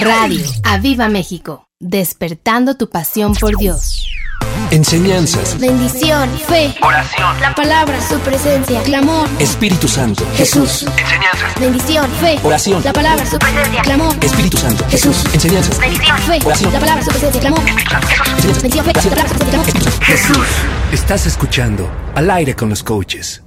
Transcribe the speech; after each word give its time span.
Radio 0.00 0.44
Aviva 0.64 1.08
México, 1.08 1.64
despertando 1.78 2.76
tu 2.76 2.88
pasión 2.88 3.34
por 3.34 3.56
Dios. 3.56 4.06
Enseñanzas. 4.70 5.58
Bendición, 5.58 6.30
fe, 6.46 6.74
oración, 6.82 7.40
la 7.40 7.54
palabra, 7.54 7.98
su 8.08 8.18
presencia, 8.20 8.82
clamor, 8.82 9.28
Espíritu 9.38 9.88
Santo. 9.88 10.24
Jesús. 10.36 10.82
enseñanzas, 10.82 11.60
Bendición, 11.60 12.10
fe, 12.20 12.38
Oración. 12.42 12.82
la 12.84 12.92
palabra, 12.92 13.26
su 13.26 13.38
presencia, 13.38 13.82
clamor, 13.82 14.14
Espíritu 14.22 14.56
Santo. 14.58 14.84
Jesús. 14.90 15.24
Enseñanzas. 15.34 15.78
bendición, 15.78 16.18
fe, 16.18 16.38
Oración. 16.44 16.72
la 16.72 16.80
palabra, 16.80 17.02
su 17.04 17.10
presencia, 17.10 17.40
clamor, 17.40 17.60
Enseñanzas. 17.60 18.62
bendición, 18.62 18.84
fe, 18.84 18.92
la 18.92 19.10
palabra, 19.10 19.28
su 19.28 19.38
presencia, 19.38 19.50
clamor. 19.50 20.02
Jesús. 20.02 20.46
Estás 20.92 21.26
escuchando 21.26 21.90
Al 22.14 22.30
aire 22.30 22.54
con 22.56 22.68
los 22.70 22.82
coaches. 22.82 23.42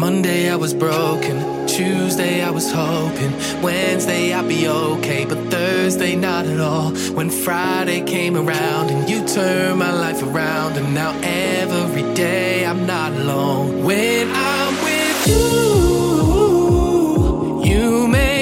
Monday 0.00 0.48
I 0.48 0.56
was 0.56 0.72
broken, 0.72 1.66
Tuesday 1.66 2.42
I 2.42 2.48
was 2.48 2.72
hoping, 2.72 3.32
Wednesday 3.60 4.32
I'd 4.32 4.48
be 4.48 4.66
okay, 4.66 5.26
but 5.26 5.36
Thursday 5.50 6.16
not 6.16 6.46
at 6.46 6.58
all. 6.58 6.92
When 7.12 7.28
Friday 7.28 8.00
came 8.00 8.34
around 8.34 8.88
and 8.88 9.10
you 9.10 9.22
turned 9.26 9.78
my 9.78 9.92
life 9.92 10.22
around, 10.22 10.78
and 10.78 10.94
now 10.94 11.12
every 11.22 12.14
day 12.14 12.64
I'm 12.64 12.86
not 12.86 13.12
alone. 13.12 13.84
When 13.84 14.30
I'm 14.32 14.74
with 14.82 15.26
you, 15.28 15.60
you 17.62 18.08
make 18.08 18.39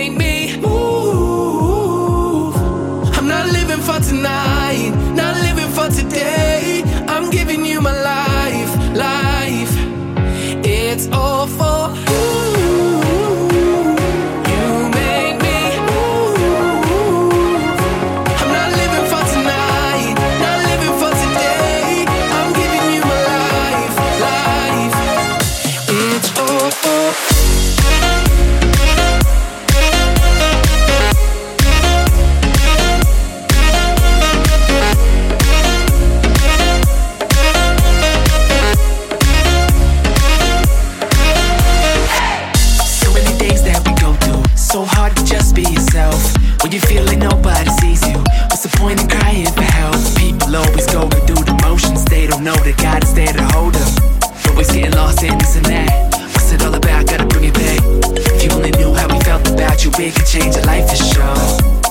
it 60.06 60.14
could 60.14 60.26
change 60.26 60.54
your 60.54 60.64
life 60.64 60.88
for 60.88 60.96
sure. 60.96 61.24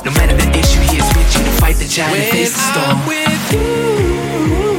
No 0.06 0.12
matter 0.12 0.36
the 0.36 0.50
issue, 0.58 0.80
he 0.80 0.98
is 0.98 1.08
with 1.16 1.36
you 1.36 1.44
to 1.44 1.52
fight 1.60 1.76
the 1.76 1.86
giant, 1.86 2.14
When 2.14 2.32
face 2.32 2.54
the 2.54 2.60
storm. 2.60 2.98
I'm 2.98 3.08
with 3.08 3.54
you 3.54 4.77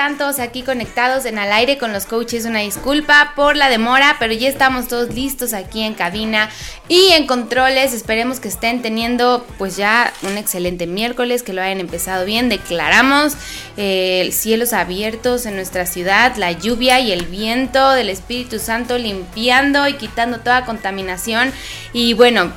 están 0.00 0.16
todos 0.16 0.38
aquí 0.38 0.62
conectados 0.62 1.26
en 1.26 1.38
al 1.38 1.52
aire 1.52 1.76
con 1.76 1.92
los 1.92 2.06
coaches. 2.06 2.46
Una 2.46 2.60
disculpa 2.60 3.34
por 3.36 3.54
la 3.54 3.68
demora, 3.68 4.16
pero 4.18 4.32
ya 4.32 4.48
estamos 4.48 4.88
todos 4.88 5.12
listos 5.12 5.52
aquí 5.52 5.82
en 5.82 5.92
cabina 5.92 6.48
y 6.88 7.10
en 7.10 7.26
controles. 7.26 7.92
Esperemos 7.92 8.40
que 8.40 8.48
estén 8.48 8.80
teniendo 8.80 9.46
pues 9.58 9.76
ya 9.76 10.10
un 10.22 10.38
excelente 10.38 10.86
miércoles, 10.86 11.42
que 11.42 11.52
lo 11.52 11.60
hayan 11.60 11.80
empezado 11.80 12.24
bien. 12.24 12.48
Declaramos 12.48 13.34
eh, 13.76 14.30
cielos 14.32 14.72
abiertos 14.72 15.44
en 15.44 15.54
nuestra 15.54 15.84
ciudad, 15.84 16.34
la 16.36 16.52
lluvia 16.52 16.98
y 16.98 17.12
el 17.12 17.26
viento 17.26 17.90
del 17.90 18.08
Espíritu 18.08 18.58
Santo 18.58 18.96
limpiando 18.96 19.86
y 19.86 19.98
quitando 19.98 20.40
toda 20.40 20.64
contaminación. 20.64 21.52
Y 21.92 22.14
bueno, 22.14 22.52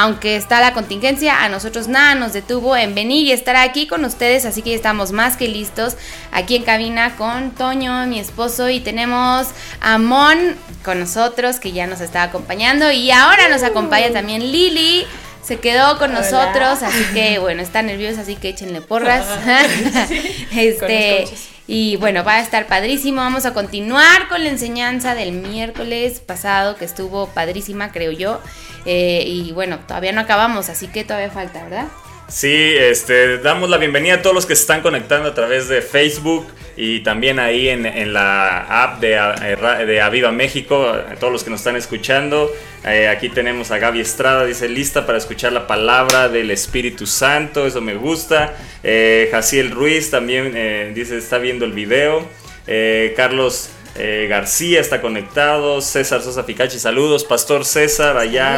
aunque 0.00 0.36
está 0.36 0.60
la 0.60 0.72
contingencia, 0.72 1.44
a 1.44 1.48
nosotros 1.48 1.86
nada 1.88 2.14
nos 2.14 2.32
detuvo 2.32 2.76
en 2.76 2.94
venir 2.94 3.26
y 3.26 3.32
estar 3.32 3.56
aquí 3.56 3.86
con 3.86 4.04
ustedes, 4.04 4.46
así 4.46 4.62
que 4.62 4.70
ya 4.70 4.76
estamos 4.76 5.12
más 5.12 5.36
que 5.36 5.48
listos 5.48 5.96
aquí 6.30 6.56
en 6.56 6.62
cabina 6.62 7.16
con 7.16 7.50
Toño, 7.50 8.06
mi 8.06 8.18
esposo, 8.18 8.70
y 8.70 8.80
tenemos 8.80 9.48
a 9.80 9.98
Mon 9.98 10.56
con 10.82 11.00
nosotros 11.00 11.60
que 11.60 11.72
ya 11.72 11.86
nos 11.86 12.00
está 12.00 12.22
acompañando 12.22 12.90
y 12.90 13.10
ahora 13.10 13.48
nos 13.48 13.62
acompaña 13.62 14.10
también 14.12 14.50
Lili. 14.50 15.06
Se 15.42 15.58
quedó 15.58 15.98
con 15.98 16.12
nosotros, 16.12 16.82
así 16.82 17.04
que 17.12 17.40
bueno, 17.40 17.62
está 17.62 17.82
nerviosa, 17.82 18.20
así 18.20 18.36
que 18.36 18.50
échenle 18.50 18.80
porras. 18.80 19.26
este, 20.56 21.24
Y 21.66 21.96
bueno, 21.96 22.24
va 22.24 22.34
a 22.34 22.40
estar 22.40 22.66
padrísimo. 22.66 23.18
Vamos 23.18 23.46
a 23.46 23.54
continuar 23.54 24.28
con 24.28 24.42
la 24.42 24.50
enseñanza 24.50 25.14
del 25.14 25.32
miércoles 25.32 26.20
pasado, 26.20 26.76
que 26.76 26.84
estuvo 26.84 27.28
padrísima, 27.28 27.92
creo 27.92 28.12
yo. 28.12 28.40
Eh, 28.84 29.24
y 29.26 29.52
bueno, 29.52 29.78
todavía 29.86 30.12
no 30.12 30.20
acabamos, 30.20 30.68
así 30.68 30.88
que 30.88 31.04
todavía 31.04 31.30
falta, 31.30 31.62
¿verdad? 31.62 31.86
Sí, 32.32 32.50
este, 32.50 33.36
damos 33.38 33.68
la 33.68 33.76
bienvenida 33.76 34.14
a 34.14 34.22
todos 34.22 34.34
los 34.34 34.46
que 34.46 34.56
se 34.56 34.62
están 34.62 34.80
conectando 34.80 35.28
a 35.28 35.34
través 35.34 35.68
de 35.68 35.82
Facebook 35.82 36.46
y 36.78 37.00
también 37.00 37.38
ahí 37.38 37.68
en, 37.68 37.84
en 37.84 38.14
la 38.14 38.84
app 38.84 39.00
de, 39.00 39.12
eh, 39.12 39.84
de, 39.84 40.00
Aviva 40.00 40.32
México, 40.32 40.86
a 40.86 41.14
todos 41.16 41.30
los 41.30 41.44
que 41.44 41.50
nos 41.50 41.60
están 41.60 41.76
escuchando. 41.76 42.50
Eh, 42.86 43.06
aquí 43.06 43.28
tenemos 43.28 43.70
a 43.70 43.76
Gaby 43.76 44.00
Estrada, 44.00 44.46
dice 44.46 44.66
lista 44.70 45.04
para 45.04 45.18
escuchar 45.18 45.52
la 45.52 45.66
palabra 45.66 46.30
del 46.30 46.50
Espíritu 46.50 47.06
Santo, 47.06 47.66
eso 47.66 47.82
me 47.82 47.96
gusta. 47.96 48.54
Eh, 48.82 49.28
Jaciel 49.30 49.70
Ruiz 49.70 50.10
también 50.10 50.52
eh, 50.56 50.90
dice 50.94 51.18
está 51.18 51.36
viendo 51.36 51.66
el 51.66 51.72
video. 51.72 52.26
Carlos 53.14 53.68
García 53.94 54.80
está 54.80 55.02
conectado. 55.02 55.82
César 55.82 56.22
Sosa 56.22 56.44
Ficachi, 56.44 56.78
saludos. 56.78 57.24
Pastor 57.24 57.66
César, 57.66 58.16
allá, 58.16 58.56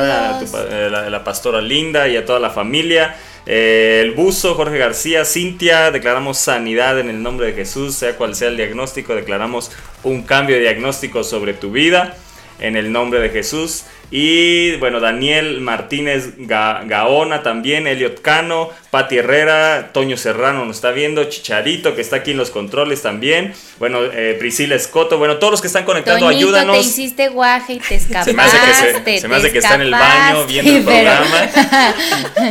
la, 0.90 1.10
la 1.10 1.24
pastora 1.24 1.60
Linda 1.60 2.06
y 2.06 2.16
a 2.16 2.24
toda 2.24 2.38
la 2.38 2.50
familia. 2.50 3.16
Eh, 3.46 4.00
el 4.02 4.12
buzo, 4.12 4.54
Jorge 4.54 4.78
García, 4.78 5.24
Cintia, 5.24 5.90
declaramos 5.90 6.38
sanidad 6.38 6.98
en 6.98 7.10
el 7.10 7.22
nombre 7.22 7.46
de 7.46 7.52
Jesús, 7.52 7.94
sea 7.94 8.16
cual 8.16 8.34
sea 8.34 8.48
el 8.48 8.56
diagnóstico, 8.56 9.14
declaramos 9.14 9.70
un 10.02 10.22
cambio 10.22 10.56
de 10.56 10.62
diagnóstico 10.62 11.24
sobre 11.24 11.52
tu 11.52 11.70
vida 11.70 12.16
en 12.58 12.76
el 12.76 12.92
nombre 12.92 13.20
de 13.20 13.30
Jesús. 13.30 13.84
Y 14.10 14.76
bueno, 14.76 15.00
Daniel 15.00 15.60
Martínez 15.60 16.34
Gaona 16.38 17.42
también, 17.42 17.86
Eliot 17.86 18.22
Cano, 18.22 18.70
Pati 18.94 19.18
Herrera, 19.18 19.90
Toño 19.92 20.16
Serrano 20.16 20.64
nos 20.64 20.76
está 20.76 20.92
viendo, 20.92 21.24
Chicharito 21.24 21.96
que 21.96 22.00
está 22.00 22.14
aquí 22.14 22.30
en 22.30 22.36
los 22.36 22.50
controles 22.50 23.02
también. 23.02 23.52
Bueno, 23.80 23.98
eh, 24.04 24.36
Priscila 24.38 24.76
Escoto, 24.76 25.18
bueno, 25.18 25.38
todos 25.38 25.50
los 25.50 25.60
que 25.60 25.66
están 25.66 25.84
conectando, 25.84 26.28
ayúdanos. 26.28 26.76
te 26.76 26.82
hiciste 26.82 27.28
guaje 27.28 27.72
y 27.72 27.78
te 27.80 27.96
escapaste. 27.96 28.30
Se 28.30 28.36
me 28.36 28.42
hace 28.44 29.02
que, 29.02 29.18
se, 29.18 29.26
me 29.26 29.34
hace 29.34 29.50
que 29.50 29.58
está 29.58 29.74
en 29.74 29.80
el 29.80 29.90
baño 29.90 30.46
viendo 30.46 30.70
el 30.76 30.84
programa. 30.84 31.48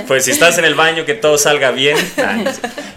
pues 0.06 0.26
si 0.26 0.32
estás 0.38 0.58
en 0.58 0.66
el 0.66 0.76
baño, 0.76 1.06
que 1.06 1.14
todo 1.14 1.38
salga 1.38 1.72
bien. 1.72 1.96
Ah, 2.18 2.44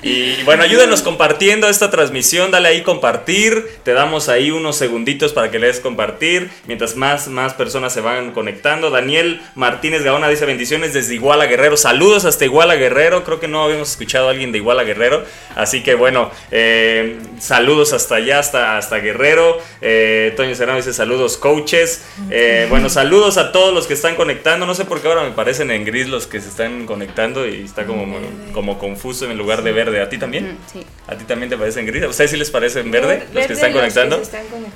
y 0.02 0.42
bueno, 0.42 0.64
ayúdenos 0.64 1.02
compartiendo 1.02 1.68
esta 1.68 1.88
transmisión, 1.88 2.50
dale 2.50 2.68
ahí 2.68 2.82
compartir, 2.82 3.64
te 3.84 3.92
damos 3.92 4.28
ahí 4.28 4.50
unos 4.50 4.76
segunditos 4.76 5.32
para 5.32 5.52
que 5.52 5.60
le 5.60 5.68
des 5.68 5.78
compartir, 5.78 6.50
mientras 6.66 6.96
más, 6.96 7.28
más 7.28 7.54
personas 7.54 7.92
se 7.92 8.00
van 8.00 8.32
conectando 8.32 8.90
Daniel 8.90 9.40
Martínez 9.54 10.02
Gaona 10.02 10.28
dice 10.28 10.46
bendiciones 10.46 10.92
desde 10.92 11.14
Iguala 11.14 11.46
Guerrero. 11.46 11.76
Saludos 11.76 12.24
hasta 12.24 12.44
Iguala 12.44 12.74
Guerrero. 12.74 13.22
Creo 13.24 13.35
que 13.40 13.48
no 13.48 13.64
habíamos 13.64 13.90
escuchado 13.90 14.28
a 14.28 14.30
alguien 14.30 14.52
de 14.52 14.58
Iguala 14.58 14.84
Guerrero. 14.84 15.24
Así 15.56 15.82
que 15.82 15.94
bueno, 15.94 16.30
eh, 16.50 17.18
saludos 17.40 17.92
hasta 17.92 18.16
allá, 18.16 18.38
hasta, 18.38 18.78
hasta 18.78 18.98
Guerrero. 18.98 19.58
Eh, 19.80 20.32
Toño 20.36 20.54
Serrano 20.54 20.78
dice 20.78 20.92
saludos 20.92 21.36
coaches. 21.36 22.04
Eh, 22.30 22.66
bueno, 22.70 22.88
saludos 22.88 23.36
a 23.36 23.52
todos 23.52 23.74
los 23.74 23.86
que 23.86 23.94
están 23.94 24.14
conectando. 24.14 24.66
No 24.66 24.74
sé 24.74 24.84
por 24.84 25.00
qué 25.00 25.08
ahora 25.08 25.24
me 25.24 25.32
parecen 25.32 25.70
en 25.72 25.84
gris 25.84 26.08
los 26.08 26.26
que 26.26 26.40
se 26.40 26.48
están 26.48 26.86
conectando 26.86 27.46
y 27.46 27.62
está 27.64 27.84
como, 27.86 28.18
como 28.52 28.78
confuso 28.78 29.28
en 29.28 29.36
lugar 29.36 29.62
de 29.62 29.72
verde. 29.72 30.00
¿A 30.00 30.08
ti 30.08 30.18
también? 30.18 30.56
Sí. 30.72 30.86
¿A 31.08 31.16
ti 31.16 31.24
también 31.24 31.50
te 31.50 31.56
parece 31.56 31.80
en 31.80 31.86
gris? 31.86 32.04
¿A 32.04 32.08
ustedes 32.08 32.30
sí 32.30 32.36
les 32.36 32.50
parece 32.50 32.80
en 32.80 32.90
verde, 32.90 33.26
los 33.32 33.46
que 33.46 33.52
están 33.52 33.72
conectando? 33.72 34.22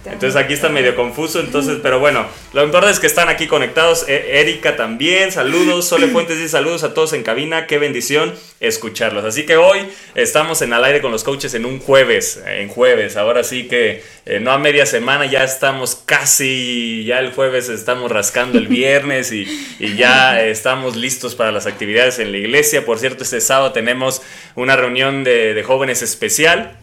Entonces 0.05 0.37
aquí 0.37 0.55
está 0.55 0.69
medio 0.69 0.97
confuso. 0.97 1.41
Entonces, 1.41 1.79
pero 1.83 2.01
bueno, 2.01 2.27
lo 2.53 2.65
importante 2.65 2.95
es 2.95 3.01
que 3.01 3.07
están 3.07 3.29
aquí 3.29 3.47
conectados 3.47 3.61
conectados. 3.61 4.09
E, 4.09 4.41
Erika 4.41 4.77
también, 4.77 5.33
saludos. 5.33 5.85
Sole 5.89 6.09
Fuentes 6.09 6.39
dice 6.39 6.49
saludos 6.49 6.83
a 6.83 6.95
todos 6.95 7.13
en 7.13 7.23
cabina. 7.23 7.67
Qué 7.67 7.79
bendición 7.79 8.33
escucharlos. 8.61 9.25
Así 9.25 9.47
que 9.47 9.57
hoy 9.57 9.89
estamos 10.15 10.61
en 10.61 10.75
al 10.75 10.85
aire 10.85 11.01
con 11.01 11.11
los 11.11 11.25
coaches 11.25 11.55
en 11.55 11.65
un 11.65 11.81
jueves. 11.81 12.41
En 12.47 12.69
jueves. 12.69 13.17
Ahora 13.17 13.43
sí 13.43 13.67
que 13.67 14.05
eh, 14.27 14.39
no 14.39 14.53
a 14.53 14.59
media 14.59 14.85
semana, 14.85 15.25
ya 15.25 15.43
estamos 15.43 15.97
casi. 15.97 17.05
Ya 17.05 17.19
el 17.19 17.33
jueves 17.33 17.71
estamos 17.71 18.13
rascando 18.13 18.59
el 18.59 18.69
viernes 18.69 19.33
y, 19.33 19.47
ya 19.97 20.43
estamos 20.43 20.95
listos 20.95 21.35
para 21.35 21.51
las 21.51 21.67
actividades 21.67 22.19
en 22.19 22.33
la 22.33 22.39
iglesia. 22.39 22.85
Por 22.85 22.99
cierto, 22.99 23.25
este 23.25 23.41
sábado 23.41 23.73
tenemos 23.73 24.23
una 24.55 24.77
reunión 24.77 25.25
de, 25.25 25.55
de 25.55 25.63
jóvenes 25.63 26.03
especial. 26.03 26.77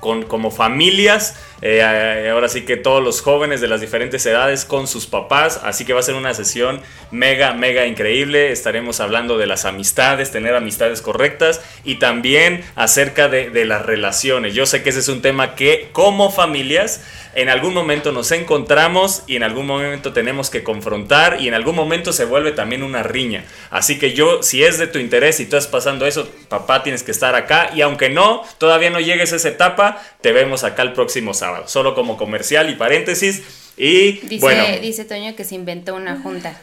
Con, 0.00 0.24
como 0.24 0.50
familias 0.50 1.34
eh, 1.62 2.28
ahora 2.30 2.48
sí 2.48 2.62
que 2.64 2.76
todos 2.76 3.02
los 3.02 3.22
jóvenes 3.22 3.60
de 3.60 3.68
las 3.68 3.80
diferentes 3.80 4.24
edades 4.26 4.64
con 4.64 4.86
sus 4.86 5.06
papás. 5.06 5.60
Así 5.64 5.84
que 5.84 5.92
va 5.92 6.00
a 6.00 6.02
ser 6.02 6.14
una 6.14 6.34
sesión 6.34 6.80
mega, 7.10 7.54
mega 7.54 7.86
increíble. 7.86 8.52
Estaremos 8.52 9.00
hablando 9.00 9.38
de 9.38 9.46
las 9.46 9.64
amistades, 9.64 10.30
tener 10.30 10.54
amistades 10.54 11.00
correctas 11.00 11.62
y 11.84 11.96
también 11.96 12.64
acerca 12.74 13.28
de 13.28 13.64
las 13.64 13.84
relaciones. 13.84 14.54
Yo 14.54 14.66
sé 14.66 14.82
que 14.82 14.90
ese 14.90 15.00
es 15.00 15.08
un 15.08 15.22
tema 15.22 15.54
que 15.54 15.88
como 15.92 16.30
familias 16.30 17.02
en 17.34 17.50
algún 17.50 17.74
momento 17.74 18.12
nos 18.12 18.32
encontramos 18.32 19.22
y 19.26 19.36
en 19.36 19.42
algún 19.42 19.66
momento 19.66 20.14
tenemos 20.14 20.48
que 20.48 20.62
confrontar 20.64 21.38
y 21.40 21.48
en 21.48 21.54
algún 21.54 21.76
momento 21.76 22.14
se 22.14 22.24
vuelve 22.24 22.52
también 22.52 22.82
una 22.82 23.02
riña. 23.02 23.44
Así 23.70 23.98
que 23.98 24.14
yo, 24.14 24.42
si 24.42 24.64
es 24.64 24.78
de 24.78 24.86
tu 24.86 24.98
interés 24.98 25.38
y 25.40 25.44
tú 25.44 25.56
estás 25.56 25.70
pasando 25.70 26.06
eso, 26.06 26.26
papá 26.48 26.82
tienes 26.82 27.02
que 27.02 27.10
estar 27.10 27.34
acá 27.34 27.70
y 27.74 27.82
aunque 27.82 28.08
no, 28.08 28.42
todavía 28.56 28.88
no 28.88 29.00
llegues 29.00 29.34
a 29.34 29.36
esa 29.36 29.50
etapa, 29.50 30.02
te 30.22 30.32
vemos 30.32 30.64
acá 30.64 30.82
el 30.82 30.94
próximo 30.94 31.34
sábado 31.34 31.45
solo 31.66 31.94
como 31.94 32.16
comercial 32.16 32.70
y 32.70 32.74
paréntesis. 32.74 33.42
Y 33.76 34.20
dice, 34.22 34.38
bueno. 34.40 34.64
Dice 34.80 35.04
Toño 35.04 35.36
que 35.36 35.44
se 35.44 35.54
inventó 35.54 35.94
una 35.94 36.20
junta. 36.20 36.58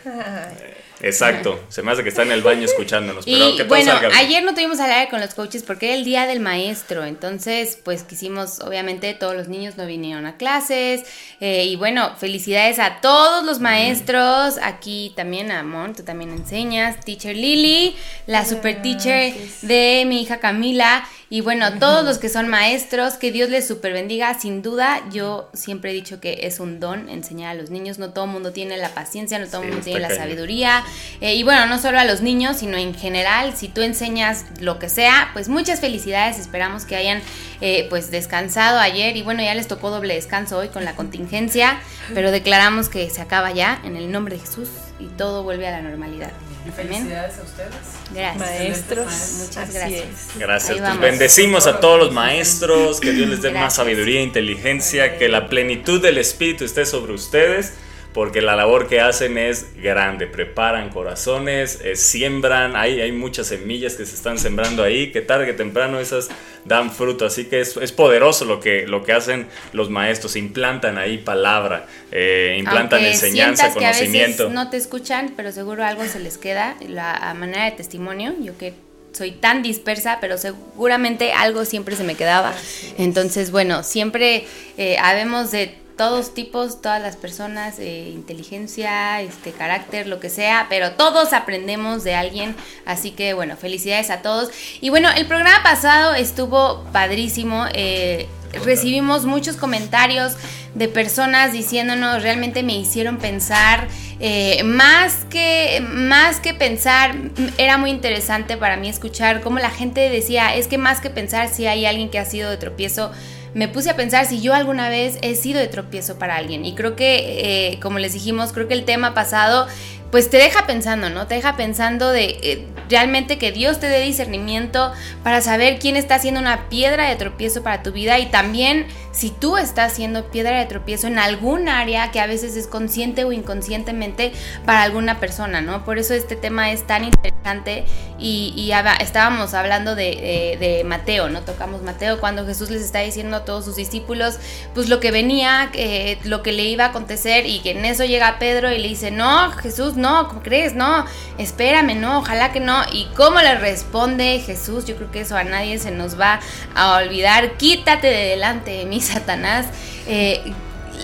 Exacto, 1.04 1.62
se 1.68 1.84
me 1.84 1.92
hace 1.92 2.02
que 2.02 2.10
está 2.10 2.22
en 2.24 2.32
el 2.32 2.42
baño 2.42 2.64
escuchándonos. 2.64 3.28
y 3.28 3.62
bueno, 3.68 3.92
ayer 4.16 4.42
no 4.44 4.54
tuvimos 4.54 4.80
al 4.80 4.90
aire 4.90 5.10
con 5.10 5.20
los 5.20 5.34
coaches 5.34 5.62
porque 5.62 5.88
era 5.88 5.96
el 5.96 6.06
día 6.06 6.26
del 6.26 6.40
maestro, 6.40 7.04
entonces 7.04 7.78
pues 7.84 8.04
quisimos, 8.04 8.62
obviamente 8.62 9.14
todos 9.14 9.36
los 9.36 9.50
niños 9.50 9.76
no 9.76 9.86
vinieron 9.86 10.26
a 10.26 10.38
clases 10.38 11.04
eh, 11.42 11.66
y 11.66 11.76
bueno, 11.76 12.16
felicidades 12.18 12.80
a 12.80 13.02
todos 13.02 13.44
los 13.44 13.60
maestros, 13.60 14.58
aquí 14.62 15.12
también 15.16 15.52
a 15.52 15.64
Mon, 15.64 15.94
tú 15.94 16.04
también 16.04 16.32
enseñas, 16.32 17.04
teacher 17.04 17.36
Lily, 17.36 17.98
la 18.26 18.46
super 18.46 18.82
teacher 18.82 19.34
de 19.62 20.06
mi 20.08 20.22
hija 20.22 20.40
Camila 20.40 21.06
y 21.34 21.42
bueno, 21.42 21.80
todos 21.80 22.06
los 22.06 22.20
que 22.20 22.30
son 22.30 22.48
maestros, 22.48 23.16
que 23.16 23.32
Dios 23.32 23.50
les 23.50 23.68
super 23.68 23.92
bendiga. 23.92 24.40
Sin 24.40 24.62
duda, 24.62 25.02
yo 25.12 25.50
siempre 25.56 25.90
he 25.90 25.94
dicho 25.96 26.20
que 26.20 26.42
es 26.46 26.60
un 26.60 26.80
don 26.80 27.10
enseñar 27.10 27.50
a 27.50 27.54
los 27.56 27.72
niños. 27.72 27.98
No 27.98 28.12
todo 28.12 28.26
el 28.26 28.30
mundo 28.30 28.52
tiene 28.52 28.78
la 28.78 28.90
paciencia, 28.90 29.40
no 29.40 29.48
todo 29.48 29.64
el 29.64 29.70
mundo 29.70 29.84
tiene 29.84 30.00
la 30.00 30.16
sabiduría. 30.16 30.84
Eh, 31.22 31.34
y 31.34 31.42
bueno, 31.42 31.66
no 31.66 31.80
solo 31.80 31.98
a 31.98 32.06
los 32.06 32.22
niños, 32.22 32.58
sino 32.58 32.78
en 32.78 32.94
general, 32.94 33.58
si 33.58 33.68
tú 33.68 33.82
enseñas 33.82 34.46
lo 34.60 34.78
que 34.78 34.90
sea, 34.90 35.32
pues 35.34 35.50
muchas 35.50 35.80
felicidades. 35.80 36.38
Esperamos 36.38 36.86
que 36.86 36.98
hayan 36.98 37.20
eh, 37.62 37.88
pues 37.90 38.12
descansado 38.12 38.78
ayer. 38.78 39.18
Y 39.18 39.24
bueno, 39.24 39.42
ya 39.42 39.56
les 39.56 39.68
tocó 39.68 39.90
doble 39.90 40.14
descanso 40.14 40.60
hoy 40.60 40.68
con 40.68 40.86
la 40.86 40.96
contingencia, 40.96 41.80
pero 42.14 42.30
declaramos 42.30 42.90
que 42.90 43.10
se 43.10 43.24
acaba 43.24 43.52
ya 43.52 43.82
en 43.84 43.98
el 43.98 44.12
nombre 44.12 44.36
de 44.36 44.42
Jesús 44.42 44.70
y 45.00 45.08
todo 45.08 45.42
vuelve 45.42 45.68
a 45.68 45.72
la 45.72 45.82
normalidad. 45.82 46.32
Y 46.66 46.72
felicidades 46.72 47.38
a 47.40 47.44
ustedes. 47.44 47.72
Gracias. 48.14 48.38
Maestros. 48.38 49.34
Muchas 49.40 49.74
gracias. 49.74 50.06
Gracias. 50.38 50.78
Pues 50.80 51.00
bendecimos 51.00 51.68
a 51.68 51.80
todos 51.80 52.00
los 52.00 52.12
maestros, 52.12 53.00
que 53.00 53.12
Dios 53.12 53.30
les 53.30 53.42
dé 53.42 53.52
más 53.52 53.76
sabiduría 53.76 54.20
e 54.20 54.24
inteligencia, 54.24 55.18
que 55.18 55.28
la 55.28 55.50
plenitud 55.50 56.02
del 56.02 56.18
Espíritu 56.18 56.64
esté 56.64 56.86
sobre 56.86 57.14
ustedes 57.14 57.74
porque 58.14 58.42
la 58.42 58.56
labor 58.56 58.88
que 58.88 59.02
hacen 59.02 59.38
es 59.38 59.76
grande, 59.82 60.28
preparan 60.28 60.90
corazones, 60.90 61.82
eh, 61.84 61.96
siembran, 61.96 62.76
hay, 62.76 63.02
hay 63.02 63.12
muchas 63.12 63.48
semillas 63.48 63.96
que 63.96 64.06
se 64.06 64.16
están 64.16 64.38
sembrando 64.38 64.84
ahí, 64.84 65.12
que 65.12 65.22
tarde 65.22 65.46
que 65.46 65.54
temprano 65.54 66.00
esas 66.00 66.30
dan 66.66 66.92
fruto, 66.92 67.26
así 67.26 67.46
que 67.46 67.60
es, 67.60 67.76
es 67.78 67.92
poderoso 67.92 68.46
lo 68.46 68.60
que, 68.60 68.88
lo 68.88 69.04
que 69.04 69.14
hacen 69.14 69.48
los 69.74 69.90
maestros, 69.90 70.36
implantan 70.36 70.98
ahí 70.98 71.18
palabra, 71.18 71.88
eh, 72.12 72.56
implantan 72.60 73.04
enseñanza, 73.04 73.74
conocimiento. 73.74 74.50
no 74.50 74.70
te 74.70 74.78
escuchan, 74.78 75.34
pero 75.36 75.52
seguro 75.52 75.84
algo 75.84 76.06
se 76.06 76.20
les 76.20 76.38
queda, 76.38 76.76
la, 76.88 77.14
a 77.16 77.34
manera 77.34 77.66
de 77.66 77.72
testimonio, 77.72 78.34
yo 78.40 78.58
que 78.58 78.74
soy 79.14 79.32
tan 79.32 79.62
dispersa, 79.62 80.18
pero 80.20 80.38
seguramente 80.38 81.32
algo 81.34 81.66
siempre 81.66 81.96
se 81.96 82.04
me 82.04 82.16
quedaba. 82.16 82.54
Entonces, 82.98 83.52
bueno, 83.52 83.84
siempre 83.84 84.46
eh, 84.78 84.98
habemos 84.98 85.52
de 85.52 85.83
todos 85.98 86.34
tipos, 86.34 86.82
todas 86.82 87.02
las 87.02 87.16
personas, 87.16 87.80
eh, 87.80 88.10
inteligencia, 88.14 89.22
este 89.22 89.52
carácter, 89.52 90.08
lo 90.08 90.20
que 90.20 90.30
sea, 90.30 90.68
pero 90.70 90.94
todos 90.94 91.34
aprendemos 91.34 92.04
de 92.04 92.16
alguien, 92.16 92.56
así 92.86 93.12
que 93.12 93.34
bueno, 93.34 93.58
felicidades 93.58 94.10
a 94.10 94.22
todos. 94.22 94.50
Y 94.82 94.90
bueno, 94.90 95.10
el 95.16 95.26
programa 95.26 95.62
pasado 95.64 96.14
estuvo 96.16 96.84
padrísimo, 96.92 97.66
eh, 97.74 98.28
recibimos 98.66 99.26
muchos 99.26 99.56
comentarios 99.56 100.34
de 100.76 100.88
personas 100.88 101.54
diciéndonos, 101.54 102.24
realmente 102.24 102.64
me 102.64 102.76
hicieron 102.76 103.18
pensar, 103.18 103.88
eh, 104.20 104.64
más, 104.64 105.26
que, 105.30 105.84
más 105.88 106.40
que 106.40 106.54
pensar, 106.54 107.16
era 107.58 107.78
muy 107.78 107.92
interesante 107.92 108.58
para 108.58 108.78
mí 108.78 108.90
escuchar 108.90 109.42
cómo 109.42 109.60
la 109.60 109.70
gente 109.70 110.10
decía, 110.10 110.56
es 110.56 110.68
que 110.68 110.78
más 110.78 111.02
que 111.02 111.10
pensar 111.10 111.50
si 111.50 111.68
hay 111.68 111.86
alguien 111.86 112.10
que 112.10 112.20
ha 112.20 112.26
sido 112.26 112.50
de 112.50 112.58
tropiezo, 112.58 113.12
me 113.54 113.68
puse 113.68 113.90
a 113.90 113.96
pensar 113.96 114.26
si 114.26 114.42
yo 114.42 114.54
alguna 114.54 114.90
vez 114.90 115.18
he 115.22 115.36
sido 115.36 115.60
de 115.60 115.68
tropiezo 115.68 116.18
para 116.18 116.36
alguien. 116.36 116.66
Y 116.66 116.74
creo 116.74 116.96
que, 116.96 117.72
eh, 117.74 117.80
como 117.80 118.00
les 118.00 118.14
dijimos, 118.14 118.52
creo 118.52 118.68
que 118.68 118.74
el 118.74 118.86
tema 118.86 119.14
pasado 119.14 119.68
pues 120.14 120.30
te 120.30 120.38
deja 120.38 120.68
pensando, 120.68 121.10
¿no? 121.10 121.26
Te 121.26 121.34
deja 121.34 121.58
pensando 121.58 122.12
de 122.12 122.38
eh, 122.44 122.68
realmente 122.88 123.40
que 123.40 123.52
Dios 123.52 123.80
te 123.80 123.88
dé 123.88 124.00
discernimiento 124.02 124.94
para 125.24 125.42
saber 125.42 125.80
quién 125.80 125.96
está 125.96 126.14
haciendo 126.14 126.40
una 126.40 126.70
piedra 126.70 127.10
de 127.10 127.16
tropiezo 127.16 127.64
para 127.64 127.82
tu 127.82 127.92
vida 127.92 128.20
y 128.20 128.28
también 128.28 128.86
si 129.12 129.32
tú 129.32 129.58
estás 129.58 129.94
haciendo 129.94 130.30
piedra 130.30 130.60
de 130.60 130.66
tropiezo 130.66 131.08
en 131.08 131.18
algún 131.18 131.68
área 131.68 132.12
que 132.12 132.20
a 132.20 132.28
veces 132.28 132.56
es 132.56 132.68
consciente 132.68 133.24
o 133.24 133.32
inconscientemente 133.32 134.34
para 134.66 134.84
alguna 134.84 135.20
persona, 135.20 135.62
¿no? 135.62 135.84
Por 135.84 135.98
eso 135.98 136.14
este 136.14 136.36
tema 136.36 136.72
es 136.72 136.86
tan 136.86 137.06
interesante 137.06 137.86
y, 138.20 138.72
estábamos 139.00 139.54
hablando 139.54 139.96
de, 139.96 140.84
Mateo, 140.86 141.30
¿no? 141.30 141.42
Tocamos 141.42 141.82
Mateo 141.82 142.20
cuando 142.20 142.46
Jesús 142.46 142.70
les 142.70 142.82
está 142.82 143.00
diciendo 143.00 143.38
a 143.38 143.46
todos 143.46 143.66
sus 143.66 143.76
discípulos, 143.76 144.38
pues 144.74 144.90
lo 144.90 145.00
que 145.00 145.12
venía, 145.12 145.70
eh, 145.74 146.18
lo 146.24 146.42
que 146.42 146.52
le 146.52 146.64
iba 146.64 146.86
a 146.86 146.88
acontecer 146.90 147.46
y 147.46 147.60
que 147.60 147.72
en 147.72 147.86
eso 147.86 148.06
llega 148.06 148.40
Pedro 148.40 148.72
y 148.72 148.78
le 148.78 148.88
dice, 148.88 149.12
no, 149.12 149.52
Jesús, 149.52 149.96
no, 150.04 150.28
¿cómo 150.28 150.44
crees? 150.44 150.76
No, 150.76 151.06
espérame, 151.38 151.96
no, 151.96 152.20
ojalá 152.20 152.52
que 152.52 152.60
no. 152.60 152.84
¿Y 152.92 153.06
cómo 153.16 153.40
le 153.40 153.56
responde 153.56 154.40
Jesús? 154.46 154.86
Yo 154.86 154.96
creo 154.98 155.10
que 155.10 155.22
eso 155.22 155.38
a 155.38 155.46
nadie 155.46 155.80
se 155.80 155.92
nos 155.92 156.20
va 156.20 156.42
a 156.76 156.98
olvidar. 156.98 157.54
Quítate 157.54 158.08
de 158.08 158.26
delante 158.28 158.72
de 158.72 158.86
mí, 158.86 159.00
Satanás. 159.02 159.68
Eh, 160.08 160.54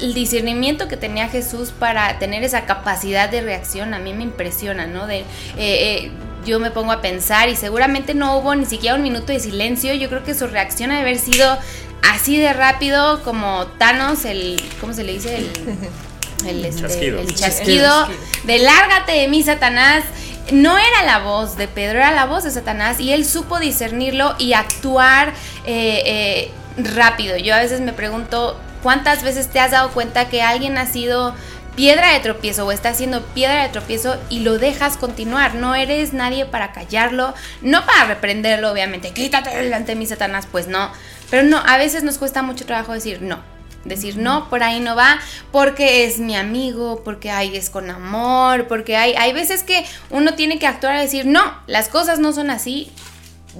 el 0.02 0.14
discernimiento 0.14 0.88
que 0.88 0.98
tenía 0.98 1.30
Jesús 1.30 1.72
para 1.72 2.20
tener 2.20 2.44
esa 2.44 2.66
capacidad 2.66 3.30
de 3.30 3.42
reacción 3.42 3.94
a 3.94 4.00
mí 4.00 4.14
me 4.14 4.24
impresiona, 4.24 4.86
¿no? 4.86 5.08
De, 5.08 5.20
eh, 5.20 5.26
eh, 5.58 6.12
yo 6.46 6.60
me 6.60 6.72
pongo 6.72 6.92
a 6.92 7.02
pensar 7.02 7.50
y 7.50 7.56
seguramente 7.56 8.14
no 8.14 8.38
hubo 8.38 8.54
ni 8.56 8.66
siquiera 8.66 8.96
un 8.96 9.04
minuto 9.04 9.32
de 9.32 9.40
silencio. 9.40 9.94
Yo 9.94 10.10
creo 10.10 10.24
que 10.24 10.34
su 10.34 10.48
reacción 10.48 10.92
ha 10.92 11.00
haber 11.00 11.18
sido 11.18 11.58
así 12.02 12.38
de 12.38 12.54
rápido 12.54 13.24
como 13.24 13.66
Thanos, 13.78 14.26
el, 14.26 14.62
¿cómo 14.80 14.94
se 14.94 15.04
le 15.04 15.14
dice? 15.14 15.38
El, 15.38 15.50
el, 16.46 16.66
este, 16.66 16.82
chasquido. 16.82 17.20
el 17.20 17.36
chasquido 17.36 18.08
de 18.44 18.60
lárgate 18.60 19.14
de 19.14 19.28
mí, 19.28 19.44
Satanás. 19.44 20.04
No 20.52 20.80
era 20.80 21.04
la 21.06 21.20
voz 21.20 21.58
de 21.58 21.68
Pedro, 21.68 22.00
era 22.00 22.12
la 22.12 22.26
voz 22.26 22.44
de 22.44 22.50
Satanás 22.50 23.00
y 23.00 23.14
él 23.14 23.24
supo 23.24 23.60
discernirlo 23.60 24.34
y 24.40 24.54
actuar 24.54 25.32
eh, 25.66 26.50
rápido. 26.76 27.38
Yo 27.38 27.54
a 27.54 27.60
veces 27.60 27.82
me 27.82 27.94
pregunto, 27.94 28.60
¿Cuántas 28.84 29.24
veces 29.24 29.50
te 29.50 29.60
has 29.60 29.72
dado 29.72 29.92
cuenta 29.92 30.30
que 30.30 30.42
alguien 30.42 30.78
ha 30.78 30.86
sido 30.86 31.36
piedra 31.76 32.14
de 32.14 32.20
tropiezo 32.20 32.66
o 32.66 32.72
está 32.72 32.90
haciendo 32.90 33.22
piedra 33.22 33.64
de 33.64 33.70
tropiezo 33.70 34.18
y 34.30 34.40
lo 34.40 34.58
dejas 34.58 34.96
continuar? 34.96 35.56
No 35.56 35.76
eres 35.76 36.14
nadie 36.14 36.46
para 36.46 36.72
callarlo, 36.72 37.34
no 37.62 37.86
para 37.86 38.06
reprenderlo, 38.06 38.72
obviamente. 38.72 39.12
Quítate 39.12 39.56
delante 39.56 39.94
de 39.94 39.96
mi 39.98 40.06
Satanás, 40.06 40.48
pues 40.50 40.68
no. 40.68 40.92
Pero 41.30 41.44
no, 41.44 41.58
a 41.58 41.78
veces 41.78 42.04
nos 42.04 42.18
cuesta 42.18 42.42
mucho 42.42 42.66
trabajo 42.66 42.94
decir 42.94 43.22
no. 43.22 43.44
Decir 43.86 44.18
no, 44.18 44.50
por 44.50 44.62
ahí 44.62 44.80
no 44.80 44.96
va, 44.96 45.20
porque 45.52 46.06
es 46.06 46.20
mi 46.20 46.36
amigo, 46.36 47.02
porque 47.04 47.32
hay 47.32 47.56
es 47.56 47.70
con 47.70 47.90
amor, 47.90 48.68
porque 48.68 48.98
hay, 48.98 49.14
hay 49.14 49.32
veces 49.34 49.64
que 49.64 49.86
uno 50.10 50.36
tiene 50.36 50.60
que 50.60 50.68
actuar 50.68 50.96
y 50.96 51.02
decir 51.02 51.26
no, 51.26 51.42
las 51.66 51.88
cosas 51.88 52.20
no 52.20 52.34
son 52.34 52.50
así, 52.50 52.92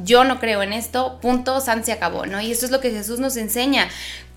yo 0.04 0.24
no 0.24 0.40
creo 0.40 0.62
en 0.62 0.74
esto, 0.74 1.20
punto, 1.22 1.62
San 1.62 1.84
se 1.84 1.92
acabó, 1.92 2.26
¿no? 2.26 2.42
Y 2.42 2.52
eso 2.52 2.66
es 2.66 2.72
lo 2.72 2.80
que 2.80 2.92
Jesús 2.92 3.20
nos 3.20 3.38
enseña 3.38 3.88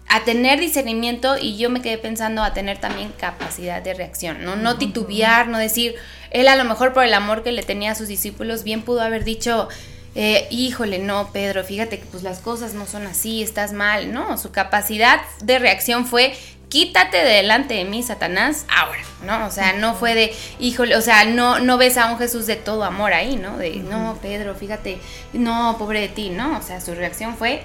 a 0.08 0.24
tener 0.24 0.60
discernimiento 0.60 1.36
y 1.40 1.56
yo 1.56 1.70
me 1.70 1.80
quedé 1.80 1.96
pensando 1.98 2.42
a 2.42 2.52
tener 2.52 2.78
también 2.78 3.12
capacidad 3.18 3.80
de 3.80 3.94
reacción, 3.94 4.44
¿no? 4.44 4.56
No 4.56 4.76
titubear, 4.76 5.48
no 5.48 5.58
decir, 5.58 5.94
él 6.30 6.48
a 6.48 6.56
lo 6.56 6.64
mejor 6.64 6.92
por 6.92 7.04
el 7.04 7.14
amor 7.14 7.42
que 7.42 7.52
le 7.52 7.62
tenía 7.62 7.92
a 7.92 7.94
sus 7.94 8.08
discípulos 8.08 8.62
bien 8.62 8.82
pudo 8.82 9.00
haber 9.00 9.24
dicho, 9.24 9.68
eh, 10.14 10.46
híjole, 10.50 10.98
no, 10.98 11.30
Pedro, 11.32 11.64
fíjate 11.64 11.98
que 11.98 12.06
pues 12.06 12.22
las 12.22 12.40
cosas 12.40 12.74
no 12.74 12.86
son 12.86 13.06
así, 13.06 13.42
estás 13.42 13.72
mal, 13.72 14.12
no, 14.12 14.36
su 14.36 14.50
capacidad 14.52 15.22
de 15.42 15.58
reacción 15.58 16.06
fue, 16.06 16.34
quítate 16.68 17.18
de 17.18 17.30
delante 17.30 17.74
de 17.74 17.84
mí, 17.84 18.02
Satanás, 18.02 18.66
ahora, 18.68 19.00
¿no? 19.24 19.46
O 19.46 19.50
sea, 19.50 19.72
no 19.74 19.94
fue 19.94 20.14
de, 20.14 20.34
híjole, 20.58 20.96
o 20.96 21.00
sea, 21.00 21.24
no, 21.24 21.60
no 21.60 21.78
ves 21.78 21.96
a 21.96 22.10
un 22.10 22.18
Jesús 22.18 22.46
de 22.46 22.56
todo 22.56 22.84
amor 22.84 23.12
ahí, 23.12 23.36
¿no? 23.36 23.56
De, 23.56 23.76
no, 23.76 24.18
Pedro, 24.20 24.54
fíjate, 24.54 24.98
no, 25.32 25.76
pobre 25.78 26.00
de 26.00 26.08
ti, 26.08 26.30
¿no? 26.30 26.58
O 26.58 26.62
sea, 26.62 26.80
su 26.80 26.94
reacción 26.94 27.36
fue, 27.36 27.62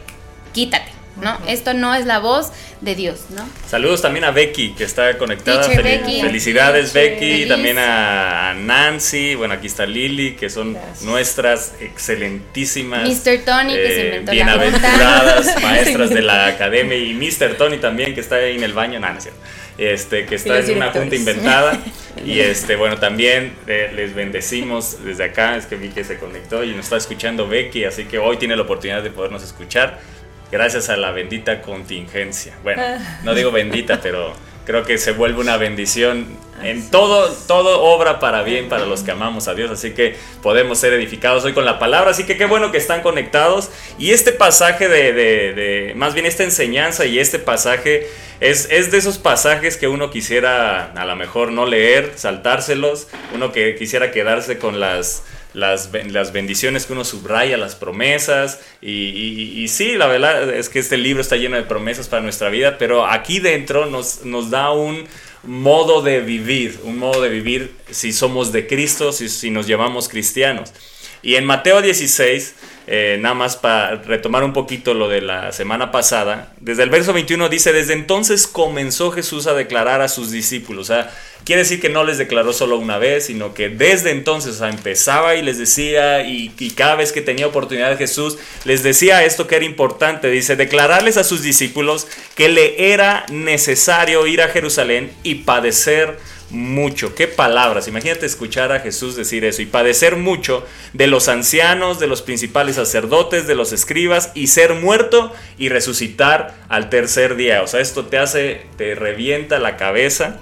quítate. 0.54 0.92
¿No? 1.22 1.38
Esto 1.48 1.74
no 1.74 1.94
es 1.96 2.06
la 2.06 2.20
voz 2.20 2.52
de 2.82 2.96
Dios, 2.96 3.26
¿no? 3.30 3.48
Saludos 3.68 4.02
también 4.02 4.26
a 4.26 4.32
Becky, 4.32 4.74
que 4.74 4.84
está 4.84 5.18
conectada. 5.18 5.64
Felicidades, 5.64 6.94
Becky. 6.94 7.48
También 7.48 7.78
a 7.80 8.54
Nancy. 8.56 9.36
Bueno, 9.36 9.56
aquí 9.56 9.68
está 9.68 9.86
Lili, 9.86 10.36
que 10.36 10.50
son 10.50 10.78
nuestras 11.02 11.74
excelentísimas. 11.82 13.08
Mr. 13.08 13.40
Tony, 13.46 13.74
que 13.74 13.92
se 13.94 14.06
inventó 14.06 14.32
Bienaventuradas 14.32 15.62
maestras 15.62 16.10
de 16.10 16.22
la 16.22 16.48
academia. 16.48 16.98
Y 16.98 17.14
Mr. 17.14 17.56
Tony 17.58 17.78
también, 17.78 18.14
que 18.14 18.22
está 18.22 18.36
ahí 18.36 18.58
en 18.58 18.64
el 18.64 18.74
baño. 18.74 19.00
No, 19.00 19.08
este, 19.78 20.26
que 20.26 20.36
está 20.36 20.60
en 20.60 20.78
una 20.78 20.92
junta 20.92 21.16
inventada. 21.16 21.80
Y 22.26 22.40
este, 22.40 22.76
bueno, 22.76 22.98
también 22.98 23.54
eh, 23.68 23.92
les 23.96 24.16
bendecimos 24.16 25.04
desde 25.06 25.26
acá. 25.26 25.56
Es 25.56 25.68
que 25.68 25.76
vi 25.76 25.90
que 25.90 26.04
se 26.04 26.18
conectó 26.18 26.64
y 26.64 26.72
nos 26.72 26.86
está 26.86 26.98
escuchando 26.98 27.48
Becky, 27.48 27.84
así 27.84 28.06
que 28.06 28.18
hoy 28.18 28.38
tiene 28.38 28.56
la 28.56 28.64
oportunidad 28.64 29.04
de 29.04 29.12
podernos 29.12 29.44
escuchar 29.44 30.00
gracias 30.52 30.90
a 30.90 30.98
la 30.98 31.12
bendita 31.12 31.62
contingencia. 31.62 32.54
Bueno, 32.64 32.82
ah. 32.86 33.20
no 33.24 33.34
digo 33.34 33.52
bendita, 33.52 34.00
pero 34.02 34.34
creo 34.66 34.84
que 34.84 34.98
se 34.98 35.14
vuelve 35.14 35.40
una 35.40 35.58
bendición 35.58 36.28
en 36.62 36.90
todo, 36.90 37.32
todo 37.48 37.84
obra 37.84 38.20
para 38.20 38.44
bien 38.44 38.68
para 38.68 38.86
los 38.86 39.02
que 39.02 39.12
amamos 39.12 39.48
a 39.48 39.54
Dios, 39.54 39.72
así 39.72 39.92
que 39.92 40.16
podemos 40.42 40.80
ser 40.80 40.92
edificados 40.94 41.46
hoy 41.46 41.54
con 41.54 41.66
la 41.66 41.80
palabra, 41.80 42.12
así 42.12 42.26
que 42.26 42.36
qué 42.36 42.46
bueno 42.46 42.72
que 42.72 42.78
están 42.78 43.02
conectados 43.02 43.70
y 43.98 44.12
este 44.12 44.32
pasaje 44.32 44.90
de, 44.90 45.14
de, 45.14 45.94
más 45.96 46.14
bien 46.14 46.26
esta 46.26 46.44
enseñanza 46.44 47.06
y 47.06 47.20
este 47.20 47.40
pasaje 47.40 48.08
es, 48.40 48.68
es, 48.72 48.92
de 48.92 48.98
esos 48.98 49.20
pasajes 49.20 49.78
que 49.78 49.88
uno 49.88 50.10
quisiera 50.10 50.92
a 50.92 51.06
lo 51.06 51.16
mejor 51.16 51.52
no 51.52 51.66
leer, 51.66 52.14
saltárselos, 52.16 53.08
uno 53.34 53.52
que 53.52 53.76
quisiera 53.76 54.12
quedarse 54.12 54.58
con 54.58 54.80
las 54.80 55.24
las, 55.58 55.90
las 56.12 56.34
bendiciones 56.34 56.86
que 56.86 56.94
uno 56.94 57.04
subraya, 57.04 57.58
las 57.58 57.76
promesas. 57.76 58.60
Y, 58.80 59.66
sí, 59.70 59.96
la 59.96 60.06
verdad 60.06 60.54
es 60.54 60.70
que 60.70 60.78
este 60.78 60.98
libro 60.98 61.20
está 61.20 61.36
lleno 61.36 61.56
de 61.56 61.64
promesas 61.64 62.08
para 62.08 62.22
nuestra 62.22 62.50
vida, 62.50 62.78
pero 62.78 63.08
aquí 63.08 63.40
dentro 63.40 63.88
nos, 63.88 64.24
nos 64.24 64.52
da 64.52 64.72
un 64.72 65.06
modo 65.44 66.04
de 66.04 66.22
vivir, 66.22 66.80
un 66.84 67.00
modo 67.00 67.22
de 67.22 67.30
vivir 67.30 67.72
si 67.90 68.14
somos 68.14 68.52
de 68.52 68.68
Cristo, 68.68 69.12
si, 69.12 69.30
si 69.30 69.50
nos 69.50 69.66
llamamos 69.66 70.08
cristianos. 70.08 70.72
Y 71.22 71.36
en 71.36 71.46
Mateo 71.46 71.82
16, 71.82 72.56
eh, 72.90 73.18
nada 73.20 73.36
más 73.36 73.58
para 73.58 73.96
retomar 73.96 74.44
un 74.44 74.54
poquito 74.54 74.94
lo 74.94 75.10
de 75.10 75.22
la 75.22 75.52
semana 75.52 75.92
pasada, 75.92 76.54
desde 76.62 76.84
el 76.84 76.90
verso 76.90 77.12
21 77.12 77.50
dice, 77.50 77.74
desde 77.74 77.94
entonces 77.94 78.48
comenzó 78.48 79.12
Jesús 79.12 79.48
a 79.48 79.54
declarar 79.54 80.02
a 80.02 80.08
sus 80.08 80.32
discípulos, 80.32 80.90
o 80.90 80.94
sea, 80.94 81.14
quiere 81.44 81.64
decir 81.64 81.82
que 81.82 81.90
no 81.90 82.04
les 82.04 82.18
declaró 82.18 82.54
solo 82.54 82.78
una 82.78 82.98
vez, 82.98 83.26
sino 83.26 83.54
que 83.54 83.68
desde 83.68 84.12
entonces 84.12 84.62
empezaba 84.62 85.36
y 85.36 85.42
les 85.42 85.58
decía, 85.58 86.22
y, 86.24 86.54
y 86.58 86.72
cada 86.72 86.96
vez 86.96 87.12
que 87.12 87.22
tenía 87.22 87.48
oportunidad 87.48 87.98
Jesús, 87.98 88.38
les 88.64 88.84
decía 88.84 89.26
esto 89.26 89.48
que 89.48 89.58
era 89.58 89.66
importante, 89.66 90.30
dice, 90.30 90.56
declararles 90.56 91.18
a 91.18 91.24
sus 91.24 91.42
discípulos 91.42 92.08
que 92.36 92.48
le 92.48 92.94
era 92.94 93.26
necesario 93.30 94.28
ir 94.28 94.42
a 94.42 94.48
Jerusalén 94.48 95.12
y 95.24 95.36
padecer 95.36 96.18
mucho. 96.50 97.16
Qué 97.16 97.28
palabras. 97.28 97.88
Imagínate 97.88 98.26
escuchar 98.26 98.72
a 98.72 98.80
Jesús 98.80 99.16
decir 99.16 99.46
eso 99.46 99.62
y 99.62 99.66
padecer 99.66 100.16
mucho 100.16 100.66
de 100.94 101.08
los 101.08 101.28
ancianos, 101.28 102.00
de 102.00 102.08
los 102.08 102.22
principales 102.22 102.76
sacerdotes, 102.76 103.48
de 103.48 103.56
los 103.56 103.74
escribas 103.74 104.32
y 104.34 104.48
ser 104.48 104.74
muerto 104.76 105.34
y 105.58 105.70
resucitar 105.70 106.56
al 106.70 106.90
tercer 106.90 107.36
día. 107.36 107.62
O 107.62 107.68
sea, 107.68 107.82
esto 107.82 108.06
te 108.06 108.18
hace, 108.18 108.66
te 108.78 108.96
revienta 108.96 109.60
la 109.60 109.78
cabeza. 109.78 110.40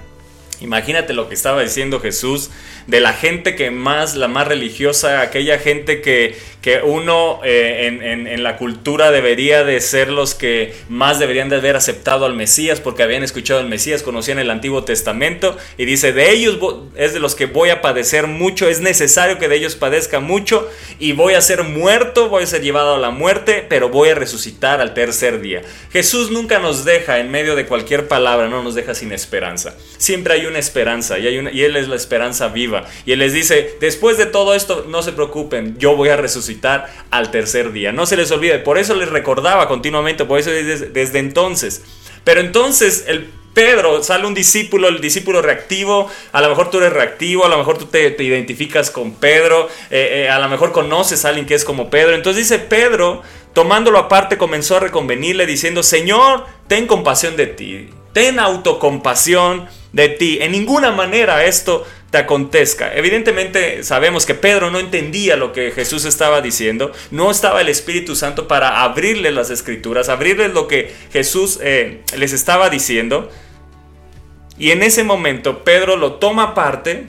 Imagínate 0.60 1.12
lo 1.12 1.28
que 1.28 1.34
estaba 1.34 1.62
diciendo 1.62 2.00
Jesús 2.00 2.50
de 2.86 3.00
la 3.00 3.12
gente 3.12 3.56
que 3.56 3.70
más, 3.70 4.14
la 4.14 4.28
más 4.28 4.46
religiosa, 4.46 5.20
aquella 5.20 5.58
gente 5.58 6.00
que, 6.00 6.36
que 6.62 6.80
uno 6.82 7.40
eh, 7.44 7.86
en, 7.86 8.42
la 8.42 8.56
cultura 8.56 9.10
debería 9.10 9.64
de 9.64 9.80
ser 9.80 10.08
los 10.08 10.34
que 10.34 10.74
más 10.88 11.18
deberían 11.18 11.48
de 11.48 11.56
haber 11.56 11.74
aceptado 11.74 12.26
al 12.26 12.34
Mesías 12.34 12.80
porque 12.80 13.02
habían 13.02 13.24
escuchado 13.24 13.60
al 13.60 13.68
Mesías, 13.68 14.02
conocían 14.02 14.38
el 14.38 14.50
Antiguo 14.50 14.84
Testamento 14.84 15.56
y 15.76 15.84
dice, 15.84 16.12
de 16.12 16.30
ellos 16.30 16.58
es 16.96 17.12
de 17.12 17.18
los 17.18 17.34
que 17.34 17.46
voy 17.46 17.70
a 17.70 17.80
padecer 17.80 18.28
mucho, 18.28 18.68
es 18.68 18.80
necesario 18.80 19.38
que 19.38 19.48
de 19.48 19.56
ellos 19.56 19.74
padezca 19.74 20.20
mucho 20.20 20.68
y 21.00 21.12
voy 21.12 21.34
a 21.34 21.40
ser 21.40 21.64
muerto, 21.64 22.28
voy 22.28 22.44
a 22.44 22.46
ser 22.46 22.62
llevado 22.62 22.94
a 22.94 22.98
la 22.98 23.10
muerte, 23.10 23.66
pero 23.68 23.88
voy 23.88 24.10
a 24.10 24.14
resucitar 24.14 24.80
al 24.80 24.94
tercer 24.94 25.40
día. 25.40 25.62
Jesús 25.92 26.30
nunca 26.30 26.60
nos 26.60 26.84
deja 26.84 27.18
en 27.18 27.30
medio 27.30 27.56
de 27.56 27.66
cualquier 27.66 28.06
palabra, 28.06 28.48
no 28.48 28.62
nos 28.62 28.74
deja 28.76 28.94
sin 28.94 29.12
esperanza. 29.12 29.74
Siempre 29.98 30.34
hay 30.34 30.45
una 30.46 30.58
esperanza 30.58 31.18
y, 31.18 31.26
hay 31.26 31.38
una, 31.38 31.50
y 31.50 31.62
Él 31.62 31.76
es 31.76 31.88
la 31.88 31.96
esperanza 31.96 32.48
viva. 32.48 32.84
Y 33.04 33.12
Él 33.12 33.18
les 33.18 33.32
dice, 33.32 33.76
después 33.80 34.18
de 34.18 34.26
todo 34.26 34.54
esto, 34.54 34.86
no 34.88 35.02
se 35.02 35.12
preocupen, 35.12 35.76
yo 35.78 35.96
voy 35.96 36.08
a 36.08 36.16
resucitar 36.16 36.86
al 37.10 37.30
tercer 37.30 37.72
día. 37.72 37.92
No 37.92 38.06
se 38.06 38.16
les 38.16 38.30
olvide, 38.30 38.58
por 38.58 38.78
eso 38.78 38.94
les 38.94 39.08
recordaba 39.08 39.68
continuamente, 39.68 40.24
por 40.24 40.38
eso 40.38 40.50
desde, 40.50 41.18
entonces. 41.18 41.82
Pero 42.24 42.40
entonces 42.40 43.04
el 43.06 43.30
Pedro, 43.54 44.02
sale 44.02 44.26
un 44.26 44.34
discípulo, 44.34 44.88
el 44.88 45.00
discípulo 45.00 45.40
reactivo, 45.40 46.10
a 46.32 46.42
lo 46.42 46.50
mejor 46.50 46.68
tú 46.70 46.76
eres 46.76 46.92
reactivo, 46.92 47.46
a 47.46 47.48
lo 47.48 47.56
mejor 47.56 47.78
tú 47.78 47.86
te, 47.86 48.14
identificas 48.22 48.90
con 48.90 49.12
Pedro, 49.14 49.70
eh, 49.90 50.24
eh, 50.24 50.28
a 50.28 50.38
lo 50.38 50.48
mejor 50.50 50.72
conoces 50.72 51.24
a 51.24 51.28
alguien 51.28 51.46
que 51.46 51.54
es 51.54 51.64
como 51.64 51.88
Pedro. 51.88 52.14
Entonces 52.14 52.48
dice 52.48 52.58
Pedro, 52.58 53.22
tomándolo 53.54 53.98
aparte, 53.98 54.36
comenzó 54.36 54.76
a 54.76 54.80
reconvenirle 54.80 55.46
diciendo, 55.46 55.82
Señor, 55.82 56.44
ten 56.68 56.86
compasión 56.86 57.36
de 57.36 57.46
ti, 57.46 57.88
ten 58.16 58.38
autocompasión 58.38 59.68
de 59.92 60.08
ti. 60.08 60.38
En 60.40 60.52
ninguna 60.52 60.90
manera 60.90 61.44
esto 61.44 61.86
te 62.10 62.16
acontezca. 62.16 62.94
Evidentemente 62.94 63.84
sabemos 63.84 64.24
que 64.24 64.34
Pedro 64.34 64.70
no 64.70 64.78
entendía 64.78 65.36
lo 65.36 65.52
que 65.52 65.70
Jesús 65.70 66.06
estaba 66.06 66.40
diciendo, 66.40 66.92
no 67.10 67.30
estaba 67.30 67.60
el 67.60 67.68
Espíritu 67.68 68.16
Santo 68.16 68.48
para 68.48 68.82
abrirle 68.82 69.32
las 69.32 69.50
escrituras, 69.50 70.08
abrirles 70.08 70.54
lo 70.54 70.66
que 70.66 70.94
Jesús 71.12 71.58
eh, 71.62 72.04
les 72.16 72.32
estaba 72.32 72.70
diciendo. 72.70 73.30
Y 74.56 74.70
en 74.70 74.82
ese 74.82 75.04
momento 75.04 75.62
Pedro 75.62 75.96
lo 75.96 76.14
toma 76.14 76.44
aparte 76.44 77.08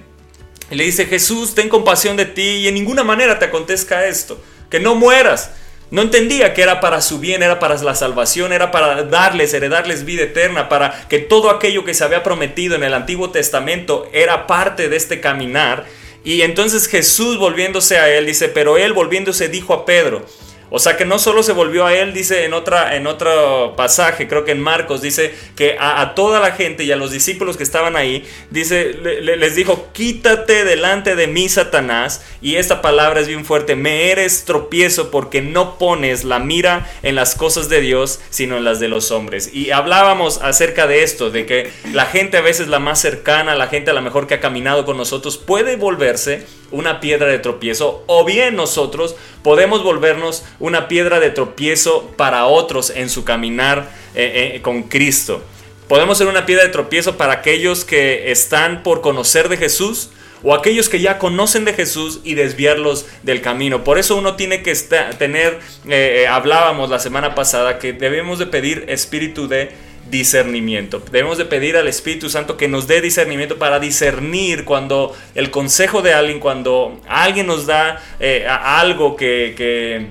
y 0.70 0.76
le 0.76 0.84
dice, 0.84 1.06
Jesús, 1.06 1.56
ten 1.56 1.70
compasión 1.70 2.18
de 2.18 2.26
ti 2.26 2.42
y 2.42 2.68
en 2.68 2.74
ninguna 2.74 3.06
manera 3.06 3.40
te 3.40 3.46
acontezca 3.46 4.08
esto, 4.08 4.44
que 4.70 4.82
no 4.82 4.94
mueras. 4.96 5.52
No 5.90 6.02
entendía 6.02 6.54
que 6.54 6.62
era 6.62 6.82
para 6.82 7.02
su 7.02 7.20
bien, 7.20 7.44
era 7.44 7.60
para 7.60 7.76
la 7.82 7.96
salvación, 7.96 8.52
era 8.52 8.72
para 8.72 9.04
darles, 9.04 9.54
heredarles 9.54 10.04
vida 10.04 10.24
eterna, 10.24 10.68
para 10.68 11.08
que 11.08 11.20
todo 11.20 11.50
aquello 11.50 11.86
que 11.86 11.94
se 11.94 12.04
había 12.04 12.24
prometido 12.24 12.76
en 12.76 12.84
el 12.84 12.94
Antiguo 12.94 13.30
Testamento 13.30 14.10
era 14.12 14.48
parte 14.48 14.90
de 14.90 14.98
este 14.98 15.22
caminar. 15.22 15.86
Y 16.26 16.42
entonces 16.42 16.88
Jesús 16.88 17.38
volviéndose 17.38 18.00
a 18.00 18.10
él 18.10 18.26
dice, 18.26 18.50
pero 18.50 18.78
él 18.78 18.92
volviéndose 18.92 19.48
dijo 19.48 19.74
a 19.74 19.86
Pedro, 19.86 20.26
o 20.70 20.80
sea 20.80 20.98
que 20.98 21.06
no 21.06 21.20
solo 21.20 21.44
se 21.44 21.54
volvió 21.54 21.86
a 21.86 21.94
él, 21.94 22.14
dice 22.14 22.46
en, 22.46 22.54
otra, 22.54 22.96
en 22.96 23.08
otro 23.08 23.74
pasaje, 23.76 24.28
creo 24.28 24.44
que 24.44 24.52
en 24.52 24.62
Marcos, 24.62 25.02
dice 25.02 25.34
que 25.56 25.78
a, 25.80 26.14
toda 26.16 26.40
la 26.40 26.52
gente 26.52 26.84
y 26.84 26.92
a 26.92 26.96
los 26.96 27.12
discípulos 27.12 27.58
que 27.58 27.64
estaban 27.64 27.96
ahí, 27.96 28.28
dice, 28.50 28.94
les 28.94 29.56
dijo, 29.56 29.90
quítate 29.94 30.66
delante 30.66 31.16
de 31.16 31.28
mí, 31.28 31.48
Satanás. 31.48 32.26
Y 32.42 32.56
esta 32.56 32.82
palabra 32.82 33.22
es 33.22 33.28
bien 33.28 33.46
fuerte, 33.46 33.76
me 33.76 34.12
eres 34.12 34.46
tropiezo 34.46 35.12
porque 35.12 35.42
no 35.42 35.78
pones 35.78 36.24
la 36.24 36.40
mira 36.40 36.90
en 37.04 37.16
las 37.16 37.36
cosas 37.36 37.70
de 37.70 37.82
Dios, 37.82 38.20
sino 38.30 38.58
en 38.58 38.64
las 38.64 38.80
de 38.80 38.88
los 38.88 39.12
hombres. 39.12 39.54
Y 39.54 39.72
hablábamos 39.72 40.40
acerca 40.42 40.88
de 40.88 41.04
esto, 41.04 41.30
de 41.30 41.46
que 41.46 41.72
la 41.94 42.06
gente 42.06 42.38
a 42.38 42.42
veces 42.42 42.68
la 42.68 42.80
más 42.80 43.00
cercana, 43.00 43.56
la 43.56 43.68
gente 43.68 43.92
a 43.92 43.94
lo 43.94 44.02
mejor 44.02 44.28
que 44.28 44.36
ha 44.36 44.40
caminado 44.40 44.86
con 44.86 44.98
nosotros, 44.98 45.38
puede 45.38 45.76
volverse 45.76 46.46
una 46.72 47.00
piedra 47.00 47.28
de 47.28 47.40
tropiezo, 47.40 48.04
o 48.08 48.26
bien 48.26 48.56
nosotros 48.56 49.16
podemos 49.44 49.84
volvernos 49.84 50.44
una 50.60 50.88
piedra 50.88 51.20
de 51.20 51.30
tropiezo 51.30 52.12
para 52.18 52.46
otros 52.46 52.90
en 52.90 53.10
su 53.10 53.24
caminar 53.24 53.90
eh, 54.16 54.54
eh, 54.56 54.62
con 54.62 54.84
Cristo. 54.84 55.44
Podemos 55.88 56.18
ser 56.18 56.28
una 56.28 56.46
piedra 56.46 56.66
de 56.66 56.70
tropiezo 56.70 57.18
para 57.18 57.34
aquellos 57.34 57.86
que 57.86 58.32
están 58.32 58.84
por 58.84 59.02
conocer 59.02 59.48
de 59.48 59.58
Jesús 59.58 60.10
o 60.44 60.54
aquellos 60.54 60.90
que 60.90 61.00
ya 61.00 61.18
conocen 61.18 61.66
de 61.66 61.74
Jesús 61.74 62.20
y 62.24 62.34
desviarlos 62.34 63.06
del 63.24 63.42
camino. 63.42 63.84
Por 63.84 63.98
eso 63.98 64.16
uno 64.16 64.36
tiene 64.36 64.64
que 64.64 64.74
tener, 65.18 65.60
eh, 65.88 66.28
hablábamos 66.30 66.90
la 66.90 67.00
semana 67.00 67.36
pasada, 67.36 67.80
que 67.80 67.94
debemos 67.94 68.38
de 68.38 68.48
pedir 68.48 68.86
espíritu 68.88 69.48
de 69.48 69.72
discernimiento. 70.10 71.02
Debemos 71.12 71.38
de 71.38 71.46
pedir 71.46 71.76
al 71.76 71.88
Espíritu 71.88 72.30
Santo 72.30 72.56
que 72.56 72.68
nos 72.68 72.88
dé 72.88 73.02
discernimiento 73.02 73.58
para 73.58 73.80
discernir 73.80 74.64
cuando 74.64 75.16
el 75.36 75.52
consejo 75.52 76.02
de 76.02 76.14
alguien, 76.14 76.40
cuando 76.40 77.02
alguien 77.10 77.48
nos 77.48 77.66
da 77.66 78.02
algo 78.48 79.18
que, 79.18 80.08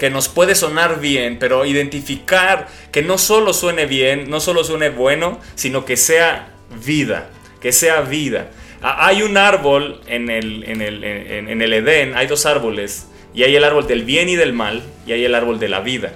que, 0.00 0.10
nos 0.10 0.28
puede 0.28 0.54
sonar 0.54 1.00
bien, 1.00 1.38
pero 1.38 1.64
identificar 1.64 2.66
que 2.90 3.02
no 3.02 3.18
solo 3.18 3.52
suene 3.52 3.86
bien, 3.86 4.28
no 4.28 4.40
solo 4.40 4.64
suene 4.64 4.88
bueno, 4.88 5.38
sino 5.54 5.84
que 5.84 5.96
sea 5.96 6.54
vida, 6.84 7.30
que 7.60 7.72
sea 7.72 8.00
vida. 8.00 8.50
Hay 8.82 9.22
un 9.22 9.36
árbol 9.36 10.00
en 10.06 10.30
el, 10.30 10.64
en 10.64 10.80
el, 10.80 11.04
en 11.04 11.62
el 11.62 11.72
Edén, 11.72 12.16
hay 12.16 12.26
dos 12.26 12.46
árboles, 12.46 13.06
y 13.34 13.44
hay 13.44 13.54
el 13.54 13.62
árbol 13.62 13.86
del 13.86 14.04
bien 14.04 14.28
y 14.28 14.36
del 14.36 14.52
mal, 14.52 14.82
y 15.06 15.12
hay 15.12 15.24
el 15.24 15.34
árbol 15.34 15.60
de 15.60 15.68
la 15.68 15.80
vida. 15.80 16.14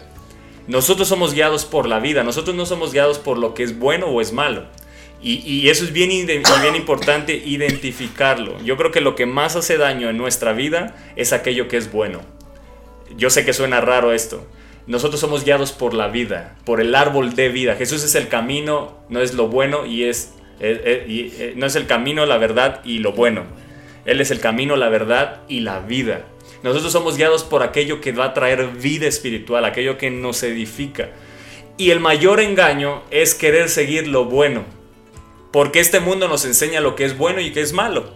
Nosotros 0.67 1.07
somos 1.09 1.35
guiados 1.35 1.67
por 1.67 1.87
la 1.87 2.01
vida, 2.01 2.25
nosotros 2.25 2.57
no 2.57 2.65
somos 2.65 2.93
guiados 2.93 3.19
por 3.19 3.39
lo 3.39 3.53
que 3.53 3.63
es 3.63 3.79
bueno 3.79 4.07
o 4.07 4.21
es 4.21 4.33
malo. 4.33 4.65
Y, 5.27 5.71
eso 5.71 5.85
es 5.85 5.93
bien, 5.95 6.11
bien 6.27 6.77
importante 6.77 7.35
identificarlo. 7.35 8.63
Yo 8.63 8.77
creo 8.77 8.91
que 8.91 9.01
lo 9.01 9.15
que 9.17 9.25
más 9.25 9.57
hace 9.57 9.79
daño 9.79 10.11
en 10.11 10.19
nuestra 10.19 10.53
vida 10.53 10.97
es 11.17 11.33
aquello 11.33 11.67
que 11.67 11.79
es 11.79 11.91
bueno. 11.91 12.21
Yo 13.17 13.31
sé 13.31 13.45
que 13.45 13.53
suena 13.53 13.81
raro 13.81 14.13
esto. 14.13 14.47
Nosotros 14.87 15.21
somos 15.21 15.45
guiados 15.45 15.73
por 15.73 15.95
la 15.95 16.09
vida, 16.09 16.57
por 16.65 16.81
el 16.81 16.95
árbol 16.95 17.35
de 17.35 17.49
vida. 17.49 17.77
Jesús 17.77 18.05
es 18.05 18.15
el 18.15 18.29
camino, 18.29 18.99
no 19.09 19.21
es 19.21 19.35
lo 19.35 19.49
bueno 19.49 19.87
y 19.87 20.05
es 20.05 20.35
eh, 20.61 20.81
eh, 20.85 21.33
eh, 21.39 21.53
no 21.57 21.67
es 21.67 21.75
el 21.75 21.87
camino, 21.87 22.27
la 22.27 22.39
verdad 22.39 22.81
y 22.85 22.99
lo 22.99 23.13
bueno. 23.13 23.45
Él 24.05 24.21
es 24.21 24.31
el 24.31 24.41
camino, 24.41 24.77
la 24.77 24.89
verdad 24.89 25.43
y 25.49 25.61
la 25.61 25.81
vida. 25.81 26.27
Nosotros 26.63 26.93
somos 26.93 27.17
guiados 27.17 27.45
por 27.45 27.63
aquello 27.63 28.01
que 28.01 28.13
va 28.13 28.27
a 28.27 28.35
traer 28.35 28.69
vida 28.69 29.07
espiritual, 29.07 29.65
aquello 29.65 29.99
que 29.99 30.11
nos 30.11 30.43
edifica. 30.43 31.11
Y 31.77 31.91
el 31.91 32.01
mayor 32.01 32.41
engaño 32.41 33.03
es 33.11 33.35
querer 33.35 33.69
seguir 33.69 34.07
lo 34.09 34.27
bueno. 34.27 34.65
Porque 35.53 35.81
este 35.81 36.01
mundo 36.01 36.29
nos 36.29 36.45
enseña 36.45 36.81
lo 36.81 36.97
que 36.97 37.05
es 37.05 37.17
bueno 37.17 37.41
y 37.41 37.53
que 37.53 37.61
es 37.61 37.73
malo. 37.73 38.13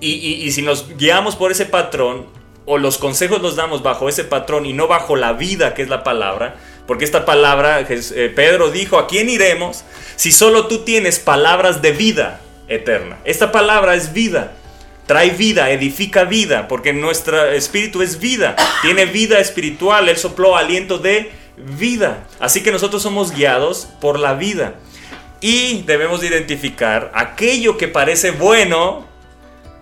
Y, 0.00 0.50
si 0.50 0.62
nos 0.62 0.96
guiamos 0.96 1.36
por 1.36 1.50
ese 1.52 1.66
patrón, 1.66 2.26
o 2.72 2.78
los 2.78 2.98
consejos 2.98 3.42
los 3.42 3.56
damos 3.56 3.82
bajo 3.82 4.08
ese 4.08 4.22
patrón 4.22 4.64
y 4.64 4.72
no 4.72 4.86
bajo 4.86 5.16
la 5.16 5.32
vida 5.32 5.74
que 5.74 5.82
es 5.82 5.88
la 5.88 6.04
palabra, 6.04 6.54
porque 6.86 7.04
esta 7.04 7.24
palabra, 7.24 7.80
eh, 7.80 8.32
Pedro 8.32 8.70
dijo, 8.70 8.96
¿a 8.96 9.08
quién 9.08 9.28
iremos 9.28 9.82
si 10.14 10.30
solo 10.30 10.68
tú 10.68 10.84
tienes 10.84 11.18
palabras 11.18 11.82
de 11.82 11.90
vida 11.90 12.40
eterna? 12.68 13.18
Esta 13.24 13.50
palabra 13.50 13.96
es 13.96 14.12
vida 14.12 14.52
trae 15.06 15.30
vida, 15.30 15.70
edifica 15.70 16.22
vida, 16.22 16.68
porque 16.68 16.92
nuestro 16.92 17.50
espíritu 17.50 18.00
es 18.00 18.20
vida, 18.20 18.54
tiene 18.80 19.06
vida 19.06 19.40
espiritual, 19.40 20.08
Él 20.08 20.16
sopló 20.16 20.56
aliento 20.56 20.98
de 20.98 21.32
vida. 21.56 22.28
Así 22.38 22.62
que 22.62 22.70
nosotros 22.70 23.02
somos 23.02 23.32
guiados 23.32 23.88
por 24.00 24.20
la 24.20 24.34
vida. 24.34 24.74
Y 25.40 25.82
debemos 25.82 26.22
identificar 26.22 27.10
aquello 27.12 27.76
que 27.76 27.88
parece 27.88 28.30
bueno, 28.30 29.09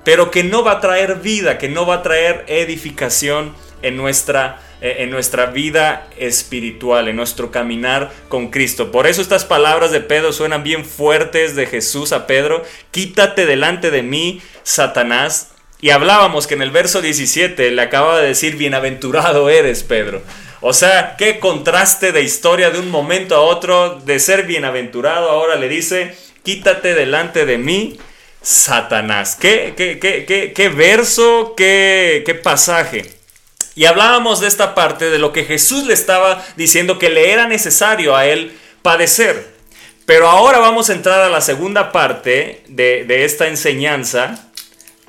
pero 0.09 0.31
que 0.31 0.42
no 0.42 0.64
va 0.64 0.73
a 0.73 0.81
traer 0.81 1.16
vida, 1.16 1.59
que 1.59 1.68
no 1.68 1.85
va 1.85 1.97
a 1.97 2.03
traer 2.03 2.42
edificación 2.47 3.55
en 3.83 3.99
nuestra 3.99 4.59
eh, 4.81 4.97
en 5.01 5.11
nuestra 5.11 5.44
vida 5.44 6.09
espiritual, 6.16 7.09
en 7.09 7.16
nuestro 7.16 7.51
caminar 7.51 8.11
con 8.31 8.49
Cristo. 8.49 8.90
Por 8.90 9.07
eso 9.07 9.21
estas 9.21 9.44
palabras 9.44 9.90
de 9.90 10.01
Pedro 10.01 10.33
suenan 10.33 10.62
bien 10.62 10.87
fuertes 10.87 11.57
de 11.57 11.66
Jesús 11.66 12.12
a 12.12 12.27
Pedro. 12.27 12.62
Quítate 12.90 13.44
delante 13.44 13.90
de 13.90 14.03
mí, 14.03 14.40
Satanás. 14.62 15.51
Y 15.79 15.90
hablábamos 15.90 16.47
que 16.47 16.55
en 16.55 16.62
el 16.62 16.71
verso 16.71 17.03
17 17.03 17.71
le 17.71 17.83
acaba 17.83 18.18
de 18.18 18.29
decir, 18.29 18.57
bienaventurado 18.57 19.51
eres, 19.51 19.83
Pedro. 19.83 20.23
O 20.62 20.73
sea, 20.73 21.16
qué 21.18 21.38
contraste 21.38 22.12
de 22.12 22.23
historia 22.23 22.71
de 22.71 22.79
un 22.79 22.90
momento 22.90 23.35
a 23.35 23.40
otro, 23.40 24.01
de 24.07 24.18
ser 24.21 24.44
bienaventurado, 24.44 25.29
ahora 25.29 25.57
le 25.57 25.68
dice, 25.68 26.16
quítate 26.44 26.94
delante 26.94 27.44
de 27.44 27.59
mí, 27.59 27.99
Satanás. 28.42 29.37
¿Qué, 29.38 29.74
qué, 29.77 29.98
qué, 29.98 30.53
qué 30.55 30.68
verso, 30.68 31.55
qué, 31.57 32.40
pasaje? 32.42 33.12
Y 33.74 33.85
hablábamos 33.85 34.40
de 34.40 34.48
esta 34.48 34.74
parte 34.74 35.11
de 35.11 35.18
lo 35.18 35.33
que 35.33 35.44
Jesús 35.44 35.85
le 35.87 35.94
estaba 35.94 36.44
diciendo 36.57 36.98
que 36.98 37.11
le 37.11 37.31
era 37.31 37.46
necesario 37.46 38.16
a 38.16 38.27
él 38.27 38.57
padecer. 38.83 39.55
Pero 40.07 40.29
ahora 40.29 40.59
vamos 40.59 40.88
a 40.88 40.94
entrar 40.94 41.20
a 41.20 41.29
la 41.29 41.40
segunda 41.40 41.92
parte 41.92 42.62
de, 42.68 43.24
esta 43.24 43.46
enseñanza, 43.46 44.48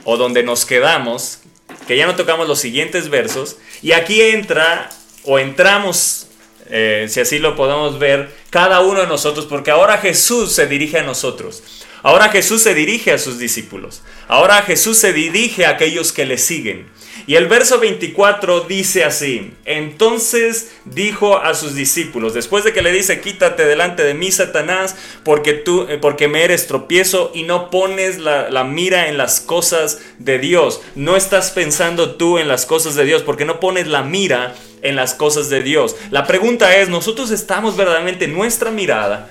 o 0.04 0.18
donde 0.18 0.44
nos 0.44 0.66
quedamos, 0.66 1.40
que 1.88 1.96
ya 1.96 2.06
no 2.06 2.16
tocamos 2.16 2.48
los 2.48 2.60
siguientes 2.60 3.10
versos, 3.10 3.58
y 3.82 3.94
aquí 3.94 4.22
entra, 4.22 4.90
o 5.24 5.40
entramos, 5.40 6.28
eh, 6.70 7.08
si 7.10 7.22
así 7.22 7.40
lo 7.40 7.56
podemos 7.56 7.98
ver, 7.98 8.30
cada 8.50 8.82
uno 8.82 9.00
de 9.00 9.08
nosotros, 9.08 9.46
porque 9.46 9.72
ahora 9.72 10.00
Jesús 10.00 10.52
se 10.52 10.68
dirige 10.68 11.00
a 11.00 11.04
nosotros. 11.04 11.64
Ahora 12.02 12.30
Jesús 12.30 12.62
se 12.62 12.74
dirige 12.74 13.12
a 13.12 13.18
sus 13.18 13.40
discípulos. 13.40 14.02
Ahora 14.28 14.62
Jesús 14.62 14.98
se 14.98 15.12
dirige 15.12 15.66
a 15.66 15.72
aquellos 15.72 16.14
que 16.14 16.26
le 16.26 16.38
siguen. 16.38 16.88
Y 17.28 17.36
el 17.36 17.48
verso 17.48 17.80
24 17.80 18.62
dice 18.62 19.04
así, 19.04 19.52
entonces 19.66 20.72
dijo 20.86 21.38
a 21.38 21.54
sus 21.54 21.76
discípulos, 21.76 22.34
después 22.34 22.64
de 22.64 22.74
que 22.74 22.82
le 22.82 22.92
dice, 22.92 23.22
quítate 23.22 23.66
delante 23.66 24.04
de 24.04 24.14
mí, 24.14 24.32
Satanás, 24.32 24.96
porque, 25.24 25.54
tú, 25.54 25.86
eh, 25.90 26.00
porque 26.02 26.28
me 26.28 26.44
eres 26.44 26.68
tropiezo 26.68 27.32
y 27.36 27.44
no 27.44 27.70
pones 27.70 28.18
la, 28.18 28.64
mira 28.64 29.10
en 29.10 29.18
las 29.18 29.42
cosas 29.42 30.00
de 30.18 30.40
Dios, 30.40 30.82
no 30.96 31.16
estás 31.16 31.52
pensando 31.52 32.16
tú 32.16 32.40
en 32.40 32.48
las 32.48 32.66
cosas 32.66 32.96
de 32.96 33.06
Dios, 33.06 33.22
porque 33.22 33.46
no 33.46 33.60
pones 33.60 33.88
la 33.88 34.02
mira 34.02 34.56
en 34.82 34.96
las 34.96 35.14
cosas 35.14 35.50
de 35.50 35.62
Dios. 35.62 35.96
La 36.10 36.26
pregunta 36.26 36.76
es, 36.78 36.90
¿nosotros 36.90 37.32
estamos 37.32 37.78
verdaderamente 37.78 38.28
nuestra 38.28 38.72
mirada? 38.72 39.30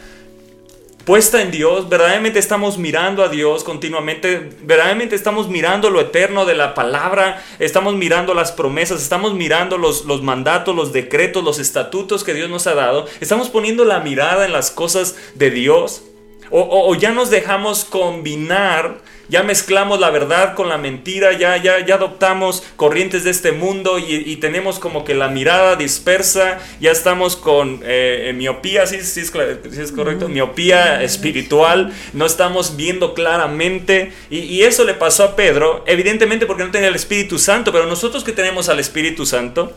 Puesta 1.09 1.41
en 1.41 1.51
Dios, 1.51 1.89
verdaderamente 1.89 2.39
estamos 2.39 2.77
mirando 2.77 3.25
a 3.25 3.31
Dios 3.31 3.65
continuamente, 3.65 4.51
verdaderamente 4.61 5.17
estamos 5.17 5.49
mirando 5.49 5.89
lo 5.89 6.03
eterno 6.03 6.45
de 6.45 6.55
la 6.55 6.75
palabra, 6.75 7.43
estamos 7.59 7.95
mirando 7.95 8.35
las 8.35 8.53
promesas, 8.53 9.01
estamos 9.01 9.33
mirando 9.33 9.79
los, 9.79 10.05
los 10.05 10.23
mandatos, 10.23 10.77
los 10.77 10.93
decretos, 10.93 11.43
los 11.43 11.59
estatutos 11.59 12.25
que 12.25 12.35
Dios 12.35 12.51
nos 12.51 12.67
ha 12.67 12.75
dado, 12.75 13.07
estamos 13.23 13.49
poniendo 13.49 13.87
la 13.87 14.01
mirada 14.01 14.45
en 14.45 14.53
las 14.53 14.71
cosas 14.71 15.17
de 15.35 15.51
Dios 15.51 16.03
o, 16.51 16.95
ya 16.95 17.13
nos 17.13 17.31
dejamos 17.31 17.87
combinar 17.87 18.99
ya 19.29 19.43
mezclamos 19.43 20.01
la 20.01 20.11
verdad 20.11 20.55
con 20.55 20.69
la 20.69 20.79
mentira, 20.79 21.33
ya, 21.33 21.57
ya, 21.57 21.85
ya 21.85 21.97
adoptamos 21.97 22.63
corrientes 22.77 23.25
de 23.25 23.31
este 23.31 23.53
mundo 23.53 23.99
y, 23.99 24.37
tenemos 24.39 24.79
como 24.79 25.05
que 25.05 25.15
la 25.15 25.29
mirada 25.29 25.77
dispersa, 25.77 26.59
ya 26.81 26.93
estamos 26.93 27.37
con 27.37 27.81
eh, 27.83 28.33
miopía, 28.37 28.87
¿sí, 28.87 29.01
sí, 29.03 29.21
es, 29.21 29.79
es, 29.79 29.93
correcto, 29.93 30.29
miopía 30.29 31.03
espiritual, 31.03 31.93
no 32.13 32.25
estamos 32.25 32.77
viendo 32.77 33.15
claramente 33.15 34.13
y, 34.31 34.39
y 34.39 34.63
eso 34.63 34.85
le 34.85 34.95
pasó 34.95 35.25
a 35.25 35.37
Pedro, 35.37 35.83
evidentemente 35.87 36.47
porque 36.47 36.65
no 36.65 36.71
tenía 36.71 36.89
el 36.89 36.95
Espíritu 36.95 37.39
Santo, 37.39 37.73
pero 37.73 37.87
nosotros 37.87 38.23
que 38.23 38.33
tenemos 38.33 38.69
al 38.69 38.79
Espíritu 38.79 39.27
Santo, 39.27 39.73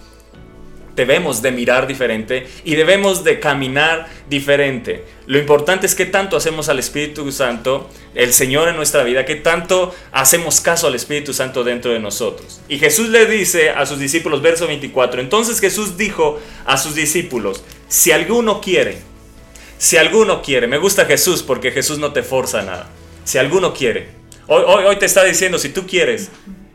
debemos 0.95 1.41
de 1.41 1.51
mirar 1.51 1.87
diferente 1.87 2.47
y 2.63 2.75
debemos 2.75 3.23
de 3.23 3.39
caminar 3.39 4.07
diferente. 4.29 5.03
Lo 5.25 5.39
importante 5.39 5.85
es 5.85 5.95
que 5.95 6.05
tanto 6.05 6.37
hacemos 6.37 6.69
al 6.69 6.79
Espíritu 6.79 7.31
Santo, 7.31 7.89
el 8.13 8.33
Señor 8.33 8.67
en 8.67 8.75
nuestra 8.75 9.03
vida, 9.03 9.25
que 9.25 9.35
tanto 9.35 9.93
hacemos 10.11 10.59
caso 10.61 10.87
al 10.87 10.95
Espíritu 10.95 11.33
Santo 11.33 11.63
dentro 11.63 11.91
de 11.91 11.99
nosotros. 11.99 12.61
Y 12.67 12.79
Jesús 12.79 13.09
le 13.09 13.25
dice 13.25 13.69
a 13.69 13.85
sus 13.85 13.99
discípulos, 13.99 14.41
verso 14.41 14.67
24, 14.67 15.21
entonces 15.21 15.59
Jesús 15.59 15.97
dijo 15.97 16.39
a 16.65 16.77
sus 16.77 16.95
discípulos, 16.95 17.63
si 17.87 18.11
alguno 18.11 18.61
quiere, 18.61 18.97
si 19.77 19.97
alguno 19.97 20.41
quiere, 20.41 20.67
me 20.67 20.77
gusta 20.77 21.05
Jesús 21.05 21.43
porque 21.43 21.71
Jesús 21.71 21.97
no 21.97 22.13
te 22.13 22.23
forza 22.23 22.61
nada, 22.61 22.89
si 23.23 23.37
alguno 23.37 23.73
quiere, 23.73 24.09
hoy, 24.47 24.63
hoy, 24.65 24.85
hoy 24.85 24.95
te 24.97 25.05
está 25.05 25.23
diciendo, 25.23 25.57
si 25.57 25.69
tú 25.69 25.87
quieres, 25.87 26.29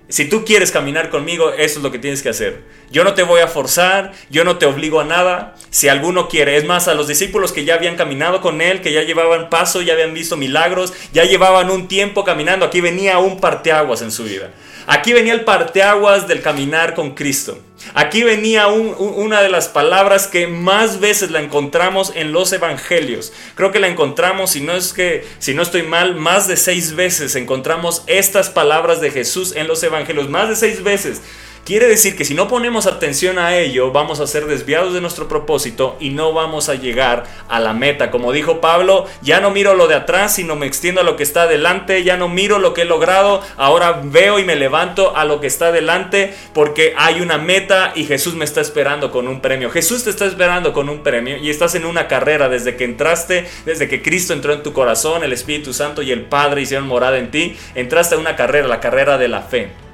si 0.08 0.28
tú 0.28 0.44
quieres 0.44 0.70
caminar 0.70 1.10
conmigo, 1.10 1.52
eso 1.52 1.78
es 1.78 1.82
lo 1.82 1.90
que 1.90 1.98
tienes 1.98 2.22
que 2.22 2.28
hacer. 2.28 2.62
Yo 2.92 3.02
no 3.02 3.14
te 3.14 3.24
voy 3.24 3.40
a 3.40 3.48
forzar, 3.48 4.12
yo 4.30 4.44
no 4.44 4.56
te 4.56 4.66
obligo 4.66 5.00
a 5.00 5.04
nada. 5.04 5.56
Si 5.70 5.88
alguno 5.88 6.28
quiere, 6.28 6.56
es 6.56 6.64
más, 6.64 6.86
a 6.86 6.94
los 6.94 7.08
discípulos 7.08 7.52
que 7.52 7.64
ya 7.64 7.74
habían 7.74 7.96
caminado 7.96 8.40
con 8.40 8.60
él, 8.60 8.82
que 8.82 8.92
ya 8.92 9.02
llevaban 9.02 9.50
paso, 9.50 9.82
ya 9.82 9.94
habían 9.94 10.14
visto 10.14 10.36
milagros, 10.36 10.92
ya 11.12 11.24
llevaban 11.24 11.70
un 11.70 11.88
tiempo 11.88 12.22
caminando, 12.22 12.66
aquí 12.66 12.80
venía 12.80 13.18
un 13.18 13.40
parteaguas 13.40 14.02
en 14.02 14.12
su 14.12 14.24
vida. 14.24 14.50
Aquí 14.86 15.12
venía 15.12 15.32
el 15.32 15.44
parteaguas 15.44 16.28
del 16.28 16.42
caminar 16.42 16.94
con 16.94 17.14
Cristo. 17.14 17.58
Aquí 17.94 18.22
venía 18.22 18.68
una 18.68 19.42
de 19.42 19.48
las 19.48 19.68
palabras 19.68 20.26
que 20.26 20.46
más 20.46 21.00
veces 21.00 21.30
la 21.30 21.40
encontramos 21.40 22.12
en 22.14 22.32
los 22.32 22.52
evangelios. 22.52 23.32
Creo 23.54 23.72
que 23.72 23.80
la 23.80 23.88
encontramos, 23.88 24.50
si 24.50 24.60
no 24.60 24.72
es 24.72 24.92
que, 24.92 25.26
si 25.38 25.54
no 25.54 25.62
estoy 25.62 25.82
mal, 25.82 26.16
más 26.16 26.48
de 26.48 26.56
seis 26.56 26.94
veces 26.94 27.36
encontramos 27.36 28.02
estas 28.06 28.48
palabras 28.48 29.00
de 29.00 29.10
Jesús 29.10 29.54
en 29.56 29.66
los 29.66 29.82
evangelios. 29.82 30.28
Más 30.28 30.48
de 30.48 30.56
seis 30.56 30.82
veces. 30.82 31.20
Quiere 31.66 31.88
decir 31.88 32.14
que 32.14 32.24
si 32.24 32.32
no 32.32 32.46
ponemos 32.46 32.86
atención 32.86 33.40
a 33.40 33.56
ello, 33.56 33.90
vamos 33.90 34.20
a 34.20 34.28
ser 34.28 34.46
desviados 34.46 34.94
de 34.94 35.00
nuestro 35.00 35.26
propósito 35.26 35.96
y 35.98 36.10
no 36.10 36.32
vamos 36.32 36.68
a 36.68 36.76
llegar 36.76 37.24
a 37.48 37.58
la 37.58 37.72
meta. 37.72 38.12
Como 38.12 38.30
dijo 38.30 38.60
Pablo, 38.60 39.06
ya 39.20 39.40
no 39.40 39.50
miro 39.50 39.74
lo 39.74 39.88
de 39.88 39.96
atrás, 39.96 40.36
sino 40.36 40.54
me 40.54 40.66
extiendo 40.66 41.00
a 41.00 41.04
lo 41.04 41.16
que 41.16 41.24
está 41.24 41.42
adelante, 41.42 42.04
ya 42.04 42.16
no 42.16 42.28
miro 42.28 42.60
lo 42.60 42.72
que 42.72 42.82
he 42.82 42.84
logrado, 42.84 43.42
ahora 43.56 44.00
veo 44.04 44.38
y 44.38 44.44
me 44.44 44.54
levanto 44.54 45.16
a 45.16 45.24
lo 45.24 45.40
que 45.40 45.48
está 45.48 45.66
adelante 45.66 46.36
porque 46.54 46.94
hay 46.96 47.20
una 47.20 47.36
meta 47.36 47.90
y 47.96 48.04
Jesús 48.04 48.36
me 48.36 48.44
está 48.44 48.60
esperando 48.60 49.10
con 49.10 49.26
un 49.26 49.40
premio. 49.40 49.68
Jesús 49.68 50.04
te 50.04 50.10
está 50.10 50.26
esperando 50.26 50.72
con 50.72 50.88
un 50.88 51.02
premio 51.02 51.36
y 51.36 51.50
estás 51.50 51.74
en 51.74 51.84
una 51.84 52.06
carrera 52.06 52.48
desde 52.48 52.76
que 52.76 52.84
entraste, 52.84 53.44
desde 53.64 53.88
que 53.88 54.02
Cristo 54.02 54.34
entró 54.34 54.52
en 54.52 54.62
tu 54.62 54.72
corazón, 54.72 55.24
el 55.24 55.32
Espíritu 55.32 55.74
Santo 55.74 56.02
y 56.02 56.12
el 56.12 56.26
Padre 56.26 56.62
hicieron 56.62 56.86
morada 56.86 57.18
en 57.18 57.32
ti, 57.32 57.56
entraste 57.74 58.14
a 58.14 58.18
una 58.18 58.36
carrera, 58.36 58.68
la 58.68 58.78
carrera 58.78 59.18
de 59.18 59.26
la 59.26 59.42
fe. 59.42 59.85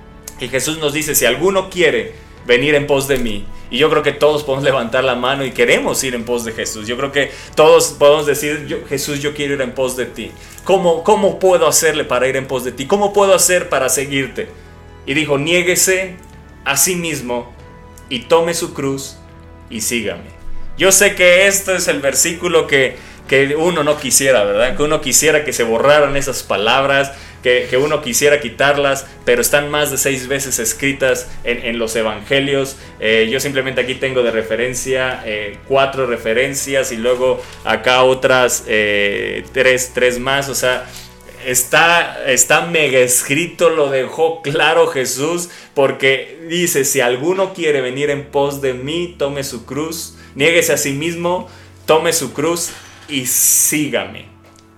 Y 0.42 0.48
Jesús 0.48 0.78
nos 0.78 0.92
dice, 0.92 1.14
si 1.14 1.24
alguno 1.24 1.70
quiere 1.70 2.14
venir 2.46 2.74
en 2.74 2.88
pos 2.88 3.06
de 3.06 3.16
mí, 3.16 3.46
y 3.70 3.78
yo 3.78 3.88
creo 3.88 4.02
que 4.02 4.10
todos 4.10 4.42
podemos 4.42 4.64
levantar 4.64 5.04
la 5.04 5.14
mano 5.14 5.44
y 5.44 5.52
queremos 5.52 6.02
ir 6.02 6.16
en 6.16 6.24
pos 6.24 6.44
de 6.44 6.52
Jesús. 6.52 6.88
Yo 6.88 6.96
creo 6.96 7.12
que 7.12 7.30
todos 7.54 7.94
podemos 7.98 8.26
decir, 8.26 8.84
Jesús, 8.88 9.20
yo 9.20 9.34
quiero 9.34 9.54
ir 9.54 9.60
en 9.60 9.72
pos 9.72 9.96
de 9.96 10.06
ti. 10.06 10.32
¿Cómo, 10.64 11.04
¿Cómo 11.04 11.38
puedo 11.38 11.68
hacerle 11.68 12.04
para 12.04 12.26
ir 12.26 12.36
en 12.36 12.48
pos 12.48 12.64
de 12.64 12.72
ti? 12.72 12.86
¿Cómo 12.86 13.12
puedo 13.12 13.34
hacer 13.34 13.68
para 13.68 13.88
seguirte? 13.88 14.48
Y 15.06 15.14
dijo, 15.14 15.38
niéguese 15.38 16.16
a 16.64 16.76
sí 16.76 16.96
mismo 16.96 17.52
y 18.08 18.24
tome 18.24 18.52
su 18.52 18.74
cruz 18.74 19.18
y 19.70 19.80
sígame. 19.80 20.42
Yo 20.76 20.90
sé 20.90 21.14
que 21.14 21.46
este 21.46 21.76
es 21.76 21.86
el 21.86 22.00
versículo 22.00 22.66
que, 22.66 22.96
que 23.32 23.56
uno 23.56 23.82
no 23.82 23.96
quisiera, 23.96 24.44
¿verdad? 24.44 24.76
Que 24.76 24.82
uno 24.82 25.00
quisiera 25.00 25.42
que 25.42 25.54
se 25.54 25.62
borraran 25.62 26.18
esas 26.18 26.42
palabras, 26.42 27.12
que, 27.42 27.66
uno 27.82 28.02
quisiera 28.02 28.40
quitarlas, 28.40 29.06
pero 29.24 29.40
están 29.40 29.70
más 29.70 29.90
de 29.90 29.96
seis 29.96 30.28
veces 30.28 30.58
escritas 30.58 31.30
en, 31.42 31.78
los 31.78 31.96
evangelios. 31.96 32.76
Eh, 33.00 33.30
yo 33.32 33.40
simplemente 33.40 33.80
aquí 33.80 33.94
tengo 33.94 34.22
de 34.22 34.32
referencia 34.32 35.22
eh, 35.24 35.56
cuatro 35.66 36.06
referencias 36.06 36.92
y 36.92 36.98
luego 36.98 37.42
acá 37.64 38.02
otras 38.02 38.64
eh, 38.68 39.46
tres, 39.54 39.92
tres 39.94 40.18
más, 40.18 40.50
o 40.50 40.54
sea... 40.54 40.86
Está, 41.44 42.22
está 42.30 42.66
mega 42.66 43.00
escrito, 43.00 43.68
lo 43.68 43.90
dejó 43.90 44.42
claro 44.42 44.86
Jesús, 44.86 45.48
porque 45.74 46.38
dice, 46.48 46.84
si 46.84 47.00
alguno 47.00 47.52
quiere 47.52 47.80
venir 47.80 48.10
en 48.10 48.26
pos 48.26 48.60
de 48.60 48.74
mí, 48.74 49.16
tome 49.18 49.42
su 49.42 49.66
cruz, 49.66 50.16
niéguese 50.36 50.72
a 50.72 50.76
sí 50.76 50.92
mismo, 50.92 51.48
tome 51.84 52.12
su 52.12 52.32
cruz 52.32 52.70
y 53.12 53.26
sígame. 53.26 54.26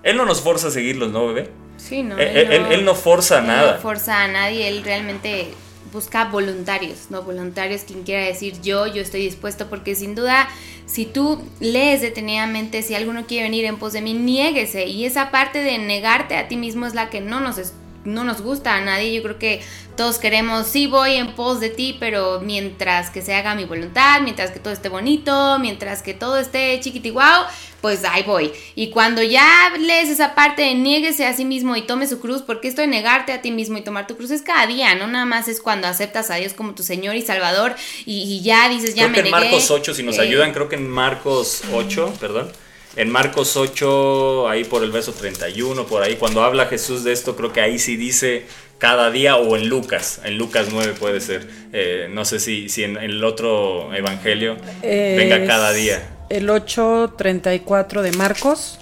Él 0.03 0.17
no 0.17 0.25
nos 0.25 0.41
forza 0.41 0.67
a 0.67 0.71
seguirlos, 0.71 1.11
¿no, 1.11 1.27
bebé? 1.27 1.49
Sí, 1.77 2.03
no, 2.03 2.17
él, 2.17 2.85
no, 2.85 2.95
forza 2.95 3.41
nada. 3.41 3.75
No 3.75 3.81
forza 3.81 4.23
a 4.23 4.27
nadie, 4.27 4.67
él 4.67 4.83
realmente 4.83 5.47
busca 5.91 6.25
voluntarios, 6.25 7.07
¿no? 7.09 7.21
Voluntarios, 7.21 7.81
quien 7.81 8.03
quiera 8.03 8.25
decir 8.25 8.61
yo, 8.61 8.87
yo 8.87 9.01
estoy 9.01 9.21
dispuesto, 9.21 9.69
porque 9.69 9.95
sin 9.95 10.15
duda, 10.15 10.47
si 10.85 11.05
tú 11.05 11.41
lees 11.59 12.01
detenidamente, 12.01 12.81
si 12.81 12.95
alguno 12.95 13.25
quiere 13.25 13.43
venir 13.43 13.65
en 13.65 13.77
pos 13.77 13.93
de 13.93 14.01
mí, 14.01 14.13
niéguese. 14.13 14.85
Y 14.87 15.05
esa 15.05 15.31
parte 15.31 15.59
de 15.59 15.77
negarte 15.77 16.37
a 16.37 16.47
ti 16.47 16.57
mismo 16.57 16.85
es 16.85 16.95
la 16.95 17.09
que 17.09 17.21
no 17.21 17.39
nos, 17.39 17.73
no 18.03 18.23
nos 18.23 18.41
gusta 18.41 18.75
a 18.75 18.81
nadie. 18.81 19.13
Yo 19.13 19.23
creo 19.23 19.39
que 19.39 19.61
todos 19.95 20.17
queremos, 20.17 20.67
sí 20.67 20.87
voy 20.87 21.15
en 21.15 21.33
pos 21.35 21.59
de 21.59 21.69
ti, 21.69 21.97
pero 21.99 22.41
mientras 22.41 23.09
que 23.09 23.21
se 23.21 23.33
haga 23.33 23.55
mi 23.55 23.65
voluntad, 23.65 24.21
mientras 24.21 24.51
que 24.51 24.59
todo 24.59 24.73
esté 24.73 24.89
bonito, 24.89 25.57
mientras 25.59 26.01
que 26.01 26.13
todo 26.13 26.37
esté 26.37 26.79
chiquiti 26.81 27.11
wow, 27.11 27.45
pues 27.85 28.03
ahí 28.03 28.23
voy. 28.23 28.51
Y 28.73 28.89
cuando 28.89 29.21
ya 29.21 29.71
lees 29.79 30.09
esa 30.09 30.33
parte 30.33 30.63
de 30.63 30.73
niéguese 30.73 31.27
a 31.27 31.35
sí 31.35 31.45
mismo 31.45 31.75
y 31.75 31.83
tome 31.83 32.07
su 32.07 32.19
cruz, 32.19 32.41
porque 32.41 32.67
esto 32.67 32.81
de 32.81 32.87
negarte 32.87 33.31
a 33.31 33.43
ti 33.43 33.51
mismo 33.51 33.77
y 33.77 33.83
tomar 33.83 34.07
tu 34.07 34.17
cruz 34.17 34.31
es 34.31 34.41
cada 34.41 34.65
día, 34.65 34.95
no 34.95 35.05
nada 35.05 35.27
más 35.27 35.47
es 35.47 35.61
cuando 35.61 35.87
aceptas 35.87 36.31
a 36.31 36.37
Dios 36.37 36.53
como 36.53 36.73
tu 36.73 36.81
Señor 36.81 37.15
y 37.15 37.21
Salvador 37.21 37.75
y, 38.07 38.41
ya 38.41 38.69
dices, 38.69 38.95
ya 38.95 39.03
creo 39.03 39.09
me 39.11 39.21
que 39.21 39.27
en 39.27 39.31
Marcos 39.31 39.69
8, 39.69 39.93
si 39.93 40.01
nos 40.01 40.17
eh, 40.17 40.21
ayudan, 40.21 40.51
creo 40.51 40.67
que 40.67 40.77
en 40.77 40.89
Marcos 40.89 41.61
8, 41.73 42.15
perdón. 42.19 42.51
En 42.95 43.11
Marcos 43.11 43.55
8, 43.55 44.49
ahí 44.49 44.63
por 44.63 44.83
el 44.83 44.89
verso 44.89 45.13
31, 45.13 45.85
por 45.85 46.01
ahí, 46.01 46.15
cuando 46.15 46.43
habla 46.43 46.65
Jesús 46.65 47.03
de 47.03 47.13
esto, 47.13 47.35
creo 47.35 47.53
que 47.53 47.61
ahí 47.61 47.77
sí 47.77 47.97
dice 47.97 48.47
cada 48.79 49.11
día 49.11 49.35
o 49.35 49.55
en 49.55 49.69
Lucas, 49.69 50.21
en 50.23 50.39
Lucas 50.39 50.69
9 50.71 50.95
puede 50.99 51.21
ser, 51.21 51.47
eh, 51.71 52.07
no 52.09 52.25
sé 52.25 52.39
si, 52.39 52.67
si 52.67 52.83
en, 52.83 52.97
el 52.97 53.23
otro 53.23 53.93
evangelio 53.93 54.57
venga 54.81 55.45
cada 55.45 55.71
día 55.71 56.14
el 56.29 56.49
8.34 56.49 58.01
de 58.01 58.11
Marcos. 58.13 58.79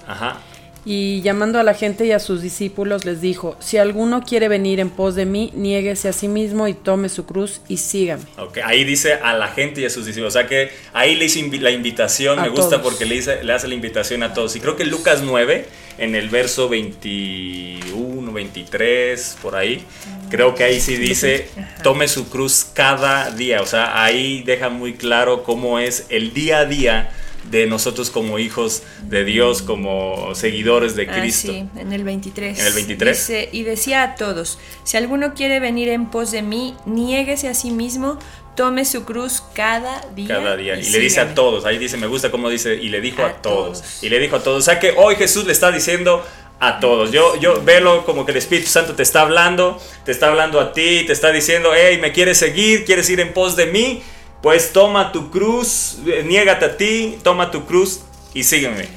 Y 0.86 1.22
llamando 1.22 1.58
a 1.58 1.62
la 1.62 1.72
gente 1.72 2.04
y 2.04 2.12
a 2.12 2.18
sus 2.18 2.42
discípulos 2.42 3.06
les 3.06 3.22
dijo, 3.22 3.56
si 3.58 3.78
alguno 3.78 4.22
quiere 4.22 4.48
venir 4.48 4.80
en 4.80 4.90
pos 4.90 5.14
de 5.14 5.24
mí, 5.24 5.50
niéguese 5.54 6.10
a 6.10 6.12
sí 6.12 6.28
mismo 6.28 6.68
y 6.68 6.74
tome 6.74 7.08
su 7.08 7.24
cruz 7.24 7.62
y 7.68 7.78
sígame. 7.78 8.24
Okay, 8.36 8.62
ahí 8.66 8.84
dice 8.84 9.14
a 9.14 9.32
la 9.32 9.48
gente 9.48 9.80
y 9.80 9.86
a 9.86 9.90
sus 9.90 10.04
discípulos, 10.04 10.36
o 10.36 10.38
sea 10.38 10.46
que 10.46 10.72
ahí 10.92 11.14
le 11.14 11.24
hizo 11.24 11.40
la 11.58 11.70
invitación, 11.70 12.38
me 12.42 12.50
gusta 12.50 12.82
porque 12.82 13.06
le, 13.06 13.42
le 13.42 13.52
hace 13.54 13.66
la 13.66 13.74
invitación 13.74 14.22
a 14.22 14.34
todos. 14.34 14.56
Y 14.56 14.60
creo 14.60 14.76
que 14.76 14.84
Lucas 14.84 15.22
9, 15.22 15.66
en 15.96 16.14
el 16.14 16.28
verso 16.28 16.68
21, 16.68 18.30
23, 18.30 19.38
por 19.40 19.56
ahí, 19.56 19.82
creo 20.28 20.54
que 20.54 20.64
ahí 20.64 20.80
sí 20.82 20.96
dice, 20.96 21.48
tome 21.82 22.08
su 22.08 22.28
cruz 22.28 22.66
cada 22.74 23.30
día, 23.30 23.62
o 23.62 23.66
sea, 23.66 24.04
ahí 24.04 24.42
deja 24.42 24.68
muy 24.68 24.92
claro 24.92 25.44
cómo 25.44 25.78
es 25.78 26.04
el 26.10 26.34
día 26.34 26.58
a 26.58 26.64
día 26.66 27.10
de 27.50 27.66
nosotros 27.66 28.10
como 28.10 28.38
hijos 28.38 28.82
de 29.02 29.24
Dios, 29.24 29.62
como 29.62 30.34
seguidores 30.34 30.96
de 30.96 31.06
ah, 31.08 31.20
Cristo. 31.20 31.52
sí, 31.52 31.68
en 31.76 31.92
el 31.92 32.04
23. 32.04 32.58
En 32.58 32.66
el 32.66 32.72
23. 32.72 33.16
Dice, 33.16 33.48
y 33.52 33.62
decía 33.62 34.02
a 34.02 34.14
todos, 34.16 34.58
si 34.84 34.96
alguno 34.96 35.34
quiere 35.34 35.60
venir 35.60 35.88
en 35.88 36.06
pos 36.06 36.30
de 36.30 36.42
mí, 36.42 36.74
niéguese 36.86 37.48
a 37.48 37.54
sí 37.54 37.70
mismo, 37.70 38.18
tome 38.56 38.84
su 38.84 39.04
cruz 39.04 39.42
cada 39.54 40.00
día. 40.14 40.28
Cada 40.28 40.56
día. 40.56 40.78
Y, 40.78 40.90
le 40.90 40.98
dice 40.98 41.20
a 41.20 41.34
todos, 41.34 41.64
ahí 41.64 41.78
dice, 41.78 41.96
me 41.96 42.06
gusta 42.06 42.30
cómo 42.30 42.48
dice, 42.48 42.74
y 42.74 42.88
le 42.88 43.00
dijo 43.00 43.24
a, 43.24 43.34
todos. 43.42 44.02
Y 44.02 44.08
le 44.08 44.18
dijo 44.18 44.36
a 44.36 44.42
todos. 44.42 44.58
O 44.58 44.62
sea 44.62 44.78
que 44.78 44.94
hoy 44.96 45.16
Jesús 45.16 45.44
le 45.46 45.52
está 45.52 45.70
diciendo 45.70 46.24
a 46.60 46.80
todos. 46.80 47.12
Yo, 47.12 47.38
yo 47.40 47.62
velo 47.62 48.04
como 48.04 48.24
que 48.24 48.32
el 48.32 48.38
Espíritu 48.38 48.68
Santo 48.68 48.94
te 48.94 49.02
está 49.02 49.22
hablando, 49.22 49.80
te 50.04 50.12
está 50.12 50.28
hablando 50.28 50.60
a 50.60 50.72
ti, 50.72 51.04
te 51.06 51.12
está 51.12 51.30
diciendo, 51.30 51.70
hey, 51.74 51.98
¿me 52.00 52.12
quieres 52.12 52.38
seguir? 52.38 52.84
¿Quieres 52.84 53.08
ir 53.10 53.20
en 53.20 53.32
pos 53.32 53.56
de 53.56 53.66
mí? 53.66 54.02
Pues 54.44 54.74
toma 54.74 55.10
tu 55.10 55.30
cruz, 55.30 55.96
eh, 56.06 56.22
niégate 56.22 56.66
a 56.66 56.76
ti, 56.76 57.16
toma 57.22 57.50
tu 57.50 57.64
cruz 57.64 58.02
y 58.34 58.42
sígueme. 58.44 58.88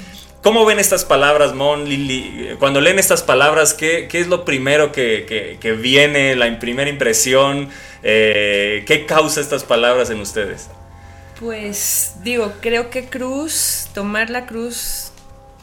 ¿Cómo 0.43 0.65
ven 0.65 0.77
estas 0.77 1.05
palabras, 1.05 1.55
Mon, 1.55 1.87
Lili? 1.87 2.57
Cuando 2.59 2.81
leen 2.81 2.99
estas 2.99 3.23
palabras, 3.23 3.73
¿qué, 3.73 4.09
es 4.11 4.27
lo 4.27 4.43
primero 4.43 4.91
que, 4.91 5.77
viene, 5.81 6.35
la 6.35 6.59
primera 6.59 6.89
impresión? 6.89 7.69
Eh, 8.03 8.83
¿Qué 8.85 9.05
causa 9.05 9.39
estas 9.39 9.63
palabras 9.63 10.09
en 10.09 10.19
ustedes? 10.19 10.67
Pues 11.39 12.15
digo, 12.23 12.51
creo 12.59 12.89
que 12.89 13.05
cruz, 13.05 13.87
tomar 13.93 14.29
la 14.29 14.47
cruz 14.47 15.13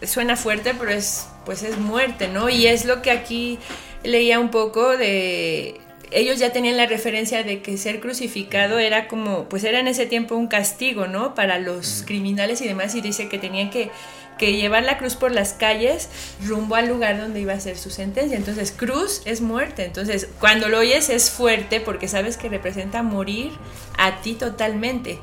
suena 0.02 0.36
fuerte, 0.36 0.72
pero 0.72 0.92
es, 0.92 1.26
pues 1.44 1.62
es 1.62 1.76
muerte, 1.76 2.28
¿no? 2.28 2.48
Y 2.48 2.68
es 2.68 2.86
lo 2.86 3.02
que 3.02 3.10
aquí 3.10 3.58
leía 4.02 4.40
un 4.40 4.50
poco 4.50 4.96
de 4.96 5.78
ellos 6.14 6.38
ya 6.38 6.52
tenían 6.52 6.76
la 6.76 6.86
referencia 6.86 7.42
de 7.42 7.60
que 7.60 7.76
ser 7.76 8.00
crucificado 8.00 8.78
era 8.78 9.08
como, 9.08 9.48
pues 9.48 9.64
era 9.64 9.80
en 9.80 9.88
ese 9.88 10.06
tiempo 10.06 10.36
un 10.36 10.46
castigo, 10.46 11.08
¿no? 11.08 11.34
Para 11.34 11.58
los 11.58 12.04
criminales 12.06 12.60
y 12.60 12.68
demás, 12.68 12.94
y 12.94 13.00
dice 13.00 13.28
que 13.28 13.36
tenían 13.38 13.70
que, 13.70 13.90
que 14.38 14.52
llevar 14.52 14.84
la 14.84 14.96
cruz 14.96 15.16
por 15.16 15.32
las 15.32 15.54
calles 15.54 16.08
rumbo 16.44 16.76
al 16.76 16.86
lugar 16.88 17.18
donde 17.18 17.40
iba 17.40 17.52
a 17.52 17.60
ser 17.60 17.76
su 17.76 17.90
sentencia. 17.90 18.36
Entonces, 18.36 18.70
cruz 18.70 19.22
es 19.24 19.40
muerte. 19.40 19.84
Entonces, 19.84 20.28
cuando 20.38 20.68
lo 20.68 20.78
oyes 20.78 21.10
es 21.10 21.30
fuerte 21.30 21.80
porque 21.80 22.06
sabes 22.06 22.36
que 22.36 22.48
representa 22.48 23.02
morir 23.02 23.50
a 23.98 24.20
ti 24.20 24.34
totalmente. 24.34 25.18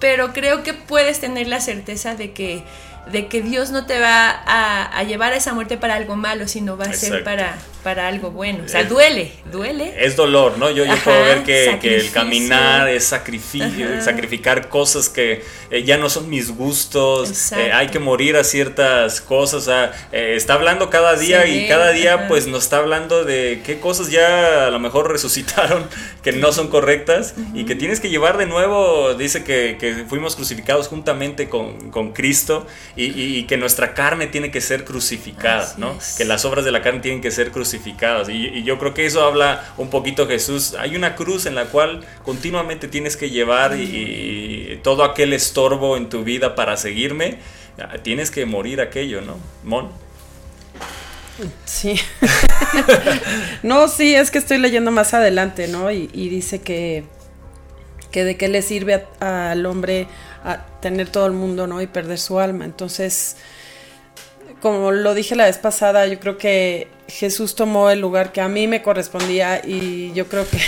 Pero 0.00 0.32
creo 0.32 0.62
que 0.62 0.72
puedes 0.72 1.20
tener 1.20 1.46
la 1.46 1.60
certeza 1.60 2.14
de 2.14 2.32
que 2.32 2.64
de 3.10 3.28
que 3.28 3.40
Dios 3.40 3.70
no 3.70 3.86
te 3.86 4.00
va 4.00 4.42
a, 4.46 5.02
llevar 5.04 5.32
a 5.32 5.36
esa 5.36 5.54
muerte 5.54 5.76
para 5.76 5.94
algo 5.94 6.16
malo, 6.16 6.48
sino 6.48 6.76
va 6.76 6.86
a 6.86 6.92
ser 6.92 7.22
para, 7.22 7.56
para 7.86 8.08
algo 8.08 8.32
bueno. 8.32 8.64
O 8.64 8.68
sea, 8.68 8.82
duele, 8.82 9.30
duele. 9.52 9.94
Es 9.96 10.16
dolor, 10.16 10.58
¿no? 10.58 10.72
Yo, 10.72 10.84
yo 10.84 10.96
puedo 11.04 11.22
ver 11.22 11.44
que, 11.44 11.78
el 11.94 12.10
caminar 12.10 12.88
es 12.88 13.04
sacrificio, 13.04 14.02
sacrificar 14.02 14.68
cosas 14.68 15.08
que 15.08 15.44
eh, 15.70 15.84
ya 15.84 15.96
no 15.96 16.10
son 16.10 16.28
mis 16.28 16.50
gustos, 16.50 17.52
eh, 17.52 17.70
hay 17.72 17.86
que 17.86 18.00
morir 18.00 18.36
a 18.36 18.42
ciertas 18.42 19.20
cosas. 19.20 19.62
O 19.62 19.64
sea, 19.66 19.92
eh, 20.10 20.32
está 20.34 20.54
hablando 20.54 20.90
cada 20.90 21.14
día 21.14 21.46
y 21.46 21.68
cada 21.68 21.92
día 21.92 22.26
pues 22.26 22.48
nos 22.48 22.64
está 22.64 22.78
hablando 22.78 23.24
de 23.24 23.62
qué 23.64 23.78
cosas 23.78 24.10
ya 24.10 24.66
a 24.66 24.70
lo 24.70 24.80
mejor 24.80 25.08
resucitaron 25.08 25.86
que 26.24 26.32
no 26.32 26.50
son 26.50 26.66
correctas 26.66 27.36
y 27.54 27.66
que 27.66 27.76
tienes 27.76 28.00
que 28.00 28.08
llevar 28.08 28.36
de 28.36 28.46
nuevo, 28.46 29.14
dice 29.14 29.44
que, 29.44 29.76
que 29.78 30.06
fuimos 30.08 30.34
crucificados 30.34 30.88
juntamente 30.88 31.48
con, 31.48 31.92
con 31.92 32.12
Cristo 32.12 32.66
y, 32.96 33.44
que 33.44 33.56
nuestra 33.56 33.94
carne 33.94 34.26
tiene 34.26 34.50
que 34.50 34.60
ser 34.60 34.84
crucificada, 34.84 35.74
¿no? 35.76 35.96
Que 36.18 36.24
las 36.24 36.44
obras 36.44 36.64
de 36.64 36.72
la 36.72 36.82
carne 36.82 36.98
tienen 36.98 37.20
que 37.20 37.30
ser 37.30 37.52
crucificadas. 37.52 37.75
Y, 38.28 38.62
yo 38.62 38.78
creo 38.78 38.94
que 38.94 39.06
eso 39.06 39.22
habla 39.22 39.64
un 39.76 39.90
poquito 39.90 40.26
Jesús. 40.26 40.74
Hay 40.78 40.96
una 40.96 41.14
cruz 41.14 41.46
en 41.46 41.54
la 41.54 41.66
cual 41.66 42.04
continuamente 42.24 42.88
tienes 42.88 43.16
que 43.16 43.30
llevar 43.30 43.76
y, 43.76 44.80
todo 44.82 45.04
aquel 45.04 45.32
estorbo 45.32 45.96
en 45.96 46.08
tu 46.08 46.24
vida 46.24 46.54
para 46.54 46.76
seguirme, 46.76 47.38
tienes 48.02 48.30
que 48.30 48.46
morir 48.46 48.80
aquello, 48.80 49.20
¿no? 49.20 49.36
Mon. 49.64 49.90
Sí. 51.64 52.00
no, 53.62 53.88
sí, 53.88 54.14
es 54.14 54.30
que 54.30 54.38
estoy 54.38 54.58
leyendo 54.58 54.90
más 54.90 55.12
adelante, 55.14 55.68
¿no? 55.68 55.90
Y, 55.90 56.06
dice 56.06 56.60
que, 56.60 57.04
que 58.10 58.24
de 58.24 58.36
qué 58.36 58.48
le 58.48 58.62
sirve 58.62 59.04
al 59.20 59.66
hombre 59.66 60.06
a 60.44 60.64
tener 60.80 61.08
todo 61.08 61.26
el 61.26 61.32
mundo, 61.32 61.66
¿no? 61.66 61.82
Y 61.82 61.86
perder 61.86 62.18
su 62.18 62.38
alma. 62.38 62.64
Entonces, 62.64 63.36
como 64.60 64.92
lo 64.92 65.14
dije 65.14 65.36
la 65.36 65.44
vez 65.44 65.58
pasada, 65.58 66.06
yo 66.06 66.18
creo 66.18 66.38
que 66.38 66.88
Jesús 67.08 67.54
tomó 67.54 67.90
el 67.90 68.00
lugar 68.00 68.32
que 68.32 68.40
a 68.40 68.48
mí 68.48 68.66
me 68.66 68.82
correspondía 68.82 69.60
y 69.64 70.12
yo 70.12 70.28
creo 70.28 70.46
que 70.48 70.60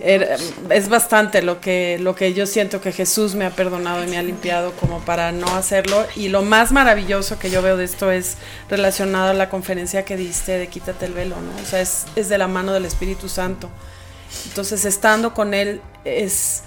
es 0.70 0.88
bastante 0.88 1.42
lo 1.42 1.60
que, 1.60 1.98
lo 2.00 2.14
que 2.14 2.34
yo 2.34 2.46
siento 2.46 2.80
que 2.80 2.92
Jesús 2.92 3.34
me 3.34 3.44
ha 3.44 3.50
perdonado 3.50 4.02
y 4.02 4.06
me 4.06 4.18
ha 4.18 4.22
limpiado 4.22 4.72
como 4.72 5.00
para 5.00 5.32
no 5.32 5.46
hacerlo. 5.54 6.06
Y 6.16 6.28
lo 6.28 6.42
más 6.42 6.72
maravilloso 6.72 7.38
que 7.38 7.50
yo 7.50 7.62
veo 7.62 7.76
de 7.76 7.84
esto 7.84 8.10
es 8.10 8.36
relacionado 8.68 9.30
a 9.30 9.34
la 9.34 9.48
conferencia 9.48 10.04
que 10.04 10.16
diste 10.16 10.58
de 10.58 10.66
Quítate 10.66 11.06
el 11.06 11.12
velo, 11.12 11.36
¿no? 11.36 11.62
O 11.62 11.66
sea, 11.66 11.80
es, 11.80 12.06
es 12.16 12.28
de 12.28 12.38
la 12.38 12.48
mano 12.48 12.72
del 12.72 12.84
Espíritu 12.84 13.28
Santo. 13.28 13.68
Entonces, 14.48 14.84
estando 14.84 15.32
con 15.32 15.54
Él 15.54 15.80
es 16.04 16.64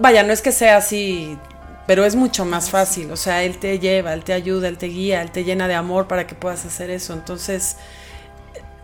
Vaya, 0.00 0.24
no 0.24 0.32
es 0.32 0.42
que 0.42 0.50
sea 0.50 0.76
así, 0.76 1.38
pero 1.86 2.04
es 2.04 2.16
mucho 2.16 2.44
más 2.44 2.70
fácil. 2.70 3.10
O 3.10 3.16
sea, 3.16 3.42
Él 3.44 3.58
te 3.58 3.78
lleva, 3.78 4.14
Él 4.14 4.24
te 4.24 4.32
ayuda, 4.32 4.68
Él 4.68 4.78
te 4.78 4.86
guía, 4.86 5.22
Él 5.22 5.30
te 5.30 5.44
llena 5.44 5.68
de 5.68 5.74
amor 5.74 6.08
para 6.08 6.26
que 6.26 6.34
puedas 6.34 6.64
hacer 6.64 6.90
eso. 6.90 7.12
Entonces, 7.12 7.76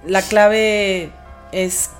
la 0.07 0.23
clave 0.23 1.11
es 1.53 1.91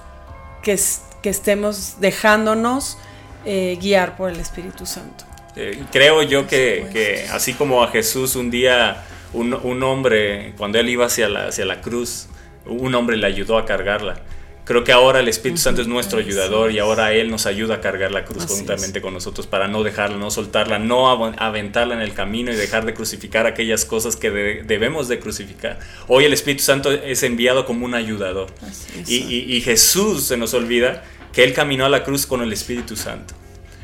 que, 0.63 0.79
que 1.23 1.31
estemos 1.31 1.97
dejándonos 2.01 2.99
eh, 3.45 3.79
guiar 3.81 4.17
por 4.17 4.31
el 4.31 4.41
Espíritu 4.41 4.87
Santo. 4.87 5.25
Eh, 5.57 5.83
creo 5.91 6.23
yo 6.23 6.47
que, 6.47 6.87
que, 6.93 7.27
así 7.33 7.55
como 7.55 7.83
a 7.83 7.89
Jesús 7.89 8.37
un 8.37 8.51
día, 8.51 9.05
un, 9.33 9.53
un 9.55 9.83
hombre, 9.83 10.55
cuando 10.57 10.79
él 10.79 10.89
iba 10.89 11.07
hacia 11.07 11.29
la, 11.29 11.49
hacia 11.49 11.65
la 11.65 11.81
cruz, 11.81 12.29
un 12.67 12.95
hombre 12.95 13.17
le 13.17 13.27
ayudó 13.27 13.59
a 13.59 13.65
cargarla 13.65 14.21
Creo 14.71 14.85
que 14.85 14.93
ahora 14.93 15.19
el 15.19 15.27
Espíritu 15.27 15.61
Santo 15.61 15.83
es 15.83 15.89
nuestro 15.89 16.21
ayudador 16.21 16.71
y 16.71 16.79
ahora 16.79 17.13
Él 17.13 17.29
nos 17.29 17.47
ayuda 17.47 17.75
a 17.75 17.81
cargar 17.81 18.13
la 18.13 18.25
cruz 18.25 18.47
juntamente 18.47 19.01
con 19.01 19.13
nosotros 19.13 19.49
para 19.49 19.67
no 19.67 19.83
dejarla, 19.83 20.17
no 20.17 20.31
soltarla, 20.31 20.79
no 20.79 21.11
aventarla 21.11 21.97
en 21.97 22.01
el 22.01 22.15
camino 22.15 22.53
y 22.53 22.55
dejar 22.55 22.87
de 22.87 22.95
crucificar 22.95 23.47
aquellas 23.47 23.85
cosas 23.85 24.15
que 24.15 24.31
debemos 24.31 25.09
de 25.09 25.19
crucificar. 25.19 25.81
Hoy 26.07 26.25
el 26.25 26.33
Espíritu 26.33 26.63
Santo 26.63 26.93
es 26.93 27.25
enviado 27.25 27.67
como 27.67 27.85
un 27.85 27.97
ayudador. 27.97 28.47
Y, 29.09 29.57
y 29.57 29.61
Jesús 29.61 30.23
se 30.23 30.37
nos 30.37 30.55
olvida 30.55 31.03
que 31.33 31.43
Él 31.43 31.53
caminó 31.53 31.85
a 31.87 31.89
la 31.89 32.05
cruz 32.05 32.25
con 32.25 32.41
el 32.41 32.53
Espíritu 32.53 32.95
Santo. 32.95 33.35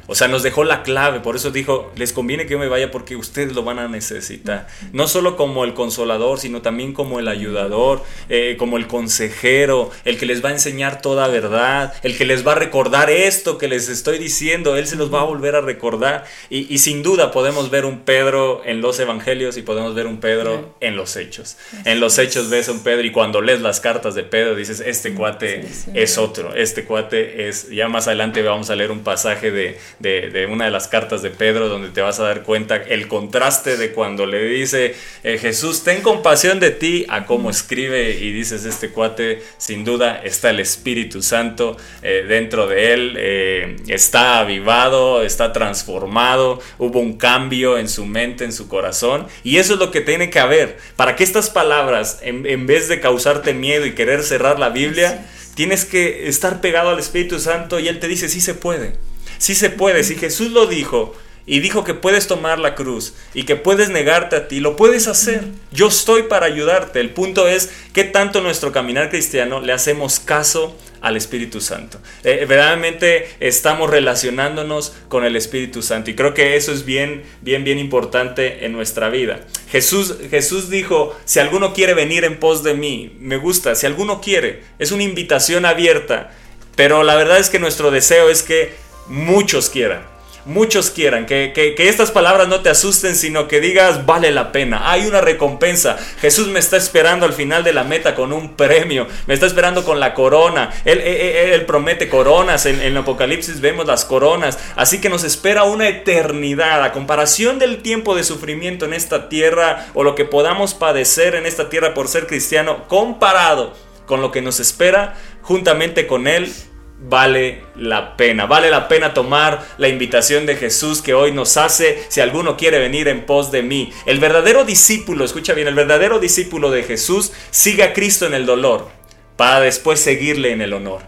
O 0.08 0.14
sea, 0.14 0.28
nos 0.28 0.42
dejó 0.42 0.64
la 0.64 0.82
clave, 0.82 1.20
por 1.20 1.36
eso 1.36 1.50
dijo, 1.50 1.92
les 1.96 2.12
conviene 2.12 2.46
que 2.46 2.52
yo 2.52 2.58
me 2.58 2.68
vaya 2.68 2.90
porque 2.90 3.16
ustedes 3.16 3.54
lo 3.54 3.64
van 3.64 3.78
a 3.78 3.88
necesitar. 3.88 4.68
No 4.92 5.08
solo 5.08 5.36
como 5.36 5.64
el 5.64 5.74
consolador, 5.74 6.38
sino 6.38 6.62
también 6.62 6.92
como 6.92 7.18
el 7.18 7.28
ayudador, 7.28 8.02
eh, 8.28 8.56
como 8.58 8.76
el 8.76 8.86
consejero, 8.86 9.90
el 10.04 10.18
que 10.18 10.26
les 10.26 10.44
va 10.44 10.50
a 10.50 10.52
enseñar 10.52 11.00
toda 11.00 11.28
verdad, 11.28 11.94
el 12.02 12.16
que 12.16 12.24
les 12.24 12.46
va 12.46 12.52
a 12.52 12.54
recordar 12.56 13.10
esto 13.10 13.58
que 13.58 13.68
les 13.68 13.88
estoy 13.88 14.18
diciendo, 14.18 14.76
Él 14.76 14.86
se 14.86 14.96
los 14.96 15.12
va 15.12 15.20
a 15.20 15.24
volver 15.24 15.56
a 15.56 15.60
recordar. 15.60 16.24
Y, 16.50 16.76
sin 16.78 17.02
duda 17.02 17.30
podemos 17.30 17.70
ver 17.70 17.84
un 17.84 18.00
Pedro 18.00 18.62
en 18.64 18.80
los 18.80 19.00
evangelios 19.00 19.56
y 19.56 19.62
podemos 19.62 19.94
ver 19.94 20.06
un 20.06 20.18
Pedro 20.18 20.74
en 20.80 20.94
los 20.94 21.16
hechos. 21.16 21.56
En 21.84 22.00
los 22.00 22.18
hechos 22.18 22.48
ves 22.50 22.68
a 22.68 22.72
un 22.72 22.80
Pedro 22.80 23.04
y 23.04 23.10
cuando 23.10 23.40
lees 23.40 23.60
las 23.60 23.80
cartas 23.80 24.14
de 24.14 24.22
Pedro 24.22 24.54
dices, 24.54 24.80
este 24.80 25.14
cuate 25.14 25.66
es 25.94 26.18
otro, 26.18 26.54
este 26.54 26.84
cuate 26.84 27.48
es, 27.48 27.70
ya 27.70 27.88
más 27.88 28.06
adelante 28.06 28.42
vamos 28.42 28.70
a 28.70 28.76
leer 28.76 28.90
un 28.90 29.00
pasaje 29.00 29.50
de 29.50 29.78
de, 29.98 30.46
una 30.50 30.66
de 30.66 30.70
las 30.70 30.88
cartas 30.88 31.22
de 31.22 31.30
Pedro, 31.30 31.68
donde 31.68 31.88
te 31.88 32.00
vas 32.00 32.20
a 32.20 32.24
dar 32.24 32.42
cuenta 32.42 32.76
el 32.76 33.08
contraste 33.08 33.76
de 33.76 33.92
cuando 33.92 34.26
le 34.26 34.44
dice 34.44 34.94
eh, 35.24 35.38
Jesús, 35.38 35.84
ten 35.84 36.02
compasión 36.02 36.60
de 36.60 36.70
ti, 36.70 37.06
a 37.08 37.24
cómo 37.24 37.50
escribe 37.50 38.10
y 38.10 38.32
dices 38.32 38.64
este 38.64 38.90
cuate, 38.90 39.42
sin 39.58 39.84
duda 39.84 40.20
está 40.22 40.50
el 40.50 40.60
Espíritu 40.60 41.22
Santo 41.22 41.76
eh, 42.02 42.24
dentro 42.28 42.66
de 42.66 42.92
él, 42.92 43.16
eh, 43.18 43.76
está 43.88 44.40
avivado, 44.40 45.22
está 45.22 45.52
transformado, 45.52 46.60
hubo 46.78 47.00
un 47.00 47.16
cambio 47.16 47.78
en 47.78 47.88
su 47.88 48.04
mente, 48.04 48.44
en 48.44 48.52
su 48.52 48.68
corazón, 48.68 49.26
y 49.42 49.56
eso 49.56 49.74
es 49.74 49.78
lo 49.78 49.90
que 49.90 50.00
tiene 50.00 50.30
que 50.30 50.38
haber, 50.38 50.76
para 50.96 51.16
que 51.16 51.24
estas 51.24 51.50
palabras, 51.50 52.20
en, 52.22 52.46
en 52.46 52.66
vez 52.66 52.88
de 52.88 53.00
causarte 53.00 53.54
miedo 53.54 53.86
y 53.86 53.92
querer 53.92 54.22
cerrar 54.22 54.58
la 54.58 54.68
Biblia, 54.68 55.26
tienes 55.54 55.86
que 55.86 56.28
estar 56.28 56.60
pegado 56.60 56.90
al 56.90 56.98
Espíritu 56.98 57.38
Santo 57.40 57.80
y 57.80 57.88
Él 57.88 57.98
te 57.98 58.08
dice, 58.08 58.28
sí 58.28 58.40
se 58.40 58.54
puede. 58.54 58.92
Sí 59.38 59.54
se 59.54 59.70
puede, 59.70 60.04
si 60.04 60.16
Jesús 60.16 60.50
lo 60.50 60.66
dijo 60.66 61.14
y 61.46 61.60
dijo 61.60 61.84
que 61.84 61.94
puedes 61.94 62.26
tomar 62.26 62.58
la 62.58 62.74
cruz 62.74 63.14
y 63.32 63.44
que 63.44 63.54
puedes 63.54 63.88
negarte 63.88 64.34
a 64.34 64.48
ti, 64.48 64.58
lo 64.58 64.74
puedes 64.74 65.06
hacer. 65.06 65.44
Yo 65.70 65.86
estoy 65.86 66.24
para 66.24 66.46
ayudarte. 66.46 66.98
El 66.98 67.10
punto 67.10 67.46
es 67.46 67.70
qué 67.92 68.02
tanto 68.02 68.40
nuestro 68.40 68.72
caminar 68.72 69.10
cristiano 69.10 69.60
le 69.60 69.72
hacemos 69.72 70.18
caso 70.18 70.76
al 71.00 71.16
Espíritu 71.16 71.60
Santo. 71.60 72.00
Eh, 72.24 72.46
verdaderamente 72.48 73.28
estamos 73.38 73.88
relacionándonos 73.90 74.92
con 75.08 75.24
el 75.24 75.36
Espíritu 75.36 75.82
Santo 75.82 76.10
y 76.10 76.16
creo 76.16 76.34
que 76.34 76.56
eso 76.56 76.72
es 76.72 76.84
bien, 76.84 77.22
bien, 77.42 77.62
bien 77.62 77.78
importante 77.78 78.64
en 78.64 78.72
nuestra 78.72 79.08
vida. 79.08 79.40
Jesús, 79.70 80.16
Jesús 80.30 80.68
dijo, 80.68 81.16
si 81.24 81.38
alguno 81.38 81.74
quiere 81.74 81.94
venir 81.94 82.24
en 82.24 82.40
pos 82.40 82.64
de 82.64 82.74
mí, 82.74 83.16
me 83.20 83.36
gusta, 83.36 83.76
si 83.76 83.86
alguno 83.86 84.20
quiere, 84.20 84.64
es 84.80 84.90
una 84.90 85.04
invitación 85.04 85.64
abierta, 85.64 86.32
pero 86.74 87.04
la 87.04 87.14
verdad 87.14 87.38
es 87.38 87.50
que 87.50 87.60
nuestro 87.60 87.92
deseo 87.92 88.28
es 88.28 88.42
que 88.42 88.74
muchos 89.08 89.70
quieran. 89.70 90.16
Muchos 90.46 90.92
quieran, 90.92 91.26
que, 91.26 91.74
estas 91.76 92.12
palabras 92.12 92.46
no 92.46 92.60
te 92.60 92.68
asusten, 92.68 93.16
sino 93.16 93.48
que 93.48 93.60
digas, 93.60 94.06
vale 94.06 94.30
la 94.30 94.52
pena, 94.52 94.92
hay 94.92 95.04
una 95.04 95.20
recompensa. 95.20 95.98
Jesús 96.20 96.46
me 96.46 96.60
está 96.60 96.76
esperando 96.76 97.26
al 97.26 97.32
final 97.32 97.64
de 97.64 97.72
la 97.72 97.82
meta 97.82 98.14
con 98.14 98.32
un 98.32 98.54
premio, 98.54 99.08
me 99.26 99.34
está 99.34 99.46
esperando 99.46 99.84
con 99.84 99.98
la 99.98 100.14
corona. 100.14 100.70
Él, 100.84 101.00
él, 101.00 101.66
promete 101.66 102.08
coronas, 102.08 102.64
en, 102.64 102.76
en, 102.76 102.92
el 102.92 102.96
Apocalipsis 102.96 103.60
vemos 103.60 103.88
las 103.88 104.04
coronas, 104.04 104.56
así 104.76 105.00
que 105.00 105.08
nos 105.08 105.24
espera 105.24 105.64
una 105.64 105.88
eternidad. 105.88 106.84
A 106.84 106.92
comparación 106.92 107.58
del 107.58 107.82
tiempo 107.82 108.14
de 108.14 108.22
sufrimiento 108.22 108.84
en 108.84 108.94
esta 108.94 109.28
tierra 109.28 109.88
o 109.94 110.04
lo 110.04 110.14
que 110.14 110.26
podamos 110.26 110.74
padecer 110.74 111.34
en 111.34 111.46
esta 111.46 111.68
tierra 111.68 111.92
por 111.92 112.06
ser 112.06 112.28
cristiano, 112.28 112.86
comparado 112.86 113.74
con 114.06 114.22
lo 114.22 114.30
que 114.30 114.42
nos 114.42 114.60
espera 114.60 115.16
juntamente 115.42 116.06
con 116.06 116.28
Él 116.28 116.52
vale 116.98 117.62
la 117.76 118.16
pena. 118.16 118.46
Vale 118.46 118.70
la 118.70 118.88
pena 118.88 119.14
tomar 119.14 119.66
la 119.78 119.88
invitación 119.88 120.46
de 120.46 120.56
Jesús 120.56 121.02
que 121.02 121.14
hoy 121.14 121.32
nos 121.32 121.56
hace 121.56 122.02
si 122.08 122.20
alguno 122.20 122.56
quiere 122.56 122.78
venir 122.78 123.08
en 123.08 123.26
pos 123.26 123.50
de 123.50 123.62
mí. 123.62 123.92
El 124.06 124.18
verdadero 124.18 124.64
discípulo, 124.64 125.24
escucha 125.24 125.54
bien, 125.54 125.68
el 125.68 125.74
verdadero 125.74 126.18
discípulo 126.18 126.70
de 126.70 126.82
Jesús 126.82 127.32
sigue 127.50 127.82
a 127.82 127.92
Cristo 127.92 128.26
en 128.26 128.34
el 128.34 128.46
dolor 128.46 128.88
para 129.36 129.60
después 129.60 130.00
seguirle 130.00 130.52
en 130.52 130.62
el 130.62 130.72
honor. 130.72 131.02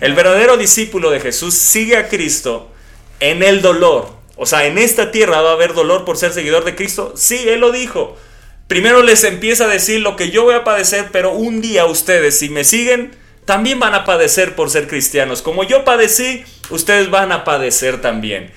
El 0.00 0.14
verdadero 0.14 0.58
discípulo 0.58 1.10
de 1.10 1.20
Jesús 1.20 1.54
sigue 1.54 1.96
a 1.96 2.08
Cristo 2.08 2.70
en 3.18 3.42
el 3.42 3.62
dolor. 3.62 4.10
O 4.36 4.44
sea, 4.44 4.66
en 4.66 4.76
esta 4.76 5.10
tierra 5.10 5.40
va 5.40 5.50
a 5.50 5.54
haber 5.54 5.72
dolor 5.72 6.04
por 6.04 6.18
ser 6.18 6.32
seguidor 6.32 6.64
de 6.64 6.74
Cristo. 6.74 7.14
Sí, 7.16 7.48
Él 7.48 7.60
lo 7.60 7.72
dijo. 7.72 8.16
Primero 8.68 9.02
les 9.02 9.24
empieza 9.24 9.64
a 9.64 9.68
decir 9.68 10.00
lo 10.00 10.16
que 10.16 10.30
yo 10.30 10.44
voy 10.44 10.54
a 10.54 10.64
padecer, 10.64 11.08
pero 11.10 11.32
un 11.32 11.60
día 11.60 11.86
ustedes, 11.86 12.38
si 12.38 12.50
me 12.50 12.64
siguen, 12.64 13.16
también 13.50 13.80
van 13.80 13.94
a 13.94 14.04
padecer 14.04 14.54
por 14.54 14.70
ser 14.70 14.86
cristianos. 14.86 15.42
Como 15.42 15.64
yo 15.64 15.84
padecí, 15.84 16.44
ustedes 16.70 17.10
van 17.10 17.32
a 17.32 17.42
padecer 17.42 18.00
también. 18.00 18.52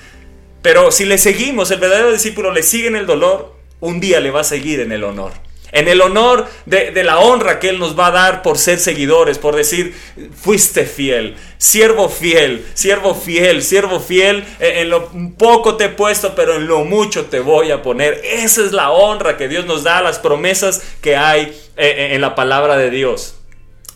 Pero 0.62 0.92
si 0.92 1.06
le 1.06 1.18
seguimos, 1.18 1.72
el 1.72 1.80
verdadero 1.80 2.12
discípulo 2.12 2.52
le 2.52 2.62
sigue 2.62 2.90
en 2.90 2.96
el 2.96 3.08
dolor, 3.08 3.56
un 3.80 4.00
día 4.00 4.20
le 4.20 4.30
va 4.30 4.42
a 4.42 4.44
seguir 4.44 4.82
en 4.82 4.92
el 4.92 5.04
honor 5.04 5.32
en 5.72 5.88
el 5.88 6.02
honor 6.02 6.48
de, 6.68 7.04
la 7.04 7.18
honra 7.18 7.60
que 7.60 7.70
Él 7.70 7.80
nos 7.80 7.98
va 7.98 8.08
a 8.08 8.12
dar 8.12 8.44
por 8.44 8.60
ser 8.60 8.80
seguidores, 8.80 9.40
por 9.40 9.56
decir, 9.56 9.96
fuiste 10.40 10.86
fiel, 10.86 11.36
siervo 11.58 12.10
fiel, 12.10 12.64
siervo 12.76 13.16
fiel, 13.16 13.64
siervo 13.64 14.00
fiel, 14.00 14.46
eh, 14.60 14.82
en, 14.82 14.92
lo 14.92 15.10
poco 15.36 15.76
te 15.76 15.86
he 15.86 15.90
puesto, 15.90 16.36
pero 16.36 16.58
en 16.58 16.68
lo 16.68 16.86
mucho 16.86 17.26
te 17.26 17.40
voy 17.40 17.72
a 17.72 17.82
poner. 17.82 18.22
Esa 18.24 18.64
es 18.64 18.72
la 18.72 18.92
honra 18.92 19.36
que 19.36 19.48
Dios 19.48 19.66
nos 19.66 19.82
da, 19.82 20.04
las 20.04 20.20
promesas 20.20 20.84
que 21.02 21.16
hay 21.16 21.42
eh, 21.42 21.52
eh, 21.76 22.10
en 22.14 22.22
la 22.22 22.36
palabra 22.36 22.78
de 22.78 22.92
Dios. 22.92 23.40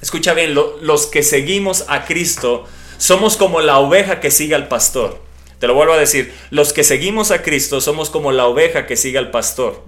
Escucha 0.02 0.34
bien, 0.34 0.54
los 0.54 1.08
que 1.08 1.24
seguimos 1.24 1.86
a 1.88 2.06
Cristo 2.06 2.66
somos 2.98 3.38
como 3.38 3.62
la 3.62 3.80
oveja 3.80 4.20
que 4.20 4.32
sigue 4.32 4.56
al 4.56 4.68
pastor. 4.68 5.22
Te 5.60 5.68
lo 5.68 5.74
vuelvo 5.74 5.94
a 5.94 5.98
decir, 5.98 6.34
los 6.52 6.72
que 6.72 6.84
seguimos 6.84 7.32
a 7.32 7.42
Cristo 7.42 7.82
somos 7.82 8.10
como 8.10 8.32
la 8.32 8.46
oveja 8.46 8.86
que 8.86 8.96
sigue 8.96 9.18
al 9.18 9.32
pastor. 9.32 9.84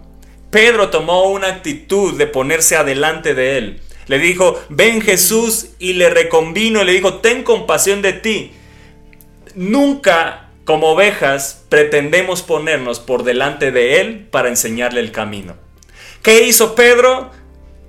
Pedro 0.49 0.89
tomó 0.89 1.29
una 1.29 1.47
actitud 1.47 2.17
de 2.17 2.25
ponerse 2.25 2.75
adelante 2.75 3.35
de 3.35 3.57
él. 3.57 3.81
Le 4.07 4.17
dijo, 4.17 4.59
ven 4.69 5.01
Jesús 5.01 5.67
y 5.77 5.93
le 5.93 6.09
reconvino 6.09 6.81
y 6.81 6.85
le 6.85 6.93
dijo, 6.93 7.15
ten 7.15 7.43
compasión 7.43 8.01
de 8.01 8.13
ti. 8.13 8.51
Nunca 9.53 10.49
como 10.65 10.89
ovejas 10.89 11.65
pretendemos 11.69 12.41
ponernos 12.41 12.99
por 12.99 13.23
delante 13.23 13.71
de 13.71 14.01
él 14.01 14.27
para 14.31 14.49
enseñarle 14.49 15.01
el 15.01 15.11
camino. 15.11 15.55
¿Qué 16.23 16.47
hizo 16.47 16.73
Pedro? 16.73 17.31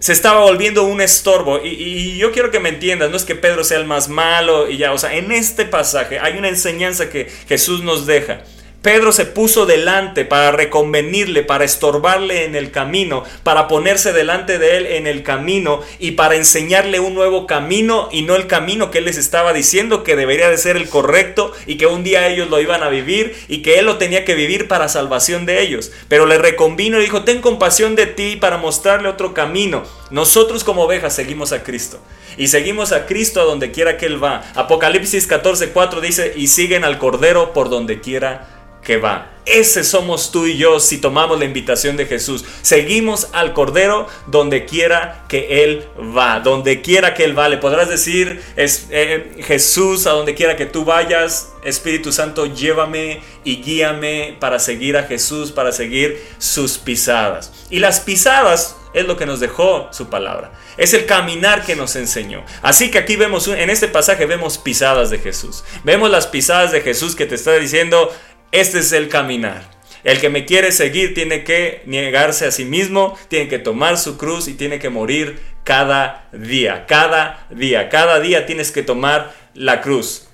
Se 0.01 0.13
estaba 0.13 0.41
volviendo 0.41 0.83
un 0.85 1.01
estorbo. 1.01 1.65
Y, 1.65 1.69
y, 1.69 2.17
yo 2.19 2.33
quiero 2.33 2.51
que 2.51 2.59
me 2.59 2.71
entiendas, 2.71 3.11
no 3.11 3.17
es 3.17 3.25
que 3.25 3.37
Pedro 3.37 3.63
sea 3.63 3.79
el 3.79 3.87
más 3.87 4.09
malo 4.09 4.69
y 4.69 4.79
ya, 4.79 4.93
o 4.93 4.99
sea, 4.99 5.15
en 5.15 5.31
este 5.31 5.65
pasaje 5.65 6.19
hay 6.19 6.37
una 6.37 6.49
enseñanza 6.49 7.09
que 7.09 7.31
Jesús 7.47 7.83
nos 7.83 8.07
deja. 8.07 8.43
Pedro 8.83 9.13
se 9.13 9.27
puso 9.27 9.67
delante 9.67 10.25
para 10.25 10.53
reconvenirle, 10.53 11.43
para 11.43 11.65
estorbarle 11.65 12.45
en 12.45 12.55
el 12.55 12.71
camino, 12.71 13.25
para 13.43 13.69
ponerse 13.69 14.15
delante 14.15 14.59
de 14.59 14.79
él 14.79 14.87
en 14.87 15.07
el 15.07 15.23
camino 15.23 15.83
y 15.99 16.13
para 16.13 16.37
enseñarle 16.37 16.99
un 16.99 17.13
nuevo 17.13 17.47
camino 17.47 18.09
y 18.11 18.23
no 18.23 18.37
el 18.37 18.47
camino 18.47 18.91
que 18.91 18.99
él 18.99 19.05
les 19.05 19.19
estaba 19.19 19.53
diciendo 19.53 20.03
que 20.03 20.17
debería 20.17 20.49
de 20.49 20.57
ser 20.57 20.79
el 20.79 20.89
correcto 20.89 21.53
y 21.67 21.77
que 21.77 21.87
un 21.87 22.03
día 22.03 22.27
ellos 22.29 22.49
lo 22.49 22.59
iban 22.59 22.83
a 22.83 22.89
vivir 22.89 23.37
y 23.49 23.61
que 23.61 23.79
él 23.79 23.85
lo 23.85 23.99
tenía 23.99 24.25
que 24.25 24.35
vivir 24.35 24.67
para 24.67 24.89
salvación 24.89 25.45
de 25.45 25.61
ellos. 25.61 25.93
Pero 26.09 26.25
le 26.25 26.39
reconvino 26.39 26.99
y 26.99 27.03
dijo, 27.03 27.23
ten 27.25 27.43
compasión 27.43 27.97
de 27.97 28.07
ti 28.07 28.37
para 28.37 28.57
mostrarle 28.57 29.11
otro 29.11 29.35
camino. 29.35 29.83
Nosotros 30.11 30.65
como 30.65 30.85
ovejas 30.85 31.15
seguimos 31.15 31.53
a 31.53 31.63
Cristo 31.65 32.01
y 32.39 32.49
seguimos 32.49 32.93
a 32.93 33.05
Cristo 33.05 33.43
a 33.43 33.45
donde 33.45 33.73
quiera 33.73 33.99
que 33.99 34.07
él 34.07 34.23
va. 34.23 34.43
Apocalipsis 34.55 35.29
14:4 35.29 36.01
dice, 36.01 36.33
y 36.35 36.49
siguen 36.49 36.85
al 36.85 36.97
Cordero 36.97 37.53
por 37.53 37.69
donde 37.69 38.01
quiera 38.01 38.60
va. 38.97 39.31
Ese 39.47 39.85
somos 39.85 40.31
tú 40.31 40.47
y 40.47 40.57
yo 40.57 40.79
si 40.81 40.99
tomamos 40.99 41.39
la 41.39 41.45
invitación 41.45 41.97
de 41.97 42.07
Jesús. 42.07 42.45
Seguimos 42.63 43.29
al 43.33 43.53
Cordero 43.53 44.07
donde 44.27 44.65
quiera 44.65 45.25
que 45.29 45.65
Él 45.65 45.87
va. 46.17 46.41
Donde 46.41 46.83
quiera 46.83 47.15
que 47.15 47.25
Él 47.25 47.37
va. 47.37 47.49
Le 47.49 47.57
podrás 47.57 47.89
decir, 47.89 48.43
es, 48.57 48.87
eh, 48.91 49.43
Jesús, 49.45 50.07
a 50.07 50.11
donde 50.11 50.35
quiera 50.35 50.57
que 50.57 50.67
tú 50.67 50.85
vayas, 50.85 51.53
Espíritu 51.65 52.13
Santo, 52.13 52.47
llévame 52.47 53.23
y 53.43 53.63
guíame 53.63 54.37
para 54.39 54.59
seguir 54.59 54.97
a 54.97 55.05
Jesús, 55.05 55.51
para 55.53 55.73
seguir 55.73 56.23
sus 56.39 56.79
pisadas. 56.79 57.53
Y 57.71 57.79
las 57.79 58.01
pisadas 58.01 58.77
es 58.93 59.07
lo 59.07 59.17
que 59.17 59.27
nos 59.27 59.41
dejó 59.41 59.89
su 59.93 60.09
palabra. 60.09 60.53
Es 60.77 60.95
el 60.95 61.07
caminar 61.07 61.65
que 61.65 61.77
nos 61.77 61.95
enseñó. 61.97 62.45
Así 62.63 62.91
que 62.91 62.99
aquí 62.99 63.17
vemos, 63.17 63.47
en 63.49 63.71
este 63.71 63.89
pasaje 63.89 64.27
vemos 64.27 64.59
pisadas 64.59 65.11
de 65.11 65.19
Jesús. 65.19 65.65
Vemos 65.85 66.11
las 66.11 66.27
pisadas 66.27 66.73
de 66.73 66.81
Jesús 66.81 67.15
que 67.15 67.27
te 67.27 67.37
está 67.37 67.53
diciendo, 67.55 68.13
este 68.53 68.79
es 68.79 68.93
el 68.93 69.09
caminar. 69.09 69.71
El 70.03 70.19
que 70.21 70.31
me 70.31 70.47
quiere 70.47 70.73
seguir 70.73 71.15
tiene 71.15 71.45
que 71.45 71.83
negarse 71.85 72.47
a 72.47 72.51
sí 72.51 72.65
mismo, 72.65 73.19
tiene 73.29 73.49
que 73.49 73.59
tomar 73.59 73.99
su 73.99 74.17
cruz 74.17 74.49
y 74.49 74.55
tiene 74.55 74.79
que 74.79 74.89
morir 74.89 75.39
cada 75.63 76.29
día, 76.33 76.87
cada 76.87 77.47
día, 77.51 77.89
cada 77.91 78.19
día 78.21 78.47
tienes 78.47 78.73
que 78.73 78.83
tomar 78.83 79.35
la 79.55 79.83
cruz. 79.83 80.29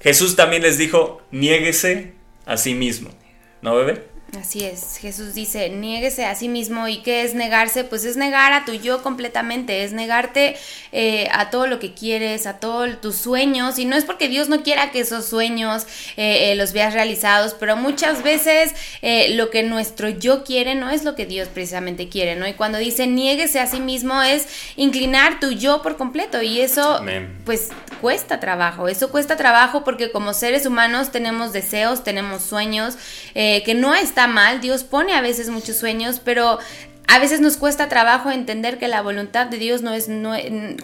Jesús 0.00 0.36
también 0.36 0.62
les 0.62 0.78
dijo, 0.78 1.20
niéguese 1.30 2.14
a 2.46 2.56
sí 2.56 2.74
mismo. 2.74 3.10
¿No, 3.60 3.74
bebé? 3.74 4.04
Así 4.38 4.64
es, 4.64 4.98
Jesús 4.98 5.34
dice, 5.34 5.70
niéguese 5.70 6.24
a 6.24 6.36
sí 6.36 6.48
mismo 6.48 6.86
y 6.86 6.98
qué 6.98 7.24
es 7.24 7.34
negarse, 7.34 7.82
pues 7.82 8.04
es 8.04 8.16
negar 8.16 8.52
a 8.52 8.64
tu 8.64 8.72
yo 8.74 9.02
completamente, 9.02 9.82
es 9.82 9.92
negarte 9.92 10.56
eh, 10.92 11.28
a 11.32 11.50
todo 11.50 11.66
lo 11.66 11.80
que 11.80 11.94
quieres, 11.94 12.46
a 12.46 12.60
todos 12.60 13.00
tus 13.00 13.16
sueños. 13.16 13.80
Y 13.80 13.86
no 13.86 13.96
es 13.96 14.04
porque 14.04 14.28
Dios 14.28 14.48
no 14.48 14.62
quiera 14.62 14.92
que 14.92 15.00
esos 15.00 15.26
sueños 15.26 15.84
eh, 16.16 16.52
eh, 16.52 16.54
los 16.54 16.72
veas 16.72 16.94
realizados, 16.94 17.56
pero 17.58 17.76
muchas 17.76 18.22
veces 18.22 18.72
lo 19.30 19.50
que 19.50 19.64
nuestro 19.64 20.08
yo 20.08 20.44
quiere 20.44 20.76
no 20.76 20.90
es 20.90 21.02
lo 21.02 21.16
que 21.16 21.26
Dios 21.26 21.48
precisamente 21.48 22.08
quiere, 22.08 22.36
¿no? 22.36 22.46
Y 22.46 22.52
cuando 22.52 22.78
dice 22.78 23.08
niéguese 23.08 23.58
a 23.58 23.66
sí 23.66 23.80
mismo 23.80 24.22
es 24.22 24.46
inclinar 24.76 25.40
tu 25.40 25.50
yo 25.50 25.82
por 25.82 25.96
completo. 25.96 26.40
Y 26.40 26.60
eso 26.60 27.00
pues 27.44 27.70
cuesta 28.00 28.38
trabajo, 28.38 28.86
eso 28.86 29.10
cuesta 29.10 29.36
trabajo 29.36 29.82
porque 29.82 30.12
como 30.12 30.34
seres 30.34 30.66
humanos 30.66 31.10
tenemos 31.10 31.52
deseos, 31.52 32.04
tenemos 32.04 32.42
sueños 32.42 32.96
que 33.34 33.74
no 33.74 33.94
están 33.94 34.19
mal, 34.26 34.60
Dios 34.60 34.84
pone 34.84 35.14
a 35.14 35.20
veces 35.20 35.48
muchos 35.48 35.76
sueños, 35.76 36.20
pero 36.24 36.58
a 37.12 37.18
veces 37.18 37.40
nos 37.40 37.56
cuesta 37.56 37.88
trabajo 37.88 38.30
entender 38.30 38.78
que 38.78 38.86
la 38.86 39.02
voluntad 39.02 39.46
de 39.46 39.58
Dios 39.58 39.82
no 39.82 39.92
es, 39.94 40.06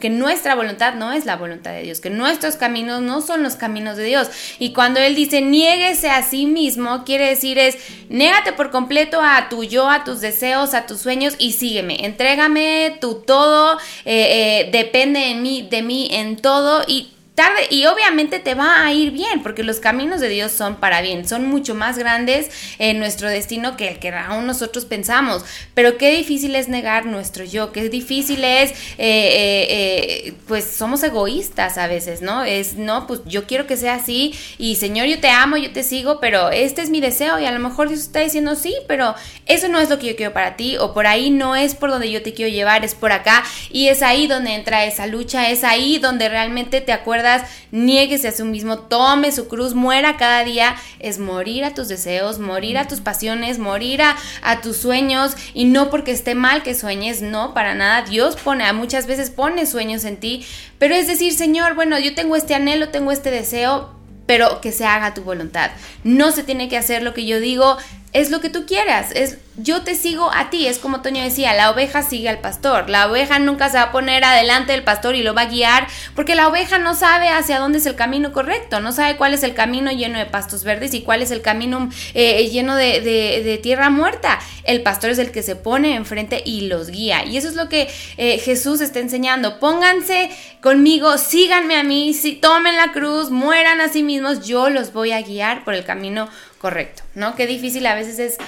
que 0.00 0.10
nuestra 0.10 0.56
voluntad 0.56 0.94
no 0.94 1.12
es 1.12 1.24
la 1.24 1.36
voluntad 1.36 1.70
de 1.70 1.82
Dios, 1.82 2.00
que 2.00 2.10
nuestros 2.10 2.56
caminos 2.56 3.00
no 3.00 3.22
son 3.22 3.44
los 3.44 3.54
caminos 3.54 3.96
de 3.96 4.02
Dios. 4.02 4.28
Y 4.58 4.72
cuando 4.72 4.98
Él 4.98 5.14
dice, 5.14 5.40
niéguese 5.40 6.10
a 6.10 6.24
sí 6.24 6.46
mismo, 6.46 7.04
quiere 7.04 7.28
decir 7.28 7.60
es, 7.60 7.76
négate 8.08 8.52
por 8.52 8.72
completo 8.72 9.20
a 9.22 9.48
tu 9.48 9.62
yo, 9.62 9.88
a 9.88 10.02
tus 10.02 10.20
deseos, 10.20 10.74
a 10.74 10.86
tus 10.86 10.98
sueños 10.98 11.36
y 11.38 11.52
sígueme. 11.52 12.04
Entrégame 12.04 12.98
tu 13.00 13.22
todo, 13.22 13.78
eh, 14.04 14.64
eh, 14.64 14.70
depende 14.72 15.20
de 15.20 15.34
mí, 15.36 15.68
de 15.70 15.82
mí 15.82 16.08
en 16.10 16.38
todo 16.38 16.82
y 16.88 17.12
tarde 17.36 17.68
y 17.70 17.84
obviamente 17.84 18.40
te 18.40 18.54
va 18.54 18.84
a 18.84 18.92
ir 18.92 19.12
bien 19.12 19.42
porque 19.42 19.62
los 19.62 19.78
caminos 19.78 20.20
de 20.20 20.28
Dios 20.30 20.50
son 20.52 20.76
para 20.76 21.02
bien, 21.02 21.28
son 21.28 21.46
mucho 21.46 21.74
más 21.74 21.98
grandes 21.98 22.50
en 22.78 22.98
nuestro 22.98 23.28
destino 23.28 23.76
que 23.76 23.88
el 23.88 23.98
que 23.98 24.08
aún 24.08 24.46
nosotros 24.46 24.86
pensamos, 24.86 25.44
pero 25.74 25.98
qué 25.98 26.10
difícil 26.16 26.56
es 26.56 26.68
negar 26.68 27.04
nuestro 27.04 27.44
yo, 27.44 27.72
qué 27.72 27.88
difícil 27.90 28.42
es, 28.42 28.70
eh, 28.70 28.74
eh, 28.98 29.66
eh, 29.68 30.32
pues 30.48 30.64
somos 30.64 31.02
egoístas 31.02 31.76
a 31.76 31.86
veces, 31.86 32.22
¿no? 32.22 32.42
Es, 32.42 32.76
no, 32.76 33.06
pues 33.06 33.20
yo 33.26 33.46
quiero 33.46 33.66
que 33.66 33.76
sea 33.76 33.96
así 33.96 34.34
y 34.56 34.76
Señor, 34.76 35.06
yo 35.06 35.20
te 35.20 35.28
amo, 35.28 35.58
yo 35.58 35.70
te 35.72 35.82
sigo, 35.82 36.18
pero 36.20 36.50
este 36.50 36.80
es 36.80 36.88
mi 36.88 37.02
deseo 37.02 37.38
y 37.38 37.44
a 37.44 37.52
lo 37.52 37.58
mejor 37.58 37.88
Dios 37.88 38.00
está 38.00 38.20
diciendo 38.20 38.54
sí, 38.56 38.74
pero 38.88 39.14
eso 39.44 39.68
no 39.68 39.78
es 39.78 39.90
lo 39.90 39.98
que 39.98 40.06
yo 40.06 40.16
quiero 40.16 40.32
para 40.32 40.56
ti 40.56 40.78
o 40.78 40.94
por 40.94 41.06
ahí 41.06 41.28
no 41.28 41.54
es 41.54 41.74
por 41.74 41.90
donde 41.90 42.10
yo 42.10 42.22
te 42.22 42.32
quiero 42.32 42.50
llevar, 42.50 42.82
es 42.82 42.94
por 42.94 43.12
acá 43.12 43.44
y 43.70 43.88
es 43.88 44.02
ahí 44.02 44.26
donde 44.26 44.54
entra 44.54 44.86
esa 44.86 45.06
lucha, 45.06 45.50
es 45.50 45.64
ahí 45.64 45.98
donde 45.98 46.30
realmente 46.30 46.80
te 46.80 46.92
acuerdas 46.92 47.25
nieguese 47.70 48.28
a 48.28 48.32
sí 48.32 48.42
mismo, 48.42 48.78
tome 48.78 49.32
su 49.32 49.48
cruz, 49.48 49.74
muera 49.74 50.16
cada 50.16 50.44
día, 50.44 50.76
es 50.98 51.18
morir 51.18 51.64
a 51.64 51.74
tus 51.74 51.88
deseos, 51.88 52.38
morir 52.38 52.78
a 52.78 52.88
tus 52.88 53.00
pasiones, 53.00 53.58
morir 53.58 54.02
a, 54.02 54.16
tus 54.62 54.76
sueños 54.76 55.36
y 55.54 55.64
no 55.64 55.90
porque 55.90 56.12
esté 56.12 56.34
mal 56.34 56.62
que 56.62 56.74
sueñes, 56.74 57.22
no, 57.22 57.54
para 57.54 57.74
nada. 57.74 58.02
Dios 58.02 58.36
pone, 58.36 58.70
muchas 58.72 59.06
veces 59.06 59.30
pone 59.30 59.66
sueños 59.66 60.04
en 60.04 60.16
ti, 60.16 60.46
pero 60.78 60.94
es 60.94 61.06
decir, 61.06 61.32
Señor, 61.32 61.74
bueno, 61.74 61.98
yo 61.98 62.14
tengo 62.14 62.36
este 62.36 62.54
anhelo, 62.54 62.88
tengo 62.88 63.12
este 63.12 63.30
deseo, 63.30 63.90
pero 64.26 64.60
que 64.60 64.72
se 64.72 64.84
haga 64.84 65.14
tu 65.14 65.22
voluntad. 65.22 65.70
No 66.04 66.32
se 66.32 66.42
tiene 66.42 66.68
que 66.68 66.76
hacer 66.76 67.02
lo 67.02 67.14
que 67.14 67.26
yo 67.26 67.40
digo, 67.40 67.76
es 68.12 68.30
lo 68.30 68.40
que 68.40 68.50
tú 68.50 68.66
quieras, 68.66 69.12
es 69.14 69.38
yo 69.56 69.82
te 69.82 69.94
sigo 69.94 70.30
a 70.32 70.50
ti, 70.50 70.66
es 70.66 70.78
como 70.78 71.00
Toño 71.00 71.22
decía, 71.22 71.54
la 71.54 71.70
oveja 71.70 72.02
sigue 72.02 72.28
al 72.28 72.40
pastor, 72.40 72.90
la 72.90 73.08
oveja 73.10 73.38
nunca 73.38 73.70
se 73.70 73.78
va 73.78 73.84
a 73.84 73.92
poner 73.92 74.24
adelante 74.24 74.72
del 74.72 74.84
pastor 74.84 75.14
y 75.14 75.22
lo 75.22 75.34
va 75.34 75.42
a 75.42 75.46
guiar, 75.46 75.86
porque 76.14 76.34
la 76.34 76.48
oveja 76.48 76.78
no 76.78 76.94
sabe 76.94 77.28
hacia 77.28 77.58
dónde 77.58 77.78
es 77.78 77.86
el 77.86 77.94
camino 77.94 78.32
correcto, 78.32 78.80
no 78.80 78.92
sabe 78.92 79.16
cuál 79.16 79.34
es 79.34 79.42
el 79.42 79.54
camino 79.54 79.90
lleno 79.90 80.18
de 80.18 80.26
pastos 80.26 80.64
verdes 80.64 80.92
y 80.94 81.02
cuál 81.02 81.22
es 81.22 81.30
el 81.30 81.40
camino 81.40 81.88
eh, 82.14 82.48
lleno 82.50 82.76
de, 82.76 83.60
tierra 83.62 83.90
muerta. 83.90 84.38
El 84.64 84.82
pastor 84.82 85.10
es 85.10 85.18
el 85.18 85.30
que 85.30 85.42
se 85.42 85.56
pone 85.56 85.94
enfrente 85.94 86.42
y 86.44 86.62
los 86.62 86.90
guía, 86.90 87.24
y 87.24 87.36
eso 87.36 87.48
es 87.48 87.54
lo 87.54 87.68
que 87.68 87.88
eh, 88.16 88.38
Jesús 88.38 88.80
está 88.80 88.98
enseñando, 88.98 89.58
pónganse 89.58 90.30
conmigo, 90.60 91.16
síganme 91.16 91.76
a 91.76 91.84
mí, 91.84 92.12
si, 92.12 92.34
tomen 92.34 92.76
la 92.76 92.92
cruz, 92.92 93.30
mueran 93.30 93.80
a 93.80 93.88
sí 93.88 94.02
mismos, 94.02 94.46
yo 94.46 94.68
los 94.68 94.92
voy 94.92 95.12
a 95.12 95.22
guiar 95.22 95.64
por 95.64 95.74
el 95.74 95.84
camino 95.84 96.28
correcto, 96.58 97.04
¿no? 97.14 97.36
Qué 97.36 97.46
difícil 97.46 97.86
a 97.86 97.94
veces 97.94 98.18
es 98.18 98.38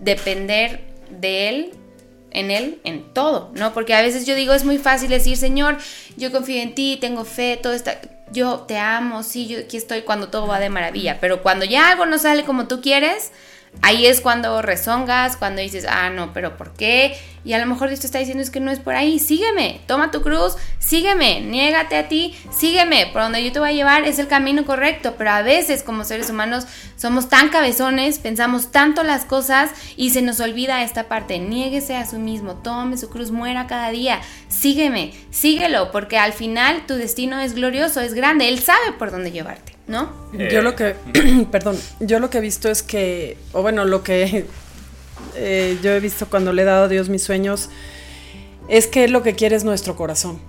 depender 0.00 0.84
de 1.10 1.48
Él, 1.48 1.70
en 2.30 2.50
Él, 2.50 2.80
en 2.84 3.12
todo, 3.14 3.50
¿no? 3.54 3.72
Porque 3.72 3.94
a 3.94 4.02
veces 4.02 4.26
yo 4.26 4.34
digo, 4.34 4.52
es 4.52 4.64
muy 4.64 4.78
fácil 4.78 5.08
decir, 5.08 5.36
Señor, 5.36 5.78
yo 6.16 6.30
confío 6.30 6.60
en 6.62 6.74
ti, 6.74 6.98
tengo 7.00 7.24
fe, 7.24 7.58
todo 7.60 7.72
está, 7.72 8.00
yo 8.30 8.60
te 8.60 8.78
amo, 8.78 9.22
sí, 9.22 9.46
yo 9.46 9.60
aquí 9.60 9.76
estoy 9.76 10.02
cuando 10.02 10.28
todo 10.28 10.46
va 10.46 10.60
de 10.60 10.68
maravilla, 10.68 11.18
pero 11.20 11.42
cuando 11.42 11.64
ya 11.64 11.90
algo 11.90 12.06
no 12.06 12.18
sale 12.18 12.44
como 12.44 12.68
tú 12.68 12.80
quieres, 12.80 13.32
ahí 13.82 14.06
es 14.06 14.20
cuando 14.20 14.60
rezongas, 14.62 15.36
cuando 15.36 15.62
dices, 15.62 15.86
ah, 15.88 16.10
no, 16.10 16.32
pero 16.32 16.56
¿por 16.56 16.74
qué? 16.74 17.16
Y 17.44 17.52
a 17.52 17.58
lo 17.58 17.66
mejor 17.66 17.88
Dios 17.88 18.00
te 18.00 18.06
está 18.06 18.18
diciendo 18.18 18.42
es 18.42 18.50
que 18.50 18.60
no 18.60 18.70
es 18.70 18.78
por 18.78 18.94
ahí, 18.94 19.18
sígueme, 19.18 19.80
toma 19.86 20.10
tu 20.10 20.22
cruz, 20.22 20.56
sígueme, 20.78 21.40
niégate 21.40 21.96
a 21.96 22.08
ti, 22.08 22.36
sígueme, 22.50 23.10
por 23.12 23.22
donde 23.22 23.44
yo 23.44 23.52
te 23.52 23.58
voy 23.58 23.70
a 23.70 23.72
llevar 23.72 24.04
es 24.04 24.18
el 24.18 24.26
camino 24.26 24.64
correcto, 24.64 25.14
pero 25.16 25.30
a 25.30 25.42
veces 25.42 25.82
como 25.82 26.04
seres 26.04 26.30
humanos 26.30 26.66
somos 26.96 27.28
tan 27.28 27.48
cabezones, 27.48 28.18
pensamos 28.18 28.70
tanto 28.70 29.02
las 29.02 29.24
cosas 29.24 29.70
y 29.96 30.10
se 30.10 30.22
nos 30.22 30.40
olvida 30.40 30.82
esta 30.82 31.08
parte, 31.08 31.38
niéguese 31.38 31.96
a 31.96 32.04
sí 32.04 32.16
mismo, 32.16 32.54
tome 32.56 32.96
su 32.96 33.08
cruz, 33.08 33.30
muera 33.30 33.66
cada 33.66 33.90
día, 33.90 34.20
sígueme, 34.48 35.12
síguelo, 35.30 35.90
porque 35.92 36.18
al 36.18 36.32
final 36.32 36.86
tu 36.86 36.94
destino 36.94 37.40
es 37.40 37.54
glorioso, 37.54 38.00
es 38.00 38.14
grande, 38.14 38.48
Él 38.48 38.58
sabe 38.58 38.92
por 38.98 39.10
dónde 39.10 39.30
llevarte, 39.30 39.74
¿no? 39.86 40.10
yo 40.32 40.62
lo 40.62 40.74
que, 40.74 40.94
perdón, 41.50 41.78
yo 42.00 42.18
lo 42.18 42.30
que 42.30 42.38
he 42.38 42.42
visto 42.42 42.68
es 42.68 42.82
que, 42.82 43.38
o 43.52 43.62
bueno, 43.62 43.84
lo 43.84 44.02
que 44.02 44.46
eh, 45.34 45.78
yo 45.82 45.92
he 45.92 46.00
visto 46.00 46.28
cuando 46.28 46.52
le 46.52 46.62
he 46.62 46.64
dado 46.64 46.84
a 46.84 46.88
Dios 46.88 47.08
mis 47.08 47.22
sueños, 47.22 47.68
es 48.68 48.86
que 48.86 49.08
lo 49.08 49.22
que 49.22 49.34
quiere 49.34 49.56
es 49.56 49.64
nuestro 49.64 49.96
corazón. 49.96 50.40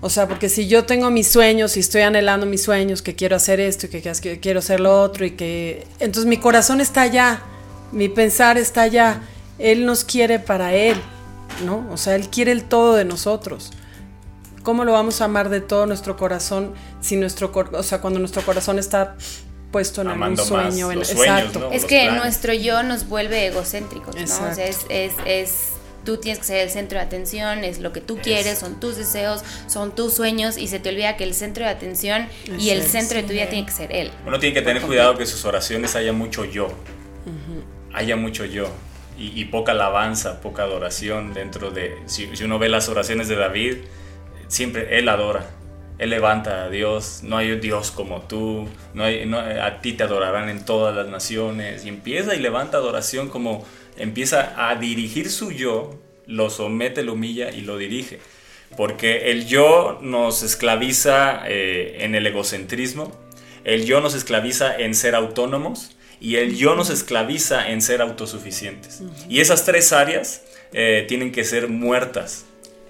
O 0.00 0.10
sea, 0.10 0.28
porque 0.28 0.48
si 0.48 0.68
yo 0.68 0.84
tengo 0.84 1.10
mis 1.10 1.26
sueños 1.28 1.76
y 1.76 1.80
estoy 1.80 2.02
anhelando 2.02 2.46
mis 2.46 2.62
sueños, 2.62 3.02
que 3.02 3.14
quiero 3.14 3.36
hacer 3.36 3.60
esto 3.60 3.86
y 3.86 3.88
que, 3.88 4.40
quiero 4.40 4.58
hacer 4.58 4.80
lo 4.80 5.00
otro 5.00 5.24
y 5.24 5.32
que... 5.32 5.86
Entonces 6.00 6.26
mi 6.26 6.36
corazón 6.36 6.80
está 6.80 7.02
allá, 7.02 7.40
mi 7.92 8.08
pensar 8.08 8.58
está 8.58 8.82
allá. 8.82 9.22
Él 9.58 9.86
nos 9.86 10.04
quiere 10.04 10.38
para 10.38 10.74
Él, 10.74 10.96
¿no? 11.64 11.88
O 11.90 11.96
sea, 11.96 12.14
Él 12.14 12.28
quiere 12.28 12.52
el 12.52 12.64
todo 12.64 12.94
de 12.94 13.06
nosotros. 13.06 13.72
¿Cómo 14.62 14.84
lo 14.84 14.92
vamos 14.92 15.20
a 15.20 15.26
amar 15.26 15.48
de 15.48 15.60
todo 15.60 15.86
nuestro 15.86 16.16
corazón 16.16 16.74
si 17.00 17.16
nuestro, 17.16 17.52
o 17.72 17.82
sea, 17.82 18.00
cuando 18.00 18.18
nuestro 18.18 18.42
corazón 18.42 18.78
está 18.78 19.16
puesto 19.76 20.00
en 20.00 20.08
algún 20.08 20.38
sueño. 20.38 20.90
En, 20.90 21.00
exacto. 21.00 21.68
Es 21.70 21.84
que 21.84 22.10
nuestro 22.10 22.54
yo 22.54 22.82
nos 22.82 23.06
vuelve 23.08 23.48
egocéntricos, 23.48 24.16
¿no? 24.16 24.22
O 24.22 24.26
sea, 24.54 24.64
es, 24.64 24.86
es, 24.88 25.12
es, 25.26 25.72
tú 26.02 26.16
tienes 26.16 26.38
que 26.38 26.46
ser 26.46 26.56
el 26.62 26.70
centro 26.70 26.98
de 26.98 27.04
atención, 27.04 27.62
es 27.62 27.80
lo 27.80 27.92
que 27.92 28.00
tú 28.00 28.16
quieres, 28.16 28.58
son 28.58 28.80
tus 28.80 28.96
deseos, 28.96 29.42
son 29.66 29.94
tus 29.94 30.14
sueños 30.14 30.56
y 30.56 30.68
se 30.68 30.78
te 30.78 30.88
olvida 30.88 31.18
que 31.18 31.24
el 31.24 31.34
centro 31.34 31.66
de 31.66 31.70
atención 31.70 32.26
y 32.58 32.70
el 32.70 32.84
centro 32.84 33.18
de 33.18 33.24
tu 33.24 33.34
vida 33.34 33.50
tiene 33.50 33.66
que 33.66 33.72
ser 33.72 33.92
él. 33.92 34.10
Uno 34.26 34.38
tiene 34.38 34.54
que 34.54 34.62
tener 34.62 34.80
cuidado 34.80 35.18
que 35.18 35.26
sus 35.26 35.44
oraciones 35.44 35.94
haya 35.94 36.14
mucho 36.14 36.46
yo, 36.46 36.68
haya 37.92 38.16
mucho 38.16 38.46
yo. 38.46 38.70
Y, 39.18 39.44
poca 39.46 39.72
alabanza, 39.72 40.40
poca 40.40 40.62
adoración 40.62 41.34
dentro 41.34 41.70
de... 41.70 41.98
Si, 42.04 42.34
si 42.34 42.44
uno 42.44 42.58
ve 42.58 42.70
las 42.70 42.88
oraciones 42.88 43.28
de 43.28 43.36
David, 43.36 43.76
siempre 44.48 44.98
él 44.98 45.08
adora 45.08 45.55
él 45.98 46.10
levanta 46.10 46.64
a 46.64 46.70
Dios, 46.70 47.20
no 47.22 47.38
hay 47.38 47.58
Dios 47.58 47.90
como 47.90 48.22
tú, 48.22 48.68
no 48.92 49.04
hay, 49.04 49.22
a 49.32 49.80
ti 49.80 49.94
te 49.94 50.02
adorarán 50.02 50.48
en 50.50 50.64
todas 50.64 50.94
las 50.94 51.08
naciones. 51.08 51.84
Y 51.86 51.88
empieza 51.88 52.34
y 52.34 52.40
levanta 52.40 52.76
adoración 52.76 53.28
como 53.28 53.64
empieza 53.96 54.68
a 54.68 54.74
dirigir 54.76 55.30
su 55.30 55.52
yo, 55.52 55.98
lo 56.26 56.50
somete, 56.50 57.02
lo 57.02 57.14
humilla 57.14 57.50
y 57.50 57.62
lo 57.62 57.78
dirige. 57.78 58.18
Porque 58.76 59.30
el 59.30 59.46
yo 59.46 59.98
nos 60.02 60.42
esclaviza 60.42 61.42
eh, 61.46 61.98
en 62.00 62.14
el 62.14 62.26
egocentrismo, 62.26 63.12
el 63.64 63.86
yo 63.86 64.00
nos 64.00 64.14
esclaviza 64.14 64.76
en 64.76 64.94
ser 64.94 65.14
autónomos 65.14 65.96
y 66.20 66.36
el 66.36 66.56
yo 66.56 66.74
nos 66.74 66.90
esclaviza 66.90 67.70
en 67.70 67.80
ser 67.80 68.02
autosuficientes. 68.02 69.02
Y 69.28 69.40
esas 69.40 69.64
tres 69.64 69.92
áreas 69.92 70.42
eh, 70.72 71.04
tienen 71.08 71.32
que 71.32 71.44
ser 71.44 71.68
muertas. 71.68 72.44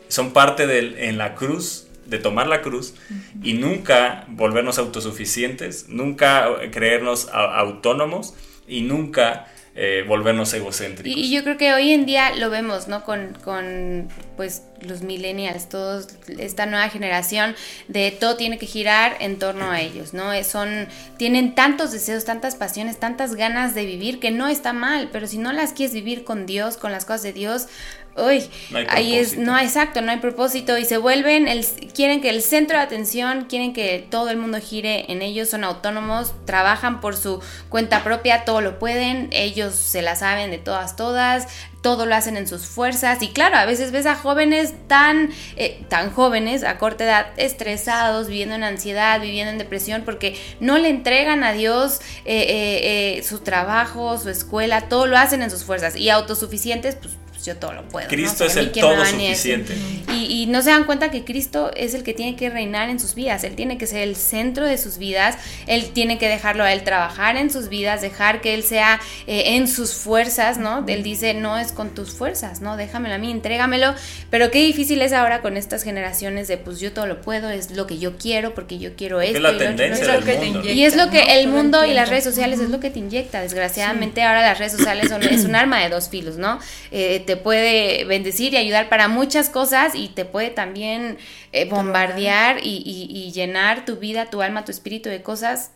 Son 0.08 0.32
parte 0.32 0.66
del, 0.66 0.98
en 0.98 1.18
la 1.18 1.34
cruz 1.34 1.85
de 2.06 2.18
tomar 2.18 2.46
la 2.46 2.62
cruz 2.62 2.94
y 3.42 3.54
nunca 3.54 4.24
volvernos 4.28 4.78
autosuficientes, 4.78 5.88
nunca 5.88 6.48
creernos 6.70 7.28
autónomos 7.32 8.34
y 8.66 8.82
nunca 8.82 9.46
eh, 9.78 10.06
volvernos 10.08 10.54
egocéntricos. 10.54 11.20
Y, 11.20 11.30
yo 11.30 11.42
creo 11.42 11.58
que 11.58 11.74
hoy 11.74 11.90
en 11.90 12.06
día 12.06 12.34
lo 12.34 12.48
vemos, 12.48 12.88
¿no? 12.88 13.04
Con, 13.04 13.36
con 13.44 14.08
pues 14.34 14.62
los 14.80 15.02
millennials, 15.02 15.68
todos, 15.68 16.08
esta 16.38 16.64
nueva 16.64 16.88
generación 16.88 17.54
de 17.86 18.10
todo 18.10 18.36
tiene 18.36 18.56
que 18.56 18.64
girar 18.64 19.18
en 19.20 19.38
torno 19.38 19.70
a 19.70 19.82
ellos, 19.82 20.14
¿no? 20.14 20.32
Son, 20.44 20.88
tienen 21.18 21.54
tantos 21.54 21.92
deseos, 21.92 22.24
tantas 22.24 22.56
pasiones, 22.56 22.98
tantas 22.98 23.34
ganas 23.34 23.74
de 23.74 23.84
vivir 23.84 24.18
que 24.18 24.30
no 24.30 24.48
está 24.48 24.72
mal, 24.72 25.10
pero 25.12 25.26
si 25.26 25.36
no 25.36 25.52
las 25.52 25.74
quieres 25.74 25.92
vivir 25.92 26.24
con 26.24 26.46
Dios, 26.46 26.78
con 26.78 26.90
las 26.90 27.04
cosas 27.04 27.24
de 27.24 27.34
Dios, 27.34 27.66
uy, 28.16 28.48
ahí 28.88 29.16
es, 29.16 29.36
no, 29.36 29.58
exacto, 29.58 30.00
no 30.00 30.10
hay 30.10 30.18
propósito. 30.18 30.76
Y 30.78 30.84
se 30.84 30.98
vuelven, 30.98 31.48
el, 31.48 31.64
quieren 31.94 32.20
que 32.20 32.30
el 32.30 32.42
centro 32.42 32.78
de 32.78 32.84
atención, 32.84 33.46
quieren 33.48 33.72
que 33.72 34.06
todo 34.10 34.30
el 34.30 34.36
mundo 34.36 34.58
gire 34.60 35.10
en 35.10 35.22
ellos, 35.22 35.50
son 35.50 35.64
autónomos, 35.64 36.34
trabajan 36.44 37.00
por 37.00 37.16
su 37.16 37.40
cuenta 37.68 38.02
propia, 38.04 38.44
todo 38.44 38.60
lo 38.60 38.78
pueden, 38.78 39.28
ellos 39.32 39.74
se 39.74 40.02
la 40.02 40.16
saben 40.16 40.50
de 40.50 40.58
todas, 40.58 40.96
todas, 40.96 41.48
todo 41.82 42.06
lo 42.06 42.14
hacen 42.14 42.36
en 42.36 42.48
sus 42.48 42.66
fuerzas. 42.66 43.22
Y 43.22 43.28
claro, 43.28 43.56
a 43.56 43.64
veces 43.64 43.92
ves 43.92 44.06
a 44.06 44.16
jóvenes 44.16 44.74
tan, 44.88 45.30
eh, 45.56 45.84
tan 45.88 46.10
jóvenes 46.10 46.64
a 46.64 46.78
corta 46.78 47.04
edad, 47.04 47.26
estresados, 47.36 48.28
viviendo 48.28 48.54
en 48.54 48.64
ansiedad, 48.64 49.20
viviendo 49.20 49.52
en 49.52 49.58
depresión 49.58 50.02
porque 50.04 50.36
no 50.58 50.78
le 50.78 50.88
entregan 50.88 51.44
a 51.44 51.52
Dios 51.52 52.00
eh, 52.24 53.18
eh, 53.18 53.22
su 53.22 53.38
trabajo, 53.40 54.18
su 54.18 54.30
escuela, 54.30 54.88
todo 54.88 55.06
lo 55.06 55.16
hacen 55.16 55.42
en 55.42 55.50
sus 55.50 55.64
fuerzas. 55.64 55.94
Y 55.94 56.10
autosuficientes, 56.10 56.96
pues 56.96 57.14
yo 57.46 57.56
todo 57.56 57.72
lo 57.72 57.88
puedo. 57.88 58.08
Cristo 58.08 58.44
es 58.44 58.56
el 58.56 58.72
todo 58.72 59.04
suficiente. 59.04 59.74
Y, 60.12 60.46
no 60.46 60.62
se 60.62 60.70
dan 60.70 60.84
cuenta 60.84 61.10
que 61.10 61.24
Cristo 61.24 61.70
es 61.74 61.94
el 61.94 62.02
que 62.02 62.14
tiene 62.14 62.36
que 62.36 62.48
reinar 62.50 62.88
en 62.88 63.00
sus 63.00 63.14
vidas, 63.14 63.42
Él 63.44 63.54
tiene 63.56 63.78
que 63.78 63.86
ser 63.86 64.02
el 64.02 64.16
centro 64.16 64.64
de 64.64 64.78
sus 64.78 64.98
vidas, 64.98 65.36
Él 65.66 65.90
tiene 65.92 66.18
que 66.18 66.28
dejarlo 66.28 66.62
a 66.62 66.72
Él 66.72 66.82
trabajar 66.82 67.36
en 67.36 67.50
sus 67.50 67.68
vidas, 67.68 68.00
dejar 68.00 68.40
que 68.40 68.54
Él 68.54 68.62
sea 68.62 69.00
eh, 69.26 69.56
en 69.56 69.66
sus 69.68 69.94
fuerzas, 69.94 70.58
¿no? 70.58 70.84
Él 70.86 71.02
dice, 71.02 71.34
no 71.34 71.58
es 71.58 71.72
con 71.72 71.94
tus 71.94 72.10
fuerzas, 72.10 72.60
¿no? 72.60 72.76
Déjamelo 72.76 73.14
a 73.14 73.18
mí, 73.18 73.30
entrégamelo, 73.30 73.94
pero 74.30 74.50
qué 74.50 74.60
difícil 74.60 75.02
es 75.02 75.12
ahora 75.12 75.42
con 75.42 75.56
estas 75.56 75.82
generaciones 75.82 76.48
de, 76.48 76.58
pues 76.58 76.80
yo 76.80 76.92
todo 76.92 77.06
lo 77.06 77.20
puedo, 77.20 77.50
es 77.50 77.70
lo 77.70 77.86
que 77.86 77.98
yo 77.98 78.16
quiero, 78.16 78.54
porque 78.54 78.78
yo 78.78 78.94
quiero 78.96 79.20
esto. 79.20 79.36
Es 79.36 79.42
la 79.42 79.58
tendencia 79.58 80.20
y 80.64 80.84
es 80.84 80.96
lo 80.96 81.10
que 81.10 81.40
el 81.40 81.48
mundo 81.48 81.84
y 81.84 81.92
las 81.92 82.08
redes 82.08 82.24
sociales 82.24 82.60
es 82.60 82.70
lo 82.70 82.80
que 82.80 82.90
te 82.90 82.98
inyecta, 82.98 83.40
desgraciadamente 83.40 84.22
ahora 84.22 84.42
las 84.42 84.58
redes 84.58 84.72
sociales 84.72 85.08
son, 85.08 85.22
es 85.22 85.44
un 85.44 85.54
arma 85.56 85.80
de 85.80 85.88
dos 85.88 86.08
filos, 86.08 86.36
¿no? 86.36 86.58
Eh, 86.90 87.22
te 87.26 87.35
puede 87.36 88.04
bendecir 88.04 88.52
y 88.54 88.56
ayudar 88.56 88.88
para 88.88 89.08
muchas 89.08 89.48
cosas 89.48 89.94
y 89.94 90.08
te 90.08 90.24
puede 90.24 90.50
también 90.50 91.18
eh, 91.52 91.68
bombardear 91.68 92.58
y, 92.62 93.32
llenar 93.32 93.84
tu 93.84 93.96
vida, 93.96 94.30
tu 94.30 94.42
alma, 94.42 94.64
tu 94.64 94.70
espíritu 94.70 95.08
de 95.08 95.22
cosas 95.22 95.72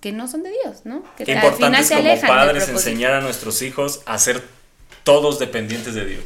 que 0.00 0.12
no 0.12 0.28
son 0.28 0.42
de 0.42 0.50
Dios, 0.50 0.82
¿no? 0.84 1.02
Que 1.16 1.24
Qué 1.24 1.32
importante 1.32 1.80
es 1.80 1.90
como 2.20 2.28
padres 2.28 2.68
enseñar 2.68 3.12
a 3.12 3.20
nuestros 3.20 3.62
hijos 3.62 4.02
a 4.06 4.18
ser 4.18 4.42
todos 5.04 5.38
dependientes 5.38 5.94
de 5.94 6.06
Dios. 6.06 6.24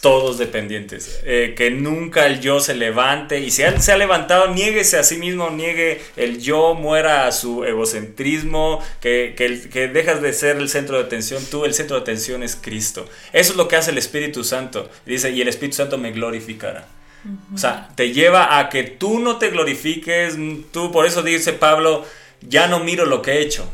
Todos 0.00 0.38
dependientes. 0.38 1.20
Eh, 1.24 1.54
que 1.56 1.70
nunca 1.70 2.26
el 2.26 2.40
yo 2.40 2.58
se 2.58 2.74
levante 2.74 3.40
y 3.40 3.52
si 3.52 3.62
él 3.62 3.80
se 3.80 3.92
ha 3.92 3.96
levantado, 3.96 4.48
niéguese 4.52 4.98
a 4.98 5.04
sí 5.04 5.16
mismo, 5.18 5.50
niegue 5.50 6.02
el 6.16 6.40
yo, 6.40 6.74
muera 6.74 7.28
a 7.28 7.32
su 7.32 7.64
egocentrismo, 7.64 8.82
que, 9.00 9.34
que, 9.36 9.88
dejas 9.88 10.20
de 10.20 10.32
ser 10.32 10.56
el 10.56 10.68
centro 10.68 10.98
de 10.98 11.04
atención. 11.04 11.42
Tú, 11.48 11.64
el 11.64 11.74
centro 11.74 11.96
de 11.96 12.02
atención 12.02 12.42
es 12.42 12.56
Cristo. 12.56 13.08
Eso 13.32 13.52
es 13.52 13.56
lo 13.56 13.68
que 13.68 13.76
hace 13.76 13.92
el 13.92 13.98
Espíritu 13.98 14.42
Santo. 14.42 14.90
Dice, 15.06 15.30
y 15.30 15.40
el 15.40 15.48
Espíritu 15.48 15.76
Santo 15.76 15.96
me 15.96 16.10
glorificará. 16.10 16.88
O 17.54 17.58
sea, 17.58 17.88
te 17.96 18.12
lleva 18.12 18.58
a 18.58 18.68
que 18.68 18.82
tú 18.82 19.20
no 19.20 19.38
te 19.38 19.50
glorifiques, 19.50 20.36
tú, 20.72 20.92
por 20.92 21.06
eso 21.06 21.22
dice 21.22 21.52
Pablo, 21.52 22.04
ya 22.40 22.68
no 22.68 22.80
miro 22.80 23.04
lo 23.04 23.22
que 23.22 23.32
he 23.32 23.40
hecho 23.42 23.68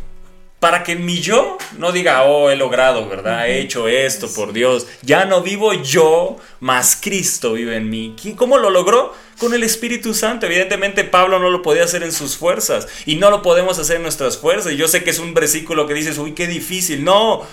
para 0.63 0.85
que 0.85 0.95
mi 0.95 1.21
yo 1.21 1.59
no 1.79 1.91
diga, 1.91 2.23
oh, 2.23 2.49
he 2.49 2.55
logrado, 2.55 3.09
¿verdad? 3.09 3.49
He 3.49 3.59
hecho 3.59 3.89
esto, 3.89 4.33
por 4.33 4.53
Dios. 4.53 4.87
Ya 5.03 5.25
no 5.25 5.43
vivo 5.43 5.73
yo, 5.73 6.37
más 6.61 6.97
Cristo 7.03 7.55
vive 7.55 7.75
en 7.75 7.91
mí. 7.91 8.15
¿Cómo 8.37 8.59
lo 8.59 8.71
logró? 8.71 9.13
Con 9.39 9.55
el 9.55 9.65
Espíritu 9.65 10.15
Santo. 10.15 10.47
Evidentemente 10.47 11.03
Pablo 11.03 11.41
no 11.41 11.51
lo 11.51 11.63
podía 11.63 11.83
hacer 11.83 12.05
en 12.05 12.13
sus 12.13 12.37
fuerzas 12.37 12.87
y 13.07 13.17
no 13.17 13.29
lo 13.33 13.43
podemos 13.43 13.81
hacer 13.81 13.97
en 13.97 14.03
nuestras 14.03 14.39
fuerzas. 14.39 14.75
Yo 14.75 14.87
sé 14.87 15.03
que 15.03 15.11
es 15.11 15.19
un 15.19 15.35
versículo 15.35 15.89
que 15.89 15.95
dices, 15.95 16.17
uy, 16.19 16.31
qué 16.31 16.47
difícil. 16.47 17.03
No, 17.03 17.45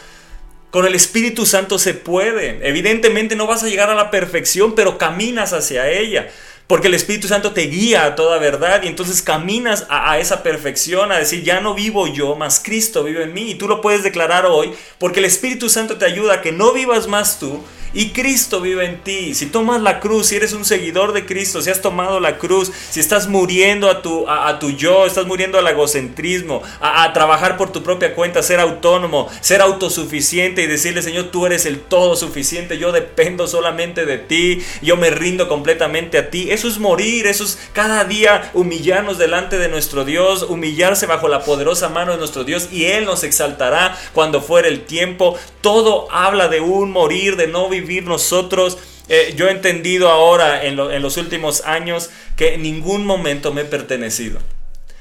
con 0.69 0.85
el 0.85 0.93
Espíritu 0.93 1.47
Santo 1.47 1.79
se 1.79 1.95
puede. 1.95 2.59
Evidentemente 2.61 3.35
no 3.35 3.47
vas 3.47 3.63
a 3.63 3.67
llegar 3.69 3.89
a 3.89 3.95
la 3.95 4.11
perfección, 4.11 4.75
pero 4.75 4.99
caminas 4.99 5.51
hacia 5.51 5.89
ella. 5.89 6.29
Porque 6.69 6.87
el 6.87 6.93
Espíritu 6.93 7.27
Santo 7.27 7.51
te 7.51 7.61
guía 7.61 8.05
a 8.05 8.13
toda 8.13 8.37
verdad 8.37 8.83
y 8.83 8.87
entonces 8.89 9.23
caminas 9.23 9.87
a, 9.89 10.19
esa 10.19 10.43
perfección, 10.43 11.11
a 11.11 11.17
decir, 11.17 11.43
ya 11.43 11.61
no 11.61 11.73
vivo 11.73 12.05
yo, 12.05 12.35
más 12.35 12.61
Cristo 12.63 13.03
vive 13.03 13.23
en 13.23 13.33
mí. 13.33 13.49
Y 13.49 13.55
tú 13.55 13.67
lo 13.67 13.81
puedes 13.81 14.03
declarar 14.03 14.45
hoy 14.45 14.73
porque 14.99 15.17
el 15.17 15.25
Espíritu 15.25 15.67
Santo 15.67 15.97
te 15.97 16.05
ayuda 16.05 16.35
a 16.35 16.41
que 16.43 16.51
no 16.51 16.71
vivas 16.71 17.07
más 17.07 17.39
tú, 17.39 17.63
y 17.93 18.09
Cristo 18.09 18.61
vive 18.61 18.85
en 18.85 19.01
ti. 19.03 19.33
Si 19.33 19.47
tomas 19.47 19.81
la 19.81 19.99
cruz, 19.99 20.27
si 20.27 20.35
eres 20.35 20.53
un 20.53 20.65
seguidor 20.65 21.13
de 21.13 21.25
Cristo, 21.25 21.61
si 21.61 21.69
has 21.69 21.81
tomado 21.81 22.19
la 22.19 22.37
cruz, 22.37 22.71
si 22.89 22.99
estás 22.99 23.27
muriendo 23.27 23.89
a 23.89 24.01
tu, 24.01 24.29
a, 24.29 24.59
tu 24.59 24.71
yo, 24.71 25.05
estás 25.05 25.25
muriendo 25.25 25.57
al 25.57 25.67
egocentrismo, 25.67 26.61
a, 26.79 27.11
trabajar 27.13 27.57
por 27.57 27.71
tu 27.71 27.81
propia 27.81 28.13
cuenta, 28.13 28.43
ser 28.43 28.59
autónomo, 28.59 29.27
ser 29.41 29.61
autosuficiente 29.61 30.61
y 30.61 30.67
decirle, 30.67 31.01
Señor, 31.01 31.25
tú 31.31 31.45
eres 31.45 31.65
el 31.65 31.79
todo 31.79 32.15
suficiente, 32.15 32.77
yo 32.77 32.91
dependo 32.91 33.47
solamente 33.47 34.05
de 34.05 34.17
ti, 34.17 34.61
yo 34.81 34.95
me 34.95 35.09
rindo 35.09 35.47
completamente 35.47 36.17
a 36.17 36.29
ti. 36.29 36.51
Eso 36.51 36.67
es 36.67 36.77
morir, 36.77 37.25
eso 37.25 37.43
es 37.43 37.57
cada 37.73 38.03
día 38.03 38.51
humillarnos 38.53 39.17
delante 39.17 39.57
de 39.57 39.69
nuestro 39.69 40.05
Dios, 40.05 40.43
humillarse 40.43 41.07
bajo 41.07 41.27
la 41.27 41.41
poderosa 41.43 41.89
mano 41.89 42.11
de 42.11 42.17
nuestro 42.19 42.43
Dios 42.43 42.69
y 42.71 42.85
Él 42.85 43.05
nos 43.05 43.23
exaltará 43.23 43.97
cuando 44.13 44.41
fuere 44.41 44.67
el 44.67 44.81
tiempo. 44.81 45.37
Todo 45.61 46.07
habla 46.11 46.47
de 46.47 46.61
un 46.61 46.91
morir, 46.91 47.35
de 47.35 47.47
no 47.47 47.67
vivir 47.67 47.78
vivir 47.81 48.03
nosotros. 48.03 48.77
Eh, 49.07 49.33
yo 49.35 49.47
he 49.47 49.51
entendido 49.51 50.09
ahora 50.09 50.63
en, 50.63 50.75
los 50.75 51.17
últimos 51.17 51.61
años 51.65 52.09
que 52.37 52.53
en 52.53 52.61
ningún 52.61 53.05
momento 53.05 53.53
me 53.53 53.61
he 53.61 53.65
pertenecido. 53.65 54.39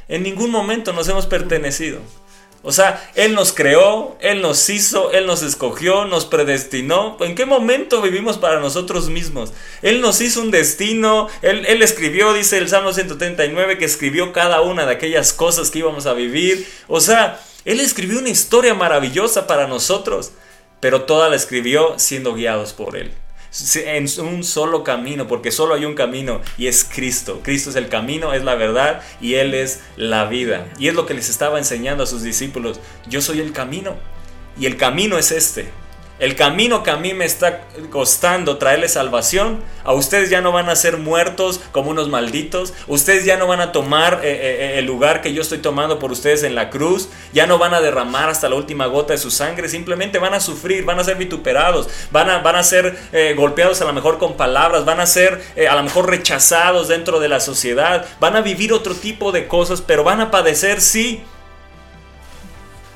En 0.08 0.22
ningún 0.22 0.50
momento 0.50 0.92
nos 0.92 1.08
hemos 1.08 1.26
pertenecido. 1.26 2.00
O 2.62 2.72
sea, 2.72 3.10
Él 3.14 3.34
nos 3.34 3.52
creó, 3.52 4.16
Él 4.20 4.42
nos 4.42 4.68
hizo, 4.68 5.12
Él 5.12 5.26
nos 5.26 5.42
escogió, 5.42 6.06
nos 6.06 6.24
predestinó. 6.24 7.16
¿En 7.20 7.34
qué 7.34 7.46
momento 7.46 8.02
vivimos 8.02 8.38
para 8.38 8.60
nosotros 8.60 9.10
mismos? 9.10 9.52
Él 9.82 10.00
nos 10.00 10.20
hizo 10.20 10.40
un 10.40 10.50
destino, 10.50 11.28
Él, 11.42 11.64
él 11.66 11.82
escribió, 11.82 12.32
dice 12.32 12.58
el 12.58 12.68
Salmo 12.68 12.92
139, 12.92 13.78
que 13.78 13.84
escribió 13.84 14.32
cada 14.32 14.60
una 14.62 14.86
de 14.86 14.92
aquellas 14.92 15.32
cosas 15.32 15.70
que 15.70 15.80
íbamos 15.80 16.06
a 16.06 16.14
vivir. 16.14 16.66
O 16.88 17.00
sea, 17.00 17.40
Él 17.64 17.78
escribió 17.78 18.18
una 18.18 18.30
historia 18.30 18.74
maravillosa 18.74 19.46
para 19.46 19.68
nosotros, 19.68 20.32
pero 20.80 21.02
toda 21.02 21.28
la 21.28 21.36
escribió 21.36 21.98
siendo 21.98 22.34
guiados 22.34 22.72
por 22.72 22.96
Él 22.96 23.12
en 23.74 24.06
un 24.20 24.44
solo 24.44 24.84
camino, 24.84 25.26
porque 25.26 25.50
solo 25.50 25.74
hay 25.74 25.84
un 25.84 25.94
camino 25.94 26.40
y 26.56 26.66
es 26.66 26.84
Cristo. 26.84 27.40
Cristo 27.42 27.70
es 27.70 27.76
el 27.76 27.88
camino, 27.88 28.34
es 28.34 28.44
la 28.44 28.54
verdad 28.54 29.02
y 29.20 29.34
Él 29.34 29.54
es 29.54 29.80
la 29.96 30.26
vida. 30.26 30.66
Y 30.78 30.88
es 30.88 30.94
lo 30.94 31.06
que 31.06 31.14
les 31.14 31.28
estaba 31.28 31.58
enseñando 31.58 32.04
a 32.04 32.06
sus 32.06 32.22
discípulos. 32.22 32.80
Yo 33.08 33.20
soy 33.20 33.40
el 33.40 33.52
camino 33.52 33.96
y 34.58 34.66
el 34.66 34.76
camino 34.76 35.18
es 35.18 35.32
este. 35.32 35.70
El 36.18 36.34
camino 36.34 36.82
que 36.82 36.90
a 36.90 36.96
mí 36.96 37.14
me 37.14 37.24
está 37.24 37.60
costando 37.90 38.58
traerle 38.58 38.88
salvación, 38.88 39.62
a 39.84 39.92
ustedes 39.92 40.30
ya 40.30 40.40
no 40.40 40.50
van 40.50 40.68
a 40.68 40.74
ser 40.74 40.96
muertos 40.96 41.60
como 41.70 41.90
unos 41.90 42.08
malditos, 42.08 42.74
ustedes 42.88 43.24
ya 43.24 43.36
no 43.36 43.46
van 43.46 43.60
a 43.60 43.70
tomar 43.70 44.20
eh, 44.24 44.32
eh, 44.32 44.56
eh, 44.74 44.78
el 44.80 44.84
lugar 44.84 45.20
que 45.20 45.32
yo 45.32 45.42
estoy 45.42 45.58
tomando 45.58 46.00
por 46.00 46.10
ustedes 46.10 46.42
en 46.42 46.56
la 46.56 46.70
cruz, 46.70 47.08
ya 47.32 47.46
no 47.46 47.58
van 47.58 47.72
a 47.72 47.80
derramar 47.80 48.28
hasta 48.28 48.48
la 48.48 48.56
última 48.56 48.86
gota 48.86 49.12
de 49.12 49.18
su 49.20 49.30
sangre, 49.30 49.68
simplemente 49.68 50.18
van 50.18 50.34
a 50.34 50.40
sufrir, 50.40 50.84
van 50.84 50.98
a 50.98 51.04
ser 51.04 51.16
vituperados, 51.16 51.88
van 52.10 52.30
a, 52.30 52.38
van 52.38 52.56
a 52.56 52.64
ser 52.64 52.98
golpeados 53.36 53.80
a 53.80 53.84
lo 53.84 53.92
mejor 53.92 54.18
con 54.18 54.36
palabras, 54.36 54.84
van 54.84 54.98
a 54.98 55.06
ser 55.06 55.40
a 55.70 55.74
lo 55.76 55.84
mejor 55.84 56.10
rechazados 56.10 56.88
dentro 56.88 57.20
de 57.20 57.28
la 57.28 57.38
sociedad, 57.38 58.04
van 58.18 58.34
a 58.34 58.40
vivir 58.40 58.72
otro 58.72 58.94
tipo 58.96 59.30
de 59.30 59.46
cosas, 59.46 59.80
pero 59.80 60.02
van 60.02 60.20
a 60.20 60.32
padecer, 60.32 60.80
sí, 60.80 61.22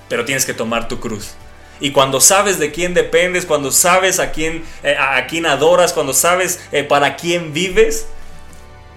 pero 0.08 0.24
tienes 0.24 0.44
que 0.44 0.54
tomar 0.54 0.88
tu 0.88 0.98
cruz. 0.98 1.36
Y 1.82 1.90
cuando 1.90 2.20
sabes 2.20 2.60
de 2.60 2.70
quién 2.70 2.94
dependes, 2.94 3.44
cuando 3.44 3.72
sabes 3.72 4.20
a 4.20 4.30
quién, 4.30 4.62
eh, 4.84 4.94
a 4.96 5.26
quién 5.26 5.46
adoras, 5.46 5.92
cuando 5.92 6.14
sabes 6.14 6.60
eh, 6.70 6.84
para 6.84 7.16
quién 7.16 7.52
vives, 7.52 8.06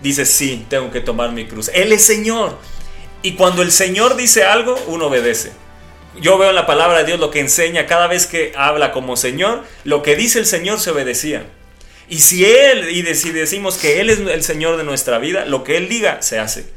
dices, 0.03 0.29
sí, 0.29 0.67
tengo 0.69 0.91
que 0.91 1.01
tomar 1.01 1.31
mi 1.31 1.47
cruz. 1.47 1.71
Él 1.73 1.91
es 1.91 2.05
Señor. 2.05 2.59
Y 3.23 3.31
cuando 3.31 3.63
el 3.63 3.71
Señor 3.71 4.15
dice 4.15 4.43
algo, 4.43 4.75
uno 4.85 5.07
obedece. 5.07 5.51
Yo 6.21 6.37
veo 6.37 6.49
en 6.51 6.55
la 6.55 6.67
palabra 6.67 6.99
de 6.99 7.05
Dios 7.05 7.19
lo 7.19 7.31
que 7.31 7.39
enseña 7.39 7.87
cada 7.87 8.05
vez 8.05 8.27
que 8.27 8.53
habla 8.55 8.91
como 8.91 9.17
Señor, 9.17 9.63
lo 9.83 10.03
que 10.03 10.15
dice 10.15 10.37
el 10.37 10.45
Señor 10.45 10.79
se 10.79 10.91
obedecía. 10.91 11.43
Y 12.07 12.19
si 12.19 12.45
Él, 12.45 12.91
y 12.91 13.15
si 13.15 13.31
decimos 13.31 13.77
que 13.79 13.99
Él 13.99 14.11
es 14.11 14.19
el 14.19 14.43
Señor 14.43 14.77
de 14.77 14.83
nuestra 14.83 15.17
vida, 15.17 15.45
lo 15.45 15.63
que 15.63 15.77
Él 15.77 15.89
diga 15.89 16.21
se 16.21 16.37
hace. 16.37 16.67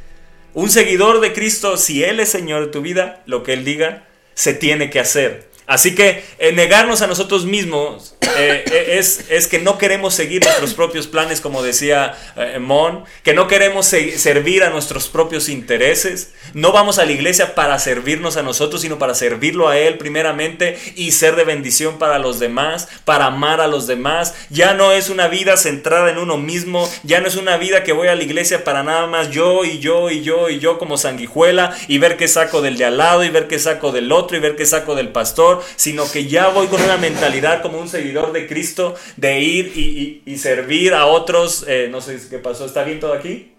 Un 0.55 0.71
seguidor 0.71 1.21
de 1.21 1.35
Cristo, 1.35 1.77
si 1.77 2.03
Él 2.03 2.19
es 2.19 2.31
Señor 2.31 2.65
de 2.65 2.73
tu 2.73 2.81
vida, 2.81 3.23
lo 3.27 3.43
que 3.43 3.53
Él 3.53 3.67
diga 3.67 4.09
se 4.33 4.55
tiene 4.55 4.89
que 4.89 5.01
hacer. 5.01 5.48
Así 5.69 5.95
que 5.95 6.25
eh, 6.39 6.53
negarnos 6.53 7.03
a 7.03 7.07
nosotros 7.07 7.45
mismos 7.45 8.15
eh, 8.39 8.65
eh, 8.73 8.99
es, 8.99 9.27
es, 9.29 9.47
que 9.49 9.59
no 9.59 9.77
queremos 9.77 10.15
seguir 10.15 10.43
nuestros 10.43 10.73
propios 10.73 11.07
planes, 11.07 11.43
como 11.43 11.63
decía 11.63 12.17
Mon, 12.59 13.05
que 13.23 13.35
no 13.35 13.49
queremos 13.49 13.87
servir 13.87 14.63
a 14.63 14.71
nuestros 14.71 15.09
propios 15.09 15.51
intereses. 15.51 16.33
No 16.55 16.73
vamos 16.73 16.99
a 16.99 17.05
la 17.05 17.13
iglesia 17.13 17.55
para 17.55 17.79
servirnos 17.79 18.39
a 18.39 18.43
nosotros, 18.43 18.81
sino 18.81 18.99
para 18.99 19.15
servirlo 19.15 19.69
a 19.69 19.77
Él 19.77 19.99
primeramente 19.99 20.79
y 20.97 21.11
ser 21.13 21.37
de 21.37 21.45
bendición 21.45 21.99
para 21.99 22.19
los 22.19 22.39
demás, 22.39 22.89
para 23.05 23.27
amar 23.27 23.61
a 23.61 23.69
los 23.69 23.87
demás. 23.87 24.35
Ya 24.49 24.73
no 24.73 24.93
es 24.93 25.11
una 25.11 25.29
vida 25.29 25.59
centrada 25.59 26.11
en 26.11 26.17
uno 26.17 26.39
mismo, 26.39 26.91
ya 27.03 27.21
no 27.21 27.29
es 27.29 27.37
una 27.37 27.59
vida 27.59 27.85
que 27.85 27.93
voy 27.93 28.09
a 28.09 28.15
la 28.15 28.23
iglesia 28.23 28.65
para 28.65 28.83
nada 28.83 29.07
más 29.07 29.31
yo 29.31 29.67
y 29.67 29.81
yo 29.81 30.11
y 30.11 30.23
yo 30.23 30.49
y 30.49 30.61
yo 30.61 30.79
como 30.79 30.97
sanguijuela 30.97 31.77
y 31.89 31.99
ver 31.99 32.17
qué 32.17 32.27
saco 32.27 32.63
del 32.63 32.79
de 32.79 32.87
al 32.87 32.97
lado 32.97 33.23
y 33.23 33.29
ver 33.29 33.49
qué 33.49 33.59
saco 33.59 33.93
del 33.93 34.13
otro 34.13 34.39
y 34.39 34.41
ver 34.41 34.57
qué 34.57 34.65
saco 34.65 34.95
del 34.95 35.11
pastor 35.11 35.58
sino 35.77 36.11
que 36.11 36.27
ya 36.27 36.49
voy 36.49 36.67
con 36.69 36.83
una 36.83 36.97
mentalidad 36.97 37.63
como 37.63 37.79
un 37.79 37.89
seguidor 37.89 38.33
de 38.33 38.47
Cristo 38.47 38.95
de 39.17 39.41
ir 39.41 40.23
y, 40.25 40.39
servir 40.39 40.95
a 40.95 41.07
otros. 41.07 41.65
Eh, 41.67 41.89
no 41.91 42.01
sé 42.01 42.19
qué 42.31 42.39
pasó, 42.39 42.65
¿está 42.65 42.85
bien 42.85 43.01
todo 43.01 43.13
aquí? 43.13 43.53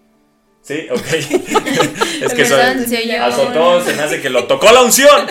Sí, 0.62 0.88
ok. 0.92 1.00
es 2.22 2.34
que 2.34 2.46
soy, 2.46 3.12
azotó, 3.12 3.84
se 3.84 3.94
me 3.94 4.04
hace 4.04 4.22
que 4.22 4.30
lo 4.30 4.44
tocó 4.44 4.72
la 4.72 4.82
unción. 4.82 5.26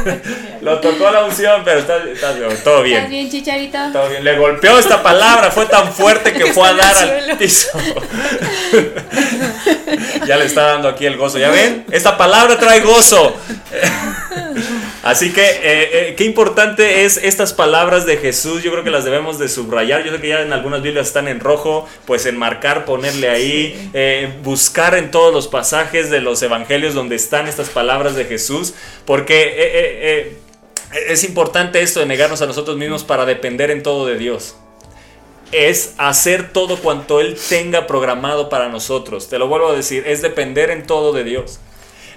lo 0.60 0.80
tocó 0.80 1.10
la 1.10 1.24
unción, 1.24 1.62
pero 1.64 1.80
está, 1.80 1.98
todo 2.62 2.82
bien. 2.82 2.98
¿Estás 2.98 3.10
bien, 3.10 3.30
chicharito? 3.30 3.78
Todo 3.92 4.08
bien. 4.10 4.22
Le 4.22 4.38
golpeó 4.38 4.78
esta 4.78 5.02
palabra, 5.02 5.50
fue 5.50 5.66
tan 5.66 5.92
fuerte 5.92 6.32
que 6.32 6.52
fue 6.52 6.68
a 6.68 6.74
dar 6.74 6.96
al 6.96 7.36
piso. 7.36 7.68
ya 10.26 10.36
le 10.36 10.44
está 10.44 10.62
dando 10.68 10.88
aquí 10.88 11.06
el 11.06 11.16
gozo. 11.16 11.38
¿Ya 11.38 11.50
ven? 11.50 11.84
Esta 11.90 12.16
palabra 12.16 12.58
trae 12.58 12.80
gozo. 12.80 13.34
Así 15.02 15.32
que, 15.32 15.42
eh, 15.42 15.60
eh, 15.64 16.14
qué 16.16 16.24
importante 16.24 17.04
es 17.04 17.16
estas 17.16 17.52
palabras 17.52 18.06
de 18.06 18.18
Jesús. 18.18 18.62
Yo 18.62 18.70
creo 18.70 18.84
que 18.84 18.90
las 18.90 19.04
debemos 19.04 19.36
de 19.38 19.48
subrayar. 19.48 20.04
Yo 20.04 20.12
sé 20.12 20.20
que 20.20 20.28
ya 20.28 20.42
en 20.42 20.52
algunas 20.52 20.80
Biblias 20.80 21.08
están 21.08 21.26
en 21.26 21.40
rojo, 21.40 21.88
pues 22.06 22.24
enmarcar, 22.26 22.84
ponerle 22.84 23.28
ahí, 23.28 23.90
eh, 23.94 24.32
buscar 24.44 24.94
en 24.94 25.10
todos 25.10 25.34
los 25.34 25.48
pasajes 25.48 26.08
de 26.08 26.20
los 26.20 26.40
evangelios 26.42 26.94
donde 26.94 27.16
están 27.16 27.48
estas 27.48 27.68
palabras 27.68 28.14
de 28.14 28.26
Jesús, 28.26 28.74
porque 29.04 30.38
es 31.08 31.24
importante 31.24 31.82
esto 31.82 31.98
de 31.98 32.06
negarnos 32.06 32.40
a 32.40 32.46
nosotros 32.46 32.76
mismos 32.76 33.02
para 33.02 33.24
depender 33.24 33.70
en 33.72 33.82
todo 33.82 34.06
de 34.06 34.16
Dios 34.16 34.56
es 35.50 35.94
hacer 35.98 36.50
todo 36.50 36.78
cuanto 36.78 37.20
Él 37.20 37.36
tenga 37.50 37.86
programado 37.86 38.48
para 38.48 38.70
nosotros. 38.70 39.28
Te 39.28 39.38
lo 39.38 39.48
vuelvo 39.48 39.68
a 39.68 39.74
decir, 39.74 40.02
es 40.06 40.22
depender 40.22 40.70
en 40.70 40.86
todo 40.86 41.12
de 41.12 41.24
Dios 41.24 41.60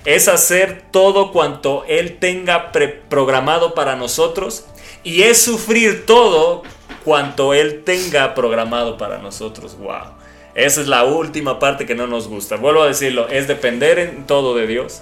es 0.05 0.27
hacer 0.27 0.83
todo 0.91 1.31
cuanto 1.31 1.83
Él 1.87 2.17
tenga 2.19 2.71
programado 3.09 3.73
para 3.73 3.95
nosotros 3.95 4.65
y 5.03 5.23
es 5.23 5.41
sufrir 5.41 6.05
todo 6.05 6.61
cuanto 7.03 7.53
Él 7.53 7.83
tenga 7.83 8.35
programado 8.35 8.97
para 8.97 9.17
nosotros. 9.17 9.77
¡Wow! 9.77 10.13
Esa 10.53 10.81
es 10.81 10.87
la 10.87 11.03
última 11.03 11.59
parte 11.59 11.85
que 11.85 11.95
no 11.95 12.07
nos 12.07 12.27
gusta. 12.27 12.55
Vuelvo 12.55 12.83
a 12.83 12.87
decirlo, 12.87 13.27
es 13.29 13.47
depender 13.47 13.99
en 13.99 14.25
todo 14.27 14.55
de 14.55 14.67
Dios. 14.67 15.01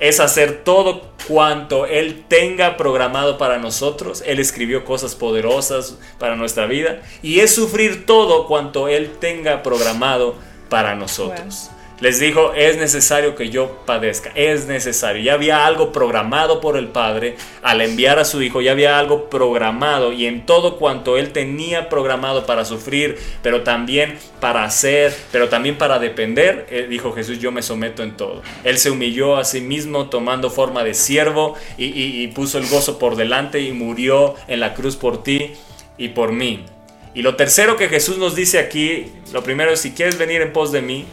Es 0.00 0.18
hacer 0.18 0.64
todo 0.64 1.02
cuanto 1.28 1.84
Él 1.84 2.24
tenga 2.26 2.78
programado 2.78 3.36
para 3.36 3.58
nosotros. 3.58 4.22
Él 4.26 4.40
escribió 4.40 4.86
cosas 4.86 5.14
poderosas 5.14 5.98
para 6.18 6.34
nuestra 6.34 6.64
vida. 6.64 7.02
Y 7.22 7.40
es 7.40 7.54
sufrir 7.54 8.06
todo 8.06 8.46
cuanto 8.46 8.88
Él 8.88 9.10
tenga 9.20 9.62
programado 9.62 10.34
para 10.70 10.94
nosotros 10.94 11.70
les 12.00 12.18
dijo, 12.18 12.54
es 12.54 12.78
necesario 12.78 13.34
que 13.34 13.50
yo 13.50 13.78
padezca, 13.84 14.32
es 14.34 14.66
necesario. 14.66 15.22
Ya 15.22 15.34
había 15.34 15.66
algo 15.66 15.92
programado 15.92 16.60
por 16.60 16.76
el 16.76 16.88
Padre 16.88 17.36
al 17.62 17.82
enviar 17.82 18.18
a 18.18 18.24
su 18.24 18.42
Hijo, 18.42 18.62
ya 18.62 18.72
había 18.72 18.98
algo 18.98 19.28
programado 19.28 20.12
y 20.12 20.26
en 20.26 20.46
todo 20.46 20.78
cuanto 20.78 21.18
Él 21.18 21.32
tenía 21.32 21.88
programado 21.88 22.46
para 22.46 22.64
sufrir, 22.64 23.18
pero 23.42 23.62
también 23.62 24.18
para 24.40 24.64
hacer, 24.64 25.14
pero 25.30 25.48
también 25.48 25.76
para 25.76 25.98
depender, 25.98 26.66
eh, 26.70 26.86
dijo 26.88 27.12
Jesús, 27.12 27.38
yo 27.38 27.52
me 27.52 27.62
someto 27.62 28.02
en 28.02 28.16
todo. 28.16 28.42
Él 28.64 28.78
se 28.78 28.90
humilló 28.90 29.36
a 29.36 29.44
sí 29.44 29.60
mismo 29.60 30.08
tomando 30.08 30.48
forma 30.50 30.82
de 30.84 30.94
siervo 30.94 31.54
y, 31.76 31.84
y 31.84 32.26
puso 32.28 32.58
el 32.58 32.66
gozo 32.66 32.98
por 32.98 33.16
delante 33.16 33.60
y 33.60 33.72
murió 33.72 34.36
en 34.48 34.60
la 34.60 34.72
cruz 34.72 34.96
por 34.96 35.22
ti 35.22 35.52
y 35.98 36.08
por 36.08 36.32
mí. 36.32 36.64
Y 37.12 37.22
lo 37.22 37.36
tercero 37.36 37.76
que 37.76 37.88
Jesús 37.88 38.18
nos 38.18 38.34
dice 38.34 38.58
aquí, 38.58 39.06
lo 39.32 39.42
primero 39.42 39.72
es, 39.72 39.80
si 39.80 39.90
quieres 39.90 40.16
venir 40.16 40.40
en 40.42 40.52
pos 40.52 40.70
de 40.70 40.80
mí, 40.80 41.04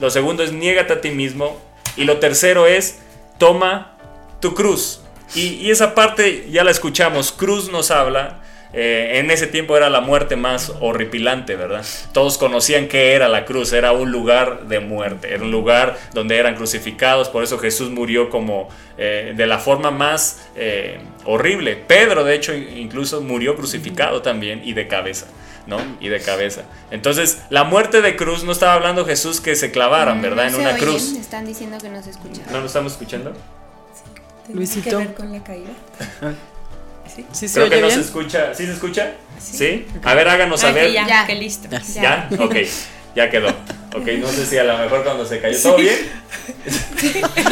lo 0.00 0.10
segundo 0.10 0.42
es 0.42 0.52
niégate 0.52 0.92
a 0.92 1.00
ti 1.00 1.10
mismo. 1.10 1.60
Y 1.96 2.04
lo 2.04 2.18
tercero 2.18 2.66
es 2.66 3.00
toma 3.38 3.96
tu 4.40 4.54
cruz. 4.54 5.00
Y, 5.34 5.70
esa 5.70 5.94
parte 5.94 6.46
ya 6.50 6.64
la 6.64 6.70
escuchamos. 6.70 7.32
Cruz 7.32 7.70
nos 7.70 7.90
habla. 7.90 8.40
Eh, 8.76 9.20
en 9.20 9.30
ese 9.30 9.46
tiempo 9.46 9.76
era 9.76 9.88
la 9.88 10.00
muerte 10.00 10.34
más 10.34 10.72
horripilante, 10.80 11.54
¿verdad? 11.54 11.84
Todos 12.12 12.38
conocían 12.38 12.88
que 12.88 13.12
era 13.12 13.28
la 13.28 13.44
cruz, 13.44 13.72
era 13.72 13.92
un 13.92 14.10
lugar 14.10 14.66
de 14.66 14.80
muerte, 14.80 15.32
era 15.32 15.44
un 15.44 15.52
lugar 15.52 15.96
donde 16.12 16.38
eran 16.38 16.56
crucificados, 16.56 17.28
por 17.28 17.44
eso 17.44 17.56
Jesús 17.58 17.90
murió 17.90 18.30
como 18.30 18.68
eh, 18.98 19.32
de 19.36 19.46
la 19.46 19.60
forma 19.60 19.92
más 19.92 20.44
eh, 20.56 20.98
horrible. 21.24 21.76
Pedro, 21.76 22.24
de 22.24 22.34
hecho, 22.34 22.52
incluso 22.52 23.20
murió 23.20 23.54
crucificado 23.54 24.22
también 24.22 24.60
y 24.64 24.72
de 24.72 24.88
cabeza. 24.88 25.28
¿No? 25.66 25.78
Y 26.00 26.08
de 26.08 26.20
cabeza. 26.20 26.62
Entonces, 26.90 27.38
la 27.50 27.64
muerte 27.64 28.02
de 28.02 28.16
cruz 28.16 28.44
no 28.44 28.52
estaba 28.52 28.74
hablando 28.74 29.04
Jesús 29.04 29.40
que 29.40 29.56
se 29.56 29.70
clavaran, 29.70 30.20
¿verdad? 30.22 30.48
en 30.48 30.54
una 30.56 30.76
cruz. 30.76 31.14
Están 31.14 31.46
diciendo 31.46 31.78
que 31.78 31.88
no 31.88 32.02
se 32.02 32.10
escucha. 32.10 32.42
¿No 32.50 32.60
lo 32.60 32.66
estamos 32.66 32.92
escuchando? 32.92 33.32
Sí. 33.32 34.52
Luisito. 34.52 34.90
que 34.90 34.96
ver 34.96 35.14
con 35.14 35.32
la 35.32 35.42
caída? 35.42 35.70
¿Sí? 37.14 37.24
¿Sí 37.32 37.48
se 37.48 37.54
Creo 37.54 37.70
que 37.70 37.80
no 37.80 37.90
se 37.90 38.00
escucha. 38.00 38.54
¿Sí 38.54 38.66
se 38.66 38.72
escucha? 38.72 39.12
¿Sí? 39.38 39.86
A 40.02 40.14
ver, 40.14 40.28
háganos 40.28 40.60
saber. 40.60 40.92
Ya, 40.92 41.06
ya, 41.06 41.26
que 41.26 41.34
listo. 41.34 41.68
¿Ya? 41.94 42.28
Ok, 42.38 42.56
ya 43.14 43.30
quedó. 43.30 43.48
Ok, 43.94 44.08
no 44.18 44.28
sé 44.28 44.44
si 44.44 44.58
a 44.58 44.64
lo 44.64 44.76
mejor 44.76 45.04
cuando 45.04 45.24
se 45.24 45.40
cayó. 45.40 45.56
¿Todo 45.62 45.76
bien? 45.76 45.94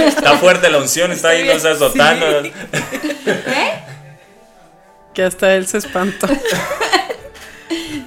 está 0.06 0.36
fuerte 0.38 0.68
la 0.70 0.78
unción, 0.78 1.12
está, 1.12 1.28
ahí, 1.30 1.46
no 1.46 1.58
se 1.58 1.68
azotando. 1.68 2.40
¿Eh? 2.44 2.52
Que 5.14 5.22
hasta 5.22 5.54
él 5.54 5.66
se 5.66 5.78
espantó. 5.78 6.26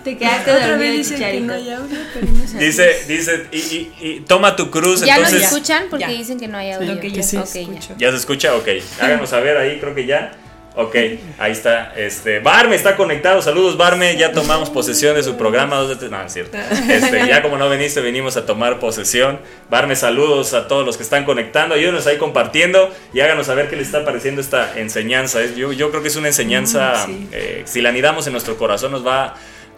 Te 0.03 0.17
quedaste 0.17 0.51
Otra 0.51 0.67
dormido, 0.69 0.91
vez 0.91 0.97
dicen 0.97 1.11
que 1.17 1.23
Chicharito. 1.23 1.45
no 1.45 1.53
hay 1.53 1.69
audio, 1.71 1.97
pero 2.13 2.27
no 2.31 2.47
sé. 2.47 2.57
Dice, 2.57 2.95
dice, 3.07 3.45
y, 3.51 3.57
y- 3.57 3.93
y 4.01 4.19
toma 4.21 4.55
tu 4.55 4.69
cruz, 4.71 5.01
¿Ya 5.01 5.17
nos 5.17 5.27
entonces... 5.29 5.51
escuchan? 5.51 5.85
Porque 5.89 6.05
Ya. 6.05 6.09
dicen 6.11 6.39
que 6.39 6.47
no 6.47 6.57
hay 6.57 6.71
audio. 6.71 7.01
Ya 7.01 7.23
sí, 7.23 7.37
Ok, 7.37 7.55
escucho. 7.55 7.95
¿Ya 7.97 8.11
se 8.11 8.17
escucha? 8.17 8.55
Ok. 8.55 8.67
Háganos 8.99 9.29
saber 9.29 9.57
ahí, 9.57 9.79
creo 9.79 9.95
que 9.95 10.05
ya. 10.05 10.31
Ok, 10.77 10.93
ahí 11.39 11.53
está. 11.53 11.93
Este, 11.95 12.39
Barme 12.39 12.75
está 12.75 12.97
conectado. 12.97 13.41
Saludos, 13.41 13.77
Barme. 13.77 14.17
Ya 14.17 14.33
tomamos 14.33 14.69
posesión 14.69 15.15
de 15.15 15.23
su 15.23 15.37
programa. 15.37 15.77
No, 15.77 15.89
es 16.25 16.33
cierto. 16.33 16.57
Este, 16.89 17.25
ya 17.29 17.41
como 17.41 17.55
no 17.57 17.69
viniste, 17.69 18.01
venimos 18.01 18.35
a 18.35 18.45
tomar 18.45 18.77
posesión. 18.77 19.39
Barme, 19.69 19.95
saludos 19.95 20.53
a 20.53 20.67
todos 20.67 20.85
los 20.85 20.97
que 20.97 21.03
están 21.03 21.23
conectando. 21.23 21.75
Ayúdenos 21.75 22.05
ahí 22.07 22.17
compartiendo 22.17 22.93
y 23.13 23.21
háganos 23.21 23.45
saber 23.45 23.69
qué 23.69 23.77
les 23.77 23.85
está 23.87 24.03
pareciendo 24.03 24.41
esta 24.41 24.77
enseñanza. 24.77 25.39
Yo, 25.55 25.71
yo 25.71 25.91
creo 25.91 26.01
que 26.01 26.09
es 26.09 26.15
una 26.17 26.27
enseñanza, 26.27 27.05
sí. 27.05 27.29
eh, 27.31 27.61
si 27.63 27.81
la 27.81 27.87
anidamos 27.87 28.27
en 28.27 28.33
nuestro 28.33 28.57
corazón, 28.57 28.91
nos 28.91 29.07
va, 29.07 29.33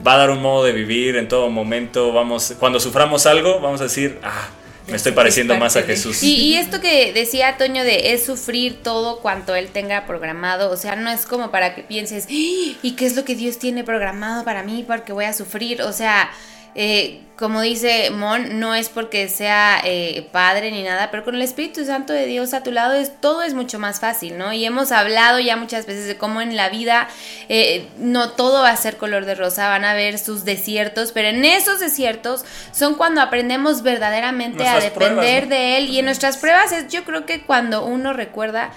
va 0.05 0.13
a 0.13 0.17
dar 0.17 0.29
un 0.29 0.41
modo 0.41 0.63
de 0.63 0.71
vivir 0.71 1.15
en 1.15 1.27
todo 1.27 1.49
momento. 1.49 2.11
Vamos, 2.13 2.55
cuando 2.59 2.79
suframos 2.79 3.25
algo, 3.25 3.59
vamos 3.59 3.81
a 3.81 3.85
decir, 3.85 4.19
ah, 4.23 4.49
me 4.87 4.95
estoy 4.95 5.11
pareciendo 5.11 5.55
más 5.57 5.75
a 5.75 5.83
Jesús. 5.83 6.23
Y, 6.23 6.35
y 6.35 6.55
esto 6.55 6.79
que 6.79 7.11
decía 7.13 7.57
Toño 7.57 7.83
de 7.83 8.13
es 8.13 8.25
sufrir 8.25 8.81
todo 8.83 9.19
cuanto 9.19 9.53
él 9.55 9.67
tenga 9.67 10.05
programado, 10.05 10.71
o 10.71 10.77
sea, 10.77 10.95
no 10.95 11.09
es 11.09 11.25
como 11.25 11.51
para 11.51 11.75
que 11.75 11.81
pienses, 11.83 12.25
"¡Ah! 12.25 12.29
¿y 12.31 12.93
qué 12.97 13.05
es 13.05 13.15
lo 13.15 13.25
que 13.25 13.35
Dios 13.35 13.59
tiene 13.59 13.83
programado 13.83 14.45
para 14.45 14.63
mí? 14.63 14.85
Porque 14.87 15.11
voy 15.11 15.25
a 15.25 15.33
sufrir, 15.33 15.81
o 15.81 15.91
sea, 15.91 16.29
eh, 16.75 17.21
como 17.37 17.61
dice 17.61 18.09
Mon, 18.09 18.59
no 18.59 18.73
es 18.73 18.89
porque 18.89 19.29
sea 19.29 19.79
eh, 19.83 20.27
padre 20.31 20.71
ni 20.71 20.81
nada, 20.81 21.11
pero 21.11 21.23
con 21.23 21.35
el 21.35 21.41
Espíritu 21.43 21.85
Santo 21.85 22.11
de 22.11 22.25
Dios 22.25 22.53
a 22.53 22.63
tu 22.63 22.71
lado 22.71 22.93
es, 22.93 23.21
todo 23.21 23.43
es 23.43 23.53
mucho 23.53 23.77
más 23.77 23.99
fácil, 23.99 24.37
¿no? 24.37 24.53
Y 24.53 24.65
hemos 24.65 24.91
hablado 24.91 25.39
ya 25.39 25.55
muchas 25.55 25.85
veces 25.85 26.07
de 26.07 26.17
cómo 26.17 26.41
en 26.41 26.55
la 26.55 26.69
vida 26.69 27.07
eh, 27.47 27.87
no 27.99 28.31
todo 28.31 28.63
va 28.63 28.71
a 28.71 28.77
ser 28.77 28.97
color 28.97 29.25
de 29.25 29.35
rosa, 29.35 29.69
van 29.69 29.85
a 29.85 29.91
haber 29.91 30.17
sus 30.17 30.45
desiertos, 30.45 31.11
pero 31.11 31.27
en 31.27 31.45
esos 31.45 31.79
desiertos 31.79 32.43
son 32.71 32.95
cuando 32.95 33.21
aprendemos 33.21 33.83
verdaderamente 33.83 34.67
a 34.67 34.79
pruebas, 34.79 34.93
depender 34.93 35.43
¿no? 35.43 35.49
de 35.49 35.77
Él. 35.77 35.89
Y 35.89 35.99
en 35.99 36.05
nuestras 36.05 36.37
pruebas 36.37 36.71
es 36.71 36.87
yo 36.87 37.03
creo 37.03 37.27
que 37.27 37.41
cuando 37.43 37.85
uno 37.85 38.13
recuerda 38.13 38.71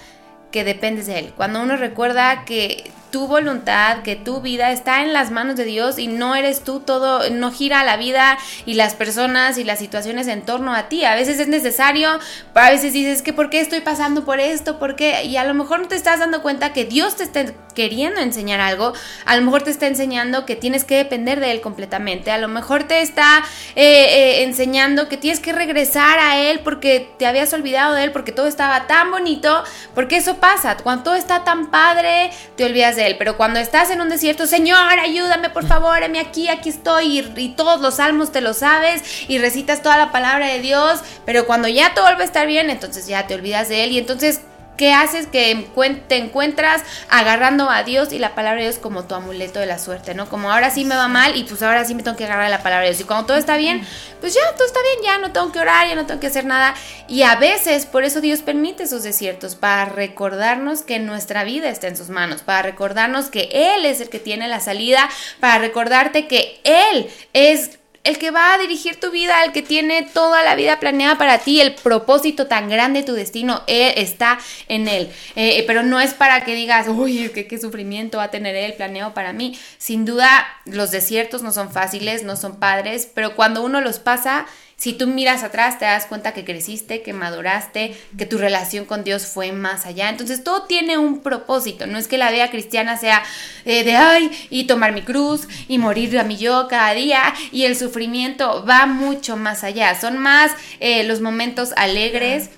que 0.51 0.63
dependes 0.63 1.07
de 1.07 1.17
Él, 1.17 1.33
cuando 1.35 1.61
uno 1.61 1.77
recuerda 1.77 2.45
que 2.45 2.91
tu 3.11 3.27
voluntad, 3.27 4.01
que 4.03 4.15
tu 4.15 4.41
vida 4.41 4.71
está 4.71 5.03
en 5.03 5.13
las 5.13 5.29
manos 5.31 5.57
de 5.57 5.65
Dios 5.65 5.99
y 5.99 6.07
no 6.07 6.35
eres 6.35 6.63
tú 6.63 6.79
todo, 6.79 7.29
no 7.29 7.51
gira 7.51 7.83
la 7.83 7.97
vida 7.97 8.37
y 8.65 8.75
las 8.75 8.95
personas 8.95 9.57
y 9.57 9.63
las 9.63 9.79
situaciones 9.79 10.27
en 10.27 10.43
torno 10.43 10.73
a 10.73 10.89
ti. 10.89 11.03
A 11.03 11.15
veces 11.15 11.39
es 11.39 11.47
necesario, 11.47 12.09
a 12.53 12.69
veces 12.69 12.93
dices 12.93 13.21
que 13.21 13.33
por 13.33 13.49
qué 13.49 13.59
estoy 13.59 13.81
pasando 13.81 14.23
por 14.25 14.39
esto, 14.39 14.79
por 14.79 14.95
qué, 14.95 15.25
y 15.25 15.37
a 15.37 15.43
lo 15.43 15.53
mejor 15.53 15.81
no 15.81 15.87
te 15.87 15.95
estás 15.95 16.19
dando 16.19 16.41
cuenta 16.41 16.73
que 16.73 16.85
Dios 16.85 17.17
te 17.17 17.23
está 17.23 17.45
queriendo 17.75 18.21
enseñar 18.21 18.59
algo, 18.59 18.93
a 19.25 19.35
lo 19.35 19.43
mejor 19.43 19.63
te 19.63 19.71
está 19.71 19.87
enseñando 19.87 20.45
que 20.45 20.55
tienes 20.55 20.83
que 20.83 20.97
depender 20.97 21.39
de 21.39 21.51
Él 21.51 21.61
completamente, 21.61 22.31
a 22.31 22.37
lo 22.37 22.47
mejor 22.47 22.83
te 22.83 23.01
está 23.01 23.43
eh, 23.75 23.83
eh, 23.83 24.43
enseñando 24.43 25.07
que 25.09 25.17
tienes 25.17 25.39
que 25.39 25.53
regresar 25.53 26.19
a 26.19 26.37
Él 26.37 26.61
porque 26.63 27.09
te 27.17 27.25
habías 27.25 27.53
olvidado 27.53 27.93
de 27.93 28.05
Él, 28.05 28.11
porque 28.11 28.31
todo 28.31 28.47
estaba 28.47 28.87
tan 28.87 29.11
bonito, 29.11 29.63
porque 29.93 30.17
eso 30.17 30.37
pasa, 30.37 30.77
cuando 30.77 31.03
todo 31.03 31.15
está 31.15 31.43
tan 31.43 31.71
padre, 31.71 32.31
te 32.55 32.65
olvidas 32.65 32.95
de 32.95 33.00
Él, 33.07 33.15
pero 33.17 33.37
cuando 33.37 33.59
estás 33.59 33.89
en 33.89 34.01
un 34.01 34.09
desierto, 34.09 34.47
Señor, 34.47 34.99
ayúdame 34.99 35.49
por 35.49 35.67
favor, 35.67 36.03
heme 36.03 36.19
aquí, 36.19 36.47
aquí 36.49 36.69
estoy, 36.69 37.19
y, 37.19 37.33
y 37.37 37.49
todos 37.49 37.81
los 37.81 37.95
salmos 37.95 38.31
te 38.31 38.41
los 38.41 38.57
sabes, 38.57 39.03
y 39.27 39.37
recitas 39.37 39.81
toda 39.81 39.97
la 39.97 40.11
palabra 40.11 40.47
de 40.47 40.59
Dios, 40.59 41.01
pero 41.25 41.45
cuando 41.45 41.67
ya 41.67 41.93
todo 41.93 42.05
vuelve 42.05 42.23
a 42.23 42.25
estar 42.25 42.47
bien, 42.47 42.69
entonces 42.69 43.07
ya 43.07 43.27
te 43.27 43.35
olvidas 43.35 43.69
de 43.69 43.83
Él, 43.83 43.91
y 43.91 43.97
entonces 43.99 44.41
¿Qué 44.81 44.93
haces? 44.93 45.27
Que 45.27 45.67
te 46.07 46.17
encuentras 46.17 46.81
agarrando 47.07 47.69
a 47.69 47.83
Dios 47.83 48.11
y 48.13 48.17
la 48.17 48.33
palabra 48.33 48.61
de 48.61 48.69
Dios 48.69 48.79
como 48.79 49.03
tu 49.03 49.13
amuleto 49.13 49.59
de 49.59 49.67
la 49.67 49.77
suerte, 49.77 50.15
¿no? 50.15 50.27
Como 50.27 50.51
ahora 50.51 50.71
sí 50.71 50.85
me 50.85 50.95
va 50.95 51.07
mal 51.07 51.37
y 51.37 51.43
pues 51.43 51.61
ahora 51.61 51.85
sí 51.85 51.93
me 51.93 52.01
tengo 52.01 52.17
que 52.17 52.25
agarrar 52.25 52.45
a 52.45 52.49
la 52.49 52.63
palabra 52.63 52.85
de 52.85 52.89
Dios. 52.89 53.01
Y 53.01 53.03
cuando 53.03 53.27
todo 53.27 53.37
está 53.37 53.57
bien, 53.57 53.85
pues 54.21 54.33
ya 54.33 54.41
todo 54.55 54.65
está 54.65 54.79
bien, 54.81 55.03
ya 55.03 55.19
no 55.19 55.31
tengo 55.31 55.51
que 55.51 55.59
orar, 55.59 55.87
ya 55.87 55.93
no 55.93 56.07
tengo 56.07 56.19
que 56.19 56.25
hacer 56.25 56.45
nada. 56.45 56.73
Y 57.07 57.21
a 57.21 57.35
veces 57.35 57.85
por 57.85 58.03
eso 58.03 58.21
Dios 58.21 58.41
permite 58.41 58.81
esos 58.81 59.03
desiertos, 59.03 59.53
para 59.53 59.85
recordarnos 59.85 60.81
que 60.81 60.97
nuestra 60.97 61.43
vida 61.43 61.69
está 61.69 61.87
en 61.87 61.95
sus 61.95 62.09
manos, 62.09 62.41
para 62.41 62.63
recordarnos 62.63 63.29
que 63.29 63.49
Él 63.51 63.85
es 63.85 64.01
el 64.01 64.09
que 64.09 64.17
tiene 64.17 64.47
la 64.47 64.61
salida, 64.61 65.07
para 65.39 65.59
recordarte 65.59 66.27
que 66.27 66.59
Él 66.63 67.07
es 67.33 67.77
el 68.03 68.17
que 68.17 68.31
va 68.31 68.53
a 68.53 68.57
dirigir 68.57 68.99
tu 68.99 69.11
vida, 69.11 69.43
el 69.43 69.51
que 69.51 69.61
tiene 69.61 70.03
toda 70.03 70.43
la 70.43 70.55
vida 70.55 70.79
planeada 70.79 71.17
para 71.17 71.37
ti, 71.39 71.61
el 71.61 71.75
propósito 71.75 72.47
tan 72.47 72.69
grande, 72.69 73.03
tu 73.03 73.13
destino, 73.13 73.61
él 73.67 73.93
está 73.97 74.39
en 74.67 74.87
él. 74.87 75.11
Eh, 75.35 75.63
pero 75.67 75.83
no 75.83 75.99
es 75.99 76.13
para 76.13 76.43
que 76.43 76.55
digas, 76.55 76.87
uy, 76.87 77.29
¿qué, 77.33 77.47
qué 77.47 77.59
sufrimiento 77.59 78.17
va 78.17 78.25
a 78.25 78.31
tener 78.31 78.55
él 78.55 78.73
planeado 78.73 79.13
para 79.13 79.33
mí. 79.33 79.57
Sin 79.77 80.05
duda, 80.05 80.47
los 80.65 80.91
desiertos 80.91 81.43
no 81.43 81.51
son 81.51 81.71
fáciles, 81.71 82.23
no 82.23 82.35
son 82.35 82.59
padres, 82.59 83.07
pero 83.13 83.35
cuando 83.35 83.63
uno 83.63 83.81
los 83.81 83.99
pasa, 83.99 84.45
si 84.81 84.93
tú 84.93 85.05
miras 85.05 85.43
atrás 85.43 85.77
te 85.77 85.85
das 85.85 86.07
cuenta 86.07 86.33
que 86.33 86.43
creciste, 86.43 87.03
que 87.03 87.13
maduraste, 87.13 87.95
que 88.17 88.25
tu 88.25 88.39
relación 88.39 88.85
con 88.85 89.03
Dios 89.03 89.27
fue 89.27 89.51
más 89.51 89.85
allá. 89.85 90.09
Entonces 90.09 90.43
todo 90.43 90.63
tiene 90.63 90.97
un 90.97 91.19
propósito. 91.19 91.85
No 91.85 91.99
es 91.99 92.07
que 92.07 92.17
la 92.17 92.31
vida 92.31 92.49
cristiana 92.49 92.97
sea 92.97 93.21
eh, 93.65 93.83
de 93.83 93.95
ay 93.95 94.31
y 94.49 94.63
tomar 94.63 94.91
mi 94.91 95.03
cruz 95.03 95.47
y 95.67 95.77
morir 95.77 96.17
a 96.17 96.23
mi 96.23 96.35
yo 96.35 96.67
cada 96.67 96.95
día 96.95 97.21
y 97.51 97.65
el 97.65 97.77
sufrimiento 97.77 98.65
va 98.67 98.87
mucho 98.87 99.37
más 99.37 99.63
allá. 99.63 99.93
Son 100.01 100.17
más 100.17 100.51
eh, 100.79 101.03
los 101.03 101.21
momentos 101.21 101.73
alegres 101.75 102.49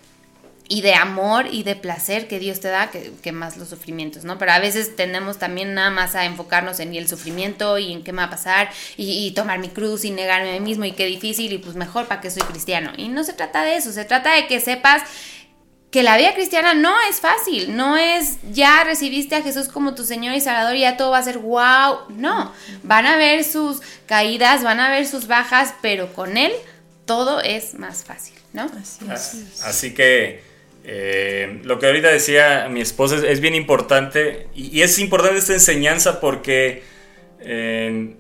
y 0.74 0.82
de 0.82 0.96
amor 0.96 1.46
y 1.52 1.62
de 1.62 1.76
placer 1.76 2.28
que 2.28 2.40
Dios 2.40 2.60
te 2.60 2.68
da 2.68 2.90
que, 2.90 3.12
que 3.22 3.32
más 3.32 3.58
los 3.58 3.70
sufrimientos, 3.70 4.24
¿no? 4.24 4.40
Pero 4.40 4.54
a 4.54 4.60
veces 4.60 4.96
tendemos 4.96 5.38
también 5.38 5.76
nada 5.76 5.92
más 5.92 6.16
a 6.16 6.26
enfocarnos 6.26 6.80
en 6.80 6.96
el 6.96 7.08
sufrimiento 7.08 7.78
y 7.78 7.94
en 7.94 8.04
qué 8.04 8.12
me 8.12 8.24
va 8.24 8.24
a 8.24 8.30
pasar 8.32 8.72
y, 8.98 9.28
y 9.28 9.32
tomar 9.36 9.60
mi 9.60 9.70
cruz 9.70 10.04
y 10.04 10.10
negarme 10.10 10.50
a 10.50 10.54
mí 10.54 10.62
mismo 10.62 10.84
y 10.86 10.94
qué 10.94 11.06
difícil 11.06 11.54
y 11.54 11.60
pues 11.60 11.76
mejor 11.76 12.08
para 12.08 12.22
que 12.22 12.32
soy 12.32 12.42
cristiano. 12.42 12.92
Y 12.98 13.10
no 13.10 13.24
se 13.24 13.34
trata 13.34 13.64
de 13.64 13.76
eso, 13.76 13.92
se 13.92 14.04
trata 14.04 14.34
de 14.34 14.48
que 14.48 14.60
sepas 14.60 15.04
que 15.92 16.02
la 16.02 16.18
vida 16.18 16.34
cristiana 16.34 16.74
no 16.74 16.96
es 17.08 17.20
fácil, 17.20 17.78
no 17.78 17.96
es 17.96 18.40
ya 18.52 18.84
recibiste 18.84 19.36
a 19.36 19.44
Jesús 19.44 19.68
como 19.68 19.94
tu 19.94 20.04
Señor 20.04 20.34
y 20.34 20.42
Salvador 20.42 20.76
y 20.76 20.80
ya 20.80 20.98
todo 20.98 21.12
va 21.12 21.20
a 21.20 21.24
ser 21.24 21.38
wow, 21.38 22.10
no, 22.10 22.52
van 22.82 23.06
a 23.06 23.16
ver 23.16 23.44
sus 23.44 23.80
caídas, 24.08 24.64
van 24.64 24.80
a 24.80 24.90
ver 24.90 25.06
sus 25.06 25.28
bajas, 25.28 25.76
pero 25.84 26.12
con 26.14 26.36
Él 26.36 26.52
todo 27.06 27.42
es 27.42 27.76
más 27.76 28.04
fácil, 28.04 28.34
¿no? 28.54 28.72
Así 29.08 29.46
es. 29.54 29.62
Así 29.62 29.94
que 29.94 30.53
eh, 30.86 31.60
lo 31.64 31.80
que 31.80 31.86
ahorita 31.86 32.10
decía 32.10 32.68
mi 32.70 32.82
esposa 32.82 33.16
es, 33.16 33.24
es 33.24 33.40
bien 33.40 33.56
importante 33.56 34.48
y, 34.54 34.78
y 34.78 34.82
es 34.82 35.00
importante 35.00 35.38
esta 35.38 35.54
enseñanza 35.54 36.20
porque 36.20 36.84
eh, 37.40 38.16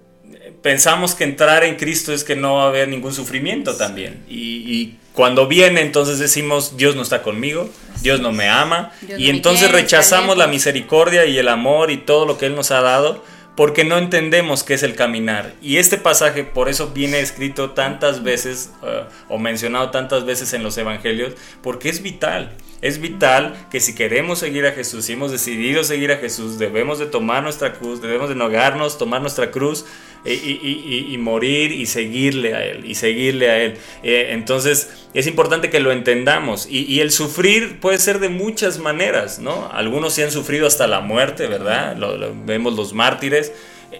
pensamos 0.61 1.13
que 1.13 1.25
entrar 1.25 1.63
en 1.63 1.75
Cristo 1.75 2.13
es 2.13 2.23
que 2.23 2.35
no 2.35 2.55
va 2.55 2.63
a 2.63 2.67
haber 2.67 2.87
ningún 2.87 3.13
sufrimiento 3.13 3.75
también. 3.75 4.23
Y, 4.29 4.63
y 4.65 4.97
cuando 5.13 5.47
viene 5.47 5.81
entonces 5.81 6.19
decimos 6.19 6.77
Dios 6.77 6.95
no 6.95 7.01
está 7.01 7.21
conmigo, 7.21 7.69
Dios 8.01 8.21
no 8.21 8.31
me 8.31 8.47
ama 8.47 8.93
Dios 9.01 9.19
y 9.19 9.25
no 9.25 9.29
entonces 9.31 9.67
quiere, 9.67 9.83
rechazamos 9.83 10.37
la 10.37 10.47
misericordia 10.47 11.25
y 11.25 11.37
el 11.37 11.49
amor 11.49 11.91
y 11.91 11.97
todo 11.97 12.25
lo 12.25 12.37
que 12.37 12.45
Él 12.45 12.55
nos 12.55 12.71
ha 12.71 12.81
dado 12.81 13.23
porque 13.55 13.83
no 13.83 13.97
entendemos 13.97 14.63
qué 14.63 14.73
es 14.73 14.83
el 14.83 14.95
caminar. 14.95 15.53
Y 15.61 15.77
este 15.77 15.97
pasaje 15.97 16.43
por 16.43 16.69
eso 16.69 16.91
viene 16.93 17.19
escrito 17.19 17.71
tantas 17.71 18.23
veces 18.23 18.71
eh, 18.83 19.03
o 19.29 19.37
mencionado 19.37 19.91
tantas 19.91 20.25
veces 20.25 20.53
en 20.53 20.63
los 20.63 20.77
evangelios, 20.77 21.33
porque 21.61 21.89
es 21.89 22.01
vital. 22.01 22.51
Es 22.81 22.99
vital 22.99 23.67
que 23.71 23.79
si 23.79 23.95
queremos 23.95 24.39
seguir 24.39 24.65
a 24.65 24.71
Jesús, 24.71 25.05
si 25.05 25.13
hemos 25.13 25.31
decidido 25.31 25.83
seguir 25.83 26.11
a 26.11 26.17
Jesús, 26.17 26.57
debemos 26.57 26.99
de 26.99 27.05
tomar 27.05 27.41
nuestra 27.41 27.73
cruz, 27.73 28.01
debemos 28.01 28.27
de 28.27 28.35
negarnos, 28.35 28.97
tomar 28.97 29.21
nuestra 29.21 29.51
cruz 29.51 29.85
y, 30.25 30.31
y- 30.31 30.83
y- 31.09 31.13
y 31.13 31.17
morir 31.17 31.71
y 31.71 31.85
seguirle 31.85 32.55
a 32.55 32.63
Él, 32.65 32.85
y 32.85 32.95
seguirle 32.95 33.49
a 33.49 33.57
Él. 33.61 33.77
Eh, 34.03 34.29
entonces 34.31 34.89
es 35.13 35.27
importante 35.27 35.69
que 35.69 35.79
lo 35.79 35.91
entendamos. 35.91 36.67
Y, 36.69 36.99
el 37.01 37.11
sufrir 37.11 37.79
puede 37.79 37.97
ser 37.99 38.19
de 38.19 38.29
muchas 38.29 38.79
maneras, 38.79 39.39
¿no? 39.39 39.69
Algunos 39.73 40.13
sí 40.13 40.21
han 40.21 40.31
sufrido 40.31 40.65
hasta 40.67 40.87
la 40.87 41.01
muerte, 41.01 41.47
¿verdad? 41.47 41.97
Lo- 41.97 42.17
lo- 42.17 42.33
vemos 42.45 42.75
los 42.75 42.93
mártires. 42.93 43.51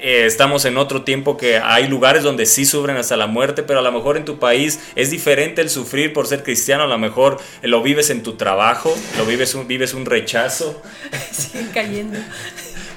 Eh, 0.02 0.26
estamos 0.26 0.66
en 0.66 0.78
otro 0.78 1.04
tiempo 1.04 1.38
que 1.38 1.58
hay 1.60 1.88
lugares 1.88 2.24
donde 2.24 2.48
sí 2.48 2.66
sufren 2.66 2.98
hasta 2.98 3.16
la 3.16 3.28
muerte, 3.28 3.62
pero 3.62 3.78
a 3.78 3.82
lo 3.84 3.92
mejor 3.92 4.18
en 4.18 4.26
tu 4.26 4.40
país 4.40 4.80
es 4.96 5.12
diferente 5.12 5.62
el 5.62 5.70
sufrir 5.70 6.14
por 6.14 6.26
ser 6.26 6.42
cristiano, 6.42 6.84
a 6.86 6.88
lo 6.88 6.98
mejor 6.98 7.40
lo 7.62 7.84
vives 7.84 8.10
en 8.10 8.24
tu 8.24 8.34
trabajo, 8.34 8.98
lo 9.20 9.26
vives 9.28 9.54
un, 9.54 9.68
vives 9.68 9.94
un 9.94 10.06
rechazo, 10.08 10.82
Siguen 11.32 11.70
cayendo. 11.72 12.18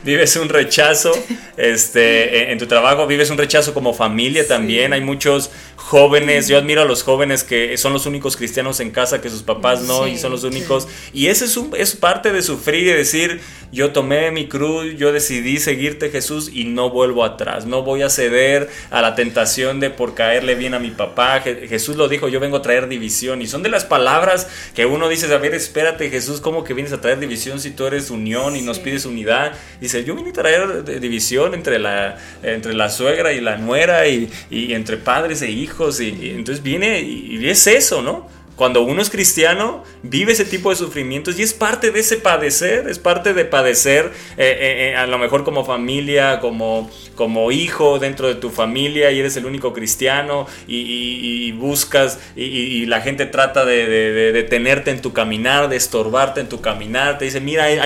Vives 0.07 0.35
un 0.37 0.49
rechazo 0.49 1.13
este, 1.59 2.43
en- 2.45 2.51
en 2.53 2.59
tu 2.59 2.67
trabajo, 2.67 3.07
vives 3.07 3.29
un 3.31 3.37
rechazo 3.37 3.75
como 3.75 3.93
familia 3.93 4.47
también. 4.47 4.93
Hay 4.95 5.03
muchos, 5.03 5.51
jóvenes, 5.77 6.49
yo 6.49 6.59
admiro 6.59 6.83
a 6.83 6.85
los 6.85 7.03
jóvenes 7.03 7.45
que 7.45 7.77
son 7.77 7.93
los 7.93 8.07
únicos 8.07 8.37
cristianos 8.37 8.81
en 8.81 8.91
casa, 8.91 9.21
que 9.21 9.31
sus 9.31 9.43
papás 9.43 9.83
no, 9.83 10.07
y 10.09 10.19
son 10.19 10.33
los 10.33 10.45
únicos. 10.45 10.89
Y 11.13 11.29
ese 11.29 11.45
es, 11.45 11.57
un, 11.57 11.73
es 11.77 11.95
parte 11.95 12.33
de 12.33 12.43
sufrir 12.43 12.87
y 12.89 12.93
decir, 12.93 13.41
yo 13.73 13.93
tomé 13.93 14.31
mi 14.31 14.49
cruz, 14.49 14.97
yo 14.97 15.13
decidí 15.13 15.59
seguirte 15.59 16.11
Jesús 16.11 16.51
y 16.53 16.65
no 16.65 16.91
vuelvo 16.91 17.25
atrás, 17.25 17.67
no 17.67 17.83
voy 17.83 18.03
a 18.03 18.11
ceder 18.11 18.69
a 18.91 19.03
la 19.03 19.15
tentación 19.15 19.81
de 19.81 19.91
por 19.91 20.15
caerle 20.15 20.55
bien 20.55 20.75
a 20.75 20.79
mi 20.79 20.91
papá. 20.91 21.41
Jesús 21.41 21.97
lo 21.97 22.09
dijo, 22.09 22.29
yo 22.29 22.41
vengo 22.41 22.59
a 22.59 22.63
traer 22.63 22.89
división. 22.89 23.43
Y 23.43 23.47
son 23.47 23.63
de 23.63 23.69
las 23.69 23.85
palabras 23.85 24.49
que 24.75 24.87
uno 24.87 25.09
dice, 25.09 25.33
a 25.33 25.39
ver, 25.39 25.55
espérate 25.55 26.11
Jesús, 26.11 26.41
¿cómo 26.41 26.65
que 26.65 26.75
vienes 26.75 26.93
a 26.93 27.01
traer 27.01 27.19
división 27.19 27.61
si 27.61 27.71
tú 27.71 27.87
eres 27.87 28.11
unión 28.11 28.57
y 28.57 28.63
nos 28.63 28.79
pides 28.79 29.05
unidad? 29.05 29.53
Dice, 29.81 30.05
yo 30.05 30.15
vine 30.15 30.31
a 30.31 30.33
traer 30.33 31.01
división 31.01 31.55
entre 31.55 31.79
la, 31.79 32.19
entre 32.43 32.75
la 32.75 32.89
suegra 32.89 33.33
y 33.33 33.41
la 33.41 33.57
nuera 33.57 34.07
y, 34.09 34.31
entre 34.51 34.97
padres 34.97 35.43
e 35.43 35.51
hijos. 35.51 35.66
Y, 36.01 36.31
entonces 36.31 36.63
viene 36.63 37.01
y 37.01 37.49
es 37.49 37.67
eso, 37.67 38.03
¿no? 38.03 38.29
Cuando 38.57 38.83
uno 38.83 39.03
es 39.03 39.11
cristiano, 39.11 39.85
vive 40.09 40.33
ese 40.33 40.45
tipo 40.45 40.71
de 40.71 40.77
sufrimientos 40.77 41.39
y 41.39 41.43
es 41.43 41.53
parte 41.53 41.91
de 41.91 42.01
ese 42.01 42.17
padecer, 42.17 42.89
es 42.89 42.99
parte 42.99 43.35
de 43.35 43.45
padecer 43.45 44.13
eh, 44.37 44.57
eh, 44.59 44.91
eh, 44.91 44.97
a 44.97 45.07
lo 45.07 45.19
mejor 45.19 45.45
como 45.45 45.65
familia, 45.65 46.41
como, 46.41 46.91
como 47.15 47.51
hijo 47.53 47.99
dentro 47.99 48.29
de 48.29 48.35
tu 48.35 48.51
familia 48.51 49.11
y 49.11 49.21
eres 49.21 49.37
el 49.37 49.47
único 49.47 49.73
cristiano 49.73 50.47
y, 50.67 51.53
buscas 51.53 52.19
y, 52.35 52.87
la 52.87 53.01
gente 53.01 53.27
trata 53.27 53.65
de, 53.65 53.87
detenerte 54.33 54.91
en 54.91 55.01
tu 55.01 55.13
caminar, 55.13 55.69
de 55.69 55.77
estorbarte 55.77 56.41
en 56.41 56.49
tu 56.49 56.61
caminar, 56.61 57.19
te 57.19 57.25
dice, 57.25 57.41
mira, 57.41 57.65
hay, 57.65 57.81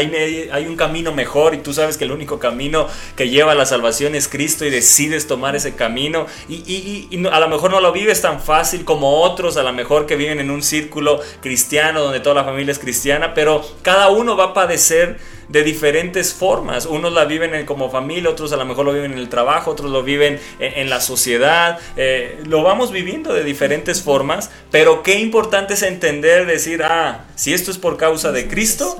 hay, 0.53 0.67
un 0.67 0.77
camino 0.77 1.13
mejor 1.13 1.55
y 1.55 1.59
tú 1.59 1.73
sabes 1.73 1.97
que 1.97 2.05
el 2.05 2.13
único 2.13 2.39
camino 2.39 2.89
que 3.17 3.29
lleva 3.29 3.53
a 3.53 3.55
la 3.55 3.67
salvación 3.67 4.15
es 4.15 4.29
Cristo 4.29 4.65
y 4.65 4.71
decides 4.71 5.27
tomar 5.27 5.57
ese 5.57 5.75
camino. 5.75 6.27
Y, 6.49 7.09
a 7.31 7.41
lo 7.41 7.49
mejor 7.49 7.71
no 7.71 7.81
lo 7.81 7.93
vives 7.93 8.21
tan 8.21 8.41
fácil 8.41 8.85
como 8.85 9.21
otros, 9.23 9.57
a 9.57 9.63
lo 9.63 9.73
mejor 9.73 10.07
que 10.07 10.17
viven 10.17 10.41
en 10.41 10.51
un 10.51 10.63
círculo 10.63 11.21
cristiano 11.41 12.10
donde 12.11 12.23
toda 12.23 12.35
la 12.35 12.45
familia 12.45 12.73
es 12.73 12.79
cristiana, 12.79 13.35
pero 13.35 13.65
cada 13.83 14.09
uno 14.09 14.37
va 14.37 14.47
a 14.47 14.55
padecer 14.55 15.19
de 15.49 15.65
diferentes 15.65 16.33
formas. 16.33 16.87
Unos 16.87 17.13
la 17.13 17.25
viven 17.25 17.67
como 17.67 17.91
familia, 17.91 18.31
otros 18.31 18.53
a 18.53 18.57
lo 18.57 18.65
mejor 18.65 18.87
lo 18.87 18.93
viven 18.93 19.13
en 19.13 19.19
el 19.19 19.29
trabajo, 19.29 19.71
otros 19.71 19.91
lo 19.91 20.03
viven 20.03 20.41
en, 20.59 20.91
la 20.91 21.01
sociedad. 21.01 21.79
Eh, 21.97 22.41
lo 22.47 22.63
vamos 22.63 22.93
viviendo 22.93 23.33
de 23.35 23.45
diferentes 23.45 24.03
formas, 24.03 24.51
pero 24.71 25.03
qué 25.03 25.19
importante 25.19 25.75
es 25.75 25.83
entender, 25.83 26.47
decir, 26.47 26.83
ah, 26.83 27.25
si 27.35 27.53
esto 27.53 27.71
es 27.71 27.79
por 27.79 27.97
causa 27.97 28.33
de 28.33 28.49
Cristo, 28.49 28.97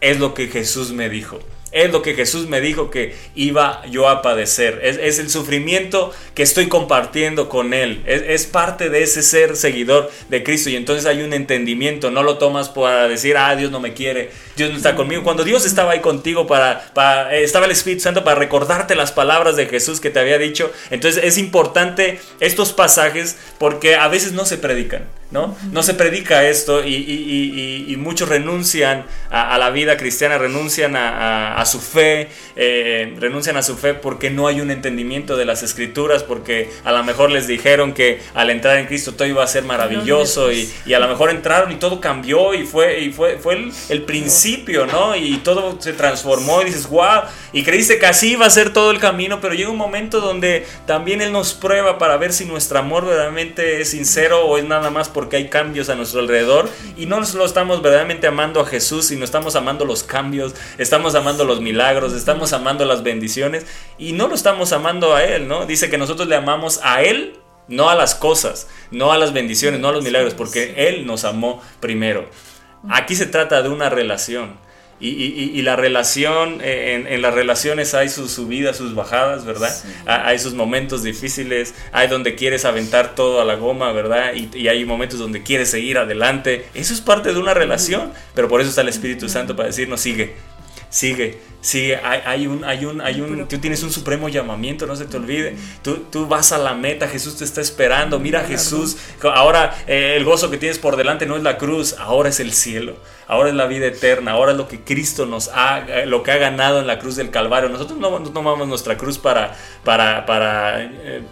es 0.00 0.20
lo 0.20 0.34
que 0.34 0.46
Jesús 0.48 0.92
me 0.92 1.08
dijo. 1.08 1.40
Es 1.70 1.92
lo 1.92 2.02
que 2.02 2.14
Jesús 2.14 2.48
me 2.48 2.60
dijo 2.60 2.90
que 2.90 3.14
iba 3.34 3.84
yo 3.86 4.08
a 4.08 4.22
padecer. 4.22 4.80
Es, 4.82 5.18
el 5.18 5.28
sufrimiento 5.28 6.12
que 6.34 6.42
estoy 6.42 6.68
compartiendo 6.68 7.48
con 7.48 7.74
Él. 7.74 8.02
Es, 8.06 8.46
parte 8.46 8.88
de 8.88 9.02
ese 9.02 9.22
ser 9.22 9.56
seguidor 9.56 10.10
de 10.28 10.42
Cristo. 10.42 10.70
Y 10.70 10.76
entonces 10.76 11.04
hay 11.06 11.22
un 11.22 11.32
entendimiento. 11.32 12.10
No 12.10 12.22
lo 12.22 12.38
tomas 12.38 12.68
para 12.68 13.08
decir, 13.08 13.36
ah, 13.36 13.54
Dios 13.54 13.70
no 13.70 13.80
me 13.80 13.92
quiere, 13.92 14.30
Dios 14.56 14.70
no 14.70 14.76
está 14.76 14.94
conmigo. 14.94 15.22
Cuando 15.22 15.44
Dios 15.44 15.66
estaba 15.66 15.92
ahí 15.92 16.00
contigo, 16.00 16.46
para, 16.46 16.90
eh, 17.32 17.42
estaba 17.44 17.66
el 17.66 17.72
Espíritu 17.72 18.02
Santo 18.02 18.24
para 18.24 18.38
recordarte 18.38 18.94
las 18.94 19.12
palabras 19.12 19.56
de 19.56 19.66
Jesús 19.66 20.00
que 20.00 20.10
te 20.10 20.20
había 20.20 20.38
dicho. 20.38 20.72
Entonces 20.90 21.22
es 21.22 21.36
importante 21.38 22.20
estos 22.40 22.72
pasajes 22.72 23.36
porque 23.58 23.96
a 23.96 24.08
veces 24.08 24.32
no 24.32 24.46
se 24.46 24.56
predican. 24.56 25.02
¿No? 25.30 25.54
No 25.72 25.82
se 25.82 25.94
predica 25.94 26.48
esto 26.48 26.84
y, 26.84 27.94
muchos 27.98 28.28
renuncian 28.28 29.04
a, 29.30 29.58
la 29.58 29.70
vida 29.70 29.96
cristiana, 29.96 30.38
renuncian 30.38 30.94
a, 30.96 31.62
su 31.66 31.80
fe, 31.80 32.28
eh, 32.56 33.14
renuncian 33.18 33.56
a 33.56 33.62
su 33.62 33.76
fe 33.76 33.94
porque 33.94 34.30
no 34.30 34.46
hay 34.46 34.60
un 34.60 34.70
entendimiento 34.70 35.36
de 35.36 35.44
las 35.44 35.62
escrituras, 35.62 36.22
porque 36.22 36.70
a 36.84 36.92
lo 36.92 37.02
mejor 37.04 37.30
les 37.30 37.46
dijeron 37.46 37.92
que 37.92 38.20
al 38.34 38.50
entrar 38.50 38.78
en 38.78 38.86
Cristo 38.86 39.14
todo 39.14 39.26
iba 39.26 39.42
a 39.42 39.46
ser 39.46 39.64
maravilloso 39.64 40.52
y, 40.52 40.68
a 40.94 40.98
lo 40.98 41.08
mejor 41.08 41.30
entraron 41.30 41.70
y 41.70 41.76
todo 41.76 42.00
cambió 42.00 42.54
y 42.54 42.64
fue, 42.64 43.00
y 43.00 43.12
fue, 43.12 43.38
fue 43.38 43.70
el, 43.88 44.02
principio, 44.02 44.86
¿no? 44.86 45.14
Y 45.16 45.38
todo 45.38 45.76
se 45.80 45.92
transformó 45.92 46.62
y 46.62 46.66
dices, 46.66 46.88
wow, 46.88 47.22
y 47.52 47.62
creíste 47.62 47.98
que 47.98 48.06
así 48.06 48.32
iba 48.32 48.46
a 48.46 48.50
ser 48.50 48.72
todo 48.72 48.90
el 48.90 48.98
camino, 48.98 49.40
pero 49.40 49.54
llega 49.54 49.70
un 49.70 49.76
momento 49.76 50.20
donde 50.20 50.66
también 50.86 51.20
Él 51.20 51.32
nos 51.32 51.52
prueba 51.52 51.98
para 51.98 52.16
ver 52.16 52.32
si 52.32 52.46
nuestro 52.46 52.78
amor 52.78 53.04
verdaderamente 53.04 53.80
es 53.80 53.90
sincero 53.90 54.46
o 54.46 54.56
es 54.56 54.64
nada 54.64 54.90
más 54.90 55.08
porque 55.18 55.34
hay 55.34 55.48
cambios 55.48 55.88
a 55.88 55.96
nuestro 55.96 56.20
alrededor 56.20 56.70
y 56.96 57.06
no 57.06 57.18
lo 57.18 57.44
estamos 57.44 57.82
verdaderamente 57.82 58.28
amando 58.28 58.60
a 58.60 58.64
Jesús, 58.64 59.06
sino 59.06 59.24
estamos 59.24 59.56
amando 59.56 59.84
los 59.84 60.04
cambios, 60.04 60.54
estamos 60.78 61.16
amando 61.16 61.44
los 61.44 61.60
milagros, 61.60 62.12
estamos 62.12 62.52
amando 62.52 62.84
las 62.84 63.02
bendiciones 63.02 63.66
y 63.98 64.12
no 64.12 64.28
lo 64.28 64.36
estamos 64.36 64.72
amando 64.72 65.16
a 65.16 65.24
Él, 65.24 65.48
¿no? 65.48 65.66
Dice 65.66 65.90
que 65.90 65.98
nosotros 65.98 66.28
le 66.28 66.36
amamos 66.36 66.78
a 66.84 67.02
Él, 67.02 67.34
no 67.66 67.90
a 67.90 67.96
las 67.96 68.14
cosas, 68.14 68.68
no 68.92 69.10
a 69.10 69.18
las 69.18 69.32
bendiciones, 69.32 69.80
no 69.80 69.88
a 69.88 69.92
los 69.92 70.04
milagros, 70.04 70.34
porque 70.34 70.86
Él 70.86 71.04
nos 71.04 71.24
amó 71.24 71.60
primero. 71.80 72.30
Aquí 72.88 73.16
se 73.16 73.26
trata 73.26 73.60
de 73.60 73.70
una 73.70 73.90
relación. 73.90 74.67
Y, 75.00 75.62
la 75.62 75.76
relación, 75.76 76.58
eh, 76.60 77.06
en, 77.08 77.22
las 77.22 77.32
relaciones 77.32 77.94
hay 77.94 78.08
sus 78.08 78.32
subidas, 78.32 78.76
sus 78.76 78.96
bajadas, 78.96 79.44
¿verdad? 79.44 79.72
Hay 80.06 80.40
sus 80.40 80.54
momentos 80.54 81.04
difíciles, 81.04 81.74
hay 81.92 82.08
donde 82.08 82.34
quieres 82.34 82.64
aventar 82.64 83.14
todo 83.14 83.40
a 83.40 83.44
la 83.44 83.54
goma, 83.54 83.92
¿verdad? 83.92 84.32
Y, 84.34 84.66
hay 84.66 84.84
momentos 84.84 85.20
donde 85.20 85.42
quieres 85.44 85.70
seguir 85.70 85.98
adelante. 85.98 86.66
Eso 86.74 86.94
es 86.94 87.00
parte 87.00 87.32
de 87.32 87.38
una 87.38 87.54
relación, 87.54 88.12
pero 88.34 88.48
por 88.48 88.60
eso 88.60 88.70
está 88.70 88.80
el 88.80 88.88
Espíritu 88.88 89.28
Santo 89.28 89.54
para 89.54 89.68
decirnos, 89.68 90.00
sigue, 90.00 90.34
sigue, 90.90 91.40
sigue, 91.60 91.96
hay, 91.96 92.20
hay, 92.24 92.46
un, 92.46 92.64
hay 92.64 92.84
un, 92.84 93.00
hay 93.00 93.20
un, 93.20 93.46
tú 93.48 93.58
tienes 93.58 93.82
un 93.82 93.90
supremo 93.90 94.28
llamamiento, 94.28 94.86
no 94.86 94.96
se 94.96 95.04
te 95.04 95.16
olvide, 95.16 95.56
tú, 95.82 96.04
tú 96.10 96.26
vas 96.26 96.52
a 96.52 96.58
la 96.58 96.74
meta, 96.74 97.08
Jesús 97.08 97.36
te 97.36 97.44
está 97.44 97.60
esperando, 97.60 98.18
mira 98.18 98.44
Jesús, 98.44 98.96
ahora 99.22 99.76
eh, 99.86 100.14
el 100.16 100.24
gozo 100.24 100.50
que 100.50 100.56
tienes 100.56 100.78
por 100.78 100.96
delante 100.96 101.26
no 101.26 101.36
es 101.36 101.42
la 101.42 101.58
cruz, 101.58 101.96
ahora 101.98 102.28
es 102.28 102.40
el 102.40 102.52
cielo, 102.52 102.96
ahora 103.26 103.50
es 103.50 103.54
la 103.54 103.66
vida 103.66 103.86
eterna, 103.86 104.32
ahora 104.32 104.52
es 104.52 104.58
lo 104.58 104.68
que 104.68 104.80
Cristo 104.80 105.26
nos 105.26 105.48
ha, 105.48 105.84
eh, 105.88 106.06
lo 106.06 106.22
que 106.22 106.32
ha 106.32 106.38
ganado 106.38 106.80
en 106.80 106.86
la 106.86 106.98
cruz 106.98 107.16
del 107.16 107.30
Calvario, 107.30 107.68
nosotros 107.68 107.98
no, 107.98 108.22
tomamos 108.30 108.66
nuestra 108.68 108.96
cruz 108.96 109.18
para, 109.18 109.56
para, 109.84 110.24
para 110.26 110.82
eh, 110.82 111.22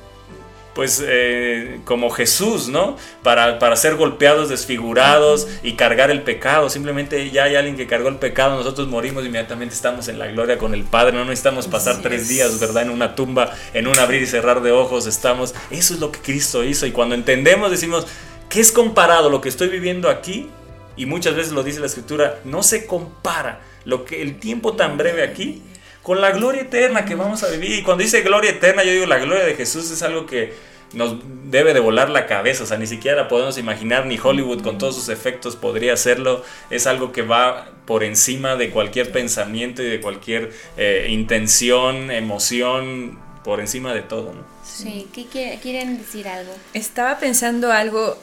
pues 0.76 1.02
eh, 1.02 1.80
como 1.86 2.10
Jesús, 2.10 2.68
¿no? 2.68 2.98
Para, 3.22 3.58
para, 3.58 3.76
ser 3.76 3.96
golpeados, 3.96 4.50
desfigurados 4.50 5.48
y 5.62 5.72
cargar 5.72 6.10
el 6.10 6.20
pecado. 6.20 6.68
Simplemente 6.68 7.30
ya 7.30 7.44
hay 7.44 7.56
alguien 7.56 7.78
que 7.78 7.86
cargó 7.86 8.10
el 8.10 8.16
pecado, 8.16 8.56
nosotros 8.56 8.86
morimos 8.86 9.24
inmediatamente 9.24 9.74
estamos 9.74 10.06
en 10.08 10.18
la 10.18 10.26
gloria 10.26 10.58
con 10.58 10.74
el 10.74 10.84
Padre. 10.84 11.14
No 11.14 11.24
necesitamos 11.24 11.66
pasar 11.66 12.02
tres 12.02 12.28
días, 12.28 12.60
¿verdad? 12.60 12.82
En 12.82 12.90
una 12.90 13.14
tumba, 13.14 13.54
en 13.72 13.86
un 13.86 13.98
abrir 13.98 14.20
y 14.20 14.26
cerrar 14.26 14.60
de 14.60 14.70
ojos 14.70 15.06
estamos. 15.06 15.54
Eso 15.70 15.94
es 15.94 16.00
lo 16.00 16.12
que 16.12 16.20
Cristo 16.20 16.62
hizo. 16.62 16.84
Y 16.84 16.92
cuando 16.92 17.14
entendemos 17.14 17.70
decimos, 17.70 18.06
¿qué 18.50 18.60
es 18.60 18.70
comparado 18.70 19.30
lo 19.30 19.40
que 19.40 19.48
estoy 19.48 19.68
viviendo 19.68 20.10
aquí? 20.10 20.50
Y 20.94 21.06
muchas 21.06 21.34
veces 21.34 21.52
lo 21.52 21.62
dice 21.62 21.80
la 21.80 21.86
escritura, 21.86 22.40
no 22.44 22.62
se 22.62 22.84
compara 22.84 23.62
lo 23.86 24.04
que 24.04 24.20
el 24.20 24.38
tiempo 24.38 24.74
tan 24.74 24.98
breve 24.98 25.22
aquí 25.22 25.62
con 26.06 26.20
la 26.20 26.30
gloria 26.30 26.62
eterna 26.62 27.04
que 27.04 27.16
vamos 27.16 27.42
a 27.42 27.48
vivir. 27.48 27.80
Y 27.80 27.82
cuando 27.82 28.04
dice 28.04 28.20
gloria 28.20 28.52
eterna, 28.52 28.84
yo 28.84 28.92
digo, 28.92 29.06
la 29.06 29.18
gloria 29.18 29.44
de 29.44 29.56
Jesús 29.56 29.90
es 29.90 30.04
algo 30.04 30.24
que 30.24 30.54
nos 30.92 31.16
debe 31.50 31.74
de 31.74 31.80
volar 31.80 32.10
la 32.10 32.26
cabeza, 32.26 32.62
o 32.62 32.66
sea, 32.66 32.78
ni 32.78 32.86
siquiera 32.86 33.26
podemos 33.26 33.58
imaginar, 33.58 34.06
ni 34.06 34.16
Hollywood 34.16 34.62
con 34.62 34.78
todos 34.78 34.94
sus 34.94 35.08
efectos 35.08 35.56
podría 35.56 35.94
hacerlo, 35.94 36.44
es 36.70 36.86
algo 36.86 37.10
que 37.10 37.22
va 37.22 37.70
por 37.86 38.04
encima 38.04 38.54
de 38.54 38.70
cualquier 38.70 39.10
pensamiento 39.10 39.82
y 39.82 39.86
de 39.86 40.00
cualquier 40.00 40.52
eh, 40.76 41.08
intención, 41.10 42.12
emoción, 42.12 43.18
por 43.42 43.58
encima 43.58 43.92
de 43.92 44.02
todo, 44.02 44.32
¿no? 44.32 44.44
Sí, 44.64 45.08
¿qué 45.12 45.26
quieren 45.60 45.98
decir 45.98 46.28
algo? 46.28 46.52
Estaba 46.72 47.18
pensando 47.18 47.72
algo, 47.72 48.16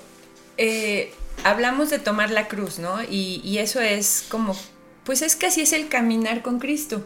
eh, 0.57 1.11
hablamos 1.43 1.89
de 1.89 1.99
tomar 1.99 2.31
la 2.31 2.47
cruz, 2.47 2.79
¿no? 2.79 3.03
Y, 3.03 3.41
y 3.43 3.57
eso 3.57 3.81
es 3.81 4.23
como, 4.29 4.55
pues 5.03 5.21
es 5.21 5.35
que 5.35 5.47
así 5.47 5.59
es 5.59 5.73
el 5.73 5.89
caminar 5.89 6.41
con 6.43 6.59
Cristo. 6.59 7.03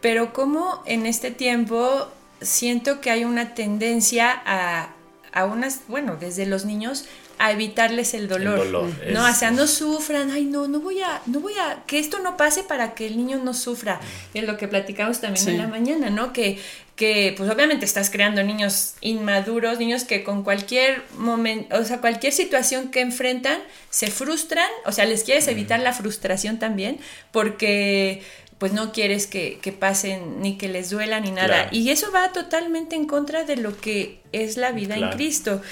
Pero 0.00 0.32
como 0.32 0.82
en 0.86 1.06
este 1.06 1.30
tiempo 1.30 2.08
siento 2.40 3.00
que 3.00 3.10
hay 3.10 3.24
una 3.24 3.54
tendencia 3.54 4.42
a, 4.44 4.90
a 5.32 5.44
unas, 5.44 5.82
bueno, 5.88 6.16
desde 6.18 6.46
los 6.46 6.64
niños 6.64 7.04
a 7.40 7.52
evitarles 7.52 8.12
el 8.12 8.28
dolor, 8.28 8.66
no, 8.66 9.26
o 9.26 9.32
sea, 9.32 9.50
no 9.50 9.66
sufran, 9.66 10.30
ay, 10.30 10.44
no, 10.44 10.68
no 10.68 10.78
voy 10.80 11.00
a, 11.00 11.22
no 11.24 11.40
voy 11.40 11.54
a, 11.54 11.84
que 11.86 11.98
esto 11.98 12.18
no 12.18 12.36
pase 12.36 12.62
para 12.62 12.92
que 12.92 13.06
el 13.06 13.16
niño 13.16 13.40
no 13.42 13.54
sufra, 13.54 13.98
es 14.34 14.44
lo 14.44 14.58
que 14.58 14.68
platicamos 14.68 15.22
también 15.22 15.48
en 15.48 15.56
la 15.56 15.66
mañana, 15.66 16.10
¿no? 16.10 16.34
Que, 16.34 16.58
que, 16.96 17.32
pues 17.38 17.48
obviamente 17.48 17.86
estás 17.86 18.10
creando 18.10 18.42
niños 18.42 18.92
inmaduros, 19.00 19.78
niños 19.78 20.04
que 20.04 20.22
con 20.22 20.42
cualquier 20.42 21.02
momento, 21.16 21.78
o 21.78 21.84
sea, 21.84 22.02
cualquier 22.02 22.34
situación 22.34 22.90
que 22.90 23.00
enfrentan, 23.00 23.58
se 23.88 24.08
frustran, 24.08 24.68
o 24.84 24.92
sea, 24.92 25.06
les 25.06 25.24
quieres 25.24 25.48
evitar 25.48 25.80
la 25.80 25.94
frustración 25.94 26.58
también, 26.58 26.98
porque 27.32 28.22
pues 28.60 28.74
no 28.74 28.92
quieres 28.92 29.26
que, 29.26 29.58
pasen 29.80 30.42
ni 30.42 30.58
que 30.58 30.68
les 30.68 30.90
duela 30.90 31.18
ni 31.18 31.30
nada. 31.30 31.68
Y 31.72 31.88
eso 31.88 32.12
va 32.12 32.30
totalmente 32.30 32.94
en 32.94 33.06
contra 33.06 33.44
de 33.44 33.56
lo 33.56 33.80
que 33.80 34.20
es 34.32 34.58
la 34.58 34.70
vida 34.70 34.96
en 34.96 35.08
Cristo. 35.08 35.62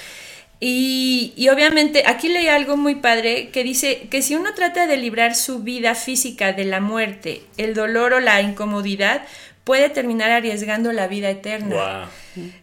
Y, 0.59 1.31
y, 1.37 1.49
obviamente 1.49 2.03
aquí 2.07 2.27
leí 2.27 2.47
algo 2.47 2.75
muy 2.75 2.95
padre 2.95 3.49
que 3.49 3.63
dice 3.63 4.07
que 4.09 4.23
si 4.23 4.35
uno 4.35 4.55
trata 4.55 4.87
de 4.87 4.97
librar 4.97 5.35
su 5.35 5.59
vida 5.59 5.93
física 5.93 6.51
de 6.51 6.65
la 6.65 6.81
muerte, 6.81 7.43
el 7.57 7.75
dolor 7.75 8.13
o 8.13 8.19
la 8.19 8.41
incomodidad, 8.41 9.21
puede 9.63 9.89
terminar 9.89 10.31
arriesgando 10.31 10.91
la 10.91 11.07
vida 11.07 11.29
eterna. 11.29 12.09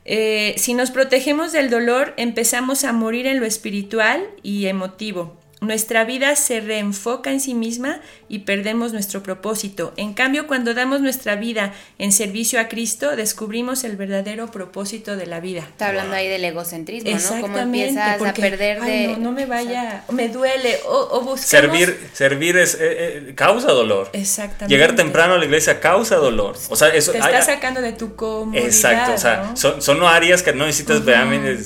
Eh, 0.05 0.57
si 0.59 0.75
nos 0.75 0.91
protegemos 0.91 1.53
del 1.53 1.71
dolor, 1.71 2.15
empezamos 2.17 2.83
a 2.83 2.93
morir 2.93 3.29
en 3.29 3.39
lo 3.39 3.47
espiritual 3.47 4.27
y 4.43 4.67
emotivo. 4.67 5.39
Nuestra 5.63 6.05
vida 6.05 6.37
se 6.37 6.61
reenfoca 6.61 7.33
en 7.33 7.41
sí 7.41 7.55
misma 7.55 8.01
y 8.29 8.41
perdemos 8.41 8.93
nuestro 8.93 9.23
propósito. 9.23 9.95
En 9.97 10.13
cambio, 10.13 10.47
cuando 10.47 10.75
damos 10.75 11.01
nuestra 11.01 11.35
vida 11.35 11.73
en 11.99 12.13
servicio 12.13 12.61
a 12.61 12.69
Cristo, 12.69 13.17
descubrimos 13.17 13.83
el 13.85 13.97
verdadero 13.97 14.51
propósito 14.51 15.17
de 15.17 15.25
la 15.25 15.41
vida. 15.41 15.61
Está 15.61 15.89
hablando 15.89 16.15
ahí 16.15 16.29
del 16.29 16.45
egocentrismo, 16.45 17.11
¿no? 17.11 17.41
Como 17.41 17.57
empiezas 17.57 18.21
a 18.21 18.35
perder 18.35 18.83
de... 18.83 19.17
no, 19.19 19.33
me 19.33 19.47
vaya, 19.47 20.05
me 20.13 20.29
duele, 20.29 20.79
o, 20.87 21.23
buscamos... 21.23 21.41
Servir, 21.41 22.07
servir 22.13 22.59
es, 22.59 22.75
eh, 22.75 22.79
eh, 22.81 23.33
causa 23.35 23.73
dolor. 23.73 24.11
Exactamente. 24.13 24.75
Llegar 24.75 24.95
temprano 24.95 25.35
a 25.35 25.39
la 25.39 25.45
iglesia 25.47 25.81
causa 25.81 26.17
dolor. 26.17 26.59
O 26.69 26.77
sea, 26.77 26.89
eso... 26.89 27.13
Te 27.13 27.19
está 27.19 27.41
sacando 27.41 27.81
de 27.81 27.95
tu 27.95 28.15
comodidad, 28.15 28.67
Exacto, 28.67 29.15
o 29.15 29.19
sea, 29.19 29.57
son, 29.57 29.81
son, 29.81 30.03
áreas 30.03 30.43
que 30.43 30.53
no 30.53 30.67
necesitas 30.67 31.03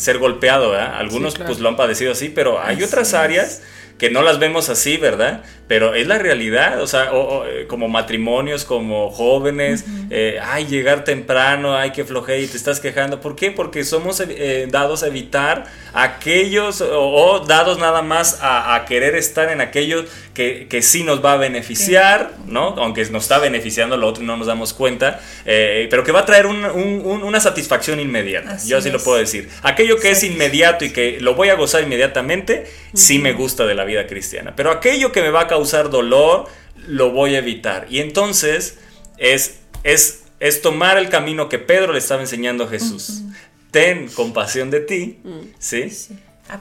ser 0.01 0.19
golpeado, 0.19 0.71
¿verdad? 0.71 0.95
Algunos 0.97 1.37
pues 1.37 1.59
lo 1.59 1.69
han 1.69 1.77
padecido 1.77 2.13
así, 2.13 2.29
pero 2.29 2.63
hay 2.63 2.85
otras 2.85 3.15
áreas 3.15 3.63
que 4.01 4.11
no 4.11 4.23
las 4.23 4.39
vemos 4.39 4.71
así, 4.71 4.97
¿verdad? 4.97 5.45
Pero 5.71 5.95
es 5.95 6.09
la 6.09 6.19
realidad, 6.19 6.83
o 6.83 6.89
sea, 6.89 7.13
eh, 7.47 7.67
como 7.69 7.87
matrimonios, 7.87 8.65
como 8.65 9.09
jóvenes, 9.09 9.85
eh, 10.11 10.41
ay, 10.43 10.67
llegar 10.67 11.05
temprano, 11.05 11.77
ay, 11.77 11.93
que 11.93 12.05
floje 12.05 12.41
y 12.41 12.49
te 12.49 12.57
estás 12.57 12.81
quejando. 12.81 13.21
¿Por 13.21 13.37
qué? 13.37 13.53
Porque 13.53 13.85
somos 13.85 14.19
eh, 14.19 14.67
dados 14.69 15.05
a 15.05 15.07
evitar 15.07 15.67
aquellos, 15.95 16.81
o, 16.81 17.45
dados 17.47 17.79
nada 17.79 18.03
más 18.03 18.41
a, 18.43 18.85
querer 18.89 19.15
estar 19.15 19.49
en 19.49 19.61
aquellos 19.61 20.07
que, 20.35 20.67
que, 20.69 20.83
sí 20.83 21.05
nos 21.05 21.25
va 21.25 21.35
a 21.35 21.37
beneficiar, 21.37 22.33
¿no? 22.47 22.75
Aunque 22.79 23.05
nos 23.05 23.23
está 23.23 23.39
beneficiando 23.39 23.97
lo 23.97 24.09
otro 24.09 24.25
y 24.25 24.27
no 24.27 24.37
nos 24.37 24.49
damos 24.49 24.75
cuenta, 24.75 25.21
pero 25.45 26.03
que 26.03 26.11
va 26.11 26.21
a 26.21 26.27
traer 26.27 26.47
una 26.47 27.39
satisfacción 27.39 28.01
inmediata, 28.01 28.59
yo 28.67 28.79
así 28.79 28.91
lo 28.91 28.99
puedo 28.99 29.19
decir. 29.19 29.49
Aquello 29.63 29.99
que 30.01 30.11
es 30.11 30.25
inmediato 30.25 30.85
y 30.85 30.91
que 30.91 31.21
lo 31.21 31.37
voy 31.37 31.51
a 31.51 31.55
gozar 31.55 31.85
inmediatamente, 31.85 32.67
sí 32.93 33.21
me 33.21 33.35
gusta 33.35 33.67
de 33.67 33.77
la 33.77 33.85
vida 33.85 34.09
cristiana. 34.09 34.55
Pero 34.57 34.73
aquello 34.73 35.13
que 35.13 35.23
me 35.23 35.31
va 35.31 35.43
a 35.43 35.47
causar 35.47 35.60
dolor, 35.91 36.47
lo 36.87 37.11
voy 37.11 37.35
a 37.35 37.39
evitar. 37.39 37.87
Y 37.91 38.01
entonces 38.01 38.79
es, 39.19 39.61
es, 39.85 40.25
es 40.41 40.63
tomar 40.63 40.99
el 40.99 41.09
camino 41.09 41.49
que 41.49 41.59
Pedro 41.59 41.93
le 41.93 41.99
estaba 41.99 42.21
enseñando 42.21 42.65
a 42.65 42.69
Jesús. 42.69 43.23
Ten 43.71 44.09
compasión 44.09 44.71
de 44.71 44.81
ti, 44.81 45.19
mm. 45.23 45.41
¿sí? 45.59 45.91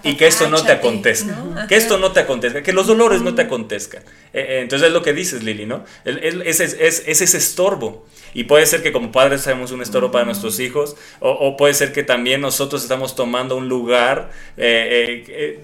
Y 0.04 0.16
que 0.16 0.28
esto 0.28 0.50
no 0.50 0.64
te 0.64 0.72
acontezca. 0.72 1.66
Que 1.68 1.76
esto 1.76 1.97
no 1.97 2.12
te 2.12 2.20
acontezca. 2.20 2.62
Que 2.62 2.74
los 2.74 2.88
dolores 2.88 3.22
no 3.22 3.36
te 3.36 3.41
acontezcan. 3.41 4.04
Eh, 4.34 4.45
eh, 4.47 4.60
entonces 4.62 4.88
es 4.88 4.93
lo 4.93 5.02
que 5.02 5.14
dices, 5.14 5.43
Lili, 5.43 5.66
¿no? 5.66 5.84
Es, 6.06 6.60
es, 6.60 7.04
ese 7.08 7.38
estorbo. 7.38 8.06
Y 8.34 8.43
puede 8.43 8.66
ser 8.66 8.84
que 8.84 8.91
como 8.91 9.12
padres 9.12 9.41
seamos 9.41 9.72
un 9.72 9.82
estorbo 9.82 10.12
para 10.12 10.26
nuestros 10.26 10.60
hijos. 10.60 10.95
O, 11.20 11.58
puede 11.58 11.74
ser 11.74 11.91
que 11.91 12.04
también 12.04 12.41
nosotros 12.41 12.84
estamos 12.84 13.16
tomando 13.16 13.56
un 13.56 13.68
lugar. 13.68 14.32
Eh, 14.58 15.60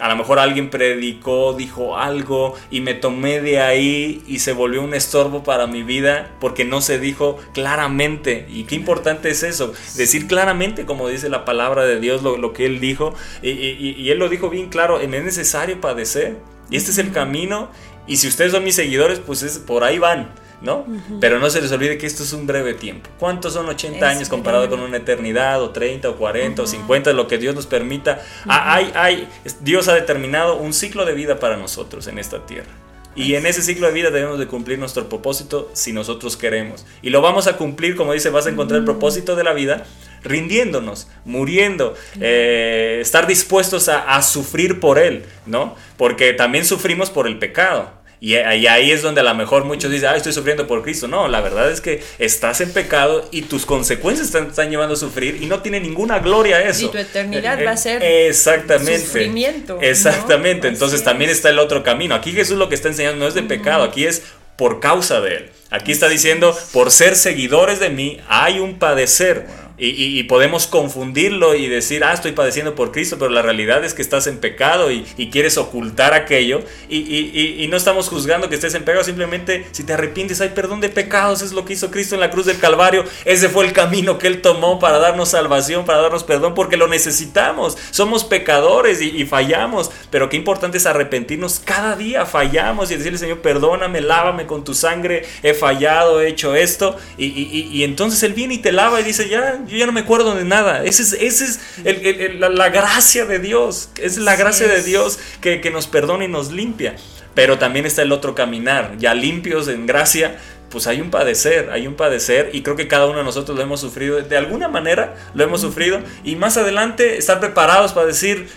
a 0.00 0.08
lo 0.08 0.16
mejor 0.16 0.38
alguien 0.38 0.70
predicó, 0.70 1.54
dijo 1.54 1.96
algo 1.96 2.54
y 2.70 2.80
me 2.80 2.94
tomé 2.94 3.40
de 3.40 3.60
ahí 3.60 4.22
y 4.26 4.40
se 4.40 4.52
volvió 4.52 4.82
un 4.82 4.94
estorbo 4.94 5.42
para 5.42 5.66
mi 5.66 5.82
vida 5.82 6.34
porque 6.40 6.64
no 6.64 6.80
se 6.80 6.98
dijo 6.98 7.38
claramente. 7.52 8.46
Y 8.50 8.64
qué 8.64 8.74
importante 8.74 9.30
es 9.30 9.42
eso, 9.42 9.72
decir 9.96 10.26
claramente 10.26 10.86
como 10.86 11.08
dice 11.08 11.28
la 11.28 11.44
palabra 11.44 11.84
de 11.84 12.00
Dios 12.00 12.22
lo, 12.22 12.52
que 12.52 12.66
Él 12.66 12.80
dijo. 12.80 13.14
Y, 13.42 14.10
Él 14.10 14.18
lo 14.18 14.28
dijo 14.28 14.50
bien 14.50 14.68
claro, 14.68 15.00
es 15.00 15.08
necesario 15.08 15.80
padecer. 15.80 16.36
Y 16.70 16.76
este 16.76 16.90
es 16.90 16.98
el 16.98 17.12
camino. 17.12 17.70
Y 18.06 18.16
si 18.16 18.28
ustedes 18.28 18.52
son 18.52 18.64
mis 18.64 18.74
seguidores, 18.74 19.18
pues 19.18 19.42
es, 19.42 19.58
por 19.58 19.84
ahí 19.84 19.98
van. 19.98 20.30
¿No? 20.60 20.86
Pero 21.20 21.38
no 21.38 21.50
se 21.50 21.60
les 21.60 21.70
olvide 21.72 21.98
que 21.98 22.06
esto 22.06 22.22
es 22.22 22.32
un 22.32 22.46
breve 22.46 22.74
tiempo. 22.74 23.10
¿Cuántos 23.18 23.52
son 23.52 23.68
80 23.68 24.08
años 24.08 24.28
comparado 24.28 24.68
con 24.68 24.80
una 24.80 24.96
eternidad, 24.96 25.62
o 25.62 25.70
30, 25.70 26.10
o 26.10 26.16
40, 26.16 26.62
o 26.62 26.66
50, 26.66 27.12
lo 27.12 27.28
que 27.28 27.38
Dios 27.38 27.54
nos 27.54 27.66
permita? 27.66 28.20
Ah, 28.46 28.74
hay, 28.74 28.92
hay, 28.94 29.28
Dios 29.60 29.88
ha 29.88 29.94
determinado 29.94 30.56
un 30.56 30.72
ciclo 30.72 31.04
de 31.04 31.14
vida 31.14 31.38
para 31.38 31.56
nosotros 31.56 32.06
en 32.06 32.18
esta 32.18 32.44
tierra. 32.46 32.70
Y 33.14 33.34
en 33.34 33.46
ese 33.46 33.62
ciclo 33.62 33.86
de 33.86 33.94
vida 33.94 34.10
debemos 34.10 34.38
de 34.38 34.46
cumplir 34.46 34.78
nuestro 34.78 35.08
propósito 35.08 35.70
si 35.72 35.94
nosotros 35.94 36.36
queremos. 36.36 36.84
Y 37.00 37.08
lo 37.08 37.22
vamos 37.22 37.46
a 37.46 37.56
cumplir, 37.56 37.96
como 37.96 38.12
dice, 38.12 38.28
vas 38.28 38.46
a 38.46 38.50
encontrar 38.50 38.80
el 38.80 38.84
propósito 38.84 39.36
de 39.36 39.44
la 39.44 39.54
vida 39.54 39.86
rindiéndonos, 40.22 41.08
muriendo, 41.24 41.94
eh, 42.20 42.98
estar 43.00 43.26
dispuestos 43.26 43.88
a, 43.88 44.16
a, 44.16 44.22
sufrir 44.22 44.80
por 44.80 44.98
Él, 44.98 45.24
¿no? 45.46 45.76
Porque 45.96 46.32
también 46.32 46.64
sufrimos 46.64 47.10
por 47.10 47.26
el 47.26 47.38
pecado. 47.38 47.90
Y, 48.20 48.34
ahí 48.34 48.90
es 48.90 49.02
donde 49.02 49.20
a 49.20 49.24
lo 49.24 49.34
mejor 49.34 49.64
muchos 49.64 49.90
dicen, 49.90 50.08
ah, 50.08 50.16
estoy 50.16 50.32
sufriendo 50.32 50.66
por 50.66 50.82
Cristo. 50.82 51.06
No, 51.06 51.28
la 51.28 51.40
verdad 51.40 51.70
es 51.70 51.80
que 51.80 52.02
estás 52.18 52.60
en 52.60 52.72
pecado 52.72 53.28
y 53.30 53.42
tus 53.42 53.66
consecuencias 53.66 54.30
te 54.30 54.38
están, 54.38 54.70
llevando 54.70 54.94
a 54.94 54.96
sufrir 54.96 55.42
y 55.42 55.46
no 55.46 55.60
tiene 55.60 55.80
ninguna 55.80 56.18
gloria 56.20 56.62
eso. 56.62 56.86
Y 56.86 56.88
tu 56.88 56.98
eternidad 56.98 57.58
va 57.64 57.72
a 57.72 57.76
ser 57.76 58.02
exactamente, 58.02 59.00
sufrimiento. 59.00 59.78
Exactamente, 59.80 60.68
entonces 60.68 61.04
también 61.04 61.30
está 61.30 61.50
el 61.50 61.58
otro 61.58 61.82
camino. 61.82 62.14
Aquí 62.14 62.32
Jesús 62.32 62.56
lo 62.56 62.68
que 62.68 62.74
está 62.74 62.88
enseñando 62.88 63.18
no 63.18 63.28
es 63.28 63.34
de 63.34 63.42
pecado, 63.42 63.84
aquí 63.84 64.06
es 64.06 64.22
por 64.56 64.80
causa 64.80 65.20
de 65.20 65.36
Él. 65.36 65.50
Aquí 65.70 65.92
está 65.92 66.08
diciendo, 66.08 66.56
por 66.72 66.90
ser 66.90 67.16
seguidores 67.16 67.80
de 67.80 67.90
mí 67.90 68.20
hay 68.28 68.60
un 68.60 68.78
padecer. 68.78 69.46
Y, 69.78 70.22
podemos 70.22 70.66
confundirlo 70.66 71.54
y 71.54 71.68
decir, 71.68 72.02
ah, 72.02 72.14
estoy 72.14 72.32
padeciendo 72.32 72.74
por 72.74 72.92
Cristo, 72.92 73.16
pero 73.18 73.30
la 73.30 73.42
realidad 73.42 73.84
es 73.84 73.92
que 73.92 74.00
estás 74.00 74.26
en 74.26 74.38
pecado 74.38 74.90
y, 74.90 75.04
quieres 75.30 75.58
ocultar 75.58 76.14
aquello. 76.14 76.62
Y, 76.88 77.66
no 77.68 77.76
estamos 77.76 78.08
juzgando 78.08 78.48
que 78.48 78.54
estés 78.54 78.74
en 78.74 78.84
pecado, 78.84 79.04
simplemente 79.04 79.66
si 79.72 79.84
te 79.84 79.92
arrepientes, 79.92 80.40
hay 80.40 80.50
perdón 80.50 80.80
de 80.80 80.88
pecados, 80.88 81.42
es 81.42 81.52
lo 81.52 81.64
que 81.64 81.74
hizo 81.74 81.90
Cristo 81.90 82.14
en 82.14 82.20
la 82.20 82.30
cruz 82.30 82.46
del 82.46 82.58
Calvario. 82.58 83.04
Ese 83.24 83.48
fue 83.48 83.66
el 83.66 83.72
camino 83.72 84.18
que 84.18 84.28
Él 84.28 84.40
tomó 84.40 84.78
para 84.78 84.98
darnos 84.98 85.30
salvación, 85.30 85.84
para 85.84 86.00
darnos 86.00 86.24
perdón, 86.24 86.54
porque 86.54 86.76
lo 86.78 86.88
necesitamos. 86.88 87.76
Somos 87.90 88.24
pecadores 88.24 89.02
y, 89.02 89.26
fallamos, 89.26 89.90
pero 90.10 90.30
qué 90.30 90.36
importante 90.36 90.78
es 90.78 90.86
arrepentirnos 90.86 91.60
cada 91.60 91.96
día, 91.96 92.24
fallamos 92.24 92.90
y 92.90 92.96
decirle, 92.96 93.18
Señor, 93.18 93.40
perdóname, 93.40 94.00
lávame 94.00 94.46
con 94.46 94.64
tu 94.64 94.72
sangre, 94.72 95.26
he 95.42 95.52
fallado, 95.52 96.22
he 96.22 96.28
hecho 96.28 96.54
esto. 96.54 96.96
Y, 97.18 97.82
entonces 97.82 98.22
Él 98.22 98.32
viene 98.32 98.54
y 98.54 98.58
te 98.58 98.72
lava 98.72 99.00
y 99.00 99.04
dice, 99.04 99.28
ya 99.28 99.65
yo 99.66 99.76
ya 99.76 99.86
no 99.86 99.92
me 99.92 100.00
acuerdo 100.00 100.34
de 100.34 100.44
nada. 100.44 100.84
Esa 100.84 101.02
es, 101.02 101.12
ese 101.12 101.44
es 101.44 102.38
la, 102.38 102.68
gracia 102.68 103.24
de 103.26 103.38
Dios. 103.38 103.90
Es 104.00 104.18
la 104.18 104.36
gracia 104.36 104.66
de 104.68 104.82
Dios 104.82 105.18
que, 105.40 105.70
nos 105.70 105.86
perdona 105.86 106.24
y 106.24 106.28
nos 106.28 106.52
limpia. 106.52 106.96
Pero 107.34 107.58
también 107.58 107.86
está 107.86 108.02
el 108.02 108.12
otro 108.12 108.34
caminar. 108.34 108.96
Ya 108.98 109.14
limpios 109.14 109.68
en 109.68 109.86
gracia, 109.86 110.36
pues 110.70 110.86
hay 110.86 111.00
un 111.00 111.10
padecer, 111.10 111.70
hay 111.70 111.86
un 111.86 111.94
padecer 111.94 112.50
y 112.52 112.62
creo 112.62 112.76
que 112.76 112.88
cada 112.88 113.06
uno 113.06 113.18
de 113.18 113.24
nosotros 113.24 113.56
lo 113.56 113.62
hemos 113.62 113.80
sufrido, 113.80 114.20
de 114.20 114.36
alguna 114.36 114.68
manera 114.68 115.14
lo 115.34 115.44
hemos 115.44 115.60
sufrido 115.60 116.00
y 116.24 116.36
más 116.36 116.56
adelante 116.56 117.18
estar 117.18 117.38
preparados 117.38 117.92
para 117.92 118.06
decir, 118.06 118.48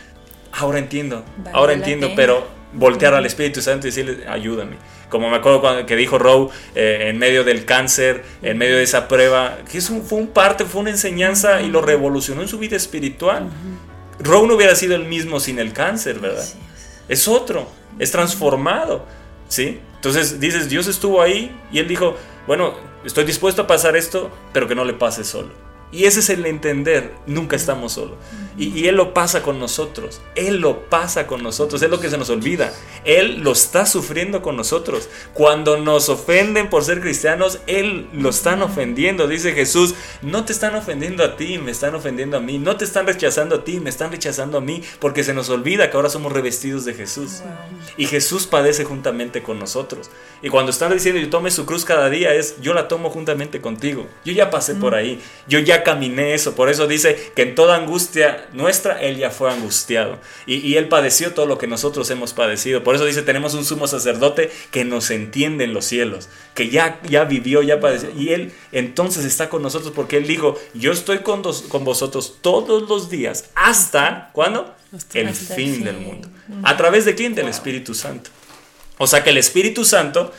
ahora 0.52 0.80
entiendo, 0.80 1.26
ahora 1.54 1.74
entiendo, 1.74 2.12
pero 2.16 2.48
voltear 2.74 3.14
al 3.14 3.26
Espíritu 3.26 3.62
Santo 3.62 3.88
y 3.88 3.92
decirle, 3.92 4.28
ayúdame. 4.28 4.78
Como 5.10 5.30
me 5.30 5.38
acuerdo 5.38 5.62
cuando, 5.62 5.86
que 5.86 5.96
dijo 5.96 6.18
Rowe 6.18 6.52
eh, 6.76 7.08
en 7.10 7.18
medio 7.18 7.44
del 7.44 7.66
cáncer, 7.66 8.24
en 8.42 8.58
medio 8.58 8.78
de 8.78 8.84
esa 8.84 9.08
prueba, 9.08 9.58
que 9.70 9.80
es 9.80 9.92
fue 10.08 10.20
un 10.20 10.28
parte, 10.28 10.66
fue 10.66 10.82
una 10.82 10.92
enseñanza 10.92 11.62
y 11.62 11.70
lo 11.70 11.82
revolucionó 11.82 12.42
en 12.42 12.48
su 12.48 12.60
vida 12.60 12.76
espiritual. 12.76 13.50
Rowe 14.20 14.48
no 14.48 14.56
hubiera 14.56 14.76
sido 14.76 14.96
el 14.96 15.06
mismo 15.06 15.40
sin 15.40 15.60
el 15.60 15.74
cáncer, 15.74 16.20
¿verdad? 16.20 16.46
Es 17.08 17.28
otro, 17.28 17.68
es 17.98 18.12
transformado, 18.12 19.06
¿sí? 19.48 19.80
Entonces 19.96 20.40
dices, 20.40 20.70
Dios 20.70 20.88
estuvo 20.88 21.22
ahí 21.22 21.56
y 21.72 21.80
él 21.80 21.88
dijo, 21.88 22.16
bueno, 22.48 22.76
estoy 23.04 23.24
dispuesto 23.24 23.64
a 23.64 23.68
pasar 23.68 23.96
esto, 23.96 24.32
pero 24.54 24.68
que 24.68 24.76
no 24.76 24.86
le 24.86 24.94
pase 24.94 25.24
solo. 25.24 25.69
Y 25.92 26.06
ese 26.06 26.20
es 26.20 26.30
el 26.30 26.46
entender, 26.46 27.14
nunca 27.26 27.56
estamos 27.56 27.94
solos. 27.94 28.18
Y, 28.58 28.88
Él 28.88 28.96
lo 28.96 29.14
pasa 29.14 29.42
con 29.42 29.58
nosotros, 29.58 30.22
Él 30.36 30.58
lo 30.58 30.90
pasa 30.90 31.28
con 31.28 31.42
nosotros, 31.42 31.82
es 31.82 31.90
lo 31.90 32.00
que 32.00 32.10
se 32.10 32.18
nos 32.18 32.30
olvida. 32.30 32.74
Él 33.06 33.40
lo 33.40 33.54
está 33.54 33.86
sufriendo 33.86 34.42
con 34.42 34.58
nosotros. 34.58 35.10
Cuando 35.34 35.78
nos 35.78 36.10
ofenden 36.10 36.70
por 36.70 36.84
ser 36.84 37.00
cristianos, 37.00 37.60
Él 37.68 38.10
lo 38.14 38.30
están 38.30 38.62
ofendiendo. 38.62 39.28
Dice 39.28 39.54
Jesús, 39.54 39.96
no 40.22 40.44
te 40.44 40.52
están 40.52 40.76
ofendiendo 40.76 41.24
a 41.24 41.38
ti, 41.38 41.58
me 41.58 41.72
están 41.72 41.96
ofendiendo 41.96 42.38
a 42.38 42.42
mí. 42.42 42.60
No 42.60 42.76
te 42.76 42.84
están 42.84 43.08
rechazando 43.08 43.56
a 43.56 43.64
ti, 43.64 43.80
me 43.80 43.90
están 43.90 44.12
rechazando 44.12 44.58
a 44.58 44.62
mí. 44.62 44.84
Porque 45.00 45.24
se 45.24 45.34
nos 45.34 45.50
olvida 45.50 45.90
que 45.90 45.96
ahora 45.96 46.10
somos 46.10 46.34
revestidos 46.34 46.84
de 46.84 46.94
Jesús. 46.94 47.42
Y 47.98 48.08
Jesús 48.08 48.46
padece 48.46 48.84
juntamente 48.84 49.42
con 49.42 49.58
nosotros. 49.58 50.12
Y 50.42 50.50
cuando 50.50 50.72
están 50.72 50.92
diciendo, 50.92 51.22
yo 51.22 51.30
tome 51.30 51.50
su 51.50 51.66
cruz 51.66 51.86
cada 51.86 52.10
día, 52.10 52.34
es, 52.34 52.60
yo 52.62 52.74
la 52.74 52.90
tomo 52.90 53.10
juntamente 53.10 53.62
contigo. 53.62 54.06
Yo 54.26 54.34
ya 54.34 54.50
pasé 54.50 54.76
por 54.76 54.96
ahí, 54.96 55.22
yo 55.48 55.60
ya 55.60 55.79
caminé 55.84 56.34
eso. 56.34 56.56
Por 56.56 56.70
eso 56.70 56.88
dice 56.88 57.32
que 57.36 57.44
en 57.44 57.56
toda 57.56 57.76
angustia 57.76 58.48
nuestra, 58.54 59.02
Él 59.02 59.18
ya 59.18 59.32
fue 59.32 59.52
angustiado. 59.52 60.20
Y, 60.46 60.76
Él 60.76 60.88
padeció 60.88 61.34
todo 61.34 61.46
lo 61.46 61.58
que 61.58 61.68
nosotros 61.68 62.10
hemos 62.10 62.34
padecido. 62.34 62.84
Por 62.84 62.96
eso 62.96 63.06
dice, 63.06 63.22
tenemos 63.22 63.54
un 63.54 63.66
sumo 63.66 63.88
sacerdote 63.88 64.52
que 64.72 64.86
nos 64.86 65.12
entiende 65.12 65.64
en 65.64 65.74
los 65.74 65.86
cielos, 65.86 66.30
que 66.54 66.70
ya, 66.70 67.00
ya 67.04 67.24
vivió, 67.24 67.62
ya 67.62 67.80
padeció. 67.80 68.10
Y 68.18 68.30
Él 68.30 68.52
entonces 68.72 69.26
está 69.26 69.50
con 69.50 69.62
nosotros 69.62 69.94
porque 69.96 70.18
Él 70.18 70.28
dijo, 70.28 70.60
yo 70.74 70.92
estoy 70.92 71.20
con, 71.20 71.42
con 71.70 71.84
vosotros 71.84 72.38
todos 72.42 72.88
los 72.88 73.10
días, 73.10 73.50
hasta, 73.56 74.30
¿cuándo? 74.34 74.76
el 75.14 75.34
fin 75.36 75.84
del 75.84 75.98
mundo. 75.98 76.30
¿A 76.64 76.76
través 76.76 77.06
de 77.06 77.14
quién? 77.14 77.36
Del 77.36 77.48
Espíritu 77.48 77.94
Santo. 77.94 78.32
O 78.98 79.06
sea 79.06 79.24
que 79.24 79.30
el 79.30 79.38
Espíritu 79.38 79.86
Santo 79.86 80.34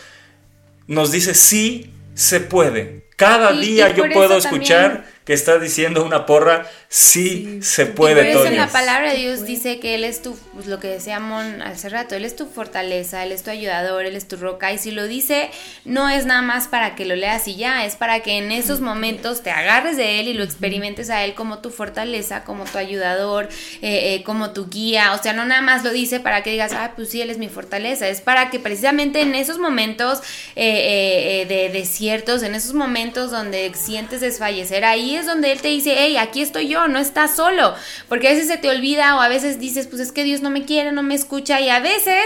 nos 0.86 1.12
dice, 1.12 1.34
sí 1.34 1.92
se 2.14 2.40
puede 2.40 3.00
cada 3.20 3.52
día 3.52 3.94
yo 3.94 4.04
puedo 4.14 4.38
escuchar 4.38 5.04
que 5.30 5.34
está 5.34 5.60
diciendo 5.60 6.04
una 6.04 6.26
porra, 6.26 6.66
sí, 6.88 7.60
se 7.62 7.86
puede. 7.86 8.32
Y 8.32 8.34
por 8.34 8.42
eso 8.42 8.46
en 8.46 8.56
la 8.56 8.66
palabra 8.66 9.12
de 9.12 9.18
Dios 9.18 9.44
dice 9.44 9.78
que 9.78 9.94
Él 9.94 10.02
es 10.02 10.22
tu, 10.22 10.36
pues 10.54 10.66
lo 10.66 10.80
que 10.80 10.88
decíamos 10.88 11.44
hace 11.64 11.88
rato, 11.88 12.16
Él 12.16 12.24
es 12.24 12.34
tu 12.34 12.46
fortaleza, 12.46 13.22
Él 13.22 13.30
es 13.30 13.44
tu 13.44 13.50
ayudador, 13.50 14.06
Él 14.06 14.16
es 14.16 14.26
tu 14.26 14.36
roca. 14.36 14.72
Y 14.72 14.78
si 14.78 14.90
lo 14.90 15.06
dice, 15.06 15.50
no 15.84 16.08
es 16.08 16.26
nada 16.26 16.42
más 16.42 16.66
para 16.66 16.96
que 16.96 17.04
lo 17.04 17.14
leas 17.14 17.46
y 17.46 17.54
ya, 17.54 17.84
es 17.84 17.94
para 17.94 18.24
que 18.24 18.38
en 18.38 18.50
esos 18.50 18.80
momentos 18.80 19.44
te 19.44 19.52
agarres 19.52 19.96
de 19.96 20.18
Él 20.18 20.26
y 20.26 20.32
lo 20.32 20.42
experimentes 20.42 21.10
a 21.10 21.24
Él 21.24 21.34
como 21.34 21.60
tu 21.60 21.70
fortaleza, 21.70 22.42
como 22.42 22.64
tu 22.64 22.78
ayudador, 22.78 23.48
eh, 23.82 24.16
eh, 24.16 24.24
como 24.24 24.50
tu 24.50 24.68
guía. 24.68 25.12
O 25.14 25.22
sea, 25.22 25.32
no 25.32 25.44
nada 25.44 25.62
más 25.62 25.84
lo 25.84 25.92
dice 25.92 26.18
para 26.18 26.42
que 26.42 26.50
digas, 26.50 26.72
ah, 26.72 26.94
pues 26.96 27.10
sí, 27.10 27.22
Él 27.22 27.30
es 27.30 27.38
mi 27.38 27.48
fortaleza. 27.48 28.08
Es 28.08 28.20
para 28.20 28.50
que 28.50 28.58
precisamente 28.58 29.20
en 29.20 29.36
esos 29.36 29.58
momentos 29.58 30.22
eh, 30.56 31.46
de 31.46 31.68
desiertos, 31.68 32.42
en 32.42 32.56
esos 32.56 32.74
momentos 32.74 33.30
donde 33.30 33.72
sientes 33.76 34.20
desfallecer, 34.20 34.84
ahí 34.84 35.19
es 35.20 35.26
donde 35.26 35.52
Él 35.52 35.60
te 35.60 35.68
dice, 35.68 35.94
hey, 35.96 36.16
aquí 36.16 36.42
estoy 36.42 36.68
yo, 36.68 36.88
no 36.88 36.98
estás 36.98 37.36
solo. 37.36 37.74
Porque 38.08 38.28
a 38.28 38.32
veces 38.32 38.48
se 38.48 38.56
te 38.56 38.68
olvida 38.68 39.16
o 39.16 39.20
a 39.20 39.28
veces 39.28 39.58
dices, 39.58 39.86
pues 39.86 40.00
es 40.00 40.12
que 40.12 40.24
Dios 40.24 40.40
no 40.40 40.50
me 40.50 40.64
quiere, 40.64 40.92
no 40.92 41.02
me 41.02 41.14
escucha. 41.14 41.60
Y 41.60 41.68
a 41.68 41.80
veces 41.80 42.24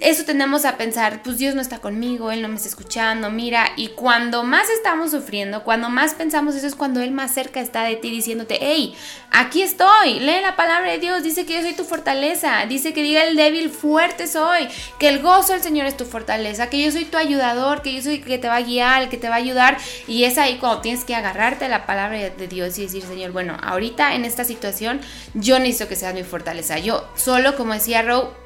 eso 0.00 0.24
tendemos 0.24 0.64
a 0.64 0.76
pensar, 0.76 1.22
pues 1.22 1.38
Dios 1.38 1.54
no 1.54 1.60
está 1.60 1.78
conmigo, 1.78 2.32
Él 2.32 2.42
no 2.42 2.48
me 2.48 2.56
está 2.56 2.68
escuchando, 2.68 3.30
mira, 3.30 3.72
y 3.76 3.88
cuando 3.88 4.42
más 4.42 4.68
estamos 4.70 5.10
sufriendo, 5.10 5.64
cuando 5.64 5.90
más 5.90 6.14
pensamos 6.14 6.54
eso 6.54 6.66
es 6.66 6.74
cuando 6.74 7.00
Él 7.00 7.10
más 7.10 7.32
cerca 7.34 7.60
está 7.60 7.84
de 7.84 7.96
ti 7.96 8.10
diciéndote, 8.10 8.58
hey, 8.60 8.94
aquí 9.30 9.62
estoy, 9.62 10.20
lee 10.20 10.40
la 10.42 10.56
palabra 10.56 10.90
de 10.90 10.98
Dios, 10.98 11.22
dice 11.22 11.44
que 11.44 11.54
yo 11.54 11.62
soy 11.62 11.74
tu 11.74 11.84
fortaleza, 11.84 12.64
dice 12.66 12.92
que 12.92 13.02
diga 13.02 13.24
el 13.24 13.36
débil, 13.36 13.70
fuerte 13.70 14.26
soy, 14.26 14.66
que 14.98 15.08
el 15.08 15.20
gozo 15.20 15.52
del 15.52 15.62
Señor 15.62 15.86
es 15.86 15.96
tu 15.96 16.04
fortaleza, 16.04 16.68
que 16.68 16.82
yo 16.82 16.90
soy 16.90 17.04
tu 17.04 17.18
ayudador, 17.18 17.82
que 17.82 17.94
yo 17.94 18.02
soy 18.02 18.14
el 18.14 18.24
que 18.24 18.38
te 18.38 18.48
va 18.48 18.56
a 18.56 18.62
guiar, 18.62 19.02
el 19.02 19.08
que 19.08 19.18
te 19.18 19.28
va 19.28 19.34
a 19.34 19.38
ayudar, 19.38 19.76
y 20.08 20.24
es 20.24 20.38
ahí 20.38 20.56
cuando 20.58 20.80
tienes 20.80 21.04
que 21.04 21.14
agarrarte 21.14 21.66
a 21.66 21.68
la 21.68 21.86
palabra 21.86 22.18
de 22.18 22.48
Dios 22.48 22.78
y 22.78 22.82
decir, 22.82 23.02
Señor, 23.02 23.32
bueno, 23.32 23.56
ahorita 23.62 24.14
en 24.14 24.24
esta 24.24 24.44
situación 24.44 25.00
yo 25.34 25.58
necesito 25.58 25.88
que 25.88 25.96
seas 25.96 26.14
mi 26.14 26.24
fortaleza, 26.24 26.78
yo 26.78 27.08
solo, 27.14 27.56
como 27.56 27.74
decía 27.74 28.02
Roe, 28.02 28.41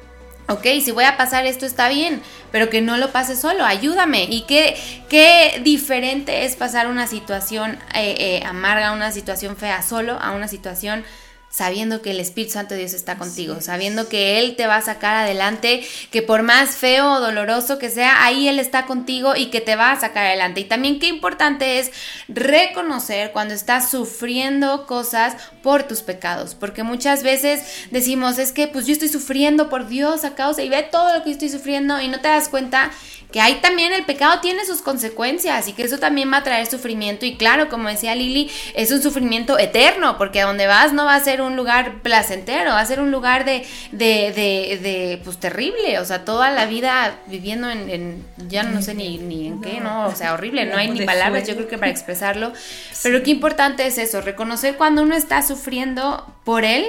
ok, 0.47 0.65
si 0.83 0.91
voy 0.91 1.03
a 1.03 1.17
pasar 1.17 1.45
esto 1.45 1.65
está 1.65 1.89
bien, 1.89 2.21
pero 2.51 2.69
que 2.69 2.81
no 2.81 2.97
lo 2.97 3.11
pase 3.11 3.35
solo, 3.35 3.65
ayúdame. 3.65 4.23
Y 4.23 4.41
qué, 4.41 4.75
qué 5.09 5.61
diferente 5.63 6.45
es 6.45 6.55
pasar 6.55 6.87
una 6.87 7.07
situación 7.07 7.77
eh, 7.93 8.15
eh, 8.19 8.43
amarga, 8.45 8.91
una 8.91 9.11
situación 9.11 9.57
fea 9.57 9.81
solo, 9.81 10.17
a 10.19 10.31
una 10.31 10.47
situación 10.47 11.03
sabiendo 11.49 12.01
que 12.01 12.11
el 12.11 12.19
Espíritu 12.19 12.53
Santo 12.53 12.73
de 12.73 12.81
Dios 12.81 12.93
está 12.93 13.17
contigo, 13.17 13.61
sabiendo 13.61 14.09
que 14.09 14.39
Él 14.39 14.55
te 14.55 14.67
va 14.67 14.75
a 14.75 14.81
sacar 14.81 15.15
adelante, 15.15 15.85
que 16.11 16.21
por 16.21 16.43
más 16.43 16.75
feo 16.75 17.13
o 17.13 17.19
doloroso 17.19 17.79
que 17.79 17.89
sea, 17.89 18.23
ahí 18.23 18.47
Él 18.47 18.59
está 18.59 18.85
contigo 18.85 19.35
y 19.35 19.47
que 19.47 19.61
te 19.61 19.75
va 19.75 19.91
a 19.91 19.99
sacar 19.99 20.25
adelante. 20.25 20.61
Y 20.61 20.65
también 20.65 20.99
qué 20.99 21.07
importante 21.07 21.79
es 21.79 21.91
reconocer 22.27 23.31
cuando 23.31 23.53
estás 23.53 23.89
sufriendo 23.89 24.85
cosas 24.85 25.35
por 25.63 25.83
tus 25.83 26.01
pecados, 26.01 26.53
porque 26.53 26.83
muchas 26.83 27.23
veces 27.23 27.87
decimos, 27.91 28.37
es 28.37 28.51
que 28.51 28.67
pues 28.67 28.85
yo 28.85 28.93
estoy 28.93 29.09
sufriendo 29.09 29.69
por 29.69 29.87
Dios 29.87 30.25
a 30.25 30.35
causa 30.35 30.61
y 30.61 30.69
ve 30.69 30.83
todo 30.83 31.17
lo 31.17 31.23
que 31.23 31.31
estoy 31.31 31.49
sufriendo 31.49 31.99
y 31.99 32.07
no 32.07 32.19
te 32.19 32.27
das 32.27 32.49
cuenta 32.49 32.91
que 33.31 33.41
ahí 33.41 33.55
también 33.61 33.91
el 33.91 34.05
pecado 34.05 34.39
tiene 34.39 34.65
sus 34.65 34.81
consecuencias 34.81 35.67
y 35.67 35.73
que 35.73 35.83
eso 35.83 35.97
también 35.97 36.31
va 36.31 36.37
a 36.37 36.43
traer 36.43 36.65
sufrimiento. 36.65 37.25
Y 37.25 37.35
claro, 37.35 37.67
como 37.67 37.89
decía 37.89 38.15
Lili, 38.15 38.49
es 38.73 38.91
un 38.91 39.01
sufrimiento 39.01 39.59
eterno, 39.59 40.17
porque 40.17 40.41
a 40.41 40.45
donde 40.45 40.65
vas 40.65 40.93
no 40.93 41.05
va 41.05 41.15
a 41.15 41.19
ser 41.19 41.41
un 41.41 41.57
lugar 41.57 42.01
placentero, 42.01 42.71
va 42.71 42.79
a 42.79 42.85
ser 42.85 43.01
un 43.01 43.11
lugar 43.11 43.43
de, 43.43 43.65
de, 43.91 44.31
de, 44.31 44.79
de 44.81 45.21
pues 45.23 45.37
terrible, 45.39 45.99
o 45.99 46.05
sea, 46.05 46.23
toda 46.23 46.51
la 46.51 46.65
vida 46.67 47.19
viviendo 47.27 47.69
en, 47.69 48.25
ya 48.47 48.63
no 48.63 48.81
sé 48.81 48.93
ni, 48.93 49.17
ni 49.17 49.47
en 49.47 49.61
qué, 49.61 49.81
¿no? 49.81 50.07
O 50.07 50.15
sea, 50.15 50.33
horrible, 50.33 50.65
no 50.65 50.77
hay 50.77 50.89
ni 50.89 51.05
palabras, 51.05 51.47
yo 51.47 51.55
creo 51.55 51.67
que 51.67 51.77
para 51.77 51.91
expresarlo, 51.91 52.53
pero 53.03 53.23
qué 53.23 53.31
importante 53.31 53.85
es 53.85 53.97
eso, 53.97 54.21
reconocer 54.21 54.75
cuando 54.75 55.01
uno 55.01 55.15
está 55.15 55.41
sufriendo 55.41 56.25
por 56.45 56.63
él 56.63 56.85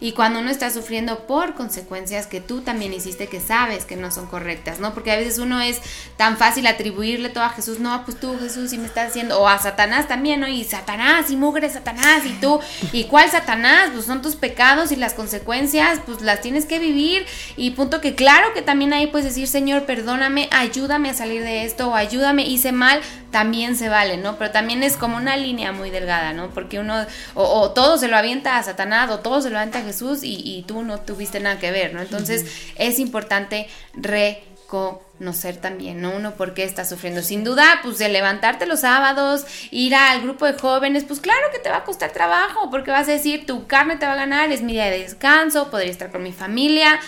y 0.00 0.12
cuando 0.12 0.40
uno 0.40 0.50
está 0.50 0.70
sufriendo 0.70 1.26
por 1.26 1.54
consecuencias 1.54 2.26
que 2.26 2.40
tú 2.40 2.62
también 2.62 2.94
hiciste 2.94 3.26
que 3.26 3.40
sabes 3.40 3.84
que 3.84 3.96
no 3.96 4.10
son 4.10 4.26
correctas, 4.26 4.80
¿no? 4.80 4.94
Porque 4.94 5.12
a 5.12 5.16
veces 5.16 5.38
uno 5.38 5.60
es 5.60 5.81
tan 6.16 6.36
fácil 6.36 6.66
atribuirle 6.66 7.28
todo 7.30 7.44
a 7.44 7.50
Jesús, 7.50 7.78
no, 7.80 8.04
pues 8.04 8.18
tú 8.18 8.38
Jesús 8.38 8.72
y 8.72 8.78
me 8.78 8.86
estás 8.86 9.10
haciendo, 9.10 9.40
o 9.40 9.48
a 9.48 9.58
Satanás 9.58 10.08
también, 10.08 10.40
¿no? 10.40 10.48
Y 10.48 10.64
Satanás 10.64 11.30
y 11.30 11.36
mugre 11.36 11.68
Satanás 11.70 12.24
y 12.24 12.32
tú, 12.34 12.60
¿y 12.92 13.04
cuál 13.04 13.30
Satanás? 13.30 13.90
Pues 13.92 14.06
son 14.06 14.22
tus 14.22 14.36
pecados 14.36 14.92
y 14.92 14.96
las 14.96 15.14
consecuencias, 15.14 16.00
pues 16.04 16.20
las 16.20 16.40
tienes 16.40 16.66
que 16.66 16.78
vivir 16.78 17.26
y 17.56 17.70
punto 17.72 18.00
que 18.00 18.14
claro 18.14 18.52
que 18.54 18.62
también 18.62 18.92
ahí 18.92 19.06
puedes 19.08 19.26
decir, 19.26 19.48
Señor, 19.48 19.84
perdóname, 19.84 20.48
ayúdame 20.52 21.10
a 21.10 21.14
salir 21.14 21.42
de 21.42 21.64
esto 21.64 21.90
o 21.90 21.94
ayúdame, 21.94 22.46
hice 22.46 22.72
mal, 22.72 23.00
también 23.32 23.76
se 23.76 23.88
vale, 23.88 24.18
¿no? 24.18 24.36
Pero 24.36 24.52
también 24.52 24.82
es 24.84 24.96
como 24.96 25.16
una 25.16 25.36
línea 25.36 25.72
muy 25.72 25.90
delgada, 25.90 26.32
¿no? 26.32 26.50
Porque 26.50 26.78
uno, 26.78 27.06
o, 27.34 27.70
todo 27.70 27.98
se 27.98 28.06
lo 28.06 28.16
avienta 28.16 28.58
a 28.58 28.62
Satanás 28.62 29.10
o 29.10 29.18
todo 29.18 29.40
se 29.40 29.50
lo 29.50 29.58
avienta 29.58 29.80
a 29.80 29.82
Jesús 29.82 30.20
y, 30.22 30.64
tú 30.68 30.82
no 30.82 31.00
tuviste 31.00 31.40
nada 31.40 31.58
que 31.58 31.72
ver, 31.72 31.94
¿no? 31.94 32.02
Entonces 32.02 32.44
es 32.76 32.98
importante 32.98 33.66
re 33.94 34.44
conocer 34.72 35.58
también, 35.58 36.00
¿no? 36.00 36.12
Uno 36.12 36.30
por 36.30 36.54
qué 36.54 36.64
está 36.64 36.86
sufriendo. 36.86 37.20
Sin 37.20 37.44
duda, 37.44 37.80
pues 37.82 37.98
de 37.98 38.08
levantarte 38.08 38.64
los 38.64 38.80
sábados, 38.80 39.44
ir 39.70 39.94
al 39.94 40.22
grupo 40.22 40.46
de 40.46 40.54
jóvenes, 40.54 41.04
pues 41.04 41.20
claro 41.20 41.42
que 41.52 41.58
te 41.58 41.68
va 41.68 41.78
a 41.78 41.84
costar 41.84 42.10
trabajo, 42.12 42.70
porque 42.70 42.90
vas 42.90 43.06
a 43.06 43.12
decir, 43.12 43.44
tu 43.44 43.66
carne 43.66 43.96
te 43.98 44.06
va 44.06 44.14
a 44.14 44.16
ganar, 44.16 44.50
es 44.50 44.62
mi 44.62 44.72
día 44.72 44.86
de 44.86 45.00
descanso, 45.00 45.70
podría 45.70 45.90
estar 45.90 46.10
con 46.10 46.22
mi 46.22 46.32
familia. 46.32 46.98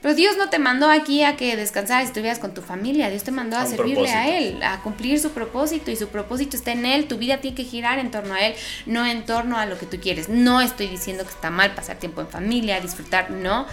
Pero 0.00 0.16
Dios 0.16 0.36
no 0.36 0.50
te 0.50 0.58
mandó 0.58 0.90
aquí 0.90 1.22
a 1.22 1.36
que 1.36 1.54
descansaras 1.54 2.06
y 2.06 2.06
estuvieras 2.08 2.40
con 2.40 2.54
tu 2.54 2.60
familia. 2.60 3.08
Dios 3.08 3.22
te 3.22 3.30
mandó 3.30 3.56
a, 3.56 3.66
servirle 3.66 4.10
a 4.10 4.36
Él, 4.36 4.60
a 4.64 4.80
cumplir 4.80 5.20
su 5.20 5.30
propósito. 5.30 5.92
Y 5.92 5.96
su 5.96 6.08
propósito 6.08 6.56
está 6.56 6.72
en 6.72 6.84
Él. 6.84 7.06
Tu 7.06 7.18
vida 7.18 7.36
tiene 7.36 7.54
que 7.54 7.62
girar 7.62 8.00
en 8.00 8.10
torno 8.10 8.34
a 8.34 8.40
Él, 8.40 8.54
no 8.86 9.06
en 9.06 9.24
torno 9.24 9.58
a 9.58 9.66
lo 9.66 9.78
que 9.78 9.86
tú 9.86 10.00
quieres. 10.00 10.28
No 10.28 10.60
estoy 10.60 10.88
diciendo 10.88 11.22
que 11.22 11.30
está 11.30 11.50
mal 11.50 11.72
pasar 11.76 11.98
tiempo 11.98 12.20
en 12.20 12.26
familia, 12.26 12.80
disfrutar, 12.80 13.30
no. 13.30 13.68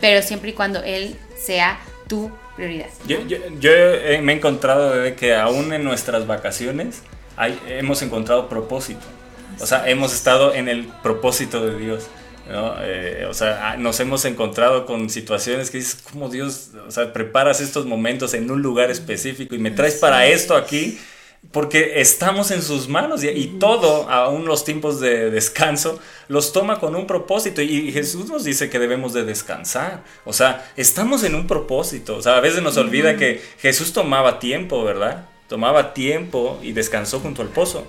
Pero 0.00 0.20
siempre 0.20 0.50
y 0.50 0.52
cuando 0.54 0.82
Él 0.82 1.16
sea 1.40 1.78
tu 2.08 2.30
prioridad. 2.56 2.88
Yo, 3.06 3.18
yo, 3.26 3.70
me 4.22 4.32
he 4.32 4.36
encontrado 4.36 4.96
de 4.96 5.14
que 5.14 5.34
aún 5.34 5.72
en 5.72 5.84
nuestras 5.84 6.26
vacaciones 6.26 7.02
hay, 7.36 7.58
hemos 7.68 8.02
encontrado 8.02 8.48
propósito. 8.48 9.06
O 9.60 9.66
sea, 9.66 9.88
hemos 9.88 10.12
estado 10.12 10.54
en 10.54 10.68
el 10.68 10.86
propósito 11.02 11.64
de 11.64 11.78
Dios. 11.78 12.08
¿no? 12.50 12.74
Eh, 12.80 13.26
o 13.28 13.34
sea, 13.34 13.70
ah, 13.70 13.76
nos 13.76 14.00
hemos 14.00 14.24
encontrado 14.24 14.86
con 14.86 15.10
situaciones 15.10 15.70
que 15.70 15.78
dices, 15.78 16.02
¿cómo 16.10 16.28
Dios, 16.28 16.70
o 16.86 16.90
sea, 16.90 17.12
preparas 17.12 17.60
estos 17.60 17.86
momentos 17.86 18.34
en 18.34 18.50
un 18.50 18.62
lugar 18.62 18.90
específico 18.90 19.54
y 19.54 19.58
me 19.58 19.70
traes 19.70 19.96
para 19.96 20.26
esto 20.26 20.56
aquí? 20.56 20.98
Porque 21.52 22.00
estamos 22.00 22.50
en 22.50 22.62
sus 22.62 22.88
manos 22.88 23.24
y, 23.24 23.46
todo, 23.58 24.08
aún 24.10 24.44
los 24.44 24.64
tiempos 24.64 25.00
de 25.00 25.30
descanso, 25.30 25.98
los 26.28 26.52
toma 26.52 26.78
con 26.78 26.94
un 26.94 27.06
propósito 27.06 27.62
y 27.62 27.90
Jesús 27.90 28.28
nos 28.28 28.44
dice 28.44 28.68
que 28.68 28.78
debemos 28.78 29.14
de 29.14 29.24
descansar. 29.24 30.04
O 30.24 30.32
sea, 30.32 30.70
estamos 30.76 31.24
en 31.24 31.34
un 31.34 31.46
propósito. 31.46 32.16
O 32.16 32.22
sea, 32.22 32.36
a 32.36 32.40
veces 32.40 32.62
nos 32.62 32.76
olvida 32.76 33.16
que 33.16 33.40
Jesús 33.60 33.92
tomaba 33.92 34.38
tiempo, 34.38 34.84
¿verdad? 34.84 35.26
Tomaba 35.48 35.94
tiempo 35.94 36.60
y 36.62 36.72
descansó 36.72 37.20
junto 37.20 37.40
al 37.40 37.48
pozo. 37.48 37.86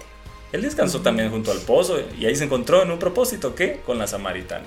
Él 0.52 0.62
descansó 0.62 1.02
también 1.02 1.30
junto 1.30 1.52
al 1.52 1.60
pozo 1.60 2.00
y 2.18 2.26
ahí 2.26 2.36
se 2.36 2.46
encontró 2.46 2.82
en 2.82 2.92
un 2.92 3.00
propósito, 3.00 3.56
¿qué? 3.56 3.82
Con 3.86 4.00
la 4.00 4.08
samaritana, 4.08 4.66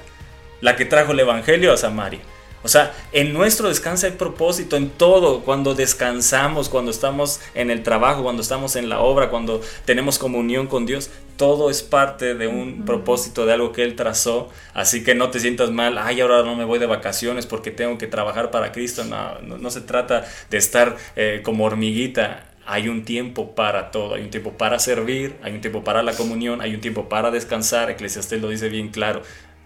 la 0.61 0.77
que 0.77 0.85
trajo 0.85 1.13
el 1.13 1.21
Evangelio 1.21 1.73
a 1.73 1.77
Samaria. 1.77 2.21
O 2.65 2.69
sea, 2.69 2.95
en 3.13 3.33
nuestro 3.33 3.69
descanso 3.69 4.07
hay 4.07 4.13
propósito 4.13 4.77
en 4.77 4.91
todo. 4.91 5.41
Cuando 5.41 5.75
descansamos, 5.75 6.69
cuando 6.69 6.91
estamos 6.91 7.41
en 7.55 7.71
el 7.71 7.83
trabajo, 7.83 8.23
cuando 8.23 8.43
estamos 8.43 8.77
en 8.77 8.89
la 8.89 9.01
obra, 9.01 9.31
cuando 9.31 9.61
tenemos 9.85 10.19
comunión 10.19 10.67
con 10.67 10.87
Dios, 10.87 11.11
todo 11.37 11.71
es 11.71 11.83
parte 11.83 12.35
de 12.35 12.47
un 12.47 12.85
propósito, 12.85 13.47
de 13.47 13.53
algo 13.53 13.73
que 13.73 13.83
Él 13.83 13.97
trazó. 13.97 14.49
Así 14.75 15.03
que 15.03 15.15
no 15.15 15.31
te 15.31 15.41
sientas 15.41 15.71
mal, 15.71 15.99
ay, 15.99 16.21
ahora 16.21 16.43
no 16.43 16.55
me 16.55 16.65
voy 16.65 16.79
de 16.79 16.87
vacaciones 16.87 17.47
porque 17.47 17.71
tengo 17.71 17.99
que 17.99 18.07
trabajar 18.07 18.51
para 18.51 18.73
Cristo. 18.73 19.05
No, 19.05 19.41
no, 19.41 19.71
se 19.71 19.81
trata 19.81 20.25
de 20.51 20.59
estar 20.59 20.97
eh, 21.17 21.41
como 21.43 21.65
hormiguita. 21.65 22.47
Hay 22.65 22.89
un 22.89 23.05
tiempo 23.05 23.57
para 23.57 23.91
todo, 23.91 24.15
hay 24.15 24.23
un 24.23 24.31
tiempo 24.31 24.53
para 24.53 24.79
servir, 24.79 25.35
hay 25.43 25.53
un 25.53 25.61
tiempo 25.61 25.83
para 25.83 26.05
la 26.05 26.13
comunión, 26.13 26.61
hay 26.61 26.75
un 26.75 26.81
tiempo 26.81 27.09
para 27.09 27.33
descansar. 27.33 27.91
Eclesiastés 27.91 28.41
lo 28.41 28.49
dice 28.49 28.69
bien 28.69 28.91
claro. 28.91 29.23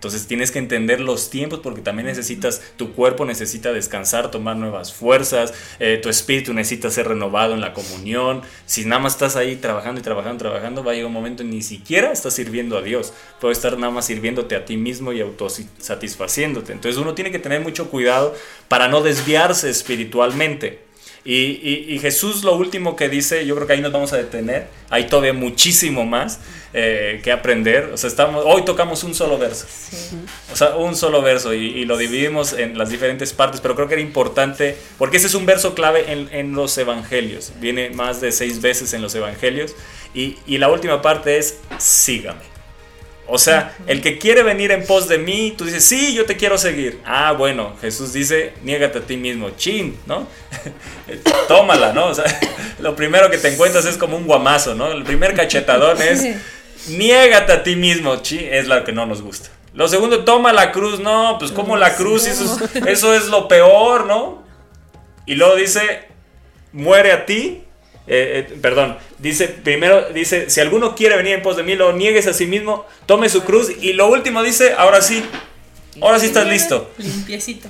Entonces 0.07 0.29
tienes 0.29 0.53
que 0.53 0.61
entender 0.61 1.01
los 1.01 1.31
tiempos 1.31 1.59
porque 1.61 1.81
también 1.81 2.07
necesitas, 2.07 2.63
tu 2.77 2.93
cuerpo 2.93 3.25
necesita 3.25 3.73
descansar, 3.73 4.31
tomar 4.31 4.57
nuevas 4.57 4.93
fuerzas, 4.93 5.53
eh, 5.81 5.99
tu 6.01 6.09
espíritu 6.09 6.55
necesita 6.55 6.91
ser 6.91 7.09
renovado 7.09 7.55
en 7.55 7.61
la 7.61 7.73
comunión. 7.73 8.43
Si 8.67 8.85
nada 8.85 9.01
más 9.03 9.15
estás 9.15 9.35
ahí 9.35 9.57
trabajando 9.57 10.01
y 10.01 10.05
trabajando, 10.05 10.39
trabajando, 10.39 10.85
va 10.85 10.93
a 10.93 10.95
llegar 10.95 11.09
un 11.09 11.13
momento 11.13 11.43
en 11.43 11.51
ni 11.51 11.63
siquiera 11.63 12.13
estás 12.13 12.35
sirviendo 12.35 12.79
a 12.79 12.83
Dios. 12.83 13.13
Puede 13.41 13.53
estar 13.53 13.77
nada 13.77 13.93
más 13.93 14.07
sirviéndote 14.07 14.55
a 14.55 14.65
ti 14.65 14.77
mismo 14.77 15.13
y 15.13 15.21
autosatisfaciéndote. 15.21 16.73
Entonces 16.73 17.01
uno 17.01 17.15
tiene 17.15 17.33
que 17.33 17.41
tener 17.41 17.61
mucho 17.61 17.91
cuidado 17.91 18.35
para 18.69 18.87
no 18.87 19.03
desviarse 19.03 19.69
espiritualmente. 19.69 20.86
Y, 21.29 21.99
Jesús 22.01 22.45
lo 22.45 22.55
último 22.55 22.95
que 22.95 23.09
dice, 23.09 23.45
yo 23.47 23.57
creo 23.57 23.67
que 23.67 23.73
ahí 23.73 23.81
nos 23.81 23.91
vamos 23.91 24.13
a 24.13 24.17
detener, 24.17 24.69
hay 24.91 25.09
todavía 25.09 25.33
muchísimo 25.33 26.05
más 26.05 26.39
eh, 26.73 27.21
que 27.25 27.33
aprender. 27.33 27.91
O 27.93 27.97
sea, 27.97 28.09
estamos, 28.09 28.45
hoy 28.47 28.65
tocamos 28.65 29.03
un 29.03 29.13
solo 29.13 29.37
verso. 29.37 29.67
O 30.53 30.57
sea, 30.57 30.77
un 30.77 30.95
solo 30.95 31.23
verso 31.23 31.53
y, 31.53 31.85
lo 31.85 31.97
dividimos 31.97 32.53
en 32.53 32.79
las 32.79 32.91
diferentes 32.91 33.33
partes, 33.33 33.61
pero 33.61 33.75
creo 33.75 33.89
que 33.89 33.95
era 33.95 34.03
importante, 34.03 34.77
porque 34.99 35.17
ese 35.17 35.27
es 35.27 35.35
un 35.35 35.47
verso 35.47 35.75
clave 35.75 36.13
en, 36.13 36.29
en 36.31 36.53
los 36.53 36.79
evangelios. 36.79 37.53
Viene 37.61 37.91
más 37.91 38.21
de 38.21 38.31
seis 38.31 38.61
veces 38.61 38.93
en 38.93 39.03
los 39.03 39.15
evangelios. 39.17 39.75
Y, 40.15 40.39
y 40.47 40.59
la 40.59 40.69
última 40.69 41.03
parte 41.03 41.39
es, 41.39 41.59
sígame. 41.79 42.56
O 43.29 43.39
sea, 43.39 43.77
el 43.87 44.03
que 44.03 44.19
quiere 44.19 44.43
venir 44.45 44.71
en 44.71 44.87
pos 44.87 45.09
de 45.09 45.19
mí, 45.19 45.55
tú 45.57 45.65
dices, 45.65 45.85
sí, 45.85 46.15
yo 46.15 46.27
te 46.27 46.37
quiero 46.37 46.59
seguir. 46.59 47.01
Ah, 47.05 47.33
bueno, 47.33 47.75
Jesús 47.81 48.13
dice, 48.13 48.53
niégate 48.63 48.99
a 48.99 49.03
ti 49.03 49.17
mismo, 49.17 49.51
chin, 49.51 49.99
¿no? 50.07 50.29
Tómala, 51.49 51.93
¿no? 51.93 52.07
O 52.07 52.15
sea, 52.15 52.25
lo 52.79 52.95
primero 52.95 53.29
que 53.29 53.39
te 53.39 53.53
encuentras 53.53 53.85
es 53.85 53.97
como 53.97 54.17
un 54.17 54.27
guamazo, 54.27 54.75
¿no? 54.77 54.93
El 54.93 55.03
primer 55.03 55.35
cachetadón 55.35 56.01
es, 56.01 56.25
niégate 56.89 57.53
a 57.53 57.63
ti 57.65 57.75
mismo, 57.75 58.17
chin, 58.23 58.49
es 58.51 58.69
lo 58.69 58.85
que 58.85 58.93
no 58.93 59.07
nos 59.07 59.23
gusta. 59.23 59.51
Lo 59.75 59.89
segundo, 59.89 60.25
toma 60.25 60.53
la 60.53 60.71
cruz, 60.71 61.01
no, 61.01 61.37
pues 61.39 61.51
como 61.51 61.77
la 61.77 61.97
cruz, 61.97 62.27
eso 62.27 62.59
es, 62.65 62.87
eso 62.87 63.13
es 63.13 63.27
lo 63.27 63.49
peor, 63.49 64.07
¿no? 64.07 64.45
Y 65.27 65.35
luego 65.35 65.57
dice, 65.57 66.07
muere 66.73 67.11
a 67.13 67.27
ti 67.27 67.66
eh, 68.09 68.47
eh, 68.49 68.59
perdón, 68.61 68.97
dice, 69.19 69.49
primero 69.49 70.13
dice, 70.13 70.49
si 70.49 70.61
alguno 70.61 70.95
quiere 70.95 71.17
venir 71.17 71.35
en 71.35 71.43
pos 71.43 71.57
de 71.57 71.65
mí, 71.65 71.75
lo 71.75 71.93
niegues 71.93 72.27
a 72.27 72.33
sí 72.33 72.47
mismo, 72.47 72.87
tome 73.07 73.29
su 73.29 73.43
cruz 73.43 73.71
y 73.81 73.95
lo 73.95 74.09
último 74.09 74.43
dice, 74.43 74.75
ahora 74.77 75.03
sí, 75.03 75.25
ahora 76.01 76.21
sí 76.21 76.27
estás 76.27 76.47
listo. 76.47 76.91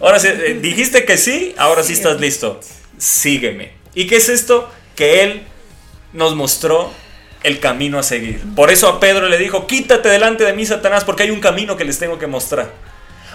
Ahora 0.01 0.18
sí, 0.18 0.28
eh, 0.28 0.59
dijiste 0.61 1.05
que 1.05 1.16
sí, 1.16 1.55
ahora 1.57 1.82
sí 1.82 1.95
estás 1.95 2.20
listo. 2.20 2.61
Sígueme. 2.99 3.72
¿Y 3.95 4.07
qué 4.07 4.16
es 4.16 4.28
esto? 4.28 4.70
Que 4.95 5.22
Él 5.22 5.43
nos 6.12 6.34
mostró 6.34 6.93
el 7.43 7.61
camino 7.61 7.99
a 7.99 8.03
seguir. 8.03 8.41
Por 8.55 8.70
eso 8.70 8.89
a 8.89 9.01
Pedro 9.01 9.28
le 9.28 9.39
dijo, 9.39 9.66
quítate 9.66 10.09
delante 10.09 10.45
de 10.45 10.53
mí, 10.53 10.66
Satanás, 10.66 11.05
porque 11.05 11.22
hay 11.22 11.30
un 11.30 11.41
camino 11.41 11.76
que 11.76 11.84
les 11.84 11.99
tengo 11.99 12.18
que 12.18 12.26
mostrar. 12.26 12.72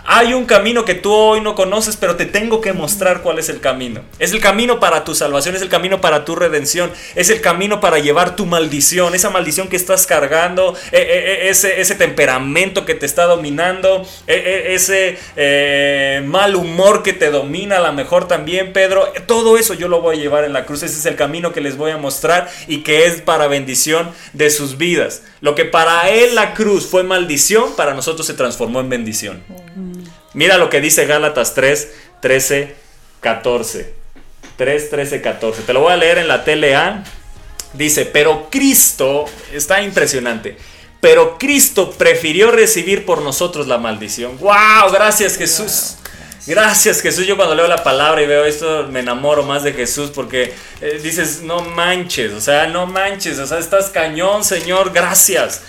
Hay 0.04 0.34
un 0.34 0.46
camino 0.46 0.84
que 0.84 0.96
tú 0.96 1.14
hoy 1.14 1.42
no 1.42 1.54
conoces, 1.54 1.96
pero 1.96 2.16
te 2.16 2.26
tengo 2.26 2.60
que 2.60 2.74
mostrar 2.74 3.22
cuál 3.22 3.38
es 3.40 3.50
el 3.50 3.60
camino. 3.60 4.02
Es 4.20 4.32
el 4.32 4.40
camino 4.40 4.80
para 4.80 5.04
tu 5.04 5.14
salvación, 5.14 5.56
es 5.56 5.62
el 5.62 5.70
camino 5.70 6.02
para 6.02 6.26
tu 6.26 6.36
redención, 6.36 6.92
es 7.16 7.30
el 7.30 7.40
camino 7.40 7.80
para 7.80 8.00
llevar 8.00 8.36
tu 8.36 8.46
maldición, 8.46 9.14
esa 9.14 9.30
maldición 9.30 9.68
que 9.68 9.76
estás 9.76 10.08
cargando, 10.08 10.76
e, 10.92 10.98
e, 10.98 11.02
e, 11.02 11.50
ese, 11.50 11.82
ese 11.82 11.96
temperamento 11.96 12.84
que 12.86 12.96
te 12.96 13.06
está 13.06 13.26
dominando, 13.26 14.06
ese 14.28 15.20
eh, 15.36 16.24
mal 16.26 16.56
humor 16.56 17.04
que 17.04 17.14
te 17.14 17.30
domina, 17.30 17.78
a 17.78 17.82
lo 17.82 17.94
mejor 17.94 18.28
también, 18.28 18.74
Pedro. 18.74 19.12
Todo 19.28 19.58
eso 19.58 19.76
yo 19.76 19.88
lo 19.88 20.02
voy 20.02 20.18
a 20.18 20.20
llevar 20.20 20.46
en 20.46 20.54
la 20.54 20.66
cruz. 20.66 20.84
Ese 20.84 20.98
es 20.98 21.06
el 21.06 21.16
camino 21.16 21.54
que 21.54 21.62
les 21.62 21.78
voy 21.78 21.92
a 21.92 21.98
mostrar 21.98 22.50
y 22.68 22.80
que 22.80 23.06
es 23.06 23.22
para 23.22 23.48
bendición 23.48 24.10
de 24.34 24.50
sus 24.50 24.78
vidas. 24.78 25.24
Lo 25.42 25.54
que 25.56 25.66
para 25.66 26.10
él 26.10 26.36
la 26.36 26.54
cruz 26.54 26.88
fue 26.88 27.04
maldición, 27.04 27.76
para 27.76 27.94
nosotros 27.94 28.26
se 28.26 28.34
transformó 28.34 28.80
en 28.80 28.90
bendición. 28.90 29.44
Mira 30.34 30.58
lo 30.58 30.70
que 30.70 30.82
dice 30.82 31.06
Gálatas 31.06 31.54
3, 31.54 31.92
13, 32.22 32.76
14. 33.20 33.94
3, 34.58 34.90
13, 34.90 35.22
14. 35.22 35.62
Te 35.64 35.74
lo 35.74 35.82
voy 35.82 35.94
a 35.94 35.98
leer 35.98 36.20
en 36.20 36.28
la 36.28 36.44
TLA. 36.44 37.04
Dice, 37.74 38.06
pero 38.06 38.50
Cristo, 38.50 39.26
está 39.54 39.82
impresionante, 39.82 40.58
pero 41.00 41.38
Cristo 41.38 41.92
prefirió 41.92 42.52
recibir 42.52 43.06
por 43.06 43.22
nosotros 43.22 43.68
la 43.68 43.78
maldición. 43.78 44.38
¡Wow! 44.40 44.92
Gracias 44.92 45.38
Jesús. 45.38 45.96
Gracias 46.46 47.02
Jesús. 47.02 47.26
Yo 47.26 47.38
cuando 47.38 47.56
leo 47.56 47.68
la 47.68 47.84
palabra 47.84 48.22
y 48.22 48.28
veo 48.28 48.46
esto 48.46 48.88
me 48.88 49.00
enamoro 49.00 49.44
más 49.44 49.64
de 49.64 49.74
Jesús 49.74 50.12
porque 50.14 50.54
eh, 50.82 51.00
dices, 51.02 51.42
no 51.42 51.62
manches, 51.62 52.34
o 52.34 52.42
sea, 52.42 52.68
no 52.68 52.88
manches, 52.88 53.40
o 53.40 53.48
sea, 53.48 53.60
estás 53.60 53.90
cañón, 53.90 54.44
Señor, 54.44 54.92
gracias. 54.92 55.62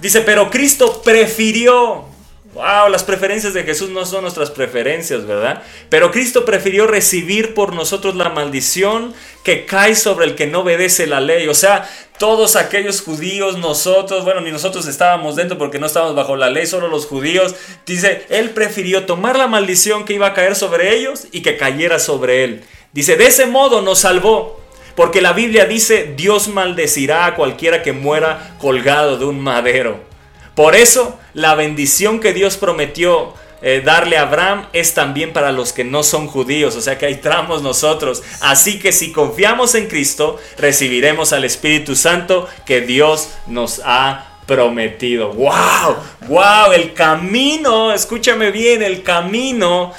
Dice, 0.00 0.22
pero 0.22 0.50
Cristo 0.50 1.02
prefirió 1.02 2.13
Wow, 2.54 2.88
las 2.88 3.02
preferencias 3.02 3.52
de 3.52 3.64
Jesús 3.64 3.90
no 3.90 4.06
son 4.06 4.22
nuestras 4.22 4.48
preferencias, 4.48 5.26
¿verdad? 5.26 5.64
Pero 5.88 6.12
Cristo 6.12 6.44
prefirió 6.44 6.86
recibir 6.86 7.52
por 7.52 7.74
nosotros 7.74 8.14
la 8.14 8.28
maldición 8.28 9.12
que 9.42 9.66
cae 9.66 9.96
sobre 9.96 10.26
el 10.26 10.36
que 10.36 10.46
no 10.46 10.60
obedece 10.60 11.08
la 11.08 11.20
ley. 11.20 11.48
O 11.48 11.54
sea, 11.54 11.90
todos 12.16 12.54
aquellos 12.54 13.02
judíos, 13.02 13.58
nosotros, 13.58 14.24
bueno, 14.24 14.40
ni 14.40 14.52
nosotros 14.52 14.86
estábamos 14.86 15.34
dentro 15.34 15.58
porque 15.58 15.80
no 15.80 15.86
estábamos 15.86 16.14
bajo 16.14 16.36
la 16.36 16.48
ley, 16.48 16.66
solo 16.66 16.86
los 16.86 17.06
judíos. 17.06 17.56
Dice, 17.86 18.24
Él 18.28 18.50
prefirió 18.50 19.04
tomar 19.04 19.36
la 19.36 19.48
maldición 19.48 20.04
que 20.04 20.14
iba 20.14 20.28
a 20.28 20.34
caer 20.34 20.54
sobre 20.54 20.94
ellos 20.94 21.26
y 21.32 21.42
que 21.42 21.56
cayera 21.56 21.98
sobre 21.98 22.44
Él. 22.44 22.62
Dice, 22.92 23.16
de 23.16 23.26
ese 23.26 23.46
modo 23.46 23.82
nos 23.82 23.98
salvó. 23.98 24.60
Porque 24.94 25.20
la 25.20 25.32
Biblia 25.32 25.66
dice, 25.66 26.14
Dios 26.16 26.46
maldecirá 26.46 27.26
a 27.26 27.34
cualquiera 27.34 27.82
que 27.82 27.92
muera 27.92 28.54
colgado 28.60 29.18
de 29.18 29.24
un 29.24 29.40
madero. 29.40 30.13
Por 30.54 30.76
eso, 30.76 31.18
la 31.32 31.54
bendición 31.54 32.20
que 32.20 32.32
Dios 32.32 32.56
prometió 32.56 33.34
eh, 33.66 33.80
darle 33.82 34.18
a 34.18 34.22
Abraham 34.22 34.66
es 34.74 34.92
también 34.92 35.32
para 35.32 35.50
los 35.50 35.72
que 35.72 35.84
no 35.84 36.02
son 36.02 36.26
judíos, 36.28 36.76
o 36.76 36.82
sea 36.82 36.98
que 36.98 37.06
ahí 37.06 37.16
tramos 37.16 37.62
nosotros. 37.62 38.22
Así 38.40 38.78
que 38.78 38.92
si 38.92 39.10
confiamos 39.10 39.74
en 39.74 39.88
Cristo, 39.88 40.38
recibiremos 40.58 41.32
al 41.32 41.44
Espíritu 41.44 41.96
Santo 41.96 42.46
que 42.66 42.82
Dios 42.82 43.30
nos 43.46 43.80
ha 43.84 44.34
prometido. 44.46 45.32
¡Wow! 45.32 45.96
¡Wow! 46.28 46.72
El 46.74 46.92
camino, 46.92 47.92
escúchame 47.92 48.50
bien, 48.50 48.82
el 48.82 49.02
camino 49.02 49.92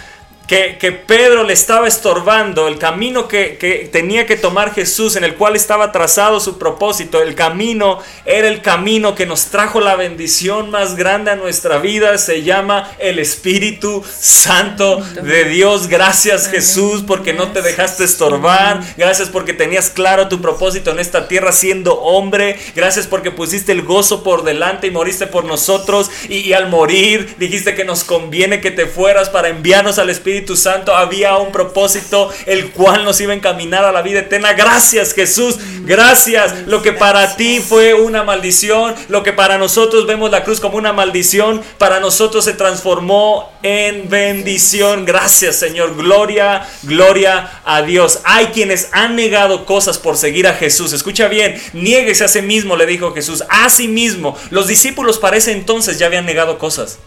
que, 0.47 0.91
Pedro 0.91 1.43
le 1.43 1.53
estaba 1.53 1.87
estorbando, 1.87 2.67
el 2.67 2.77
camino 2.77 3.27
que, 3.27 3.89
tenía 3.91 4.25
que 4.25 4.35
tomar 4.35 4.73
Jesús, 4.73 5.15
en 5.15 5.23
el 5.23 5.35
cual 5.35 5.55
estaba 5.55 5.91
trazado 5.91 6.39
su 6.39 6.57
propósito, 6.57 7.21
el 7.21 7.35
camino 7.35 7.99
era 8.25 8.47
el 8.47 8.61
camino 8.61 9.15
que 9.15 9.25
nos 9.25 9.45
trajo 9.47 9.81
la 9.81 9.95
bendición 9.95 10.69
más 10.69 10.95
grande 10.95 11.31
a 11.31 11.35
nuestra 11.35 11.79
vida, 11.79 12.17
se 12.17 12.43
llama 12.43 12.91
el 12.99 13.19
Espíritu 13.19 14.03
Santo 14.07 15.01
de 15.21 15.45
Dios. 15.45 15.87
Gracias 15.87 16.47
Jesús 16.47 17.03
porque 17.05 17.33
no 17.33 17.51
te 17.51 17.61
dejaste 17.61 18.03
estorbar, 18.03 18.81
gracias 18.97 19.29
porque 19.29 19.53
tenías 19.53 19.89
claro 19.89 20.27
tu 20.27 20.41
propósito 20.41 20.91
en 20.91 20.99
esta 20.99 21.27
tierra 21.27 21.51
siendo 21.51 21.99
hombre, 22.01 22.59
gracias 22.75 23.07
porque 23.07 23.31
pusiste 23.31 23.71
el 23.71 23.81
gozo 23.81 24.23
por 24.23 24.43
delante 24.43 24.87
y 24.87 24.91
moriste 24.91 25.27
por 25.27 25.45
nosotros 25.45 26.11
y, 26.29 26.37
y 26.37 26.53
al 26.53 26.69
morir 26.69 27.35
dijiste 27.39 27.75
que 27.75 27.83
nos 27.83 28.03
conviene 28.03 28.61
que 28.61 28.71
te 28.71 28.85
fueras 28.85 29.29
para 29.29 29.49
enviarnos 29.49 29.97
al 29.97 30.09
Espíritu 30.09 30.34
Espíritu 30.35 30.57
Santo 30.57 30.93
había 30.93 31.37
un 31.37 31.53
propósito 31.53 32.29
el 32.45 32.71
cual 32.71 33.05
nos 33.05 33.21
iba 33.21 33.31
a 33.31 33.37
encaminar 33.37 33.85
a 33.85 33.93
la 33.93 34.01
vida 34.01 34.19
eterna. 34.19 34.51
Gracias 34.51 35.13
Jesús, 35.13 35.55
gracias. 35.83 36.67
Lo 36.67 36.81
que 36.81 36.91
para 36.91 37.37
ti 37.37 37.61
fue 37.61 37.93
una 37.93 38.23
maldición, 38.23 38.93
lo 39.07 39.23
que 39.23 39.31
para 39.31 39.57
nosotros 39.57 40.05
vemos 40.05 40.31
la 40.31 40.43
cruz 40.43 40.59
como 40.59 40.77
una 40.77 40.91
maldición, 40.91 41.61
para 41.77 42.01
nosotros 42.01 42.43
se 42.43 42.51
transformó 42.51 43.49
en 43.63 44.09
bendición. 44.09 45.05
Gracias 45.05 45.55
Señor, 45.55 45.95
gloria, 45.95 46.67
gloria 46.83 47.61
a 47.63 47.81
Dios. 47.81 48.19
Hay 48.25 48.47
quienes 48.47 48.89
han 48.91 49.15
negado 49.15 49.65
cosas 49.65 49.97
por 49.97 50.17
seguir 50.17 50.47
a 50.47 50.53
Jesús. 50.53 50.91
Escucha 50.91 51.29
bien, 51.29 51.61
niéguese 51.71 52.25
a 52.25 52.27
sí 52.27 52.41
mismo, 52.41 52.75
le 52.75 52.85
dijo 52.85 53.13
Jesús, 53.13 53.45
a 53.47 53.69
sí 53.69 53.87
mismo. 53.87 54.37
Los 54.49 54.67
discípulos 54.67 55.17
para 55.17 55.37
ese 55.37 55.53
entonces 55.53 55.97
ya 55.97 56.07
habían 56.07 56.25
negado 56.25 56.57
cosas. 56.57 56.99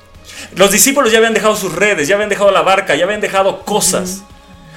Los 0.56 0.70
discípulos 0.70 1.12
ya 1.12 1.18
habían 1.18 1.34
dejado 1.34 1.56
sus 1.56 1.74
redes, 1.74 2.08
ya 2.08 2.14
habían 2.14 2.30
dejado 2.30 2.50
la 2.50 2.62
barca, 2.62 2.94
ya 2.94 3.04
habían 3.04 3.20
dejado 3.20 3.64
cosas. 3.64 4.22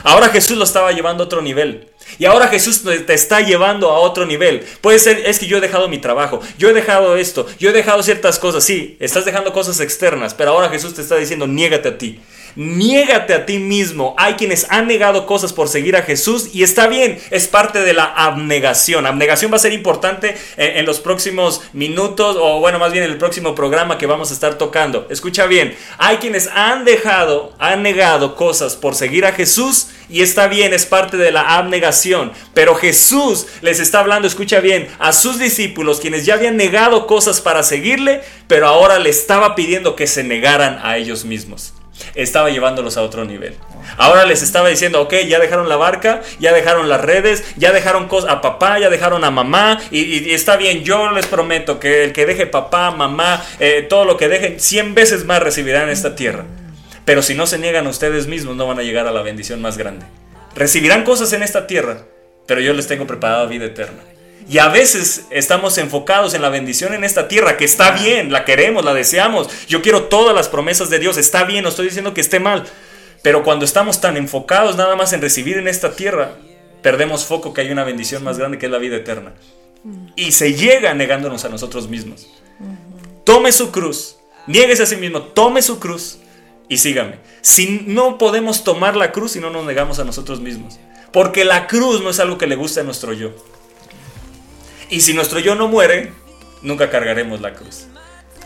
Ahora 0.04 0.30
Jesús 0.30 0.58
lo 0.58 0.64
estaba 0.64 0.92
llevando 0.92 1.24
a 1.24 1.26
otro 1.28 1.42
nivel. 1.42 1.88
Y 2.18 2.26
ahora 2.26 2.48
Jesús 2.48 2.84
te 2.84 3.14
está 3.14 3.42
llevando 3.42 3.90
a 3.92 4.00
otro 4.00 4.26
nivel. 4.26 4.66
Puede 4.82 5.00
ser, 5.00 5.24
es 5.26 5.40
que 5.40 5.48
yo 5.48 5.58
he 5.58 5.62
dejado 5.62 5.88
mi 5.88 6.00
trabajo, 6.00 6.42
yo 6.58 6.70
he 6.70 6.74
dejado 6.74 7.16
esto, 7.16 7.48
yo 7.60 7.70
he 7.70 7.74
dejado 7.74 8.04
ciertas 8.04 8.40
cosas. 8.40 8.64
Sí, 8.64 8.98
estás 9.00 9.26
dejando 9.26 9.54
cosas 9.54 9.80
externas, 9.80 10.34
pero 10.34 10.52
ahora 10.52 10.70
Jesús 10.70 10.94
te 10.94 11.02
está 11.02 11.16
diciendo, 11.16 11.48
niégate 11.48 11.90
a 11.90 11.98
ti. 11.98 12.20
Niégate 12.56 13.34
a 13.34 13.46
ti 13.46 13.60
mismo. 13.60 14.14
Hay 14.18 14.34
quienes 14.34 14.68
han 14.70 14.88
negado 14.88 15.26
cosas 15.26 15.54
por 15.54 15.70
seguir 15.70 15.96
a 15.96 16.02
Jesús 16.02 16.50
y 16.54 16.64
está 16.64 16.88
bien, 16.88 17.20
es 17.30 17.48
parte 17.48 17.80
de 17.82 17.94
la 17.94 18.06
abnegación. 18.06 19.06
Abnegación 19.06 19.52
va 19.52 19.56
a 19.56 19.60
ser 19.60 19.74
importante 19.74 20.36
en, 20.58 20.86
los 20.86 21.00
próximos 21.00 21.62
minutos 21.74 22.38
o 22.40 22.60
bueno, 22.60 22.80
más 22.80 22.92
bien 22.92 23.06
en 23.06 23.12
el 23.12 23.18
próximo 23.18 23.56
programa 23.56 23.98
que 23.98 24.06
vamos 24.06 24.32
a 24.32 24.34
estar 24.34 24.58
tocando. 24.58 25.08
Escucha 25.10 25.46
bien, 25.46 25.76
hay 25.98 26.18
quienes 26.18 26.48
han 26.54 26.86
dejado, 26.86 27.54
han 27.60 27.84
negado 27.84 28.36
cosas 28.36 28.76
por 28.76 28.96
seguir 28.96 29.26
a 29.26 29.32
Jesús 29.32 29.88
y 30.10 30.22
está 30.22 30.48
bien, 30.48 30.74
es 30.74 30.86
parte 30.86 31.18
de 31.18 31.32
la 31.32 31.58
abnegación. 31.58 32.34
Pero 32.54 32.76
Jesús 32.76 33.48
les 33.62 33.80
está 33.80 34.00
hablando, 34.00 34.28
escucha 34.28 34.60
bien, 34.60 34.90
a 35.00 35.14
sus 35.14 35.40
discípulos, 35.40 36.00
quienes 36.00 36.26
ya 36.26 36.34
habían 36.34 36.58
negado 36.58 37.08
cosas 37.08 37.40
para 37.40 37.64
seguirle, 37.64 38.22
pero 38.48 38.68
ahora 38.68 39.00
le 39.00 39.10
estaba 39.10 39.56
pidiendo 39.56 39.96
que 39.96 40.08
se 40.08 40.24
negaran 40.24 40.80
a 40.84 40.98
ellos 40.98 41.24
mismos 41.24 41.74
estaba 42.16 42.50
llevándolos 42.50 42.98
a 42.98 43.02
otro 43.02 43.26
nivel. 43.26 43.56
Ahora 43.98 44.26
les 44.26 44.42
estaba 44.42 44.70
diciendo, 44.70 45.02
ok, 45.02 45.14
ya 45.28 45.40
dejaron 45.40 45.70
la 45.70 45.76
barca, 45.76 46.22
ya 46.40 46.54
dejaron 46.54 46.90
las 46.90 47.02
redes, 47.02 47.44
ya 47.58 47.72
dejaron 47.72 48.10
a 48.28 48.42
papá, 48.42 48.80
ya 48.80 48.90
dejaron 48.90 49.24
a 49.24 49.32
mamá, 49.32 49.80
y, 49.92 50.32
está 50.32 50.58
bien, 50.58 50.84
yo 50.84 51.12
les 51.12 51.26
prometo 51.26 51.80
que 51.80 52.04
el 52.04 52.14
que 52.14 52.26
deje 52.26 52.46
papá, 52.46 52.92
mamá, 52.92 53.44
eh, 53.60 53.86
todo 53.88 54.06
lo 54.06 54.18
que 54.18 54.28
dejen, 54.28 54.60
100 54.60 54.96
veces 54.96 55.26
más 55.26 55.42
recibirán 55.42 55.90
esta 55.90 56.16
tierra. 56.16 56.46
Pero 57.06 57.22
si 57.22 57.34
no 57.34 57.48
se 57.48 57.58
niegan 57.58 57.88
ustedes 57.88 58.28
mismos, 58.28 58.56
no 58.56 58.68
van 58.68 58.80
a 58.80 58.84
llegar 58.84 59.08
a 59.08 59.12
la 59.12 59.22
bendición 59.22 59.62
más 59.62 59.78
grande. 59.78 60.06
recibirán 60.54 61.04
cosas 61.04 61.32
en 61.32 61.44
esta 61.44 61.66
tierra, 61.66 62.00
pero 62.46 62.60
yo 62.60 62.74
les 62.74 62.86
tengo 62.86 63.08
preparada 63.08 63.46
vida 63.46 63.66
eterna. 63.66 64.11
Y 64.50 64.58
a 64.58 64.68
veces 64.70 65.26
estamos 65.30 65.78
enfocados 65.78 66.34
en 66.34 66.42
la 66.42 66.50
bendición 66.50 66.94
en 66.94 67.04
esta 67.04 67.28
tierra, 67.28 67.58
que 67.58 67.66
está 67.66 67.92
bien, 67.92 68.32
la 68.32 68.46
queremos, 68.46 68.84
la 68.84 68.94
deseamos. 68.94 69.50
Yo 69.68 69.82
quiero 69.82 70.04
todas 70.04 70.36
las 70.36 70.50
promesas 70.50 70.90
de 70.90 71.00
Dios, 71.00 71.18
está 71.18 71.44
bien, 71.44 71.64
no 71.64 71.70
estoy 71.70 71.86
diciendo 71.86 72.14
que 72.14 72.22
esté 72.22 72.40
mal. 72.40 72.66
Pero 73.22 73.44
cuando 73.44 73.66
estamos 73.66 74.02
tan 74.02 74.18
enfocados 74.18 74.76
nada 74.76 74.96
más 74.96 75.14
en 75.14 75.22
recibir 75.22 75.58
en 75.58 75.68
esta 75.68 75.96
tierra, 75.96 76.36
perdemos 76.82 77.26
foco 77.26 77.54
que 77.54 77.62
hay 77.62 77.72
una 77.72 77.84
bendición 77.84 78.24
más 78.24 78.38
grande 78.38 78.58
que 78.58 78.66
es 78.66 78.72
la 78.72 78.80
vida 78.80 78.98
eterna. 78.98 79.34
Y 80.16 80.32
se 80.32 80.54
llega 80.54 80.94
negándonos 80.94 81.46
a 81.46 81.50
nosotros 81.50 81.88
mismos. 81.88 82.28
Tome 83.24 83.52
su 83.52 83.72
cruz, 83.72 84.18
nieguese 84.48 84.84
a 84.84 84.88
sí 84.88 84.96
mismo, 84.96 85.22
tome 85.22 85.62
su 85.62 85.80
cruz 85.80 86.20
y 86.68 86.78
sígame. 86.78 87.16
Si 87.42 87.84
no 87.86 88.18
podemos 88.18 88.64
tomar 88.64 88.96
la 88.96 89.12
cruz 89.12 89.34
si 89.34 89.40
no 89.40 89.50
nos 89.50 89.66
negamos 89.66 90.00
a 90.00 90.04
nosotros 90.04 90.40
mismos. 90.40 90.80
Porque 91.12 91.46
la 91.46 91.68
cruz 91.68 92.02
no 92.02 92.10
es 92.10 92.20
algo 92.20 92.38
que 92.38 92.48
le 92.48 92.56
guste 92.56 92.80
a 92.80 92.84
nuestro 92.84 93.14
yo. 93.14 93.32
Y 94.92 95.02
si 95.02 95.14
nuestro 95.14 95.40
yo 95.40 95.56
no 95.56 95.70
muere, 95.70 96.12
nunca 96.62 96.90
cargaremos 96.90 97.40
la 97.40 97.54
cruz. 97.54 97.88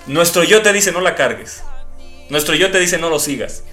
Nuestro 0.05 0.43
yo 0.43 0.61
te 0.61 0.72
dice 0.72 0.91
no 0.91 1.01
la 1.01 1.15
cargues. 1.15 1.63
Nuestro 2.30 2.53
yo 2.53 2.72
te 2.72 2.80
dice 2.80 2.99
no 2.99 3.09
lo 3.09 3.19
sigas. 3.19 3.63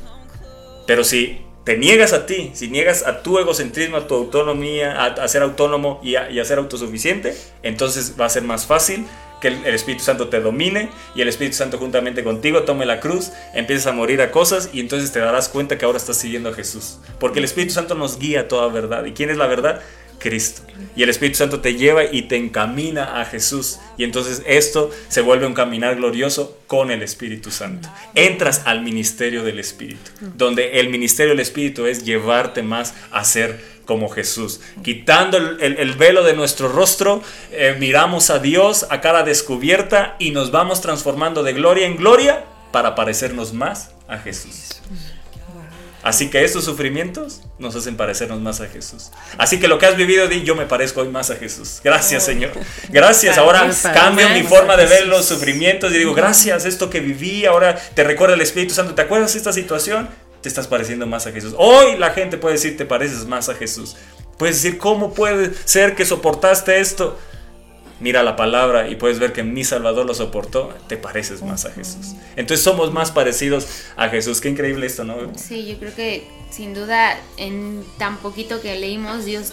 Pero 0.87 1.05
si 1.05 1.43
te 1.65 1.77
niegas 1.77 2.15
a 2.15 2.25
ti, 2.25 2.51
si 2.55 2.69
niegas 2.69 3.07
a 3.07 3.23
tu 3.23 3.39
egocentrismo, 3.39 3.99
a 3.99 4.07
tu 4.07 4.15
autonomía, 4.15 5.05
a, 5.05 5.29
ser 5.29 5.43
autónomo 5.43 6.01
y 6.03 6.17
a, 6.17 6.45
ser 6.47 6.59
autosuficiente, 6.59 7.37
entonces 7.63 8.15
va 8.19 8.25
a 8.25 8.31
ser 8.31 8.43
más 8.43 8.67
fácil 8.67 9.07
que 9.43 9.49
el, 9.49 9.67
Espíritu 9.67 10.05
Santo 10.05 10.29
te 10.29 10.41
domine 10.41 10.89
y 11.15 11.21
el 11.21 11.29
Espíritu 11.29 11.57
Santo 11.57 11.77
juntamente 11.77 12.25
contigo 12.25 12.63
tome 12.63 12.87
la 12.87 13.01
cruz, 13.01 13.33
empieces 13.53 13.87
a 13.87 13.93
morir 13.93 14.23
a 14.23 14.31
cosas 14.31 14.71
y 14.73 14.81
entonces 14.81 15.13
te 15.13 15.21
darás 15.21 15.51
cuenta 15.51 15.77
que 15.77 15.85
ahora 15.85 15.99
estás 15.99 16.17
siguiendo 16.17 16.49
a 16.49 16.55
Jesús. 16.55 16.99
Porque 17.21 17.39
el 17.39 17.45
Espíritu 17.45 17.75
Santo 17.75 17.95
nos 17.95 18.19
guía 18.19 18.41
a 18.41 18.49
toda 18.49 18.69
verdad. 18.69 19.05
¿Y 19.05 19.13
quién 19.13 19.29
es 19.29 19.37
la 19.37 19.47
verdad? 19.47 19.83
Cristo. 20.23 20.63
Y 20.95 21.03
el 21.03 21.11
Espíritu 21.11 21.39
Santo 21.39 21.61
te 21.61 21.75
lleva 21.75 22.05
y 22.05 22.23
te 22.23 22.37
encamina 22.37 23.21
a 23.21 23.25
Jesús. 23.25 23.79
Y 23.99 24.05
entonces 24.05 24.43
esto 24.47 24.91
se 25.09 25.21
vuelve 25.21 25.47
un 25.47 25.55
caminar 25.55 25.97
glorioso 25.97 26.59
con 26.67 26.91
el 26.91 27.03
Espíritu 27.03 27.51
Santo. 27.51 27.89
Entras 28.15 28.63
al 28.65 28.83
ministerio 28.83 29.43
del 29.43 29.59
Espíritu, 29.59 30.11
donde 30.37 30.81
el 30.81 30.89
ministerio 30.89 31.33
del 31.33 31.41
Espíritu 31.41 31.87
es 31.87 32.05
llevarte 32.05 32.63
más 32.63 32.95
a 33.11 33.25
ser 33.25 33.73
como 33.85 34.09
Jesús. 34.09 34.61
Quitando 34.83 35.37
el, 35.37 35.93
velo 35.95 36.23
de 36.23 36.35
nuestro 36.35 36.69
rostro, 36.69 37.23
eh, 37.51 37.77
miramos 37.79 38.31
a 38.31 38.39
Dios 38.39 38.87
a 38.91 39.01
cara 39.01 39.25
descubierta 39.25 40.17
y 40.19 40.31
nos 40.31 40.51
vamos 40.51 40.81
transformando 40.81 41.43
de 41.43 41.53
gloria 41.53 41.87
en 41.87 41.97
gloria 41.97 42.45
para 42.71 42.95
parecernos 42.95 43.53
más 43.53 43.91
a 44.09 44.19
Jesús. 44.19 44.81
Así 46.03 46.31
que 46.31 46.45
estos 46.45 46.65
sufrimientos 46.65 47.43
nos 47.59 47.77
hacen 47.77 47.97
parecernos 47.97 48.41
más 48.41 48.61
a 48.61 48.67
Jesús. 48.67 49.11
Así 49.39 49.61
que 49.61 49.69
lo 49.69 49.79
que 49.79 49.87
has 49.87 49.97
vivido, 49.97 50.27
di, 50.27 50.43
yo 50.43 50.57
me 50.57 50.67
parezco 50.67 51.03
hoy 51.03 51.09
más 51.09 51.31
a 51.31 51.37
Jesús. 51.37 51.81
Gracias, 51.85 52.25
Señor. 52.25 52.51
Gracias. 52.89 53.39
Ahora 53.39 53.71
cambio 53.95 54.29
mi 54.31 54.43
forma 54.43 54.77
de 54.77 54.87
ver 54.87 55.07
los 55.07 55.27
sufrimientos 55.27 55.93
y 55.93 55.99
digo, 55.99 56.13
gracias, 56.13 56.65
esto 56.65 56.91
que 56.91 57.01
viví, 57.01 57.47
ahora 57.47 57.77
te 57.95 58.03
recuerda 58.03 58.35
el 58.35 58.41
Espíritu 58.41 58.75
Santo. 58.75 58.95
¿Te 58.95 59.03
acuerdas 59.03 59.33
de 59.33 59.39
esta 59.39 59.53
situación? 59.53 60.09
Te 60.41 60.49
estás 60.49 60.67
pareciendo 60.67 61.07
más 61.07 61.27
a 61.29 61.33
Jesús. 61.33 61.55
Hoy 61.57 61.97
la 61.99 62.11
gente 62.11 62.37
puede 62.37 62.55
decir, 62.55 62.77
te 62.77 62.85
pareces 62.85 63.27
más 63.27 63.49
a 63.49 63.55
Jesús. 63.55 63.97
Puedes 64.39 64.61
decir, 64.61 64.79
¿cómo 64.79 65.15
puede 65.15 65.53
ser 65.65 65.95
que 65.95 66.05
soportaste 66.05 66.81
esto? 66.81 67.17
Mira 68.03 68.23
la 68.23 68.37
palabra 68.37 68.89
y 68.89 68.97
puedes 68.97 69.19
ver 69.19 69.33
que 69.33 69.43
mi 69.43 69.65
Salvador 69.65 70.05
lo 70.05 70.15
soportó, 70.15 70.75
te 70.89 70.97
pareces 70.97 71.43
más 71.43 71.65
a 71.65 71.71
Jesús. 71.71 72.15
Entonces 72.37 72.63
somos 72.63 72.93
más 72.93 73.13
parecidos 73.13 73.67
a 73.97 74.09
Jesús. 74.09 74.41
Qué 74.41 74.49
increíble 74.49 74.87
esto, 74.87 75.05
¿no? 75.05 75.17
Sí, 75.37 75.67
yo 75.67 75.79
creo 75.79 75.95
que 75.95 76.27
sin 76.51 76.75
duda 76.75 77.19
en 77.37 77.85
tan 77.99 78.19
poquito 78.19 78.61
que 78.61 78.75
leímos, 78.77 79.25
Dios 79.25 79.53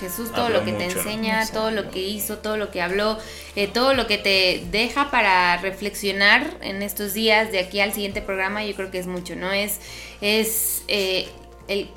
Jesús 0.00 0.32
todo 0.32 0.48
lo 0.48 0.64
que 0.64 0.72
te 0.72 0.84
enseña, 0.84 1.44
todo 1.52 1.70
lo 1.70 1.90
que 1.90 2.00
hizo, 2.00 2.38
todo 2.38 2.56
lo 2.56 2.70
que 2.70 2.80
habló, 2.80 3.18
eh, 3.56 3.66
todo 3.66 3.94
lo 3.94 4.06
que 4.06 4.16
te 4.16 4.64
deja 4.70 5.10
para 5.10 5.56
reflexionar 5.56 6.56
en 6.60 6.82
estos 6.82 7.14
días 7.14 7.50
de 7.50 7.58
aquí 7.58 7.80
al 7.80 7.92
siguiente 7.92 8.22
programa, 8.22 8.64
yo 8.64 8.76
creo 8.76 8.90
que 8.90 8.98
es 8.98 9.06
mucho, 9.06 9.34
¿no? 9.34 9.50
Es, 9.50 9.80
es 10.20 10.84
eh, 10.86 11.28
el 11.66 11.88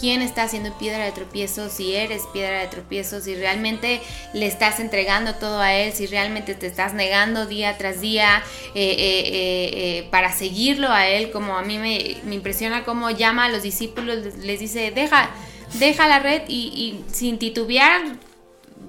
quién 0.00 0.22
está 0.22 0.44
haciendo 0.44 0.72
piedra 0.74 1.04
de 1.04 1.12
tropiezo, 1.12 1.68
si 1.68 1.94
eres 1.94 2.22
piedra 2.32 2.60
de 2.60 2.68
tropiezo, 2.68 3.20
si 3.20 3.34
realmente 3.34 4.00
le 4.32 4.46
estás 4.46 4.80
entregando 4.80 5.34
todo 5.34 5.60
a 5.60 5.74
Él, 5.74 5.92
si 5.92 6.06
realmente 6.06 6.54
te 6.54 6.66
estás 6.66 6.94
negando 6.94 7.46
día 7.46 7.76
tras 7.78 8.00
día 8.00 8.42
eh, 8.74 8.96
eh, 8.98 9.70
eh, 9.72 10.08
para 10.10 10.32
seguirlo 10.32 10.90
a 10.90 11.08
Él, 11.08 11.30
como 11.30 11.56
a 11.56 11.62
mí 11.62 11.78
me, 11.78 12.16
impresiona 12.34 12.84
cómo 12.84 13.10
llama 13.10 13.46
a 13.46 13.48
los 13.48 13.62
discípulos, 13.62 14.36
les, 14.36 14.60
dice, 14.60 14.90
deja, 14.90 15.30
deja 15.74 16.08
la 16.08 16.20
red 16.20 16.42
y, 16.48 17.00
sin 17.12 17.38
titubear, 17.38 18.02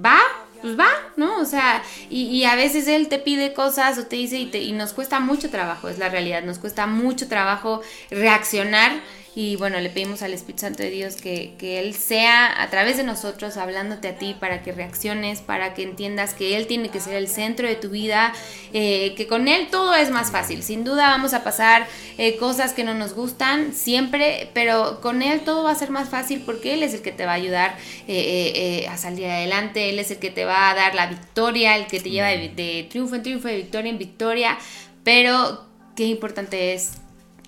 va, 0.06 0.20
pues 0.62 0.78
va, 0.78 0.90
¿no? 1.16 1.40
O 1.40 1.46
sea, 1.46 1.82
y, 2.10 2.44
a 2.44 2.56
veces 2.56 2.88
él 2.88 3.08
te 3.08 3.18
pide 3.18 3.54
cosas 3.54 3.98
o 3.98 4.06
te 4.06 4.18
dice 4.18 4.38
y, 4.38 4.56
y, 4.56 4.72
nos 4.74 4.94
cuesta 4.94 5.20
mucho 5.20 5.50
trabajo, 5.50 5.90
es 5.90 5.98
la 5.98 6.10
realidad, 6.10 6.44
nos 6.44 6.60
cuesta 6.60 6.86
mucho 6.86 7.28
trabajo 7.28 7.82
reaccionar 8.12 8.92
y 9.36 9.56
bueno, 9.58 9.80
le 9.80 9.90
pedimos 9.90 10.24
al 10.24 10.34
Espíritu 10.34 10.62
Santo 10.62 10.82
de 10.82 10.90
Dios 10.90 11.16
que, 11.16 11.56
Él 11.62 11.94
sea 11.94 12.62
a 12.62 12.70
través 12.70 12.98
de 12.98 13.04
nosotros 13.04 13.58
hablándote 13.58 14.08
a 14.08 14.18
ti 14.18 14.36
para 14.40 14.64
que 14.64 14.72
reacciones, 14.72 15.42
para 15.42 15.74
que 15.74 15.84
entiendas 15.84 16.34
que 16.34 16.58
Él 16.58 16.66
tiene 16.66 16.90
que 16.90 17.00
ser 17.00 17.14
el 17.14 17.28
centro 17.28 17.68
de 17.68 17.76
tu 17.76 17.90
vida, 17.90 18.34
eh, 18.74 19.14
que 19.16 19.28
con 19.28 19.48
Él 19.48 19.68
todo 19.70 19.94
es 19.94 20.10
más 20.10 20.32
fácil. 20.32 20.64
Sin 20.64 20.84
duda 20.84 21.10
vamos 21.10 21.34
a 21.34 21.44
pasar 21.44 21.88
eh, 22.18 22.38
cosas 22.38 22.74
que 22.74 22.84
no 22.84 22.96
nos 22.96 23.14
gustan 23.14 23.74
siempre, 23.74 24.50
pero 24.54 25.00
con 25.00 25.22
Él 25.22 25.42
todo 25.42 25.64
va 25.64 25.72
a 25.72 25.76
ser 25.76 25.92
más 25.92 26.10
fácil 26.10 26.42
porque 26.46 26.74
Él 26.74 26.82
es 26.82 26.96
el 26.96 27.02
que 27.02 27.12
te 27.12 27.26
va 27.26 27.34
a 27.34 27.36
ayudar 27.36 27.78
eh, 28.08 28.88
a 28.90 28.98
salir 28.98 29.28
adelante, 29.28 29.90
Él 29.90 30.00
es 30.00 30.10
el 30.10 30.18
que 30.18 30.32
te 30.32 30.46
va 30.46 30.72
a 30.72 30.76
dar 30.76 30.96
la 30.96 31.06
victoria, 31.06 31.78
el 31.78 31.86
que 31.86 32.00
te 32.00 32.10
lleva 32.10 32.30
de, 32.30 32.50
de 32.50 32.88
triunfo 32.90 33.16
en 33.16 33.24
triunfo, 33.24 33.48
de 33.48 33.58
victoria 33.58 33.92
en 33.92 33.98
victoria, 34.00 34.58
pero 35.04 35.66
qué 35.96 36.06
importante 36.06 36.74
es 36.74 36.94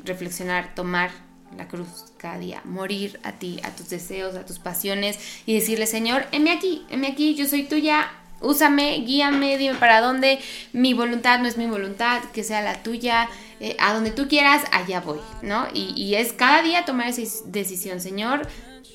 reflexionar, 0.03 0.75
tomar 0.75 1.30
la 1.57 1.67
cruz 1.67 2.05
cada 2.17 2.37
día, 2.37 2.61
morir 2.65 3.19
a 3.23 3.33
ti, 3.33 3.59
a 3.63 3.71
tus 3.71 3.89
deseos, 3.89 4.35
a 4.35 4.45
tus 4.45 4.59
pasiones 4.59 5.19
y 5.45 5.53
decirle, 5.53 5.87
Señor, 5.87 6.25
heme 6.31 6.51
aquí, 6.51 6.85
heme 6.89 7.07
aquí, 7.07 7.35
yo 7.35 7.45
soy 7.45 7.63
tuya, 7.63 8.09
úsame, 8.41 9.03
guíame, 9.05 9.57
dime 9.57 9.75
para 9.75 10.01
dónde, 10.01 10.39
mi 10.73 10.93
voluntad 10.93 11.39
no 11.39 11.47
es 11.47 11.57
mi 11.57 11.67
voluntad, 11.67 12.23
que 12.33 12.43
sea 12.43 12.61
la 12.61 12.81
tuya, 12.83 13.29
eh, 13.59 13.75
a 13.79 13.93
donde 13.93 14.11
tú 14.11 14.27
quieras, 14.27 14.63
allá 14.71 15.01
voy, 15.01 15.19
¿no? 15.41 15.67
Y, 15.73 15.93
y 15.95 16.15
es 16.15 16.33
cada 16.33 16.61
día 16.63 16.85
tomar 16.85 17.07
esa 17.07 17.43
decisión, 17.45 18.01
Señor, 18.01 18.47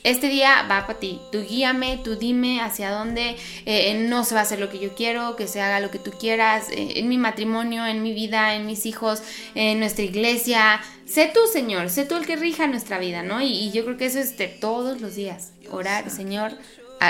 este 0.07 0.29
día 0.29 0.63
va 0.71 0.87
para 0.87 1.01
ti. 1.01 1.21
Tú 1.33 1.43
guíame, 1.43 1.99
tú 1.99 2.15
dime 2.15 2.61
hacia 2.61 2.93
dónde 2.93 3.37
eh, 3.65 4.07
no 4.09 4.25
se 4.25 4.35
va 4.35 4.41
a 4.41 4.43
hacer 4.45 4.61
lo 4.61 4.71
que 4.71 4.79
yo 4.79 4.95
quiero, 4.95 5.35
que 5.35 5.49
se 5.49 5.61
haga 5.61 5.81
lo 5.81 5.91
que 5.91 5.99
tú 5.99 6.13
quieras, 6.13 6.71
eh, 6.71 7.01
en 7.01 7.09
mi 7.09 7.19
matrimonio, 7.19 7.85
en 7.85 8.05
mi 8.05 8.13
vida, 8.13 8.55
en 8.55 8.67
mis 8.67 8.87
hijos, 8.87 9.21
en 9.57 9.81
nuestra 9.81 10.05
iglesia. 10.05 10.81
Sé 11.07 11.29
tú, 11.35 11.41
Señor, 11.53 11.91
sé 11.91 12.05
tú 12.05 12.15
el 12.15 12.25
que 12.25 12.37
rija 12.37 12.69
nuestra 12.69 13.01
vida, 13.01 13.25
¿no? 13.25 13.43
Y, 13.43 13.73
yo 13.73 13.85
creo 13.85 13.97
que 13.97 14.07
eso 14.07 14.21
es 14.21 14.39
de 14.39 14.47
todos 14.47 15.01
los 15.01 15.17
días. 15.17 15.51
Orar, 15.73 16.09
Señor, 16.09 16.53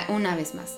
una 0.09 0.35
vez 0.35 0.55
más. 0.55 0.73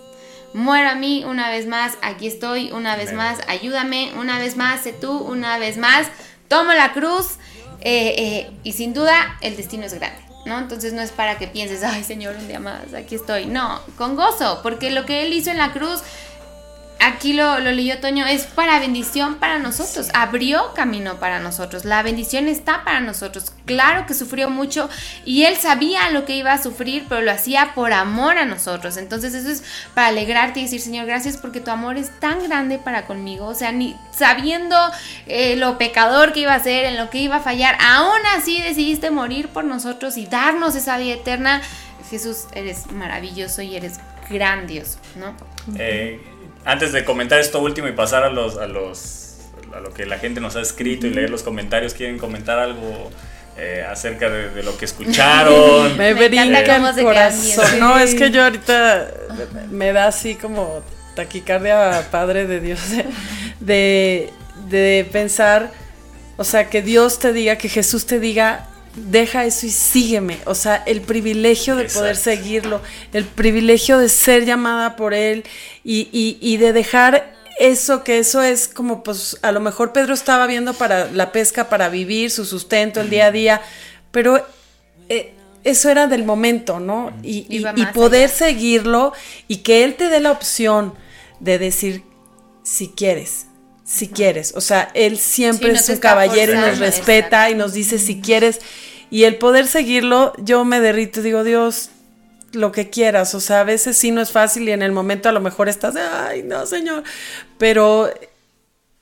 Muero 0.55 0.89
a 0.89 0.95
mí 0.97 1.25
una 1.25 1.51
vez 1.51 1.67
más, 1.67 1.99
aquí 2.03 2.27
estoy 2.27 2.73
una 2.73 2.97
vez 2.97 3.13
más, 3.13 3.39
ayúdame 3.47 4.13
una 4.19 4.39
vez 4.39 4.57
más, 4.57 4.83
sé 4.83 4.93
tú 4.93 5.19
una 5.19 5.59
vez 5.59 5.77
más, 5.77 6.09
tomo 6.49 6.73
la 6.73 6.93
cruz 6.95 7.37
eh, 7.83 8.51
y 8.65 8.73
sin 8.73 8.93
duda 8.93 9.39
el 9.41 9.57
destino 9.57 9.85
es 9.85 9.95
grande. 9.95 10.28
¿No? 10.49 10.59
Entonces 10.59 10.93
no 10.93 11.03
es 11.03 11.13
para 11.13 11.39
que 11.39 11.47
pienses, 11.47 11.85
ay 11.85 12.03
Señor, 12.03 12.35
un 12.37 12.49
día 12.49 12.59
más, 12.59 12.95
aquí 12.95 13.15
estoy. 13.15 13.47
No, 13.47 13.81
con 13.97 14.17
gozo, 14.17 14.61
porque 14.63 14.91
lo 14.91 15.05
que 15.05 15.23
Él 15.23 15.33
hizo 15.33 15.51
en 15.51 15.59
la 15.59 15.73
cruz 15.73 16.03
aquí 17.01 17.33
lo, 17.33 17.59
lo 17.61 17.73
leyó 17.73 17.99
Toño, 18.01 18.27
es 18.27 18.45
para 18.47 18.79
bendición 18.79 19.37
para 19.37 19.59
nosotros, 19.59 20.09
abrió 20.15 20.73
camino 20.75 21.17
para 21.17 21.41
nosotros, 21.41 21.85
la 21.85 22.03
bendición 22.03 22.49
está 22.49 22.85
para 22.85 23.01
nosotros. 23.01 23.53
Claro 23.67 24.07
que 24.07 24.15
sufrió 24.15 24.51
mucho 24.51 24.89
y 25.25 25.45
él 25.45 25.57
sabía 25.57 26.11
lo 26.11 26.25
que 26.25 26.37
iba 26.37 26.53
a 26.53 26.63
sufrir, 26.63 27.07
pero 27.09 27.21
lo 27.21 27.31
hacía 27.31 27.73
por 27.75 27.93
amor 27.93 28.39
a 28.39 28.45
nosotros. 28.45 28.97
Entonces 28.97 29.35
eso 29.35 29.51
es 29.51 29.63
para 29.95 30.09
alegrarte 30.09 30.61
y 30.61 30.65
decir, 30.65 30.81
Señor, 30.81 31.07
gracias 31.07 31.37
porque 31.37 31.61
tu 31.61 31.71
amor 31.71 31.97
es 31.97 32.19
tan 32.19 32.43
grande 32.43 32.79
para 32.79 33.07
conmigo. 33.07 33.47
O 33.47 33.55
sea, 33.55 33.73
ni 33.73 33.97
sabiendo 34.11 34.77
eh, 35.27 35.57
lo 35.57 35.79
pecador 35.79 36.33
que 36.33 36.41
iba 36.41 36.55
a 36.55 36.63
ser, 36.63 36.87
en 36.87 36.97
lo 36.97 37.11
que 37.11 37.19
iba 37.19 37.37
a 37.37 37.41
fallar, 37.41 37.77
aún 37.81 38.21
así 38.37 38.61
decidiste 38.61 39.11
morir 39.11 39.49
por 39.49 39.65
nosotros 39.65 40.17
y 40.17 40.27
darnos 40.27 40.75
esa 40.75 40.99
vida 40.99 41.15
eterna. 41.15 41.63
Jesús, 42.11 42.47
eres 42.55 42.91
maravilloso 42.91 43.61
y 43.61 43.77
eres 43.77 44.01
grandioso, 44.31 44.99
¿no? 45.17 45.35
Eh, 45.79 46.21
antes 46.69 46.93
de 46.93 47.03
comentar 47.03 47.41
esto 47.41 47.63
último 47.63 47.89
y 47.89 47.93
pasar 47.93 48.25
a 48.25 48.29
los, 48.29 48.59
a 48.59 48.67
los 48.67 49.25
a 49.75 49.81
lo 49.81 49.95
que 49.95 50.05
la 50.05 50.19
gente 50.19 50.41
nos 50.41 50.55
ha 50.55 50.61
escrito 50.61 51.07
y 51.07 51.11
leer 51.11 51.31
los 51.31 51.43
comentarios, 51.43 51.95
¿quieren 51.95 52.19
comentar 52.19 52.59
algo 52.59 53.11
eh, 53.57 53.85
acerca 53.89 54.29
de, 54.29 54.63
lo 54.63 54.77
que 54.77 54.85
escucharon? 54.85 55.97
me 55.97 56.13
brinca 56.13 56.77
el 56.77 57.05
corazón. 57.05 57.65
No, 57.81 57.99
es 57.99 58.15
que 58.15 58.31
yo 58.31 58.45
ahorita 58.45 59.09
me 59.71 59.93
da 59.93 60.09
así 60.09 60.35
como 60.35 60.83
taquicardia 61.15 62.07
padre 62.11 62.47
de 62.47 62.61
Dios 62.61 62.81
de, 63.61 64.31
de 64.69 65.09
pensar, 65.11 65.73
o 66.37 66.45
sea, 66.45 66.69
que 66.69 66.83
Dios 66.83 67.19
te 67.19 67.33
diga, 67.33 67.57
que 67.57 67.71
Jesús 67.71 68.05
te 68.05 68.21
diga, 68.21 68.69
deja 68.99 69.45
eso 69.45 69.67
y 69.67 69.71
sígueme. 69.71 70.39
O 70.45 70.55
sea, 70.55 70.83
el 70.87 71.01
privilegio 71.01 71.77
de 71.77 71.85
poder 71.85 72.17
seguirlo, 72.17 72.81
el 73.13 73.25
privilegio 73.25 73.99
de 73.99 74.09
ser 74.09 74.45
llamada 74.45 74.97
por 74.97 75.15
Él 75.15 75.45
y, 75.85 76.09
y, 76.41 76.57
de 76.57 76.73
dejar 76.73 77.35
eso, 77.59 78.05
que 78.05 78.19
eso 78.19 78.43
es 78.43 78.69
como, 78.69 79.03
pues, 79.03 79.39
a 79.43 79.53
lo 79.53 79.61
mejor 79.61 79.93
Pedro 79.93 80.15
estaba 80.15 80.47
viendo 80.47 80.75
para 80.75 81.11
la 81.11 81.33
pesca, 81.33 81.69
para 81.69 81.89
vivir 81.89 82.31
su 82.31 82.45
sustento 82.45 83.01
el 83.01 83.11
día 83.11 83.27
a 83.27 83.33
día, 83.33 83.63
pero 84.11 84.47
eh, 85.09 85.35
eso 85.65 85.91
era 85.91 86.07
del 86.07 86.25
momento, 86.25 86.81
¿no? 86.81 87.13
Y, 87.23 87.47
y 87.49 87.87
poder 87.87 88.31
seguirlo 88.31 89.13
y 89.49 89.59
que 89.59 89.85
Él 89.85 89.95
te 89.95 90.09
dé 90.09 90.21
la 90.21 90.33
opción 90.33 90.95
de 91.41 91.59
decir, 91.59 92.03
si 92.63 92.89
quieres, 92.89 93.47
si 93.89 94.09
quieres. 94.09 94.53
O 94.55 94.61
sea, 94.61 94.91
él 94.95 95.19
siempre 95.19 95.73
es 95.73 95.89
un 95.89 95.97
caballero 95.97 96.53
y 96.53 96.57
nos 96.57 96.79
respeta 96.79 97.51
y 97.51 97.55
nos 97.55 97.73
dice 97.73 97.99
si 97.99 98.21
quieres. 98.21 98.61
Y 99.11 99.25
el 99.25 99.37
poder 99.37 99.67
seguirlo, 99.67 100.33
yo 100.39 100.65
me 100.65 100.81
derrito 100.81 101.21
y 101.21 101.23
digo, 101.25 101.45
Dios, 101.45 101.91
lo 102.53 102.73
que 102.73 102.91
quieras. 102.91 103.35
O 103.35 103.41
sea, 103.41 103.61
a 103.61 103.65
veces 103.65 103.97
sí 103.97 104.11
no 104.11 104.21
es 104.21 104.33
fácil 104.33 104.69
y 104.69 104.73
en 104.73 104.83
el 104.83 104.93
momento 104.93 105.29
a 105.29 105.33
lo 105.33 105.41
mejor 105.41 105.69
estás 105.69 105.95
de, 105.95 106.01
ay, 106.01 106.43
no, 106.43 106.67
Señor. 106.67 107.03
Pero, 107.59 108.11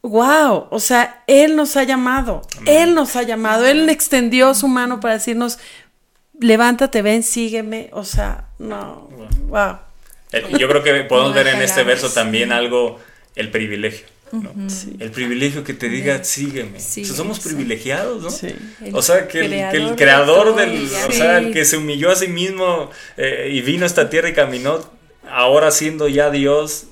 wow, 0.02 0.66
o 0.70 0.80
sea, 0.80 1.22
Él 1.26 1.56
nos 1.56 1.76
ha 1.76 1.84
llamado. 1.84 2.42
Él 2.66 2.94
nos 2.94 3.16
ha 3.16 3.22
llamado. 3.22 3.66
Él 3.66 3.88
extendió 3.88 4.54
su 4.54 4.68
mano 4.68 5.00
para 5.00 5.14
decirnos, 5.14 5.58
levántate, 6.40 7.02
ven, 7.02 7.22
sígueme. 7.22 7.90
O 7.92 8.04
sea, 8.04 8.48
no, 8.58 9.08
wow. 9.48 9.78
Eh, 10.32 10.44
yo 10.58 10.68
creo 10.68 10.82
que 10.82 11.04
podemos 11.04 11.34
ver 11.34 11.48
en 11.48 11.62
este 11.62 11.84
verso 11.84 12.10
también 12.10 12.52
algo, 12.52 13.00
el 13.34 13.50
privilegio. 13.50 14.06
El 14.32 15.10
privilegio 15.12 15.62
que 15.62 15.72
te 15.72 15.88
diga, 15.88 16.22
sígueme. 16.24 16.80
somos 16.80 17.40
privilegiados, 17.40 18.22
¿no? 18.22 18.98
O 18.98 19.02
sea, 19.02 19.28
que 19.28 19.40
el, 19.40 19.94
creador 19.96 20.56
del, 20.56 20.84
o 21.08 21.12
sea, 21.12 21.38
el 21.38 21.52
que 21.52 21.64
se 21.64 21.76
humilló 21.76 22.10
a 22.10 22.16
sí 22.16 22.28
mismo 22.28 22.90
eh, 23.16 23.50
y 23.52 23.60
vino 23.60 23.84
a 23.84 23.86
esta 23.86 24.10
tierra 24.10 24.28
y 24.28 24.32
caminó, 24.34 24.90
ahora 25.30 25.70
siendo 25.70 26.08
ya 26.08 26.30
Dios, 26.30 26.86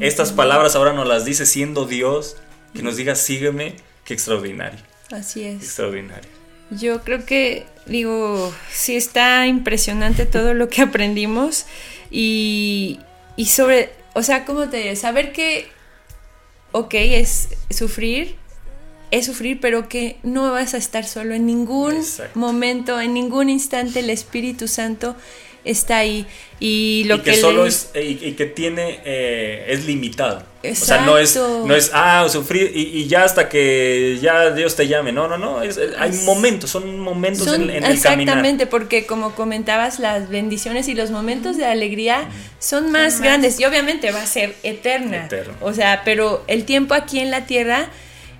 estas 0.00 0.32
palabras 0.32 0.74
ahora 0.74 0.94
nos 0.94 1.06
las 1.06 1.24
dice 1.24 1.44
siendo 1.44 1.84
Dios, 1.84 2.36
que 2.74 2.82
nos 2.82 2.96
diga, 2.96 3.14
sígueme, 3.16 3.74
qué 4.04 4.14
extraordinario. 4.14 4.80
Así 5.10 5.44
es. 5.44 5.62
Extraordinario. 5.62 6.30
Yo 6.70 7.02
creo 7.02 7.26
que, 7.26 7.66
digo, 7.84 8.52
sí 8.70 8.96
está 8.96 9.46
impresionante 9.46 10.24
todo 10.24 10.54
lo 10.54 10.70
que 10.70 10.80
aprendimos 10.80 11.66
y, 12.10 12.98
y 13.36 13.46
sobre, 13.46 13.90
o 14.14 14.22
sea, 14.22 14.46
¿cómo 14.46 14.70
te 14.70 14.96
saber 14.96 15.32
que 15.32 15.68
ok, 16.72 16.94
es 16.94 17.50
sufrir, 17.70 18.36
es 19.10 19.26
sufrir, 19.26 19.60
pero 19.60 19.88
que 19.88 20.16
no 20.22 20.50
vas 20.52 20.74
a 20.74 20.78
estar 20.78 21.04
solo 21.04 21.34
en 21.34 21.46
ningún 21.46 22.02
momento, 22.34 23.00
en 23.00 23.14
ningún 23.14 23.50
instante 23.50 24.00
el 24.00 24.10
Espíritu 24.10 24.68
Santo 24.68 25.16
está 25.64 25.98
ahí. 25.98 26.26
Y 26.60 27.04
lo 27.06 27.22
que, 27.22 27.34
solo 27.34 27.66
es 27.66 27.90
y, 27.94 28.32
que 28.32 28.46
tiene 28.46 29.00
eh, 29.04 29.66
es 29.68 29.86
limitado 29.86 30.51
o 30.70 30.74
sea 30.74 31.00
no 31.02 31.18
es 31.18 31.36
no 31.36 31.74
es 31.74 31.90
ah 31.92 32.26
sufrir 32.28 32.70
y, 32.74 33.06
ya 33.06 33.24
hasta 33.24 33.48
que 33.48 34.18
ya 34.20 34.50
Dios 34.50 34.76
te 34.76 34.86
llame 34.86 35.12
no 35.12 35.28
no 35.28 35.38
no 35.38 35.60
hay 35.60 36.12
momentos 36.24 36.70
son 36.70 36.98
momentos 37.00 37.46
en, 37.48 37.70
el 37.70 37.82
caminar 37.82 37.92
exactamente 37.92 38.66
porque 38.66 39.06
como 39.06 39.34
comentabas 39.34 39.98
las 39.98 40.28
bendiciones 40.28 40.88
y 40.88 40.94
los 40.94 41.10
momentos 41.10 41.56
de 41.56 41.66
alegría 41.66 42.28
son 42.58 42.92
más 42.92 43.20
grandes 43.20 43.58
y 43.58 43.64
obviamente 43.64 44.12
va 44.12 44.22
a 44.22 44.26
ser 44.26 44.54
eterna 44.62 45.28
o 45.60 45.72
sea 45.72 46.02
pero 46.04 46.44
el 46.46 46.64
tiempo 46.64 46.94
aquí 46.94 47.18
en 47.18 47.30
la 47.30 47.46
tierra 47.46 47.88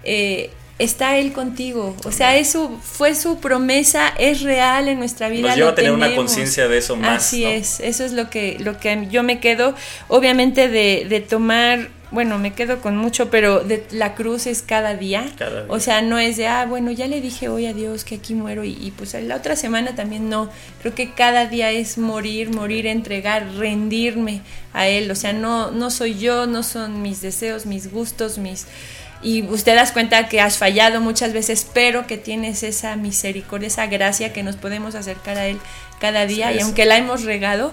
eh, 0.05 0.51
está 0.79 1.17
Él 1.17 1.33
contigo. 1.33 1.97
O 2.05 2.13
sea, 2.13 2.37
eso 2.37 2.79
fue 2.83 3.15
su 3.15 3.39
promesa, 3.39 4.13
es 4.19 4.43
real 4.43 4.89
en 4.89 4.99
nuestra 4.99 5.29
vida. 5.29 5.49
Nos 5.49 5.57
lleva 5.57 5.71
a 5.71 5.75
tener 5.75 5.93
una 5.93 6.15
conciencia 6.15 6.69
de 6.69 6.79
eso 6.79 6.97
más. 6.97 7.25
Así 7.25 7.45
es, 7.45 7.81
eso 7.81 8.05
es 8.05 8.13
lo 8.13 8.31
que, 8.31 8.57
lo 8.59 8.79
que 8.79 9.09
yo 9.11 9.23
me 9.23 9.41
quedo, 9.41 9.75
obviamente, 10.09 10.69
de, 10.69 11.07
de, 11.09 11.21
tomar, 11.21 11.89
bueno, 12.13 12.39
me 12.39 12.53
quedo 12.53 12.81
con 12.81 12.97
mucho, 12.97 13.31
pero 13.31 13.61
de 13.61 13.87
la 13.91 14.15
cruz 14.15 14.47
es 14.47 14.63
cada 14.63 14.95
día. 14.95 15.27
O 15.69 15.81
sea, 15.81 16.03
no 16.03 16.19
es 16.19 16.37
de, 16.37 16.47
ah, 16.47 16.67
bueno, 16.67 16.91
ya 16.93 17.07
le 17.07 17.21
dije 17.21 17.49
hoy 17.49 17.67
a 17.67 17.73
Dios 17.73 18.05
que 18.05 18.17
aquí 18.17 18.35
muero 18.35 18.65
y, 18.65 18.73
y 18.73 18.91
pues 18.91 19.15
la 19.15 19.37
otra 19.37 19.57
semana 19.57 19.95
también 19.95 20.29
no. 20.29 20.51
Creo 20.81 20.95
que 20.95 21.13
cada 21.13 21.47
día 21.47 21.71
es 21.71 21.99
morir, 21.99 22.51
morir, 22.51 22.87
entregar, 22.87 23.55
rendirme 23.57 24.43
a 24.73 24.87
Él. 24.87 25.11
O 25.11 25.15
sea, 25.15 25.33
no, 25.33 25.71
no 25.71 25.91
soy 25.91 26.19
yo, 26.19 26.47
no 26.47 26.63
son 26.63 27.03
mis 27.03 27.23
deseos, 27.23 27.67
mis 27.67 27.91
gustos, 27.91 28.39
mis 28.39 28.67
y 29.23 29.43
usted 29.43 29.77
das 29.77 29.93
cuenta 29.93 30.29
que 30.29 30.41
has 30.41 30.59
fallado 30.59 31.01
muchas 31.01 31.33
veces, 31.33 31.67
pero 31.73 32.07
que 32.07 32.19
tienes 32.19 32.65
esa 32.65 32.97
misericordia, 32.97 33.69
esa 33.69 33.87
gracia 33.87 34.33
que 34.33 34.43
nos 34.43 34.57
podemos 34.57 34.97
acercar 34.97 35.39
a 35.39 35.47
Él 35.47 35.59
cada 36.01 36.27
día 36.27 36.53
y 36.53 36.59
aunque 36.59 36.85
la 36.85 36.97
hemos 36.97 37.23
regado, 37.23 37.73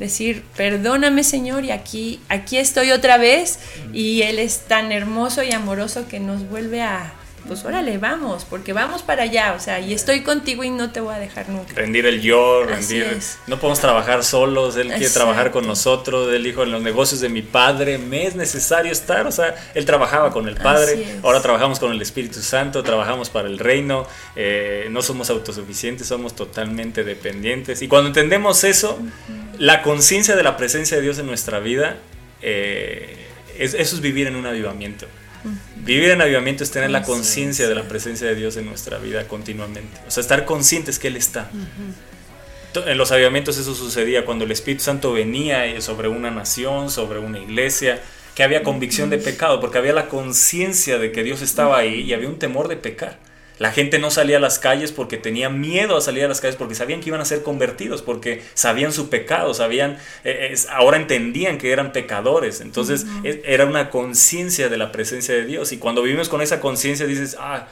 decir, 0.00 0.42
perdóname 0.56 1.22
Señor 1.22 1.64
y 1.64 1.70
aquí, 1.70 2.20
aquí 2.28 2.56
estoy 2.58 2.90
otra 2.90 3.18
vez 3.18 3.60
y 3.92 4.22
Él 4.22 4.40
es 4.40 4.60
tan 4.60 4.90
hermoso 4.90 5.44
y 5.44 5.52
amoroso 5.52 6.08
que 6.08 6.18
nos 6.18 6.48
vuelve 6.48 6.82
a, 6.82 7.12
pues 7.46 7.64
órale, 7.64 7.98
vamos, 7.98 8.46
porque 8.48 8.72
vamos 8.72 9.02
para 9.02 9.24
allá, 9.24 9.54
o 9.56 9.60
sea, 9.60 9.80
y 9.80 9.92
estoy 9.92 10.22
contigo 10.22 10.64
y 10.64 10.70
no 10.70 10.90
te 10.90 11.00
voy 11.00 11.14
a 11.14 11.18
dejar 11.18 11.48
nunca. 11.48 11.74
Rendir 11.74 12.06
el 12.06 12.20
yo, 12.20 12.64
rendir. 12.64 13.18
No 13.46 13.58
podemos 13.58 13.80
trabajar 13.80 14.24
solos, 14.24 14.76
Él 14.76 14.88
quiere 14.88 15.10
trabajar 15.10 15.50
con 15.50 15.66
nosotros, 15.66 16.32
Él 16.32 16.44
dijo, 16.44 16.62
en 16.62 16.70
los 16.70 16.82
negocios 16.82 17.20
de 17.20 17.28
mi 17.28 17.42
Padre 17.42 17.98
me 17.98 18.26
es 18.26 18.36
necesario 18.36 18.92
estar, 18.92 19.26
o 19.26 19.32
sea, 19.32 19.54
Él 19.74 19.84
trabajaba 19.84 20.30
con 20.30 20.48
el 20.48 20.56
Padre, 20.56 21.18
ahora 21.22 21.42
trabajamos 21.42 21.78
con 21.78 21.92
el 21.92 22.00
Espíritu 22.00 22.40
Santo, 22.40 22.82
trabajamos 22.82 23.30
para 23.30 23.48
el 23.48 23.58
reino, 23.58 24.06
eh, 24.36 24.88
no 24.90 25.02
somos 25.02 25.28
autosuficientes, 25.30 26.06
somos 26.06 26.34
totalmente 26.34 27.04
dependientes. 27.04 27.82
Y 27.82 27.88
cuando 27.88 28.08
entendemos 28.08 28.64
eso, 28.64 28.98
la 29.60 29.82
conciencia 29.82 30.36
de 30.36 30.42
la 30.42 30.56
presencia 30.56 30.96
de 30.96 31.02
Dios 31.02 31.18
en 31.18 31.26
nuestra 31.26 31.60
vida, 31.60 31.98
eh, 32.40 33.26
eso 33.58 33.76
es 33.76 34.00
vivir 34.00 34.26
en 34.26 34.36
un 34.36 34.46
avivamiento. 34.46 35.06
Vivir 35.76 36.10
en 36.10 36.22
avivamiento 36.22 36.64
es 36.64 36.70
tener 36.70 36.90
la 36.90 37.02
conciencia 37.02 37.68
de 37.68 37.74
la 37.74 37.82
presencia 37.82 38.26
de 38.26 38.34
Dios 38.34 38.56
en 38.56 38.64
nuestra 38.64 38.96
vida 38.96 39.28
continuamente. 39.28 40.00
O 40.08 40.10
sea, 40.10 40.22
estar 40.22 40.46
conscientes 40.46 40.98
que 40.98 41.08
Él 41.08 41.16
está. 41.16 41.50
En 42.86 42.96
los 42.96 43.12
avivamientos 43.12 43.58
eso 43.58 43.74
sucedía 43.74 44.24
cuando 44.24 44.46
el 44.46 44.50
Espíritu 44.50 44.82
Santo 44.82 45.12
venía 45.12 45.78
sobre 45.82 46.08
una 46.08 46.30
nación, 46.30 46.88
sobre 46.90 47.18
una 47.18 47.38
iglesia, 47.38 48.00
que 48.34 48.42
había 48.42 48.62
convicción 48.62 49.10
de 49.10 49.18
pecado, 49.18 49.60
porque 49.60 49.76
había 49.76 49.92
la 49.92 50.08
conciencia 50.08 50.98
de 50.98 51.12
que 51.12 51.22
Dios 51.22 51.42
estaba 51.42 51.76
ahí 51.76 52.00
y 52.00 52.14
había 52.14 52.28
un 52.28 52.38
temor 52.38 52.68
de 52.68 52.76
pecar. 52.76 53.18
La 53.60 53.72
gente 53.72 53.98
no 53.98 54.10
salía 54.10 54.38
a 54.38 54.40
las 54.40 54.58
calles 54.58 54.90
porque 54.90 55.18
tenía 55.18 55.50
miedo 55.50 55.94
a 55.94 56.00
salir 56.00 56.24
a 56.24 56.28
las 56.28 56.40
calles 56.40 56.56
porque 56.56 56.74
sabían 56.74 57.00
que 57.00 57.10
iban 57.10 57.20
a 57.20 57.26
ser 57.26 57.42
convertidos, 57.42 58.00
porque 58.00 58.42
sabían 58.54 58.90
su 58.90 59.10
pecado, 59.10 59.52
sabían, 59.52 59.98
eh, 60.24 60.54
ahora 60.70 60.96
entendían 60.96 61.58
que 61.58 61.70
eran 61.70 61.92
pecadores. 61.92 62.62
Entonces 62.62 63.04
era 63.22 63.66
una 63.66 63.90
conciencia 63.90 64.70
de 64.70 64.78
la 64.78 64.92
presencia 64.92 65.34
de 65.34 65.44
Dios. 65.44 65.72
Y 65.72 65.76
cuando 65.76 66.00
vivimos 66.00 66.30
con 66.30 66.40
esa 66.40 66.58
conciencia 66.58 67.04
dices, 67.04 67.36
ah, 67.38 67.68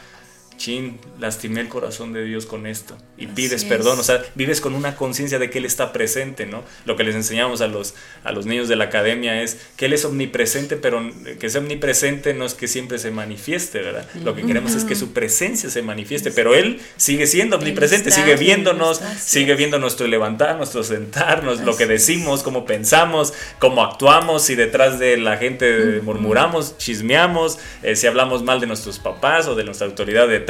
chin, 0.59 0.99
lastimé 1.19 1.63
el 1.63 1.69
corazón 1.69 2.13
de 2.13 2.25
Dios 2.25 2.45
con 2.45 2.67
esto 2.67 2.99
y 3.17 3.29
pides 3.29 3.65
perdón, 3.65 3.99
o 3.99 4.03
sea, 4.03 4.23
vives 4.35 4.61
con 4.61 4.75
una 4.75 4.97
conciencia 4.97 5.39
de 5.39 5.49
que 5.49 5.59
Él 5.59 5.65
está 5.65 5.93
presente, 5.93 6.45
¿no? 6.45 6.63
Lo 6.85 6.97
que 6.97 7.05
les 7.05 7.15
enseñamos 7.15 7.63
a 7.63 7.67
los, 7.67 7.95
a 8.25 8.33
los 8.33 8.45
niños 8.45 8.69
de 8.69 8.77
la 8.77 8.85
academia 8.85 9.43
es 9.43 9.59
que 9.77 9.87
Él 9.87 9.95
es 9.95 10.05
omnipresente, 10.05 10.77
pero 10.77 11.11
que 11.41 11.49
sea 11.49 11.61
omnipresente 11.61 12.35
no 12.35 12.45
es 12.45 12.55
que 12.55 12.69
siempre 12.69 12.99
se 12.99 13.11
manifieste, 13.11 13.81
¿verdad? 13.81 14.07
Lo 14.23 14.35
que 14.35 14.45
queremos 14.45 14.75
es 14.75 14.85
que 14.85 14.95
su 14.95 15.13
presencia 15.13 15.71
se 15.71 15.81
manifieste, 15.81 16.31
pero 16.31 16.55
Él 16.55 16.81
sigue 16.97 17.27
siendo 17.27 17.57
omnipresente, 17.57 18.11
sigue 18.11 18.37
viéndonos, 18.37 19.01
sigue 19.19 19.55
viendo 19.55 19.79
nuestro 19.79 20.07
levantar, 20.07 20.57
nuestro 20.57 20.83
sentarnos, 20.83 21.61
lo 21.61 21.77
que 21.77 21.87
decimos, 21.87 22.43
cómo 22.43 22.67
pensamos, 22.67 23.33
cómo 23.59 23.83
actuamos, 23.83 24.43
si 24.43 24.55
detrás 24.57 24.99
de 24.99 25.17
la 25.17 25.37
gente 25.37 26.01
murmuramos, 26.03 26.77
chismeamos, 26.79 27.59
eh, 27.83 27.97
si 27.97 28.07
hablamos 28.07 28.43
mal 28.43 28.61
de 28.61 28.67
nuestros 28.67 28.99
papás 28.99 29.47
o 29.47 29.55
de 29.55 29.65
nuestra 29.65 29.87
autoridad 29.87 30.27
de 30.29 30.41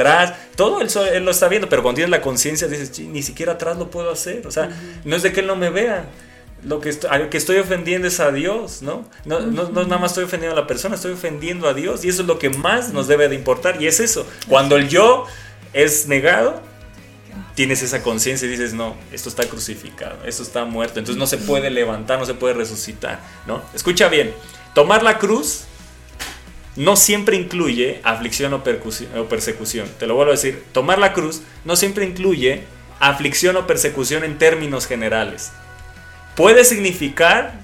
todo 0.55 0.81
él, 0.81 1.23
lo 1.23 1.31
está 1.31 1.47
viendo, 1.47 1.69
pero 1.69 1.83
cuando 1.83 1.97
tienes 1.97 2.11
la 2.11 2.21
conciencia 2.21 2.67
dices, 2.67 2.99
ni 2.99 3.23
siquiera 3.23 3.53
atrás 3.53 3.77
lo 3.77 3.89
puedo 3.89 4.11
hacer, 4.11 4.45
o 4.47 4.51
sea, 4.51 4.69
no 5.03 5.15
es 5.15 5.23
de 5.23 5.31
que 5.31 5.41
él 5.41 5.47
no 5.47 5.55
me 5.55 5.69
vea, 5.69 6.05
lo 6.63 6.81
que 6.81 6.89
estoy, 6.89 7.09
que 7.29 7.37
estoy 7.37 7.57
ofendiendo 7.57 8.07
es 8.07 8.19
a 8.19 8.31
Dios, 8.31 8.81
¿no? 8.81 9.05
No, 9.25 9.39
no, 9.39 9.69
nada 9.69 9.97
más 9.97 10.11
estoy 10.11 10.25
ofendiendo 10.25 10.57
a 10.57 10.61
la 10.61 10.67
persona, 10.67 10.95
estoy 10.95 11.13
ofendiendo 11.13 11.67
a 11.67 11.73
Dios 11.73 12.03
y 12.03 12.09
eso 12.09 12.21
es 12.21 12.27
lo 12.27 12.37
que 12.37 12.49
más 12.49 12.91
nos 12.91 13.07
debe 13.07 13.29
de 13.29 13.35
importar 13.35 13.81
y 13.81 13.87
es 13.87 13.99
eso, 13.99 14.27
cuando 14.47 14.75
el 14.75 14.89
yo 14.89 15.25
es 15.73 16.07
negado, 16.07 16.61
tienes 17.55 17.81
esa 17.81 18.01
conciencia 18.01 18.47
y 18.47 18.51
dices, 18.51 18.73
no, 18.73 18.95
esto 19.11 19.29
está 19.29 19.43
crucificado, 19.47 20.17
esto 20.25 20.43
está 20.43 20.65
muerto, 20.65 20.99
entonces 20.99 21.19
no 21.19 21.27
se 21.27 21.37
puede 21.37 21.69
levantar, 21.69 22.19
no 22.19 22.25
se 22.25 22.33
puede 22.33 22.53
resucitar, 22.53 23.19
¿no? 23.47 23.61
Escucha 23.73 24.07
bien, 24.07 24.33
tomar 24.73 25.03
la 25.03 25.17
cruz 25.17 25.65
no 26.79 26.95
siempre 26.95 27.35
incluye 27.35 27.99
aflicción 28.05 28.53
o, 28.53 28.63
persecución. 28.63 29.89
Te 29.99 30.07
lo 30.07 30.15
vuelvo 30.15 30.31
a 30.31 30.35
decir, 30.35 30.63
tomar 30.71 30.97
la 30.97 31.11
cruz 31.11 31.41
no 31.65 31.75
siempre 31.75 32.05
incluye 32.05 32.63
aflicción 33.01 33.57
o 33.57 33.67
persecución 33.67 34.23
en 34.23 34.37
términos 34.37 34.87
generales. 34.87 35.51
Puede 36.37 36.63
significar 36.63 37.59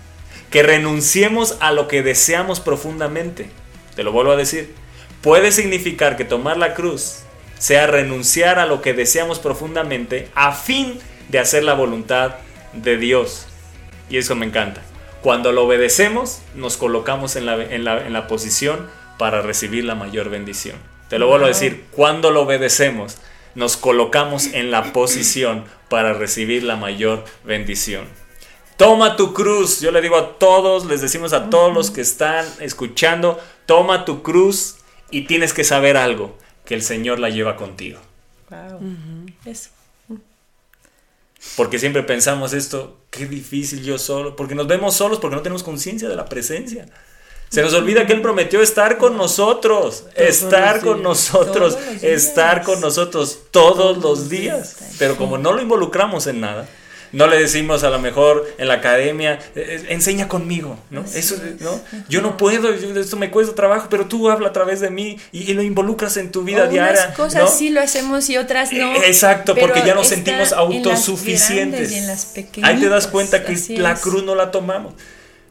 que 0.52 0.64
renunciemos 0.64 1.56
a 1.62 1.72
lo 1.72 1.88
que 1.88 2.04
deseamos 2.04 2.60
profundamente. 2.60 3.50
Te 3.96 4.04
lo 4.04 4.12
vuelvo 4.12 4.34
a 4.34 4.36
decir. 4.36 4.76
Puede 5.22 5.54
significar 5.54 6.18
que 6.18 6.26
tomar 6.26 6.58
la 6.58 6.74
cruz 6.74 7.20
sea 7.58 7.88
renunciar 7.88 8.60
a 8.60 8.66
lo 8.66 8.82
que 8.82 8.94
deseamos 8.94 9.40
profundamente 9.40 10.28
a 10.36 10.52
fin 10.52 11.00
de 11.30 11.40
hacer 11.40 11.64
la 11.64 11.74
voluntad 11.74 12.36
de 12.74 12.98
Dios. 12.98 13.48
Y 14.10 14.18
eso 14.18 14.36
me 14.36 14.46
encanta. 14.46 14.82
Cuando 15.22 15.54
lo 15.54 15.64
obedecemos, 15.64 16.42
nos 16.54 16.76
colocamos 16.76 17.38
en 17.38 17.46
la, 17.46 18.28
posición 18.28 18.90
para 19.18 19.42
recibir 19.42 19.86
la 19.86 19.96
mayor 19.96 20.30
bendición. 20.30 20.78
Te 21.10 21.20
lo 21.20 21.28
vuelvo 21.28 21.46
a 21.46 21.50
decir, 21.50 21.86
cuando 21.92 22.32
lo 22.32 22.42
obedecemos, 22.42 23.18
nos 23.54 23.78
colocamos 23.78 24.48
en 24.48 24.72
la 24.72 24.92
posición 24.92 25.66
para 25.90 26.14
recibir 26.14 26.64
la 26.64 26.76
mayor 26.76 27.24
bendición. 27.44 28.06
Toma 28.78 29.16
tu 29.16 29.34
cruz. 29.34 29.80
Yo 29.80 29.92
le 29.92 30.02
digo 30.02 30.18
a 30.18 30.38
todos, 30.38 30.86
les 30.86 31.02
decimos 31.02 31.32
a 31.34 31.50
todos 31.50 31.74
los 31.74 31.92
que 31.92 32.02
están 32.02 32.46
escuchando, 32.60 33.40
toma 33.66 34.04
tu 34.04 34.22
cruz 34.22 34.78
y 35.10 35.22
tienes 35.22 35.54
que 35.54 35.64
saber 35.64 35.96
algo, 35.96 36.38
que 36.66 36.76
el 36.76 36.82
Señor 36.82 37.20
la 37.20 37.30
lleva 37.30 37.56
contigo. 37.56 38.00
Wow. 38.50 38.80
Eso. 39.46 39.70
Porque 41.56 41.80
siempre 41.80 42.04
pensamos 42.04 42.54
esto, 42.54 42.98
qué 43.12 43.28
difícil 43.28 43.84
yo 43.84 43.98
solo, 43.98 44.36
porque 44.36 44.56
nos 44.56 44.68
vemos 44.68 44.96
solos 44.96 45.20
porque 45.20 45.36
no 45.36 45.42
tenemos 45.42 45.64
conciencia 45.64 46.10
de 46.10 46.16
la 46.16 46.26
presencia. 46.26 46.88
Se 47.56 47.62
nos 47.62 47.74
olvida 47.74 48.06
que 48.06 48.12
Él 48.12 48.22
prometió 48.22 48.62
estar 48.62 48.98
con 48.98 49.16
nosotros, 49.16 50.04
estar 50.14 50.82
con 50.82 51.02
nosotros, 51.02 51.78
estar 52.02 52.64
con 52.64 52.82
nosotros 52.82 53.40
todos 53.50 53.98
los 54.00 54.28
días. 54.28 54.76
Pero 55.00 55.16
como 55.16 55.38
no 55.38 55.54
lo 55.54 55.62
involucramos 55.62 56.28
en 56.28 56.42
nada, 56.42 56.68
no 57.14 57.28
le 57.28 57.40
decimos 57.40 57.86
a 57.86 57.90
lo 57.90 57.98
mejor 57.98 58.46
en 58.58 58.68
la 58.68 58.74
academia, 58.74 59.40
eh, 59.56 59.80
eh, 59.80 59.86
enseña 59.88 60.28
conmigo, 60.28 60.78
¿no? 60.90 61.06
Eso, 61.14 61.38
¿no? 61.62 61.80
Yo 62.10 62.22
no 62.22 62.36
puedo, 62.36 62.74
esto 62.74 63.16
me 63.16 63.32
cuesta 63.32 63.56
trabajo, 63.56 63.88
pero 63.90 64.06
tú 64.06 64.30
habla 64.30 64.50
a 64.50 64.52
través 64.52 64.82
de 64.82 64.90
mí 64.90 65.18
y, 65.32 65.54
lo 65.54 65.62
involucras 65.62 66.18
en 66.18 66.34
tu 66.34 66.44
vida 66.44 66.68
diaria. 66.68 67.06
Unas 67.06 67.16
cosas 67.16 67.58
sí 67.58 67.70
lo 67.70 67.80
hacemos 67.80 68.30
y 68.30 68.36
otras 68.36 68.74
no. 68.74 68.96
Eh, 68.96 69.08
exacto, 69.08 69.56
porque 69.56 69.82
ya 69.86 69.96
nos 69.96 70.08
sentimos 70.08 70.52
autosuficientes. 70.52 71.94
Ahí 72.64 72.82
te 72.82 72.90
das 72.90 73.08
cuenta 73.08 73.46
que 73.46 73.56
la 73.78 73.96
cruz 73.96 74.26
no 74.26 74.36
la 74.36 74.52
tomamos. 74.52 74.94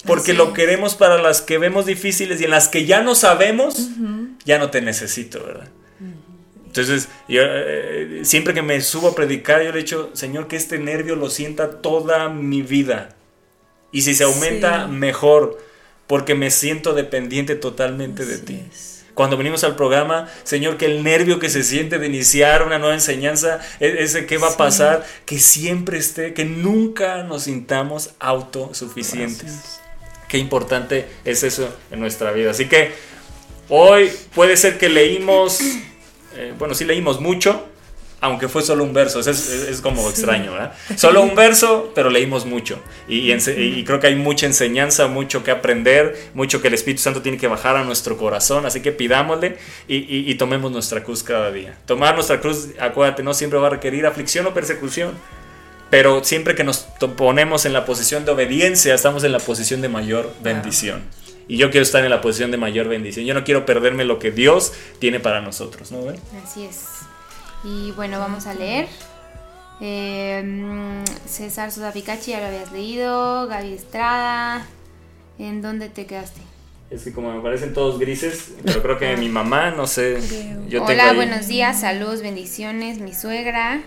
Porque 0.06 0.35
lo 0.35 0.52
queremos 0.52 0.94
para 0.94 1.20
las 1.20 1.40
que 1.40 1.59
vemos 1.59 1.86
difíciles 1.86 2.40
y 2.40 2.44
en 2.44 2.51
las 2.51 2.68
que 2.68 2.85
ya 2.85 3.02
no 3.02 3.14
sabemos, 3.14 3.90
ya 4.44 4.59
no 4.59 4.70
te 4.70 4.81
necesito, 4.81 5.44
¿verdad? 5.44 5.68
Entonces, 6.66 7.09
yo, 7.28 7.43
eh, 7.44 8.20
siempre 8.24 8.52
que 8.52 8.60
me 8.60 8.81
subo 8.81 9.09
a 9.09 9.14
predicar, 9.14 9.62
yo 9.62 9.70
le 9.70 9.78
he 9.78 9.82
dicho, 9.82 10.10
Señor, 10.12 10.48
que 10.48 10.56
este 10.56 10.78
nervio 10.78 11.14
lo 11.14 11.31
sienta 11.31 11.81
toda 11.81 12.28
mi 12.28 12.62
vida. 12.62 13.14
Y 13.93 14.02
si 14.02 14.14
se 14.14 14.24
aumenta, 14.24 14.89
mejor, 14.89 15.56
porque 16.09 16.35
me 16.35 16.51
siento 16.51 16.93
dependiente 16.93 17.55
totalmente 17.55 18.26
de 18.26 18.39
ti. 18.39 18.60
Cuando 19.14 19.36
venimos 19.36 19.62
al 19.62 19.76
programa, 19.76 20.28
Señor, 20.43 20.76
que 20.76 20.86
el 20.86 21.05
nervio 21.05 21.39
que 21.39 21.48
se 21.48 21.62
siente 21.62 22.01
de 22.01 22.09
iniciar 22.09 22.64
una 22.64 22.81
nueva 22.81 22.94
enseñanza, 22.94 23.60
e-, 23.78 24.02
ese 24.02 24.26
que 24.26 24.39
va 24.39 24.48
a 24.48 24.56
pasar, 24.56 25.06
que 25.24 25.39
siempre 25.39 25.98
esté, 25.98 26.35
que 26.35 26.44
nunca 26.44 27.22
nos 27.22 27.44
sintamos 27.44 28.14
autosuficientes. 28.18 29.81
Qué 30.35 30.39
importante 30.39 31.06
es 31.24 31.44
eso 31.44 31.73
en 31.93 32.01
nuestra 32.01 32.32
vida. 32.32 32.51
Así 32.51 32.66
que 32.66 32.90
hoy 33.69 34.11
puede 34.35 34.56
ser 34.56 34.78
que 34.78 34.89
leímos 34.89 35.61
eh, 36.36 36.52
bueno, 36.59 36.74
sí 36.74 36.85
leímos 36.85 37.20
mucho, 37.20 37.65
aunque 38.20 38.48
fue 38.48 38.62
solo 38.62 38.82
un 38.82 38.93
verso, 38.93 39.20
es, 39.20 39.81
como 39.81 40.09
extraño, 40.09 40.52
¿verdad? 40.52 40.73
Solo 40.97 41.23
un 41.23 41.35
verso, 41.35 41.93
pero 41.94 42.11
leímos 42.11 42.47
mucho. 42.47 42.81
Y, 43.06 43.85
creo 43.85 44.01
que 44.01 44.09
hay 44.09 44.16
mucha 44.16 44.47
enseñanza, 44.47 45.06
mucho 45.06 45.44
que 45.44 45.51
aprender, 45.51 46.31
mucho 46.35 46.61
que 46.61 46.69
el 46.69 46.74
Espíritu 46.74 47.02
Santo 47.02 47.23
tiene 47.23 47.39
que 47.39 47.47
bajar 47.47 47.77
a 47.77 47.85
nuestro 47.85 48.16
corazón, 48.16 48.66
así 48.66 48.81
que 48.81 48.90
pidámosle 48.90 49.59
y, 49.86 50.35
tomemos 50.35 50.73
nuestra 50.73 51.05
cruz 51.05 51.23
cada 51.23 51.52
día. 51.52 51.77
Tomar 51.86 52.15
nuestra 52.15 52.40
cruz, 52.40 52.70
acuérdate, 52.81 53.23
no 53.23 53.35
siempre 53.35 53.61
va 53.61 53.69
a 53.69 53.70
requerir 53.70 54.05
aflicción 54.06 54.47
o 54.47 54.55
persecución, 54.55 55.12
pero 55.94 56.24
siempre 56.24 56.56
que 56.56 56.64
nos 56.64 56.78
ponemos 57.16 57.66
en 57.66 57.72
la 57.72 57.84
posición 57.84 58.24
de 58.24 58.32
obediencia, 58.32 58.96
estamos 58.96 59.22
en 59.22 59.30
la 59.30 59.38
posición 59.38 59.80
de 59.80 59.88
mayor 59.88 60.34
bendición. 60.42 61.04
Y 61.46 61.56
yo 61.56 61.70
quiero 61.70 61.84
estar 61.84 62.02
en 62.02 62.10
la 62.10 62.20
posición 62.20 62.50
de 62.50 62.56
mayor 62.56 62.88
bendición. 62.88 63.24
Yo 63.26 63.32
no 63.32 63.44
quiero 63.44 63.64
perderme 63.64 64.04
lo 64.04 64.18
que 64.18 64.32
Dios 64.32 64.72
tiene 64.98 65.20
para 65.20 65.40
nosotros, 65.40 65.92
¿no? 65.92 66.00
Así 66.44 66.64
es. 66.64 66.86
Y 67.62 67.92
bueno, 67.92 68.18
vamos 68.18 68.48
a 68.48 68.54
leer. 68.54 68.88
Eh, 69.80 71.04
César 71.26 71.70
Sosa 71.70 71.92
Picachi, 71.92 72.32
ya 72.32 72.40
lo 72.40 72.46
habías 72.46 72.72
leído. 72.72 73.46
Gaby 73.46 73.74
Estrada. 73.74 74.66
¿En 75.38 75.62
dónde 75.62 75.90
te 75.90 76.06
quedaste? 76.06 76.40
Es 76.90 77.04
que 77.04 77.12
como 77.12 77.32
me 77.32 77.40
parecen 77.40 77.72
todos 77.72 78.00
grises, 78.00 78.54
pero 78.64 78.82
creo 78.82 78.98
que 78.98 79.16
mi 79.16 79.28
mamá, 79.28 79.70
no 79.70 79.86
sé. 79.86 80.18
Hola, 80.80 81.12
buenos 81.12 81.46
días, 81.46 81.80
saludos, 81.80 82.20
bendiciones, 82.20 82.98
mi 82.98 83.14
suegra. 83.14 83.80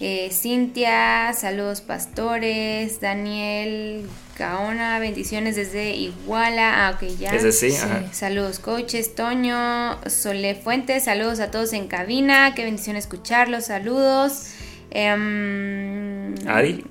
Eh, 0.00 0.30
Cintia, 0.30 1.32
saludos 1.32 1.80
pastores, 1.80 3.00
Daniel 3.00 4.06
Gaona, 4.38 5.00
bendiciones 5.00 5.56
desde 5.56 5.96
Iguala, 5.96 6.86
ah, 6.86 6.90
ok, 6.94 7.08
ya. 7.18 7.30
Es 7.30 7.58
sí, 7.58 7.74
Saludos 8.12 8.60
coaches, 8.60 9.16
Toño, 9.16 9.98
Sole 10.08 10.54
Fuentes, 10.54 11.04
saludos 11.04 11.40
a 11.40 11.50
todos 11.50 11.72
en 11.72 11.88
cabina, 11.88 12.54
qué 12.54 12.62
bendición 12.64 12.94
escucharlos, 12.94 13.66
saludos. 13.66 14.52
Em, 14.92 16.34
Ari. 16.46 16.84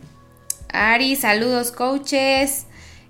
Ari, 0.73 1.15
saludos 1.15 1.71
coaches. 1.71 2.65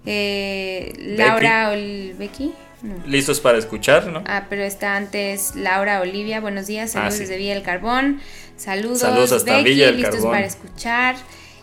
Eh, 0.06 0.94
Laura 1.18 1.72
Becky. 1.72 2.54
Listos 3.08 3.42
para 3.42 3.58
escuchar, 3.58 4.06
¿no? 4.06 4.24
Ah, 4.28 4.46
pero 4.50 4.62
está 4.62 4.96
antes 4.96 5.56
Laura 5.56 6.00
Olivia, 6.00 6.40
buenos 6.40 6.68
días, 6.68 6.92
saludos 6.92 7.16
ah, 7.16 7.20
desde 7.20 7.38
Villa 7.38 7.56
del 7.56 7.64
Carbón. 7.64 8.22
Saludos, 8.58 9.00
Saludos 9.00 9.32
hasta 9.32 9.58
Becky, 9.58 9.70
Villa 9.70 9.92
listos 9.92 10.26
para 10.26 10.46
escuchar. 10.46 11.16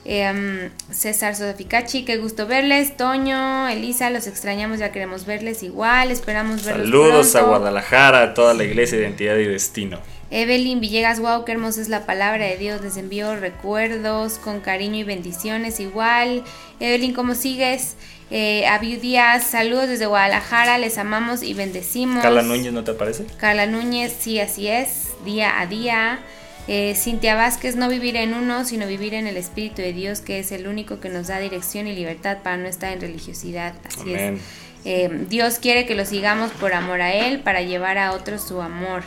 Em, 0.06 0.70
César 0.90 1.34
Soficachi, 1.34 2.04
qué 2.04 2.18
gusto 2.18 2.46
verles. 2.46 2.96
Toño, 2.96 3.68
Elisa, 3.68 4.10
los 4.10 4.26
extrañamos, 4.26 4.78
ya 4.78 4.92
queremos 4.92 5.24
verles 5.24 5.62
igual. 5.62 6.10
Esperamos 6.10 6.64
verlos. 6.64 6.86
Saludos 6.86 7.36
a 7.36 7.42
Guadalajara, 7.42 8.22
a 8.22 8.34
toda 8.34 8.54
la 8.54 8.64
iglesia, 8.64 8.98
identidad 8.98 9.36
y 9.36 9.44
destino. 9.44 9.98
Evelyn 10.30 10.80
Villegas, 10.80 11.20
wow, 11.20 11.44
qué 11.44 11.52
hermosa 11.52 11.80
es 11.80 11.88
la 11.88 12.06
palabra 12.06 12.44
de 12.46 12.56
Dios. 12.58 12.82
Les 12.82 12.96
envío 12.96 13.34
recuerdos 13.36 14.38
con 14.38 14.60
cariño 14.60 14.96
y 14.96 15.04
bendiciones 15.04 15.80
igual. 15.80 16.44
Evelyn, 16.80 17.14
¿cómo 17.14 17.34
sigues? 17.34 17.96
Eh, 18.30 18.66
Abiu 18.66 18.98
Díaz, 19.00 19.44
saludos 19.44 19.88
desde 19.88 20.06
Guadalajara, 20.06 20.78
les 20.78 20.98
amamos 20.98 21.42
y 21.42 21.54
bendecimos. 21.54 22.22
Carla 22.22 22.42
Núñez, 22.42 22.72
¿no 22.72 22.82
te 22.82 22.94
parece? 22.94 23.26
Carla 23.38 23.66
Núñez, 23.66 24.14
sí, 24.18 24.40
así 24.40 24.66
es, 24.66 25.08
día 25.24 25.60
a 25.60 25.66
día. 25.66 26.20
Eh, 26.66 26.94
Cintia 26.94 27.34
Vázquez, 27.34 27.76
no 27.76 27.88
vivir 27.88 28.16
en 28.16 28.32
uno, 28.32 28.64
sino 28.64 28.86
vivir 28.86 29.12
en 29.14 29.26
el 29.26 29.36
Espíritu 29.36 29.82
de 29.82 29.92
Dios, 29.92 30.20
que 30.20 30.38
es 30.38 30.50
el 30.50 30.66
único 30.66 30.98
que 30.98 31.10
nos 31.10 31.26
da 31.26 31.38
dirección 31.38 31.86
y 31.86 31.94
libertad 31.94 32.38
para 32.42 32.56
no 32.56 32.66
estar 32.66 32.92
en 32.92 33.00
religiosidad. 33.00 33.74
Así 33.84 34.14
es. 34.14 34.40
Eh, 34.86 35.26
Dios 35.28 35.58
quiere 35.58 35.86
que 35.86 35.94
lo 35.94 36.04
sigamos 36.04 36.50
por 36.52 36.72
amor 36.72 37.00
a 37.00 37.12
Él, 37.12 37.40
para 37.40 37.62
llevar 37.62 37.98
a 37.98 38.12
otros 38.12 38.42
su 38.46 38.60
amor. 38.62 39.02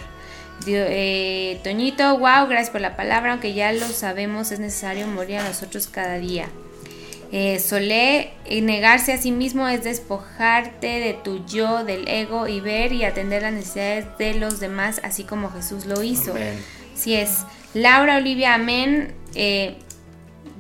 Eh, 0.66 1.60
Toñito, 1.64 2.18
wow, 2.18 2.48
gracias 2.48 2.70
por 2.70 2.82
la 2.82 2.96
palabra, 2.96 3.32
aunque 3.32 3.54
ya 3.54 3.72
lo 3.72 3.88
sabemos, 3.88 4.52
es 4.52 4.60
necesario 4.60 5.08
morir 5.08 5.38
a 5.38 5.48
nosotros 5.48 5.88
cada 5.88 6.18
día. 6.18 6.48
Eh, 7.32 7.60
Solé, 7.60 8.32
negarse 8.50 9.14
a 9.14 9.18
sí 9.18 9.32
mismo 9.32 9.68
es 9.68 9.84
despojarte 9.84 10.88
de 10.88 11.14
tu 11.14 11.46
yo, 11.46 11.84
del 11.84 12.08
ego 12.08 12.48
y 12.48 12.62
ver 12.62 12.94
y 12.94 13.04
atender 13.04 13.42
las 13.42 13.54
necesidades 13.54 14.06
de 14.18 14.36
los 14.36 14.60
demás, 14.60 15.02
así 15.04 15.24
como 15.26 15.52
Jesús 15.52 15.86
lo 15.86 16.04
hizo. 16.04 16.34
Si 16.98 17.14
es. 17.14 17.44
Laura 17.74 18.18
Olivia, 18.18 18.56
amén. 18.56 19.14
Eh, 19.36 19.76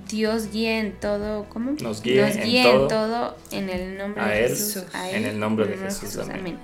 Dios 0.07 0.51
guíe 0.51 0.79
en 0.79 0.93
todo, 0.93 1.49
¿cómo? 1.49 1.71
Nos 1.81 2.01
guíe, 2.01 2.25
en, 2.25 2.87
todo, 2.87 3.35
en 3.51 3.69
el 3.69 3.97
nombre 3.97 4.23
de 4.23 4.49
Jesús. 4.49 4.83
en 5.11 5.25
el 5.25 5.39
nombre 5.39 5.65
de 5.65 5.77
Jesús. 5.77 6.17
amén. 6.17 6.57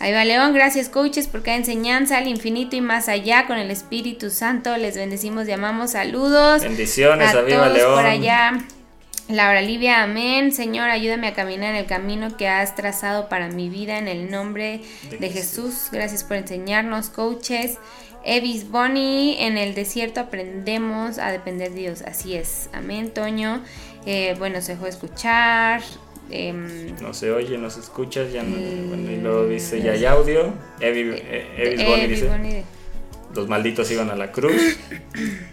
Ahí 0.00 0.12
va 0.12 0.24
León, 0.24 0.54
gracias 0.54 0.88
coaches 0.88 1.26
por 1.26 1.42
cada 1.42 1.58
enseñanza 1.58 2.16
al 2.16 2.26
infinito 2.26 2.74
y 2.74 2.80
más 2.80 3.08
allá 3.08 3.46
con 3.46 3.58
el 3.58 3.70
Espíritu 3.70 4.30
Santo. 4.30 4.76
Les 4.76 4.96
bendecimos, 4.96 5.46
llamamos 5.46 5.92
saludos. 5.92 6.62
Bendiciones, 6.62 7.34
a, 7.34 7.42
viva 7.42 7.68
León. 7.68 7.94
por 7.94 8.06
allá. 8.06 8.58
Laura 9.28 9.60
Olivia, 9.60 10.02
amén. 10.02 10.52
Señor, 10.52 10.90
ayúdame 10.90 11.28
a 11.28 11.34
caminar 11.34 11.70
en 11.70 11.76
el 11.76 11.86
camino 11.86 12.36
que 12.36 12.48
has 12.48 12.74
trazado 12.74 13.28
para 13.28 13.48
mi 13.48 13.68
vida 13.68 13.98
en 13.98 14.08
el 14.08 14.30
nombre 14.30 14.80
de, 15.20 15.30
Jesús. 15.30 15.88
Gracias 15.92 16.24
por 16.24 16.36
enseñarnos, 16.36 17.10
coaches. 17.10 17.78
Evis 18.24 18.70
Bonnie, 18.70 19.46
en 19.46 19.56
el 19.56 19.74
desierto 19.74 20.20
aprendemos 20.20 21.18
a 21.18 21.30
depender 21.30 21.70
de 21.70 21.80
Dios. 21.80 22.02
Así 22.02 22.34
es. 22.34 22.68
Amén, 22.72 23.10
Toño. 23.10 23.62
Eh, 24.06 24.34
bueno, 24.38 24.60
se 24.60 24.72
dejó 24.72 24.86
escuchar. 24.86 25.82
Em, 26.30 26.94
no 27.00 27.12
se 27.12 27.32
oye, 27.32 27.58
no 27.58 27.70
se 27.70 27.80
escucha. 27.80 28.24
Ya 28.24 28.42
no, 28.42 28.56
bueno, 28.88 29.10
y 29.10 29.16
luego 29.16 29.46
dice, 29.46 29.82
ya 29.82 29.92
hay 29.92 30.04
audio. 30.04 30.52
Evis, 30.80 31.20
eh, 31.26 31.84
Bonnie 31.86 32.08
dice. 32.08 32.64
Los 33.34 33.48
malditos 33.48 33.90
iban 33.90 34.10
a 34.10 34.16
la 34.16 34.32
cruz. 34.32 34.52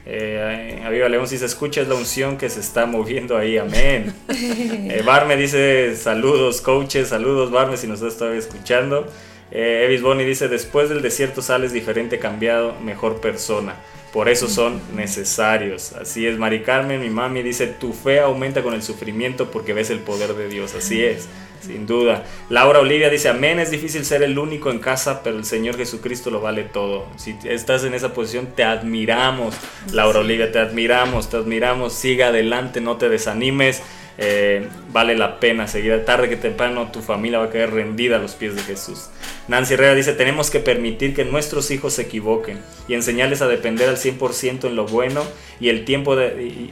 Eh, 0.10 0.82
Aviva 0.86 1.10
León, 1.10 1.28
si 1.28 1.38
se 1.38 1.46
escucha, 1.46 1.82
es 1.82 1.90
la 1.90 1.96
unción 1.96 2.38
que 2.38 2.50
se 2.50 2.62
está 2.62 2.86
moviendo 2.86 3.38
ahí. 3.38 3.58
Amén. 3.58 4.14
Eh, 4.30 5.04
Barme 5.06 5.36
dice: 5.36 5.96
Saludos, 5.98 6.62
coaches. 6.62 7.10
Saludos, 7.10 7.52
Barme, 7.52 7.76
si 7.76 7.88
nos 7.88 8.02
estás 8.02 8.18
todavía 8.18 8.40
escuchando. 8.40 9.08
Eh, 9.52 9.84
Evis 9.86 10.02
Boni 10.02 10.24
dice, 10.24 10.48
después 10.48 10.90
del 10.90 11.02
desierto 11.02 11.42
sales 11.42 11.72
diferente, 11.72 12.20
cambiado, 12.20 12.76
mejor 12.82 13.22
persona. 13.22 13.76
Por 14.12 14.30
eso 14.30 14.48
son 14.48 14.82
necesarios. 14.96 15.94
Así 15.94 16.26
es, 16.26 16.38
Mari 16.38 16.64
Carmen, 16.64 17.02
mi 17.02 17.10
mami 17.10 17.44
dice, 17.44 17.68
tu 17.68 17.94
fe 17.94 18.20
aumenta 18.20 18.64
con 18.64 18.74
el 18.74 18.82
sufrimiento 18.82 19.52
porque 19.52 19.74
ves 19.74 19.90
el 19.90 20.00
poder 20.00 20.34
de 20.34 20.48
Dios. 20.48 20.74
Así 20.76 21.04
es, 21.04 21.28
sin 21.62 21.86
duda. 21.86 22.24
Laura 22.50 22.80
Olivia 22.80 23.10
dice, 23.10 23.30
amén, 23.30 23.60
es 23.60 23.70
difícil 23.70 24.06
ser 24.06 24.24
el 24.24 24.40
único 24.40 24.72
en 24.72 24.80
casa, 24.80 25.22
pero 25.24 25.38
el 25.38 25.46
Señor 25.46 25.78
Jesucristo 25.78 26.32
lo 26.32 26.40
vale 26.42 26.64
todo. 26.64 27.06
Si 27.18 27.38
estás 27.44 27.84
en 27.84 27.94
esa 27.94 28.14
posición, 28.14 28.48
te 28.56 28.64
admiramos. 28.64 29.56
Laura 29.92 30.20
Olivia, 30.20 30.52
te 30.52 30.60
admiramos, 30.60 31.30
te 31.30 31.38
admiramos. 31.38 31.94
Siga 31.94 32.30
adelante, 32.30 32.82
no 32.82 32.98
te 32.98 33.10
desanimes. 33.10 33.84
Eh, 34.18 34.68
vale 34.92 35.16
la 35.16 35.40
pena 35.40 35.68
seguir. 35.68 36.04
Tarde 36.06 36.30
que 36.30 36.38
temprano 36.38 36.90
tu 36.92 37.02
familia 37.02 37.40
va 37.40 37.46
a 37.46 37.50
caer 37.50 37.72
rendida 37.72 38.18
a 38.18 38.20
los 38.20 38.34
pies 38.34 38.56
de 38.56 38.62
Jesús. 38.64 39.10
Nancy 39.48 39.76
Herrera 39.76 39.94
dice, 39.94 40.14
tenemos 40.14 40.50
que 40.50 40.60
permitir 40.60 41.14
que 41.14 41.24
nuestros 41.24 41.70
hijos 41.72 41.94
se 41.94 42.04
equivoquen 42.04 42.60
y 42.88 42.96
enseñarles 42.96 43.42
a 43.42 43.48
depender 43.48 43.90
al 43.90 43.98
100% 43.98 44.66
en 44.66 44.76
lo 44.76 44.86
bueno 44.86 45.24
y 45.60 45.70
el 45.70 45.86
tiempo 45.86 46.16
de... 46.16 46.72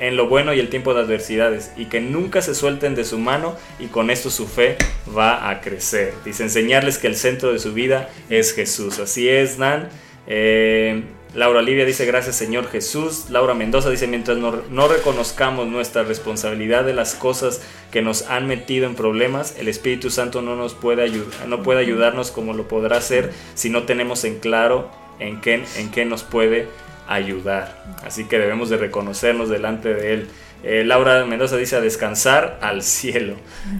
en, 0.00 0.16
lo 0.16 0.28
bueno 0.28 0.54
y 0.54 0.60
el 0.60 0.70
tiempo 0.70 0.94
de 0.94 1.00
adversidades 1.00 1.72
y 1.76 1.84
que 1.84 2.00
nunca 2.00 2.40
se 2.40 2.54
suelten 2.54 2.94
de 2.94 3.04
su 3.04 3.18
mano 3.18 3.54
y 3.78 3.86
con 3.86 4.10
esto 4.10 4.30
su 4.30 4.48
fe 4.48 4.76
va 5.16 5.50
a 5.50 5.60
crecer. 5.60 6.14
Dice 6.24 6.42
enseñarles 6.42 6.98
que 6.98 7.06
el 7.06 7.16
centro 7.16 7.52
de 7.52 7.58
su 7.58 7.74
vida 7.74 8.08
es 8.28 8.54
Jesús. 8.54 8.98
Así 8.98 9.28
es, 9.28 9.58
Nan. 9.58 9.88
Eh, 10.26 11.02
Laura 11.34 11.60
Olivia 11.60 11.84
dice 11.84 12.06
gracias 12.06 12.36
Señor 12.36 12.68
Jesús. 12.68 13.26
Laura 13.30 13.54
Mendoza 13.54 13.90
dice 13.90 14.06
mientras 14.06 14.38
no, 14.38 14.88
reconozcamos 14.88 15.68
nuestra 15.68 16.02
responsabilidad 16.02 16.84
de 16.84 16.94
las 16.94 17.14
cosas 17.14 17.62
que 17.92 18.02
nos 18.02 18.22
han 18.28 18.46
metido 18.46 18.86
en 18.86 18.96
problemas, 18.96 19.56
el 19.58 19.68
Espíritu 19.68 20.10
Santo 20.10 20.42
no 20.42 20.56
nos 20.56 20.74
puede 20.74 21.02
ayudar, 21.02 21.46
no 21.46 21.62
puede 21.62 21.80
ayudarnos 21.80 22.30
como 22.30 22.52
lo 22.52 22.66
podrá 22.66 22.96
hacer 22.96 23.32
si 23.54 23.70
no 23.70 23.84
tenemos 23.84 24.24
en 24.24 24.40
claro 24.40 24.90
en 25.20 25.40
qué, 25.40 25.64
en 25.76 25.90
qué 25.90 26.04
nos 26.04 26.24
puede 26.24 26.66
ayudar. 27.06 27.84
Así 28.04 28.24
que 28.24 28.38
debemos 28.38 28.70
de 28.70 28.78
reconocernos 28.78 29.48
delante 29.48 29.94
de 29.94 30.14
Él. 30.14 30.28
Eh, 30.62 30.84
Laura 30.84 31.24
Mendoza 31.24 31.56
dice 31.56 31.76
a 31.76 31.80
descansar 31.80 32.58
al 32.60 32.82
cielo. 32.82 33.34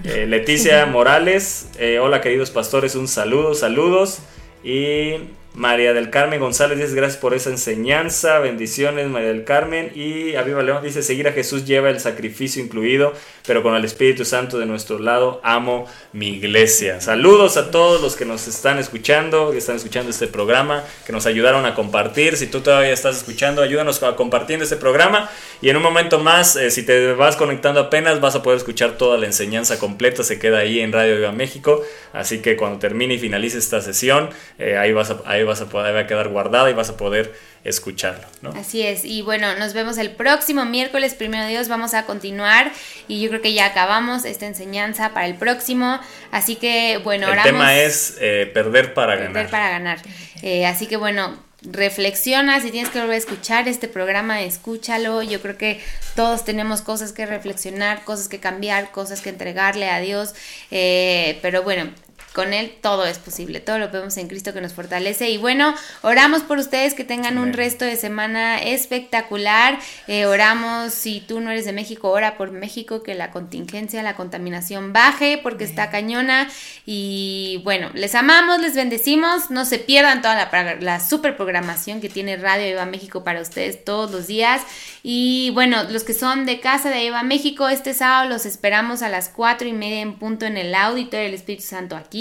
Eh, 0.05 0.27
Leticia 0.27 0.87
Morales, 0.91 1.69
eh, 1.79 1.99
hola 1.99 2.21
queridos 2.21 2.51
pastores, 2.51 2.95
un 2.95 3.09
saludo, 3.09 3.55
saludos. 3.55 4.21
Y 4.63 5.15
María 5.55 5.93
del 5.93 6.11
Carmen 6.11 6.39
González 6.39 6.79
dice 6.79 6.95
gracias 6.95 7.21
por 7.21 7.35
esa 7.35 7.51
enseñanza, 7.51 8.39
bendiciones 8.39 9.09
María 9.09 9.31
del 9.31 9.43
Carmen 9.43 9.91
y 9.97 10.37
Aviva 10.37 10.63
León 10.63 10.81
dice 10.81 11.03
seguir 11.03 11.27
a 11.27 11.33
Jesús 11.33 11.65
lleva 11.65 11.91
el 11.91 11.99
sacrificio 11.99 12.63
incluido, 12.63 13.13
pero 13.47 13.61
con 13.65 13.75
el 13.75 13.85
Espíritu 13.85 14.25
Santo 14.25 14.61
de 14.61 14.67
nuestro 14.67 15.01
lado 15.01 15.41
amo 15.43 15.87
mi 16.13 16.29
iglesia. 16.29 17.01
Saludos 17.01 17.57
a 17.57 17.73
todos 17.73 18.01
los 18.01 18.15
que 18.15 18.25
nos 18.25 18.47
están 18.47 18.79
escuchando, 18.79 19.51
que 19.51 19.59
están 19.59 19.75
escuchando 19.75 20.11
este 20.11 20.29
programa, 20.29 20.85
que 21.05 21.13
nos 21.13 21.27
ayudaron 21.27 21.67
a 21.67 21.75
compartir. 21.75 22.37
Si 22.37 22.47
tú 22.47 22.61
todavía 22.61 22.93
estás 22.93 23.17
escuchando, 23.17 23.61
ayúdanos 23.61 24.01
a 24.05 24.15
compartir 24.15 24.63
este 24.63 24.77
programa 24.77 25.29
y 25.61 25.69
en 25.69 25.77
un 25.77 25.83
momento 25.83 26.21
más, 26.21 26.55
eh, 26.55 26.71
si 26.71 26.85
te 26.85 27.13
vas 27.15 27.35
conectando 27.35 27.81
apenas, 27.81 28.21
vas 28.21 28.37
a 28.37 28.43
poder 28.43 28.59
escuchar 28.59 28.93
toda 28.93 29.19
la 29.19 29.27
enseñanza 29.27 29.81
completa, 29.81 30.23
se 30.23 30.39
queda 30.39 30.59
ahí 30.59 30.79
en 30.79 30.93
Radio 30.93 31.17
Viva 31.17 31.33
México, 31.33 31.83
así 32.13 32.39
que 32.39 32.57
cuando 32.57 32.79
termine 32.79 33.15
y 33.15 33.19
finalice 33.19 33.59
esta 33.59 33.81
sesión, 33.81 34.31
eh, 34.59 34.77
ahí 34.77 34.93
vas 34.93 35.11
a 35.11 35.40
vas 35.45 35.61
a 35.61 35.69
poder, 35.69 35.95
va 35.95 36.01
a 36.01 36.07
quedar 36.07 36.29
guardada 36.29 36.71
y 36.71 36.73
vas 36.75 36.91
a 36.91 36.97
poder 36.97 37.35
escucharlo. 37.65 38.27
¿no? 38.43 38.51
Así 38.51 38.83
es, 38.83 39.05
y 39.05 39.23
bueno, 39.23 39.55
nos 39.57 39.75
vemos 39.75 39.99
el 39.99 40.11
próximo 40.11 40.65
miércoles, 40.65 41.15
primero 41.15 41.47
Dios, 41.47 41.69
vamos 41.69 41.95
a 41.95 42.07
continuar 42.07 42.73
y 43.09 43.21
yo 43.21 43.29
creo 43.29 43.43
que 43.43 43.53
ya 43.53 43.67
acabamos 43.67 44.25
esta 44.25 44.47
enseñanza 44.47 45.13
para 45.13 45.27
el 45.27 45.35
próximo, 45.35 46.01
así 46.31 46.57
que 46.57 47.01
bueno, 47.05 47.33
el 47.33 47.43
tema 47.43 47.75
es 47.77 48.17
eh, 48.21 48.51
perder 48.53 48.95
para 48.95 49.17
ganar. 49.17 49.33
Perder 49.33 49.51
para 49.51 49.71
ganar, 49.71 49.99
eh, 50.43 50.67
así 50.67 50.87
que 50.87 50.97
bueno, 50.97 51.39
reflexiona, 51.63 52.61
si 52.61 52.71
tienes 52.71 52.91
que 52.91 53.01
volver 53.01 53.15
a 53.15 53.19
escuchar 53.19 53.69
este 53.69 53.89
programa, 53.89 54.43
escúchalo. 54.43 55.23
Yo 55.23 55.41
creo 55.41 55.59
que 55.59 55.81
todos 56.17 56.45
tenemos 56.45 56.83
cosas 56.83 57.13
que 57.13 57.27
reflexionar, 57.27 58.05
cosas 58.05 58.29
que 58.29 58.41
cambiar, 58.41 58.91
cosas 58.93 59.21
que 59.21 59.31
entregarle 59.31 59.91
a 59.91 60.01
Dios. 60.01 60.35
Eh, 60.71 61.39
pero 61.43 61.63
bueno, 61.63 61.91
con 62.33 62.53
Él 62.53 62.73
todo 62.81 63.07
es 63.07 63.19
posible, 63.19 63.61
todo 63.61 63.79
lo 63.79 63.91
vemos 63.91 64.17
en 64.17 64.29
Cristo 64.29 64.55
que 64.55 64.61
nos 64.61 64.73
fortalece. 64.73 65.31
Y 65.31 65.39
bueno, 65.39 65.75
oramos 66.03 66.43
por 66.43 66.59
ustedes 66.59 66.95
que 66.95 67.05
tengan 67.05 67.39
un 67.39 67.53
resto 67.53 67.85
de 67.85 67.97
semana 67.97 68.59
espectacular. 68.59 69.79
Eh, 70.07 70.27
oramos, 70.27 70.95
si 70.95 71.21
tú 71.21 71.41
no 71.41 71.51
eres 71.51 71.65
de 71.65 71.73
México, 71.73 72.11
ora 72.11 72.37
por 72.37 72.53
México, 72.53 73.03
que 73.03 73.15
la 73.15 73.33
contingencia, 73.33 74.03
la 74.03 74.15
contaminación 74.15 74.93
baje, 74.93 75.41
porque 75.43 75.65
está 75.65 75.91
cañona. 75.91 76.49
Y 76.87 77.61
bueno, 77.65 77.91
les 77.95 78.15
amamos, 78.15 78.61
les 78.61 78.75
bendecimos. 78.75 79.51
No 79.51 79.65
se 79.65 79.79
pierdan 79.79 80.23
toda 80.23 80.37
la, 80.37 80.77
la 80.77 81.01
super 81.01 81.37
programación 81.37 82.01
que 82.01 82.09
tiene 82.09 82.37
Radio 82.37 82.67
Eva 82.67 82.87
México 82.87 83.25
para 83.25 83.41
ustedes 83.41 83.85
todos 83.85 84.11
los 84.13 84.29
días. 84.29 84.63
Y 85.03 85.51
bueno, 85.55 85.83
los 85.85 86.05
que 86.05 86.15
son 86.15 86.47
de 86.47 86.61
casa 86.61 86.91
de 86.91 87.07
Eva 87.07 87.25
México, 87.25 87.69
este 87.69 87.93
sábado 87.93 88.29
los 88.29 88.47
esperamos 88.47 89.03
a 89.03 89.09
las 89.09 89.29
cuatro 89.31 89.67
y 89.67 89.73
media 89.73 90.01
en 90.01 90.15
punto 90.15 90.47
en 90.47 90.57
el 90.57 90.75
auditorio 90.75 91.25
del 91.25 91.35
Espíritu 91.35 91.65
Santo 91.65 91.97
aquí 91.97 92.20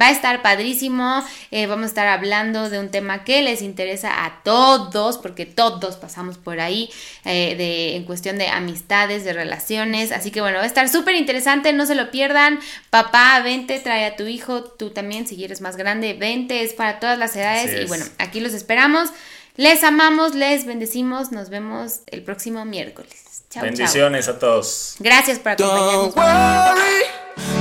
Va 0.00 0.08
a 0.08 0.10
estar 0.10 0.42
padrísimo. 0.42 1.24
Eh, 1.50 1.66
vamos 1.66 1.84
a 1.84 1.88
estar 1.88 2.06
hablando 2.06 2.70
de 2.70 2.78
un 2.78 2.90
tema 2.90 3.24
que 3.24 3.42
les 3.42 3.62
interesa 3.62 4.24
a 4.24 4.42
todos, 4.42 5.18
porque 5.18 5.46
todos 5.46 5.96
pasamos 5.96 6.38
por 6.38 6.60
ahí 6.60 6.90
eh, 7.24 7.54
de, 7.56 7.96
en 7.96 8.04
cuestión 8.04 8.38
de 8.38 8.48
amistades, 8.48 9.24
de 9.24 9.32
relaciones. 9.32 10.12
Así 10.12 10.30
que 10.30 10.40
bueno, 10.40 10.58
va 10.58 10.64
a 10.64 10.66
estar 10.66 10.88
súper 10.88 11.14
interesante, 11.14 11.72
no 11.72 11.86
se 11.86 11.94
lo 11.94 12.10
pierdan. 12.10 12.58
Papá, 12.90 13.40
vente, 13.42 13.78
trae 13.80 14.04
a 14.04 14.16
tu 14.16 14.26
hijo. 14.26 14.64
Tú 14.64 14.90
también, 14.90 15.26
si 15.26 15.42
eres 15.42 15.60
más 15.60 15.76
grande, 15.76 16.14
vente, 16.14 16.62
es 16.62 16.72
para 16.72 17.00
todas 17.00 17.18
las 17.18 17.34
edades. 17.36 17.84
Y 17.84 17.86
bueno, 17.86 18.04
aquí 18.18 18.40
los 18.40 18.54
esperamos. 18.54 19.10
Les 19.56 19.84
amamos, 19.84 20.34
les 20.34 20.66
bendecimos. 20.66 21.32
Nos 21.32 21.48
vemos 21.48 22.00
el 22.06 22.22
próximo 22.22 22.64
miércoles. 22.64 23.25
Chao, 23.56 23.64
Bendiciones 23.64 24.28
a 24.28 24.38
todos. 24.38 24.96
Gracias 24.98 25.38
por 25.38 25.52
acompañarnos. 25.52 26.14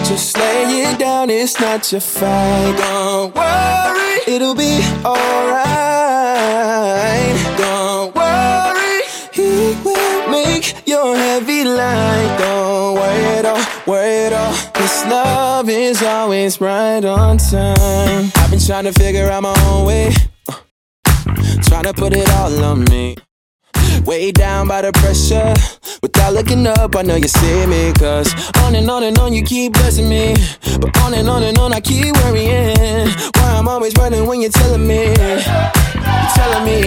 Just 0.05 0.37
lay 0.37 0.81
it 0.83 0.99
down, 0.99 1.29
it's 1.29 1.57
not 1.57 1.89
your 1.89 2.01
fight. 2.01 2.75
Don't 2.77 3.33
worry, 3.33 4.19
it'll 4.27 4.55
be 4.55 4.81
alright. 5.05 5.63
Don't 7.57 8.13
worry, 8.13 9.03
he 9.31 9.73
will 9.85 10.27
make 10.29 10.75
your 10.85 11.15
heavy 11.15 11.63
light. 11.63 12.37
Don't 12.39 12.95
worry 12.95 13.25
at 13.39 13.45
all, 13.45 13.61
worry 13.87 14.25
at 14.25 14.33
all. 14.33 14.53
This 14.73 15.05
love 15.05 15.69
is 15.69 16.03
always 16.03 16.59
right 16.59 17.05
on 17.05 17.37
time. 17.37 18.31
I've 18.35 18.49
been 18.51 18.59
trying 18.59 18.83
to 18.83 18.91
figure 18.91 19.29
out 19.29 19.43
my 19.43 19.55
own 19.67 19.85
way, 19.85 20.11
uh, 20.49 20.59
trying 21.63 21.83
to 21.83 21.93
put 21.93 22.13
it 22.13 22.29
all 22.31 22.63
on 22.65 22.83
me. 22.91 23.15
Way 24.05 24.31
down 24.31 24.67
by 24.67 24.81
the 24.83 24.91
pressure. 24.91 25.53
Without 26.03 26.33
looking 26.33 26.67
up, 26.67 26.95
I 26.95 27.01
know 27.01 27.15
you 27.15 27.27
see 27.27 27.65
me. 27.65 27.91
Cause 27.93 28.31
on 28.59 28.75
and 28.75 28.89
on 28.89 29.01
and 29.01 29.17
on, 29.17 29.33
you 29.33 29.41
keep 29.41 29.73
blessing 29.73 30.07
me. 30.07 30.35
But 30.79 30.95
on 31.01 31.15
and 31.15 31.27
on 31.27 31.41
and 31.41 31.57
on, 31.57 31.73
I 31.73 31.81
keep 31.81 32.15
worrying. 32.17 33.07
Why 33.35 33.55
I'm 33.57 33.67
always 33.67 33.95
running 33.95 34.27
when 34.27 34.41
you're 34.41 34.51
telling 34.51 34.85
me. 34.85 35.07
You're 35.07 36.33
telling 36.35 36.65
me. 36.65 36.81